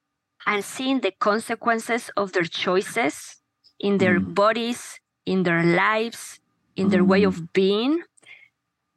and 0.46 0.64
seeing 0.64 1.00
the 1.00 1.12
consequences 1.12 2.10
of 2.16 2.32
their 2.32 2.44
choices 2.44 3.36
in 3.78 3.98
their 3.98 4.18
mm. 4.18 4.34
bodies, 4.34 5.00
in 5.24 5.44
their 5.44 5.62
lives, 5.62 6.40
in 6.76 6.88
their 6.90 7.02
mm. 7.02 7.08
way 7.08 7.24
of 7.24 7.52
being 7.52 8.02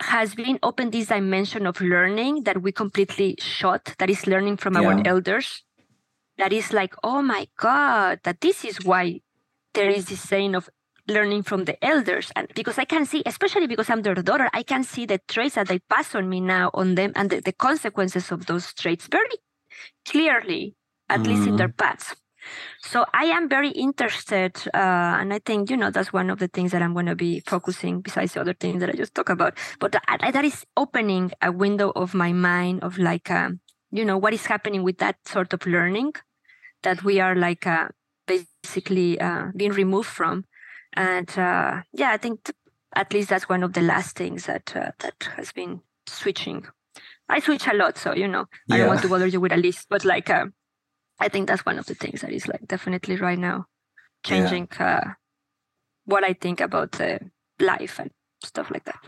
has 0.02 0.34
been 0.34 0.60
opened 0.64 0.94
this 0.94 1.08
dimension 1.08 1.66
of 1.68 1.82
learning 1.82 2.44
that 2.44 2.62
we 2.62 2.72
completely 2.72 3.36
shot 3.40 3.96
that 4.00 4.10
is 4.10 4.28
learning 4.28 4.56
from 4.56 4.76
yeah. 4.76 4.82
our 4.82 5.02
elders 5.06 5.64
that 6.40 6.54
is 6.54 6.72
like, 6.74 6.96
oh 7.04 7.22
my 7.22 7.48
God, 7.58 8.20
that 8.24 8.42
this 8.42 8.64
is 8.64 8.80
why 8.84 9.20
there 9.74 9.90
is 9.90 10.06
this 10.06 10.22
saying 10.22 10.56
of 10.56 10.70
learning 11.08 11.44
from 11.44 11.66
the 11.66 11.84
elders. 11.84 12.32
And 12.36 12.48
because 12.56 12.78
I 12.78 12.86
can 12.86 13.06
see, 13.06 13.22
especially 13.26 13.68
because 13.68 13.90
I'm 13.90 14.02
their 14.02 14.16
daughter, 14.16 14.50
I 14.54 14.64
can 14.64 14.84
see 14.84 15.06
the 15.06 15.20
traits 15.28 15.56
that 15.56 15.68
they 15.68 15.80
pass 15.80 16.16
on 16.16 16.30
me 16.30 16.40
now 16.40 16.72
on 16.74 16.96
them 16.96 17.12
and 17.16 17.30
the, 17.30 17.42
the 17.42 17.52
consequences 17.52 18.32
of 18.32 18.46
those 18.46 18.74
traits 18.74 19.08
very 19.08 19.38
clearly, 20.06 20.76
at 21.10 21.22
mm. 21.22 21.28
least 21.28 21.48
in 21.48 21.58
their 21.58 21.70
mm. 21.70 21.78
paths. 21.78 22.16
So 22.82 23.06
I 23.14 23.26
am 23.26 23.50
very 23.50 23.70
interested, 23.70 24.58
uh, 24.74 25.18
and 25.20 25.34
I 25.34 25.39
think 25.39 25.70
you 25.70 25.78
know 25.78 25.91
that's 25.91 26.14
one 26.14 26.30
of 26.30 26.39
the 26.39 26.47
things 26.47 26.72
that 26.72 26.82
I'm 26.82 26.93
going 26.93 27.06
to 27.08 27.16
be 27.16 27.41
focusing 27.45 28.02
besides 28.02 28.34
the 28.34 28.41
other 28.41 28.54
things 28.54 28.80
that 28.80 28.89
I 28.89 28.93
just 28.93 29.16
talked 29.16 29.30
about. 29.30 29.58
But 29.80 29.91
that, 29.93 30.04
that 30.34 30.45
is 30.45 30.66
opening 30.78 31.32
a 31.41 31.52
window 31.52 31.91
of 31.95 32.14
my 32.14 32.34
mind 32.34 32.84
of 32.84 32.98
like, 32.98 33.30
um, 33.30 33.60
you 33.91 34.06
know, 34.06 34.18
what 34.18 34.34
is 34.34 34.45
happening 34.45 34.84
with 34.84 34.98
that 34.99 35.18
sort 35.28 35.53
of 35.53 35.65
learning, 35.65 36.14
that 36.84 37.03
we 37.03 37.19
are 37.19 37.36
like 37.36 37.68
uh, 37.68 37.90
basically 38.28 39.19
uh, 39.19 39.48
being 39.56 39.72
removed 39.72 40.10
from. 40.10 40.45
And 40.94 41.30
uh, 41.38 41.82
yeah, 41.94 42.11
I 42.11 42.18
think 42.18 42.44
t- 42.45 42.53
at 42.95 43.14
least 43.14 43.30
that's 43.30 43.49
one 43.49 43.64
of 43.64 43.74
the 43.74 43.82
last 43.82 44.15
things 44.15 44.45
that 44.45 44.76
uh, 44.76 44.91
that 44.99 45.15
has 45.36 45.52
been 45.52 45.82
switching. 46.07 46.65
I 47.28 47.40
switch 47.40 47.68
a 47.68 47.74
lot, 47.74 47.98
so 47.98 48.14
you 48.15 48.28
know 48.28 48.45
I 48.72 48.78
don't 48.78 48.88
want 48.88 49.02
to 49.02 49.10
bother 49.10 49.28
you 49.28 49.40
with 49.40 49.52
a 49.52 49.57
list, 49.57 49.88
but 49.90 50.03
like 50.03 50.30
uh, 50.30 50.48
I 51.20 51.30
think 51.30 51.48
that's 51.48 51.66
one 51.66 51.80
of 51.80 51.86
the 51.86 51.96
things 51.96 52.22
that 52.22 52.32
is 52.32 52.48
like 52.48 52.68
definitely 52.68 53.18
right 53.18 53.40
now 53.40 53.66
changing 54.24 54.68
yeah. 54.80 54.98
Uh, 54.98 55.14
what 56.06 56.24
I 56.24 56.34
think 56.34 56.60
about 56.62 57.00
life 57.60 58.00
and 58.00 58.12
stuff 58.44 58.72
like 58.72 58.86
that. 58.86 59.00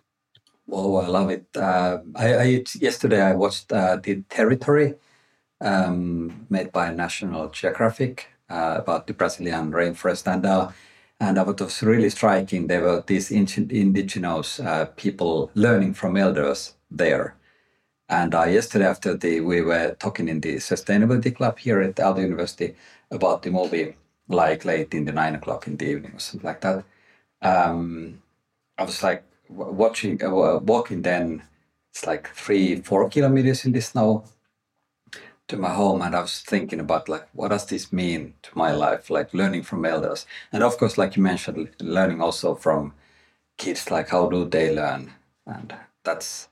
Oh, 0.70 0.98
I 0.98 1.08
love 1.08 1.30
it. 1.30 1.46
I, 1.58 2.00
I, 2.16 2.64
yesterday 2.80 3.22
I 3.22 3.34
watched 3.34 3.70
the 3.70 4.24
Territory 4.30 4.96
um, 5.60 6.46
made 6.50 6.72
by 6.72 6.94
National 6.94 7.50
Geographic 7.50 8.28
uh, 8.50 8.76
about 8.80 9.08
the 9.08 9.14
Brazilian 9.14 9.72
rainforest, 9.72 10.32
and 10.32 10.46
uh, 10.46 10.70
and 11.20 11.38
what 11.38 11.62
was 11.62 11.84
really 11.84 12.10
striking, 12.10 12.68
there 12.68 12.82
were 12.82 13.04
these 13.06 13.32
indigenous 13.32 14.60
uh, 14.60 14.86
people 14.96 15.52
learning 15.54 15.94
from 15.94 16.18
elders 16.18 16.74
there. 16.90 17.36
And 18.12 18.36
uh, 18.36 18.44
yesterday, 18.44 18.86
after 18.86 19.16
the 19.16 19.40
we 19.40 19.62
were 19.62 19.96
talking 19.98 20.28
in 20.28 20.42
the 20.42 20.56
sustainability 20.58 21.34
club 21.34 21.58
here 21.58 21.80
at 21.82 21.96
Aalto 21.96 22.22
University 22.22 22.76
about 23.10 23.42
the 23.42 23.52
movie, 23.52 23.96
like 24.28 24.66
late 24.66 24.94
in 24.94 25.06
the 25.06 25.14
nine 25.14 25.36
o'clock 25.36 25.66
in 25.66 25.78
the 25.78 25.86
evening 25.86 26.14
or 26.16 26.20
something 26.20 26.48
like 26.48 26.62
that. 26.62 26.84
Um, 27.42 28.22
I 28.78 28.84
was 28.84 29.02
like 29.02 29.24
watching, 29.50 30.22
uh, 30.24 30.60
walking. 30.60 31.02
Then 31.04 31.44
it's 31.92 32.06
like 32.06 32.28
three, 32.36 32.76
four 32.82 33.10
kilometers 33.10 33.66
in 33.66 33.72
the 33.72 33.82
snow, 33.82 34.26
to 35.52 35.58
my 35.58 35.74
home 35.74 36.02
and 36.02 36.16
I 36.16 36.22
was 36.22 36.40
thinking 36.42 36.80
about 36.80 37.10
like 37.10 37.28
what 37.34 37.50
does 37.50 37.66
this 37.66 37.92
mean 37.92 38.36
to 38.44 38.58
my 38.58 38.72
life 38.72 39.10
like 39.10 39.34
learning 39.34 39.64
from 39.64 39.84
elders 39.84 40.26
and 40.54 40.64
of 40.64 40.78
course 40.78 40.98
like 40.98 41.18
you 41.18 41.22
mentioned 41.24 41.70
learning 41.82 42.22
also 42.22 42.56
from 42.56 42.94
kids 43.58 43.92
like 43.92 44.10
how 44.10 44.30
do 44.30 44.46
they 44.46 44.74
learn 44.74 45.12
and 45.46 45.76
that's 46.06 46.48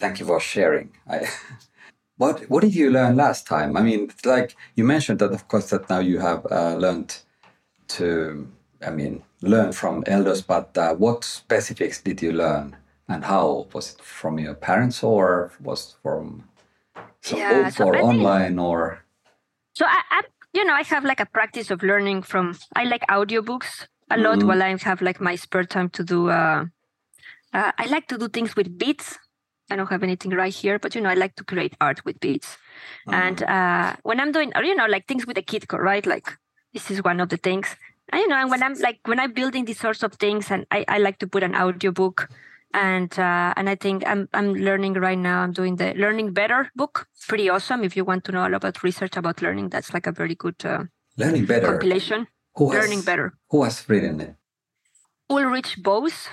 thank 0.00 0.18
you 0.20 0.26
for 0.26 0.40
sharing. 0.40 0.90
I, 1.08 1.28
what 2.16 2.42
what 2.50 2.62
did 2.62 2.74
you 2.74 2.90
learn 2.90 3.16
last 3.16 3.46
time? 3.46 3.76
I 3.76 3.82
mean, 3.82 4.10
like 4.24 4.56
you 4.76 4.84
mentioned 4.84 5.18
that, 5.20 5.32
of 5.32 5.46
course, 5.48 5.70
that 5.70 5.88
now 5.90 6.00
you 6.00 6.18
have 6.20 6.46
uh, 6.50 6.74
learned 6.76 7.16
to, 7.88 8.48
I 8.86 8.90
mean, 8.90 9.22
learn 9.42 9.72
from 9.72 10.04
elders. 10.06 10.42
But 10.42 10.76
uh, 10.76 10.94
what 10.94 11.24
specifics 11.24 12.00
did 12.02 12.22
you 12.22 12.32
learn, 12.32 12.76
and 13.08 13.24
how 13.24 13.66
was 13.72 13.94
it 13.94 14.00
from 14.02 14.38
your 14.38 14.54
parents, 14.54 15.02
or 15.02 15.52
was 15.62 15.96
from 16.02 16.44
some 17.22 17.38
Yeah, 17.38 17.68
so 17.70 17.84
or 17.86 17.94
I 17.96 18.00
think- 18.00 18.08
online, 18.14 18.58
or 18.58 19.04
So 19.78 19.84
I, 19.86 20.00
I, 20.10 20.20
you 20.52 20.64
know, 20.64 20.74
I 20.74 20.82
have 20.82 21.04
like 21.04 21.20
a 21.20 21.26
practice 21.26 21.70
of 21.70 21.82
learning 21.82 22.22
from. 22.22 22.56
I 22.76 22.84
like 22.84 23.04
audiobooks 23.08 23.86
a 24.10 24.18
lot 24.18 24.38
Mhm. 24.38 24.46
while 24.48 24.62
I 24.62 24.76
have 24.88 25.00
like 25.00 25.20
my 25.20 25.36
spare 25.36 25.64
time 25.64 25.88
to 25.90 26.02
do. 26.04 26.28
Uh, 26.30 26.64
uh, 27.54 27.72
I 27.82 27.86
like 27.86 28.06
to 28.08 28.18
do 28.18 28.28
things 28.28 28.54
with 28.56 28.68
beats. 28.78 29.18
I 29.70 29.76
don't 29.76 29.88
have 29.88 30.02
anything 30.02 30.32
right 30.32 30.52
here, 30.52 30.78
but 30.78 30.94
you 30.94 31.00
know, 31.00 31.10
I 31.10 31.14
like 31.14 31.36
to 31.36 31.44
create 31.44 31.74
art 31.80 32.04
with 32.04 32.20
beats. 32.20 32.58
And 33.06 33.42
uh, 33.42 33.96
when 34.02 34.20
I'm 34.20 34.32
doing, 34.32 34.52
you 34.62 34.74
know, 34.74 34.86
like 34.86 35.06
things 35.06 35.26
with 35.26 35.38
a 35.38 35.42
kid, 35.42 35.64
right? 35.72 36.04
Like 36.04 36.36
this 36.72 36.90
is 36.90 37.02
one 37.02 37.20
of 37.20 37.28
the 37.28 37.36
things. 37.36 37.76
And, 38.10 38.20
you 38.20 38.28
know, 38.28 38.36
and 38.36 38.50
when 38.50 38.62
I'm 38.62 38.74
like 38.74 38.98
when 39.04 39.20
I'm 39.20 39.32
building 39.32 39.64
these 39.64 39.80
sorts 39.80 40.02
of 40.02 40.14
things, 40.14 40.50
and 40.50 40.66
I, 40.70 40.84
I 40.88 40.98
like 40.98 41.18
to 41.18 41.26
put 41.26 41.42
an 41.42 41.54
audiobook. 41.54 42.28
And 42.72 43.12
uh, 43.18 43.52
and 43.56 43.68
I 43.68 43.74
think 43.74 44.06
I'm 44.06 44.28
I'm 44.32 44.54
learning 44.54 44.94
right 44.94 45.18
now. 45.18 45.42
I'm 45.42 45.52
doing 45.52 45.76
the 45.76 45.92
Learning 45.94 46.32
Better 46.32 46.70
book. 46.76 47.08
Pretty 47.26 47.48
awesome. 47.48 47.82
If 47.82 47.96
you 47.96 48.04
want 48.04 48.24
to 48.24 48.32
know 48.32 48.42
all 48.42 48.54
about 48.54 48.82
research 48.84 49.16
about 49.16 49.42
learning, 49.42 49.70
that's 49.70 49.92
like 49.92 50.06
a 50.06 50.12
very 50.12 50.36
good 50.36 50.54
uh, 50.64 50.84
learning 51.16 51.46
better. 51.46 51.66
compilation. 51.66 52.28
Who 52.56 52.70
has, 52.70 52.82
Learning 52.84 53.02
Better. 53.02 53.34
Who 53.50 53.64
has 53.64 53.88
written 53.88 54.20
it? 54.20 54.34
Ulrich 55.28 55.82
Boser. 55.82 56.28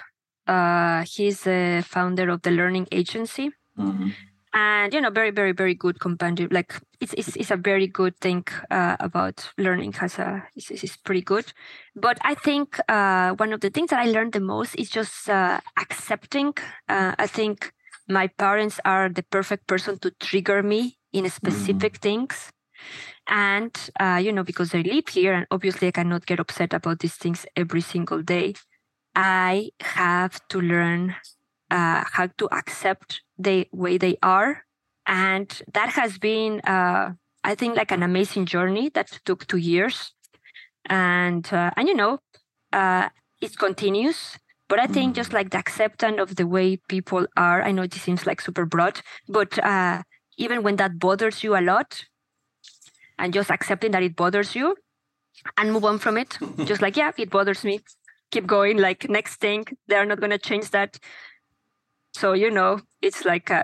Uh, 0.47 1.03
he's 1.15 1.41
the 1.43 1.83
founder 1.87 2.29
of 2.29 2.41
the 2.43 2.51
Learning 2.51 2.87
Agency. 2.91 3.51
Mhm. 3.77 4.13
and 4.53 4.93
you 4.93 5.01
know 5.01 5.09
very 5.11 5.29
very 5.31 5.51
very 5.51 5.75
good 5.75 5.99
compendium 5.99 6.49
like 6.51 6.73
it's 7.01 7.13
it's, 7.13 7.35
it's 7.35 7.51
a 7.51 7.57
very 7.57 7.85
good 7.87 8.15
thing 8.25 8.43
uh, 8.71 8.95
about 8.99 9.51
learning 9.57 9.93
has 9.93 10.17
a 10.19 10.43
is, 10.55 10.71
is 10.71 10.83
is 10.83 10.97
pretty 10.97 11.21
good. 11.21 11.45
But 11.95 12.17
i 12.23 12.33
think 12.33 12.79
uh, 12.89 13.31
one 13.43 13.53
of 13.53 13.59
the 13.61 13.69
things 13.69 13.89
that 13.91 13.99
i 13.99 14.05
learned 14.09 14.33
the 14.33 14.39
most 14.39 14.75
is 14.75 14.89
just 14.89 15.29
uh, 15.29 15.59
accepting 15.77 16.53
uh, 16.89 17.13
i 17.19 17.27
think 17.27 17.71
my 18.07 18.27
parents 18.27 18.79
are 18.85 19.09
the 19.09 19.23
perfect 19.23 19.67
person 19.67 19.99
to 19.99 20.11
trigger 20.11 20.63
me 20.63 20.97
in 21.13 21.29
specific 21.29 21.97
things. 21.97 22.51
And 23.27 23.75
uh, 23.99 24.19
you 24.23 24.31
know 24.31 24.43
because 24.43 24.71
they 24.71 24.83
live 24.83 25.07
here 25.09 25.33
and 25.33 25.45
obviously 25.51 25.87
i 25.89 25.91
cannot 25.91 26.25
get 26.25 26.39
upset 26.39 26.73
about 26.73 26.99
these 26.99 27.15
things 27.15 27.45
every 27.55 27.81
single 27.81 28.21
day 28.21 28.53
i 29.17 29.71
have 29.81 30.39
to 30.49 30.61
learn 30.61 31.15
uh, 31.71 32.03
how 32.13 32.27
to 32.37 32.47
accept 32.53 33.21
the 33.37 33.67
way 33.73 33.97
they 33.97 34.17
are. 34.23 34.63
And 35.07 35.49
that 35.73 35.89
has 35.91 36.17
been 36.19 36.61
uh, 36.61 37.13
i 37.43 37.55
think 37.55 37.77
like 37.77 37.91
an 37.91 38.03
amazing 38.03 38.45
journey 38.45 38.89
that 38.95 39.19
took 39.25 39.47
two 39.47 39.57
years. 39.57 40.13
And 40.89 41.47
uh, 41.53 41.71
and 41.77 41.87
you 41.87 41.95
know 41.95 42.19
uh, 42.73 43.09
it 43.41 43.57
continues. 43.57 44.37
But 44.69 44.79
i 44.79 44.87
think 44.87 45.15
just 45.15 45.33
like 45.33 45.51
the 45.51 45.57
acceptance 45.59 46.19
of 46.19 46.35
the 46.35 46.47
way 46.47 46.77
people 46.89 47.27
are 47.37 47.63
i 47.63 47.71
know 47.71 47.83
it 47.83 47.93
seems 47.93 48.27
like 48.27 48.41
super 48.41 48.65
broad 48.65 49.01
but 49.29 49.57
uh, 49.63 50.03
even 50.37 50.63
when 50.63 50.75
that 50.77 50.99
bothers 50.99 51.43
you 51.43 51.55
a 51.57 51.63
lot 51.63 52.03
and 53.17 53.33
just 53.33 53.49
accepting 53.51 53.91
that 53.91 54.03
it 54.03 54.15
bothers 54.15 54.55
you 54.55 54.75
and 55.57 55.73
move 55.73 55.85
on 55.85 55.99
from 55.99 56.17
it 56.17 56.37
just 56.65 56.81
like 56.81 56.97
yeah 56.97 57.11
it 57.17 57.29
bothers 57.29 57.63
me 57.63 57.79
keep 58.31 58.45
going 58.47 58.77
like 58.77 59.09
next 59.09 59.39
thing 59.39 59.65
they're 59.87 60.05
not 60.05 60.19
going 60.19 60.31
to 60.31 60.37
change 60.49 60.69
that 60.71 60.99
so 62.13 62.33
you 62.33 62.49
know 62.51 62.79
it's 63.01 63.25
like 63.25 63.51
uh, 63.51 63.63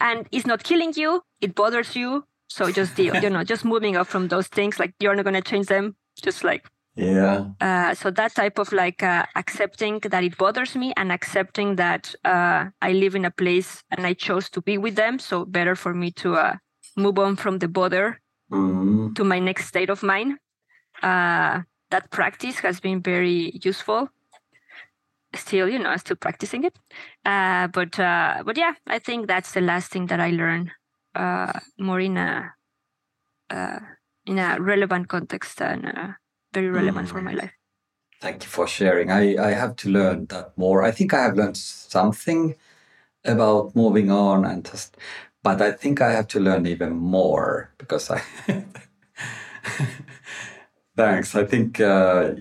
and 0.00 0.26
it's 0.32 0.46
not 0.46 0.62
killing 0.62 0.92
you 0.96 1.22
it 1.40 1.54
bothers 1.54 1.96
you 1.96 2.24
so 2.48 2.70
just 2.70 2.94
deal 2.96 3.14
you 3.16 3.30
know 3.30 3.44
just 3.44 3.64
moving 3.64 3.96
up 3.96 4.06
from 4.06 4.28
those 4.28 4.46
things 4.48 4.78
like 4.78 4.92
you're 5.00 5.14
not 5.14 5.24
going 5.24 5.34
to 5.42 5.50
change 5.50 5.66
them 5.66 5.96
just 6.22 6.44
like 6.44 6.64
Yeah. 6.96 7.44
uh, 7.60 7.94
so 7.94 8.10
that 8.10 8.34
type 8.34 8.58
of 8.58 8.72
like 8.72 9.02
uh, 9.02 9.24
accepting 9.36 10.00
that 10.10 10.24
it 10.24 10.36
bothers 10.36 10.74
me 10.76 10.92
and 10.96 11.12
accepting 11.12 11.76
that 11.76 12.14
uh, 12.24 12.66
i 12.82 12.92
live 12.92 13.14
in 13.16 13.24
a 13.24 13.30
place 13.30 13.82
and 13.90 14.06
i 14.06 14.12
chose 14.14 14.50
to 14.50 14.60
be 14.62 14.78
with 14.78 14.96
them 14.96 15.18
so 15.18 15.44
better 15.44 15.74
for 15.76 15.94
me 15.94 16.10
to 16.22 16.34
uh, 16.34 16.54
move 16.96 17.18
on 17.18 17.36
from 17.36 17.58
the 17.58 17.68
bother 17.68 18.20
Mhm. 18.52 19.14
to 19.14 19.22
my 19.24 19.38
next 19.38 19.66
state 19.66 19.90
of 19.90 20.02
mind 20.02 20.38
uh, 21.02 21.62
that 21.90 22.10
practice 22.10 22.58
has 22.60 22.80
been 22.80 23.02
very 23.02 23.58
useful 23.62 24.08
still 25.34 25.68
you 25.68 25.78
know 25.78 25.96
still 25.96 26.16
practicing 26.16 26.64
it 26.64 26.76
uh, 27.24 27.68
but 27.68 27.98
uh, 27.98 28.42
but 28.44 28.56
yeah 28.56 28.74
i 28.86 28.98
think 28.98 29.26
that's 29.26 29.52
the 29.52 29.60
last 29.60 29.90
thing 29.90 30.06
that 30.06 30.20
i 30.20 30.30
learned 30.30 30.70
uh, 31.14 31.52
more 31.78 32.00
in 32.00 32.16
a 32.16 32.52
uh, 33.50 33.78
in 34.26 34.38
a 34.38 34.60
relevant 34.60 35.08
context 35.08 35.60
and 35.60 35.86
uh, 35.86 36.08
very 36.52 36.70
relevant 36.70 37.08
for 37.08 37.20
my 37.20 37.32
life 37.32 37.52
Thank 38.20 38.42
you 38.42 38.50
for 38.50 38.66
sharing. 38.66 39.10
I, 39.10 39.34
I 39.42 39.52
have 39.52 39.76
to 39.76 39.88
learn 39.88 40.26
that 40.26 40.52
more. 40.58 40.82
I 40.82 40.90
think 40.90 41.14
I 41.14 41.22
have 41.22 41.36
learned 41.38 41.56
something 41.56 42.54
about 43.24 43.74
moving 43.74 44.10
on 44.10 44.44
and 44.44 44.62
just, 44.62 44.98
but 45.42 45.62
I 45.62 45.72
think 45.72 46.02
I 46.02 46.12
have 46.12 46.28
to 46.28 46.40
learn 46.40 46.66
even 46.66 46.92
more 46.92 47.72
because 47.78 48.10
I. 48.10 48.22
Thanks. 51.00 51.34
I 51.34 51.44
think 51.44 51.80
uh, 51.80 52.34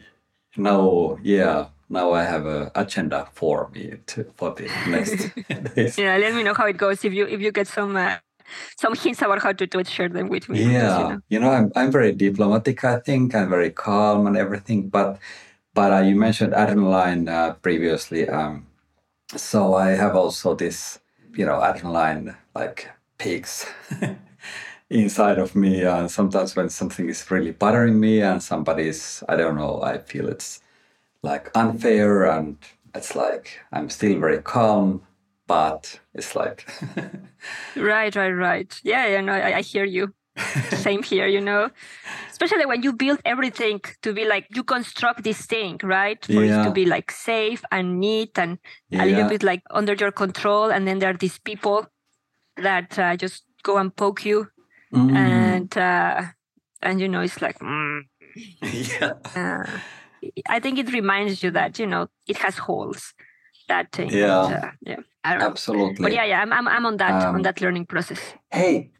now, 0.57 1.17
yeah, 1.23 1.67
now 1.89 2.11
I 2.13 2.23
have 2.23 2.45
a 2.45 2.71
agenda 2.75 3.27
for 3.33 3.69
me 3.73 3.93
to 4.07 4.23
for 4.37 4.49
the 4.55 4.67
next 4.87 5.17
days. 5.75 5.97
yeah 5.97 6.17
let 6.17 6.33
me 6.35 6.43
know 6.43 6.53
how 6.53 6.65
it 6.67 6.77
goes 6.77 7.03
if 7.05 7.13
you 7.13 7.25
if 7.27 7.39
you 7.41 7.51
get 7.51 7.67
some 7.67 7.95
uh, 7.95 8.17
some 8.77 8.93
hints 8.95 9.21
about 9.21 9.41
how 9.41 9.51
to 9.53 9.65
do 9.67 9.79
it 9.79 9.87
share 9.87 10.09
them 10.09 10.27
with 10.29 10.49
me 10.49 10.59
Yeah, 10.63 10.99
you 10.99 11.07
know. 11.09 11.19
you 11.29 11.39
know, 11.39 11.51
I'm 11.51 11.71
I'm 11.75 11.91
very 11.91 12.11
diplomatic. 12.13 12.83
I 12.83 12.99
think 12.99 13.35
I'm 13.35 13.49
very 13.49 13.71
calm 13.71 14.27
and 14.27 14.37
everything. 14.37 14.89
But 14.89 15.19
but 15.73 15.91
uh, 15.93 16.01
you 16.09 16.15
mentioned 16.15 16.53
adrenaline 16.53 17.29
uh, 17.29 17.53
previously. 17.61 18.27
Um, 18.29 18.67
so 19.35 19.75
I 19.75 19.89
have 19.91 20.15
also 20.15 20.55
this, 20.55 20.99
you 21.35 21.45
know, 21.45 21.59
adrenaline 21.61 22.35
like 22.55 22.89
peaks 23.17 23.65
inside 24.89 25.37
of 25.39 25.55
me. 25.55 25.83
And 25.83 26.09
sometimes 26.11 26.55
when 26.55 26.69
something 26.69 27.09
is 27.09 27.29
really 27.31 27.51
bothering 27.51 27.99
me, 27.99 28.21
and 28.21 28.41
somebody's, 28.41 29.23
I 29.29 29.35
don't 29.35 29.55
know, 29.57 29.81
I 29.83 29.99
feel 29.99 30.27
it's 30.27 30.61
like 31.23 31.51
unfair, 31.55 32.25
and 32.25 32.57
it's 32.95 33.15
like 33.15 33.59
I'm 33.71 33.89
still 33.89 34.19
very 34.19 34.41
calm, 34.41 35.01
but 35.47 35.99
it's 36.13 36.35
like. 36.35 36.67
Right, 37.75 38.15
right, 38.15 38.31
right. 38.31 38.79
Yeah, 38.83 39.07
yeah, 39.07 39.21
no, 39.21 39.33
I, 39.33 39.57
I 39.57 39.61
hear 39.61 39.85
you. 39.85 40.13
Same 40.71 41.03
here, 41.03 41.27
you 41.27 41.41
know. 41.41 41.69
Especially 42.31 42.65
when 42.65 42.83
you 42.83 42.93
build 42.93 43.19
everything 43.25 43.81
to 44.01 44.13
be 44.13 44.25
like 44.25 44.47
you 44.55 44.63
construct 44.63 45.23
this 45.23 45.45
thing, 45.45 45.79
right? 45.83 46.23
For 46.25 46.43
it 46.43 46.61
to 46.63 46.71
be 46.71 46.85
like 46.85 47.11
safe 47.11 47.63
and 47.71 47.99
neat 47.99 48.37
and 48.39 48.57
a 48.97 49.05
little 49.05 49.25
bit 49.25 49.43
like 49.43 49.61
under 49.71 49.93
your 49.93 50.11
control. 50.11 50.71
And 50.71 50.87
then 50.87 50.99
there 50.99 51.09
are 51.09 51.17
these 51.17 51.39
people 51.39 51.87
that 52.57 52.97
uh, 52.97 53.15
just 53.17 53.43
go 53.63 53.77
and 53.77 53.95
poke 53.95 54.25
you, 54.25 54.47
Mm. 54.93 55.15
and 55.15 55.77
uh, 55.77 56.23
and 56.81 56.99
you 56.99 57.07
know 57.07 57.21
it's 57.21 57.41
like. 57.41 57.59
Mm, 57.59 58.01
yeah. 58.61 59.13
uh, 59.35 59.79
I 60.47 60.59
think 60.59 60.79
it 60.79 60.91
reminds 60.91 61.43
you 61.43 61.51
that 61.51 61.79
you 61.79 61.87
know 61.87 62.07
it 62.27 62.37
has 62.37 62.57
holes. 62.57 63.13
That 63.67 63.91
thing. 63.91 64.09
Yeah. 64.09 64.45
And, 64.45 64.63
uh, 64.63 64.71
yeah. 64.81 64.99
I 65.23 65.31
don't 65.33 65.39
know. 65.41 65.47
Absolutely. 65.47 66.03
But 66.03 66.13
yeah, 66.13 66.25
yeah, 66.25 66.41
I'm 66.41 66.51
I'm, 66.51 66.67
I'm 66.67 66.85
on 66.85 66.97
that 66.97 67.23
Um, 67.23 67.35
on 67.35 67.41
that 67.43 67.61
learning 67.61 67.85
process. 67.85 68.19
Hey, 68.49 68.91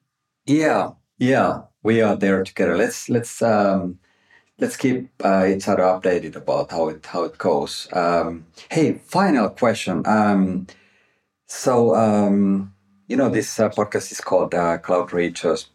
yeah, 0.46 0.92
yeah, 1.18 1.62
we 1.84 2.02
are 2.02 2.16
there 2.16 2.44
together. 2.44 2.78
Let's 2.78 3.10
let's 3.10 3.42
um, 3.42 4.00
let's 4.60 4.78
keep 4.78 5.10
uh, 5.24 5.46
each 5.48 5.68
other 5.68 5.84
updated 5.84 6.36
about 6.36 6.72
how 6.72 6.90
it 6.90 7.06
how 7.06 7.24
it 7.24 7.38
goes. 7.38 7.88
Um, 7.94 8.46
hey, 8.70 8.94
final 9.06 9.50
question. 9.50 10.04
Um, 10.06 10.68
so 11.48 11.96
um, 11.96 12.74
you 13.08 13.18
know 13.18 13.30
this 13.30 13.60
uh, 13.60 13.70
podcast 13.70 14.12
is 14.12 14.22
called 14.22 14.54
uh, 14.54 14.78
Cloud 14.78 15.10
Reachers, 15.10 15.68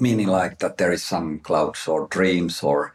meaning 0.00 0.28
like 0.28 0.58
that 0.58 0.76
there 0.76 0.92
is 0.92 1.04
some 1.04 1.40
clouds 1.40 1.86
or 1.88 2.06
dreams 2.08 2.62
or 2.62 2.94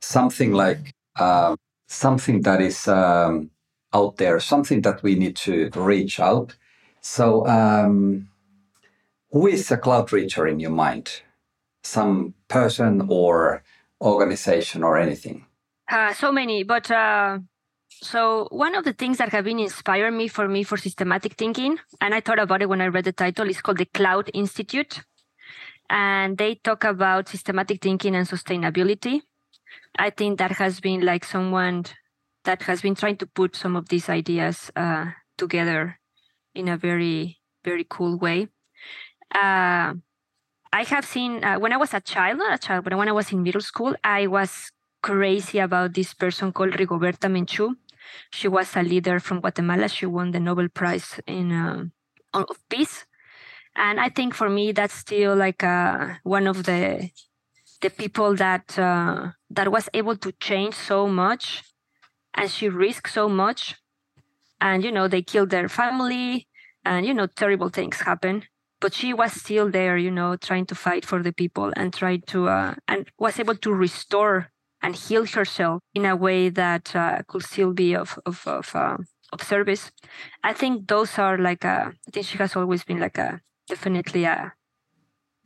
something 0.00 0.52
like 0.52 0.94
um, 1.18 1.56
something 1.86 2.42
that 2.42 2.60
is 2.60 2.88
um, 2.88 3.50
out 3.92 4.16
there, 4.16 4.38
something 4.40 4.82
that 4.82 5.02
we 5.02 5.14
need 5.14 5.36
to 5.36 5.70
reach 5.74 6.20
out. 6.20 6.56
So. 7.00 7.46
Um, 7.46 8.28
who 9.30 9.46
is 9.46 9.70
a 9.70 9.76
cloud 9.76 10.08
reacher 10.08 10.50
in 10.50 10.60
your 10.60 10.70
mind? 10.70 11.22
Some 11.82 12.34
person 12.48 13.06
or 13.08 13.62
organization 14.00 14.82
or 14.82 14.98
anything? 14.98 15.46
Uh, 15.90 16.12
so 16.12 16.30
many, 16.32 16.64
but 16.64 16.90
uh, 16.90 17.38
so 17.88 18.48
one 18.50 18.74
of 18.74 18.84
the 18.84 18.92
things 18.92 19.18
that 19.18 19.30
have 19.30 19.44
been 19.44 19.58
inspiring 19.58 20.16
me 20.16 20.28
for 20.28 20.48
me 20.48 20.62
for 20.62 20.76
systematic 20.76 21.34
thinking, 21.34 21.78
and 22.00 22.14
I 22.14 22.20
thought 22.20 22.38
about 22.38 22.62
it 22.62 22.68
when 22.68 22.80
I 22.80 22.88
read 22.88 23.04
the 23.04 23.12
title, 23.12 23.48
is 23.48 23.60
called 23.60 23.78
the 23.78 23.86
Cloud 23.86 24.30
Institute, 24.34 25.00
and 25.90 26.38
they 26.38 26.56
talk 26.56 26.84
about 26.84 27.28
systematic 27.28 27.82
thinking 27.82 28.14
and 28.14 28.26
sustainability. 28.26 29.22
I 29.98 30.10
think 30.10 30.38
that 30.38 30.52
has 30.52 30.80
been 30.80 31.00
like 31.00 31.24
someone 31.24 31.84
that 32.44 32.62
has 32.62 32.80
been 32.80 32.94
trying 32.94 33.16
to 33.16 33.26
put 33.26 33.56
some 33.56 33.76
of 33.76 33.88
these 33.88 34.08
ideas 34.08 34.70
uh, 34.76 35.06
together 35.36 35.98
in 36.54 36.68
a 36.68 36.76
very 36.76 37.38
very 37.64 37.86
cool 37.88 38.18
way. 38.18 38.48
Uh, 39.34 39.94
I 40.72 40.82
have 40.86 41.04
seen 41.04 41.44
uh, 41.44 41.58
when 41.58 41.72
I 41.72 41.76
was 41.76 41.94
a 41.94 42.00
child, 42.00 42.38
not 42.38 42.54
a 42.54 42.58
child, 42.58 42.84
but 42.84 42.96
when 42.96 43.08
I 43.08 43.12
was 43.12 43.32
in 43.32 43.42
middle 43.42 43.60
school, 43.60 43.94
I 44.04 44.26
was 44.26 44.70
crazy 45.02 45.58
about 45.58 45.94
this 45.94 46.14
person 46.14 46.52
called 46.52 46.72
Rigoberta 46.72 47.28
Menchú. 47.28 47.74
She 48.30 48.48
was 48.48 48.76
a 48.76 48.82
leader 48.82 49.20
from 49.20 49.40
Guatemala. 49.40 49.88
She 49.88 50.06
won 50.06 50.30
the 50.30 50.40
Nobel 50.40 50.68
Prize 50.68 51.20
in 51.26 51.52
uh, 51.52 51.84
of 52.34 52.58
Peace, 52.68 53.04
and 53.78 54.00
I 54.00 54.08
think 54.10 54.34
for 54.34 54.50
me 54.50 54.72
that's 54.72 54.94
still 54.94 55.36
like 55.36 55.62
uh, 55.64 56.14
one 56.24 56.46
of 56.46 56.64
the 56.64 57.10
the 57.80 57.90
people 57.90 58.34
that 58.34 58.78
uh, 58.78 59.30
that 59.50 59.70
was 59.70 59.88
able 59.94 60.16
to 60.16 60.32
change 60.32 60.74
so 60.74 61.06
much, 61.06 61.62
and 62.34 62.50
she 62.50 62.68
risked 62.68 63.12
so 63.12 63.28
much, 63.28 63.76
and 64.60 64.84
you 64.84 64.92
know 64.92 65.08
they 65.08 65.22
killed 65.22 65.50
their 65.50 65.68
family, 65.68 66.48
and 66.84 67.06
you 67.06 67.14
know 67.14 67.26
terrible 67.26 67.68
things 67.70 68.00
happen. 68.00 68.44
But 68.80 68.94
she 68.94 69.14
was 69.14 69.32
still 69.32 69.70
there 69.70 69.96
you 69.96 70.10
know 70.10 70.36
trying 70.36 70.66
to 70.66 70.74
fight 70.74 71.04
for 71.06 71.22
the 71.22 71.32
people 71.32 71.72
and 71.76 71.94
tried 71.94 72.26
to 72.28 72.48
uh, 72.48 72.74
and 72.88 73.08
was 73.18 73.38
able 73.38 73.56
to 73.56 73.72
restore 73.72 74.50
and 74.82 74.96
heal 74.96 75.24
herself 75.26 75.82
in 75.94 76.04
a 76.04 76.16
way 76.16 76.48
that 76.48 76.94
uh, 76.96 77.22
could 77.28 77.44
still 77.44 77.72
be 77.72 77.94
of 77.94 78.18
of 78.26 78.46
of, 78.46 78.74
uh, 78.74 78.96
of 79.32 79.42
service. 79.42 79.92
I 80.42 80.52
think 80.52 80.88
those 80.88 81.18
are 81.18 81.38
like 81.38 81.64
a, 81.64 81.92
i 82.08 82.10
think 82.12 82.26
she 82.26 82.38
has 82.38 82.56
always 82.56 82.84
been 82.84 83.00
like 83.00 83.18
a 83.18 83.40
definitely 83.68 84.24
a 84.24 84.52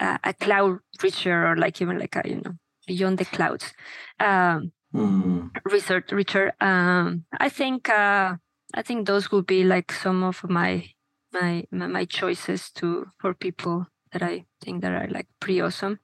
a, 0.01 0.19
a 0.24 0.32
cloud 0.35 0.78
reacher 0.99 1.51
or 1.51 1.57
like 1.57 1.81
even 1.82 1.99
like 1.99 2.16
a 2.16 2.23
you 2.28 2.40
know 2.44 2.55
beyond 2.86 3.19
the 3.19 3.24
clouds 3.24 3.73
um 4.20 4.73
Mm. 4.94 5.49
research 5.65 6.09
reacher 6.09 6.53
um 6.61 7.24
i 7.40 7.49
think 7.49 7.89
uh 7.89 8.36
i 8.74 8.82
think 8.82 9.07
those 9.07 9.32
would 9.32 9.47
be 9.47 9.65
like 9.65 9.90
some 9.90 10.23
of 10.23 10.44
my 10.44 10.85
my 11.32 11.65
my, 11.70 11.86
my 11.86 12.05
choices 12.05 12.70
to 12.73 13.07
for 13.19 13.32
people 13.35 13.86
that 14.12 14.23
I 14.23 14.44
think 14.62 14.82
that 14.82 14.93
are 14.93 15.09
like 15.09 15.27
pretty 15.40 15.61
awesome. 15.61 15.99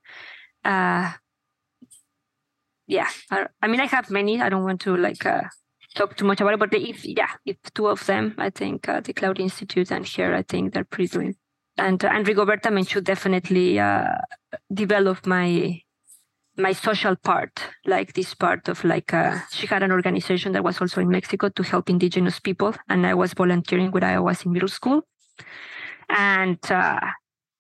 Uh, 0.64 1.12
yeah, 2.86 3.08
I, 3.30 3.46
I 3.62 3.68
mean 3.68 3.80
I 3.80 3.86
have 3.86 4.10
many. 4.10 4.40
I 4.40 4.48
don't 4.48 4.64
want 4.64 4.80
to 4.82 4.96
like 4.96 5.24
uh, 5.26 5.42
talk 5.94 6.16
too 6.16 6.24
much 6.24 6.40
about 6.40 6.54
it, 6.54 6.58
but 6.60 6.74
if 6.74 7.04
yeah, 7.04 7.28
if 7.44 7.56
two 7.74 7.88
of 7.88 8.04
them, 8.06 8.34
I 8.38 8.50
think 8.50 8.88
uh, 8.88 9.00
the 9.00 9.12
Cloud 9.12 9.38
Institute 9.40 9.90
and 9.90 10.06
here, 10.06 10.34
I 10.34 10.42
think 10.42 10.72
they're 10.72 10.84
pretty 10.84 11.08
doing. 11.08 11.36
And 11.78 12.04
and 12.04 12.26
Rigoberta 12.26 12.70
Menchú 12.70 13.02
definitely 13.02 13.78
uh, 13.78 14.18
develop 14.72 15.26
my 15.26 15.80
my 16.56 16.72
social 16.72 17.14
part, 17.14 17.60
like 17.86 18.12
this 18.14 18.34
part 18.34 18.68
of 18.68 18.82
like 18.84 19.14
uh, 19.14 19.38
she 19.52 19.66
had 19.66 19.82
an 19.82 19.92
organization 19.92 20.52
that 20.52 20.64
was 20.64 20.80
also 20.80 21.00
in 21.00 21.08
Mexico 21.08 21.48
to 21.48 21.62
help 21.62 21.88
indigenous 21.88 22.40
people, 22.40 22.74
and 22.88 23.06
I 23.06 23.14
was 23.14 23.32
volunteering 23.32 23.92
when 23.92 24.02
I 24.02 24.18
was 24.18 24.44
in 24.44 24.52
middle 24.52 24.68
school, 24.68 25.02
and 26.08 26.58
uh, 26.70 27.00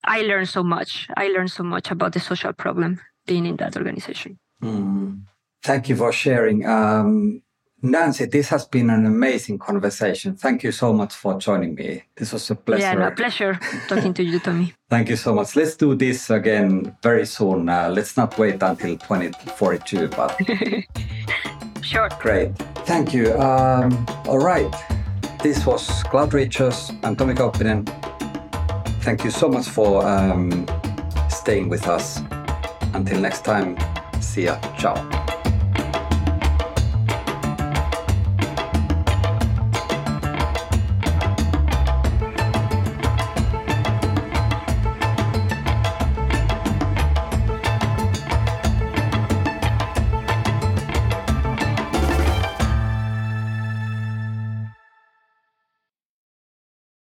I 0.04 0.22
learned 0.22 0.48
so 0.48 0.64
much. 0.64 1.08
I 1.16 1.28
learned 1.28 1.52
so 1.52 1.62
much 1.62 1.90
about 1.90 2.12
the 2.12 2.20
social 2.20 2.52
problem 2.52 3.00
being 3.26 3.46
in 3.46 3.56
that 3.56 3.76
organization. 3.76 4.38
Mm. 4.62 5.22
Thank 5.62 5.88
you 5.88 5.96
for 5.96 6.12
sharing. 6.12 6.66
Um, 6.66 7.42
Nancy, 7.80 8.24
this 8.26 8.48
has 8.48 8.64
been 8.64 8.90
an 8.90 9.06
amazing 9.06 9.58
conversation. 9.58 10.34
Thank 10.34 10.64
you 10.64 10.72
so 10.72 10.92
much 10.92 11.14
for 11.14 11.38
joining 11.38 11.76
me. 11.76 12.02
This 12.16 12.32
was 12.32 12.50
a 12.50 12.56
pleasure. 12.56 12.82
Yeah, 12.82 12.94
no, 12.94 13.10
pleasure 13.12 13.58
talking 13.86 14.12
to 14.14 14.24
you, 14.24 14.40
Tomi. 14.40 14.72
Thank 14.90 15.08
you 15.08 15.16
so 15.16 15.32
much. 15.32 15.54
Let's 15.54 15.76
do 15.76 15.94
this 15.94 16.28
again 16.30 16.96
very 17.02 17.24
soon. 17.24 17.68
Uh, 17.68 17.88
let's 17.88 18.16
not 18.16 18.36
wait 18.36 18.60
until 18.62 18.96
2042, 18.96 20.08
but 20.08 20.36
sure. 21.82 22.08
great. 22.18 22.56
Thank 22.84 23.14
you. 23.14 23.32
Um, 23.38 24.06
all 24.26 24.40
right. 24.40 24.74
This 25.40 25.64
was 25.64 26.02
Cloud 26.04 26.32
Reachers. 26.32 26.98
I'm 27.04 27.14
Tomi 27.14 27.34
Kauppinen. 27.34 27.86
Thank 29.02 29.22
you 29.22 29.30
so 29.30 29.48
much 29.48 29.68
for 29.68 30.04
um, 30.04 30.66
staying 31.30 31.68
with 31.68 31.86
us. 31.86 32.20
Until 32.92 33.20
next 33.20 33.44
time, 33.44 33.76
see 34.20 34.44
ya. 34.44 34.58
Ciao. 34.76 35.37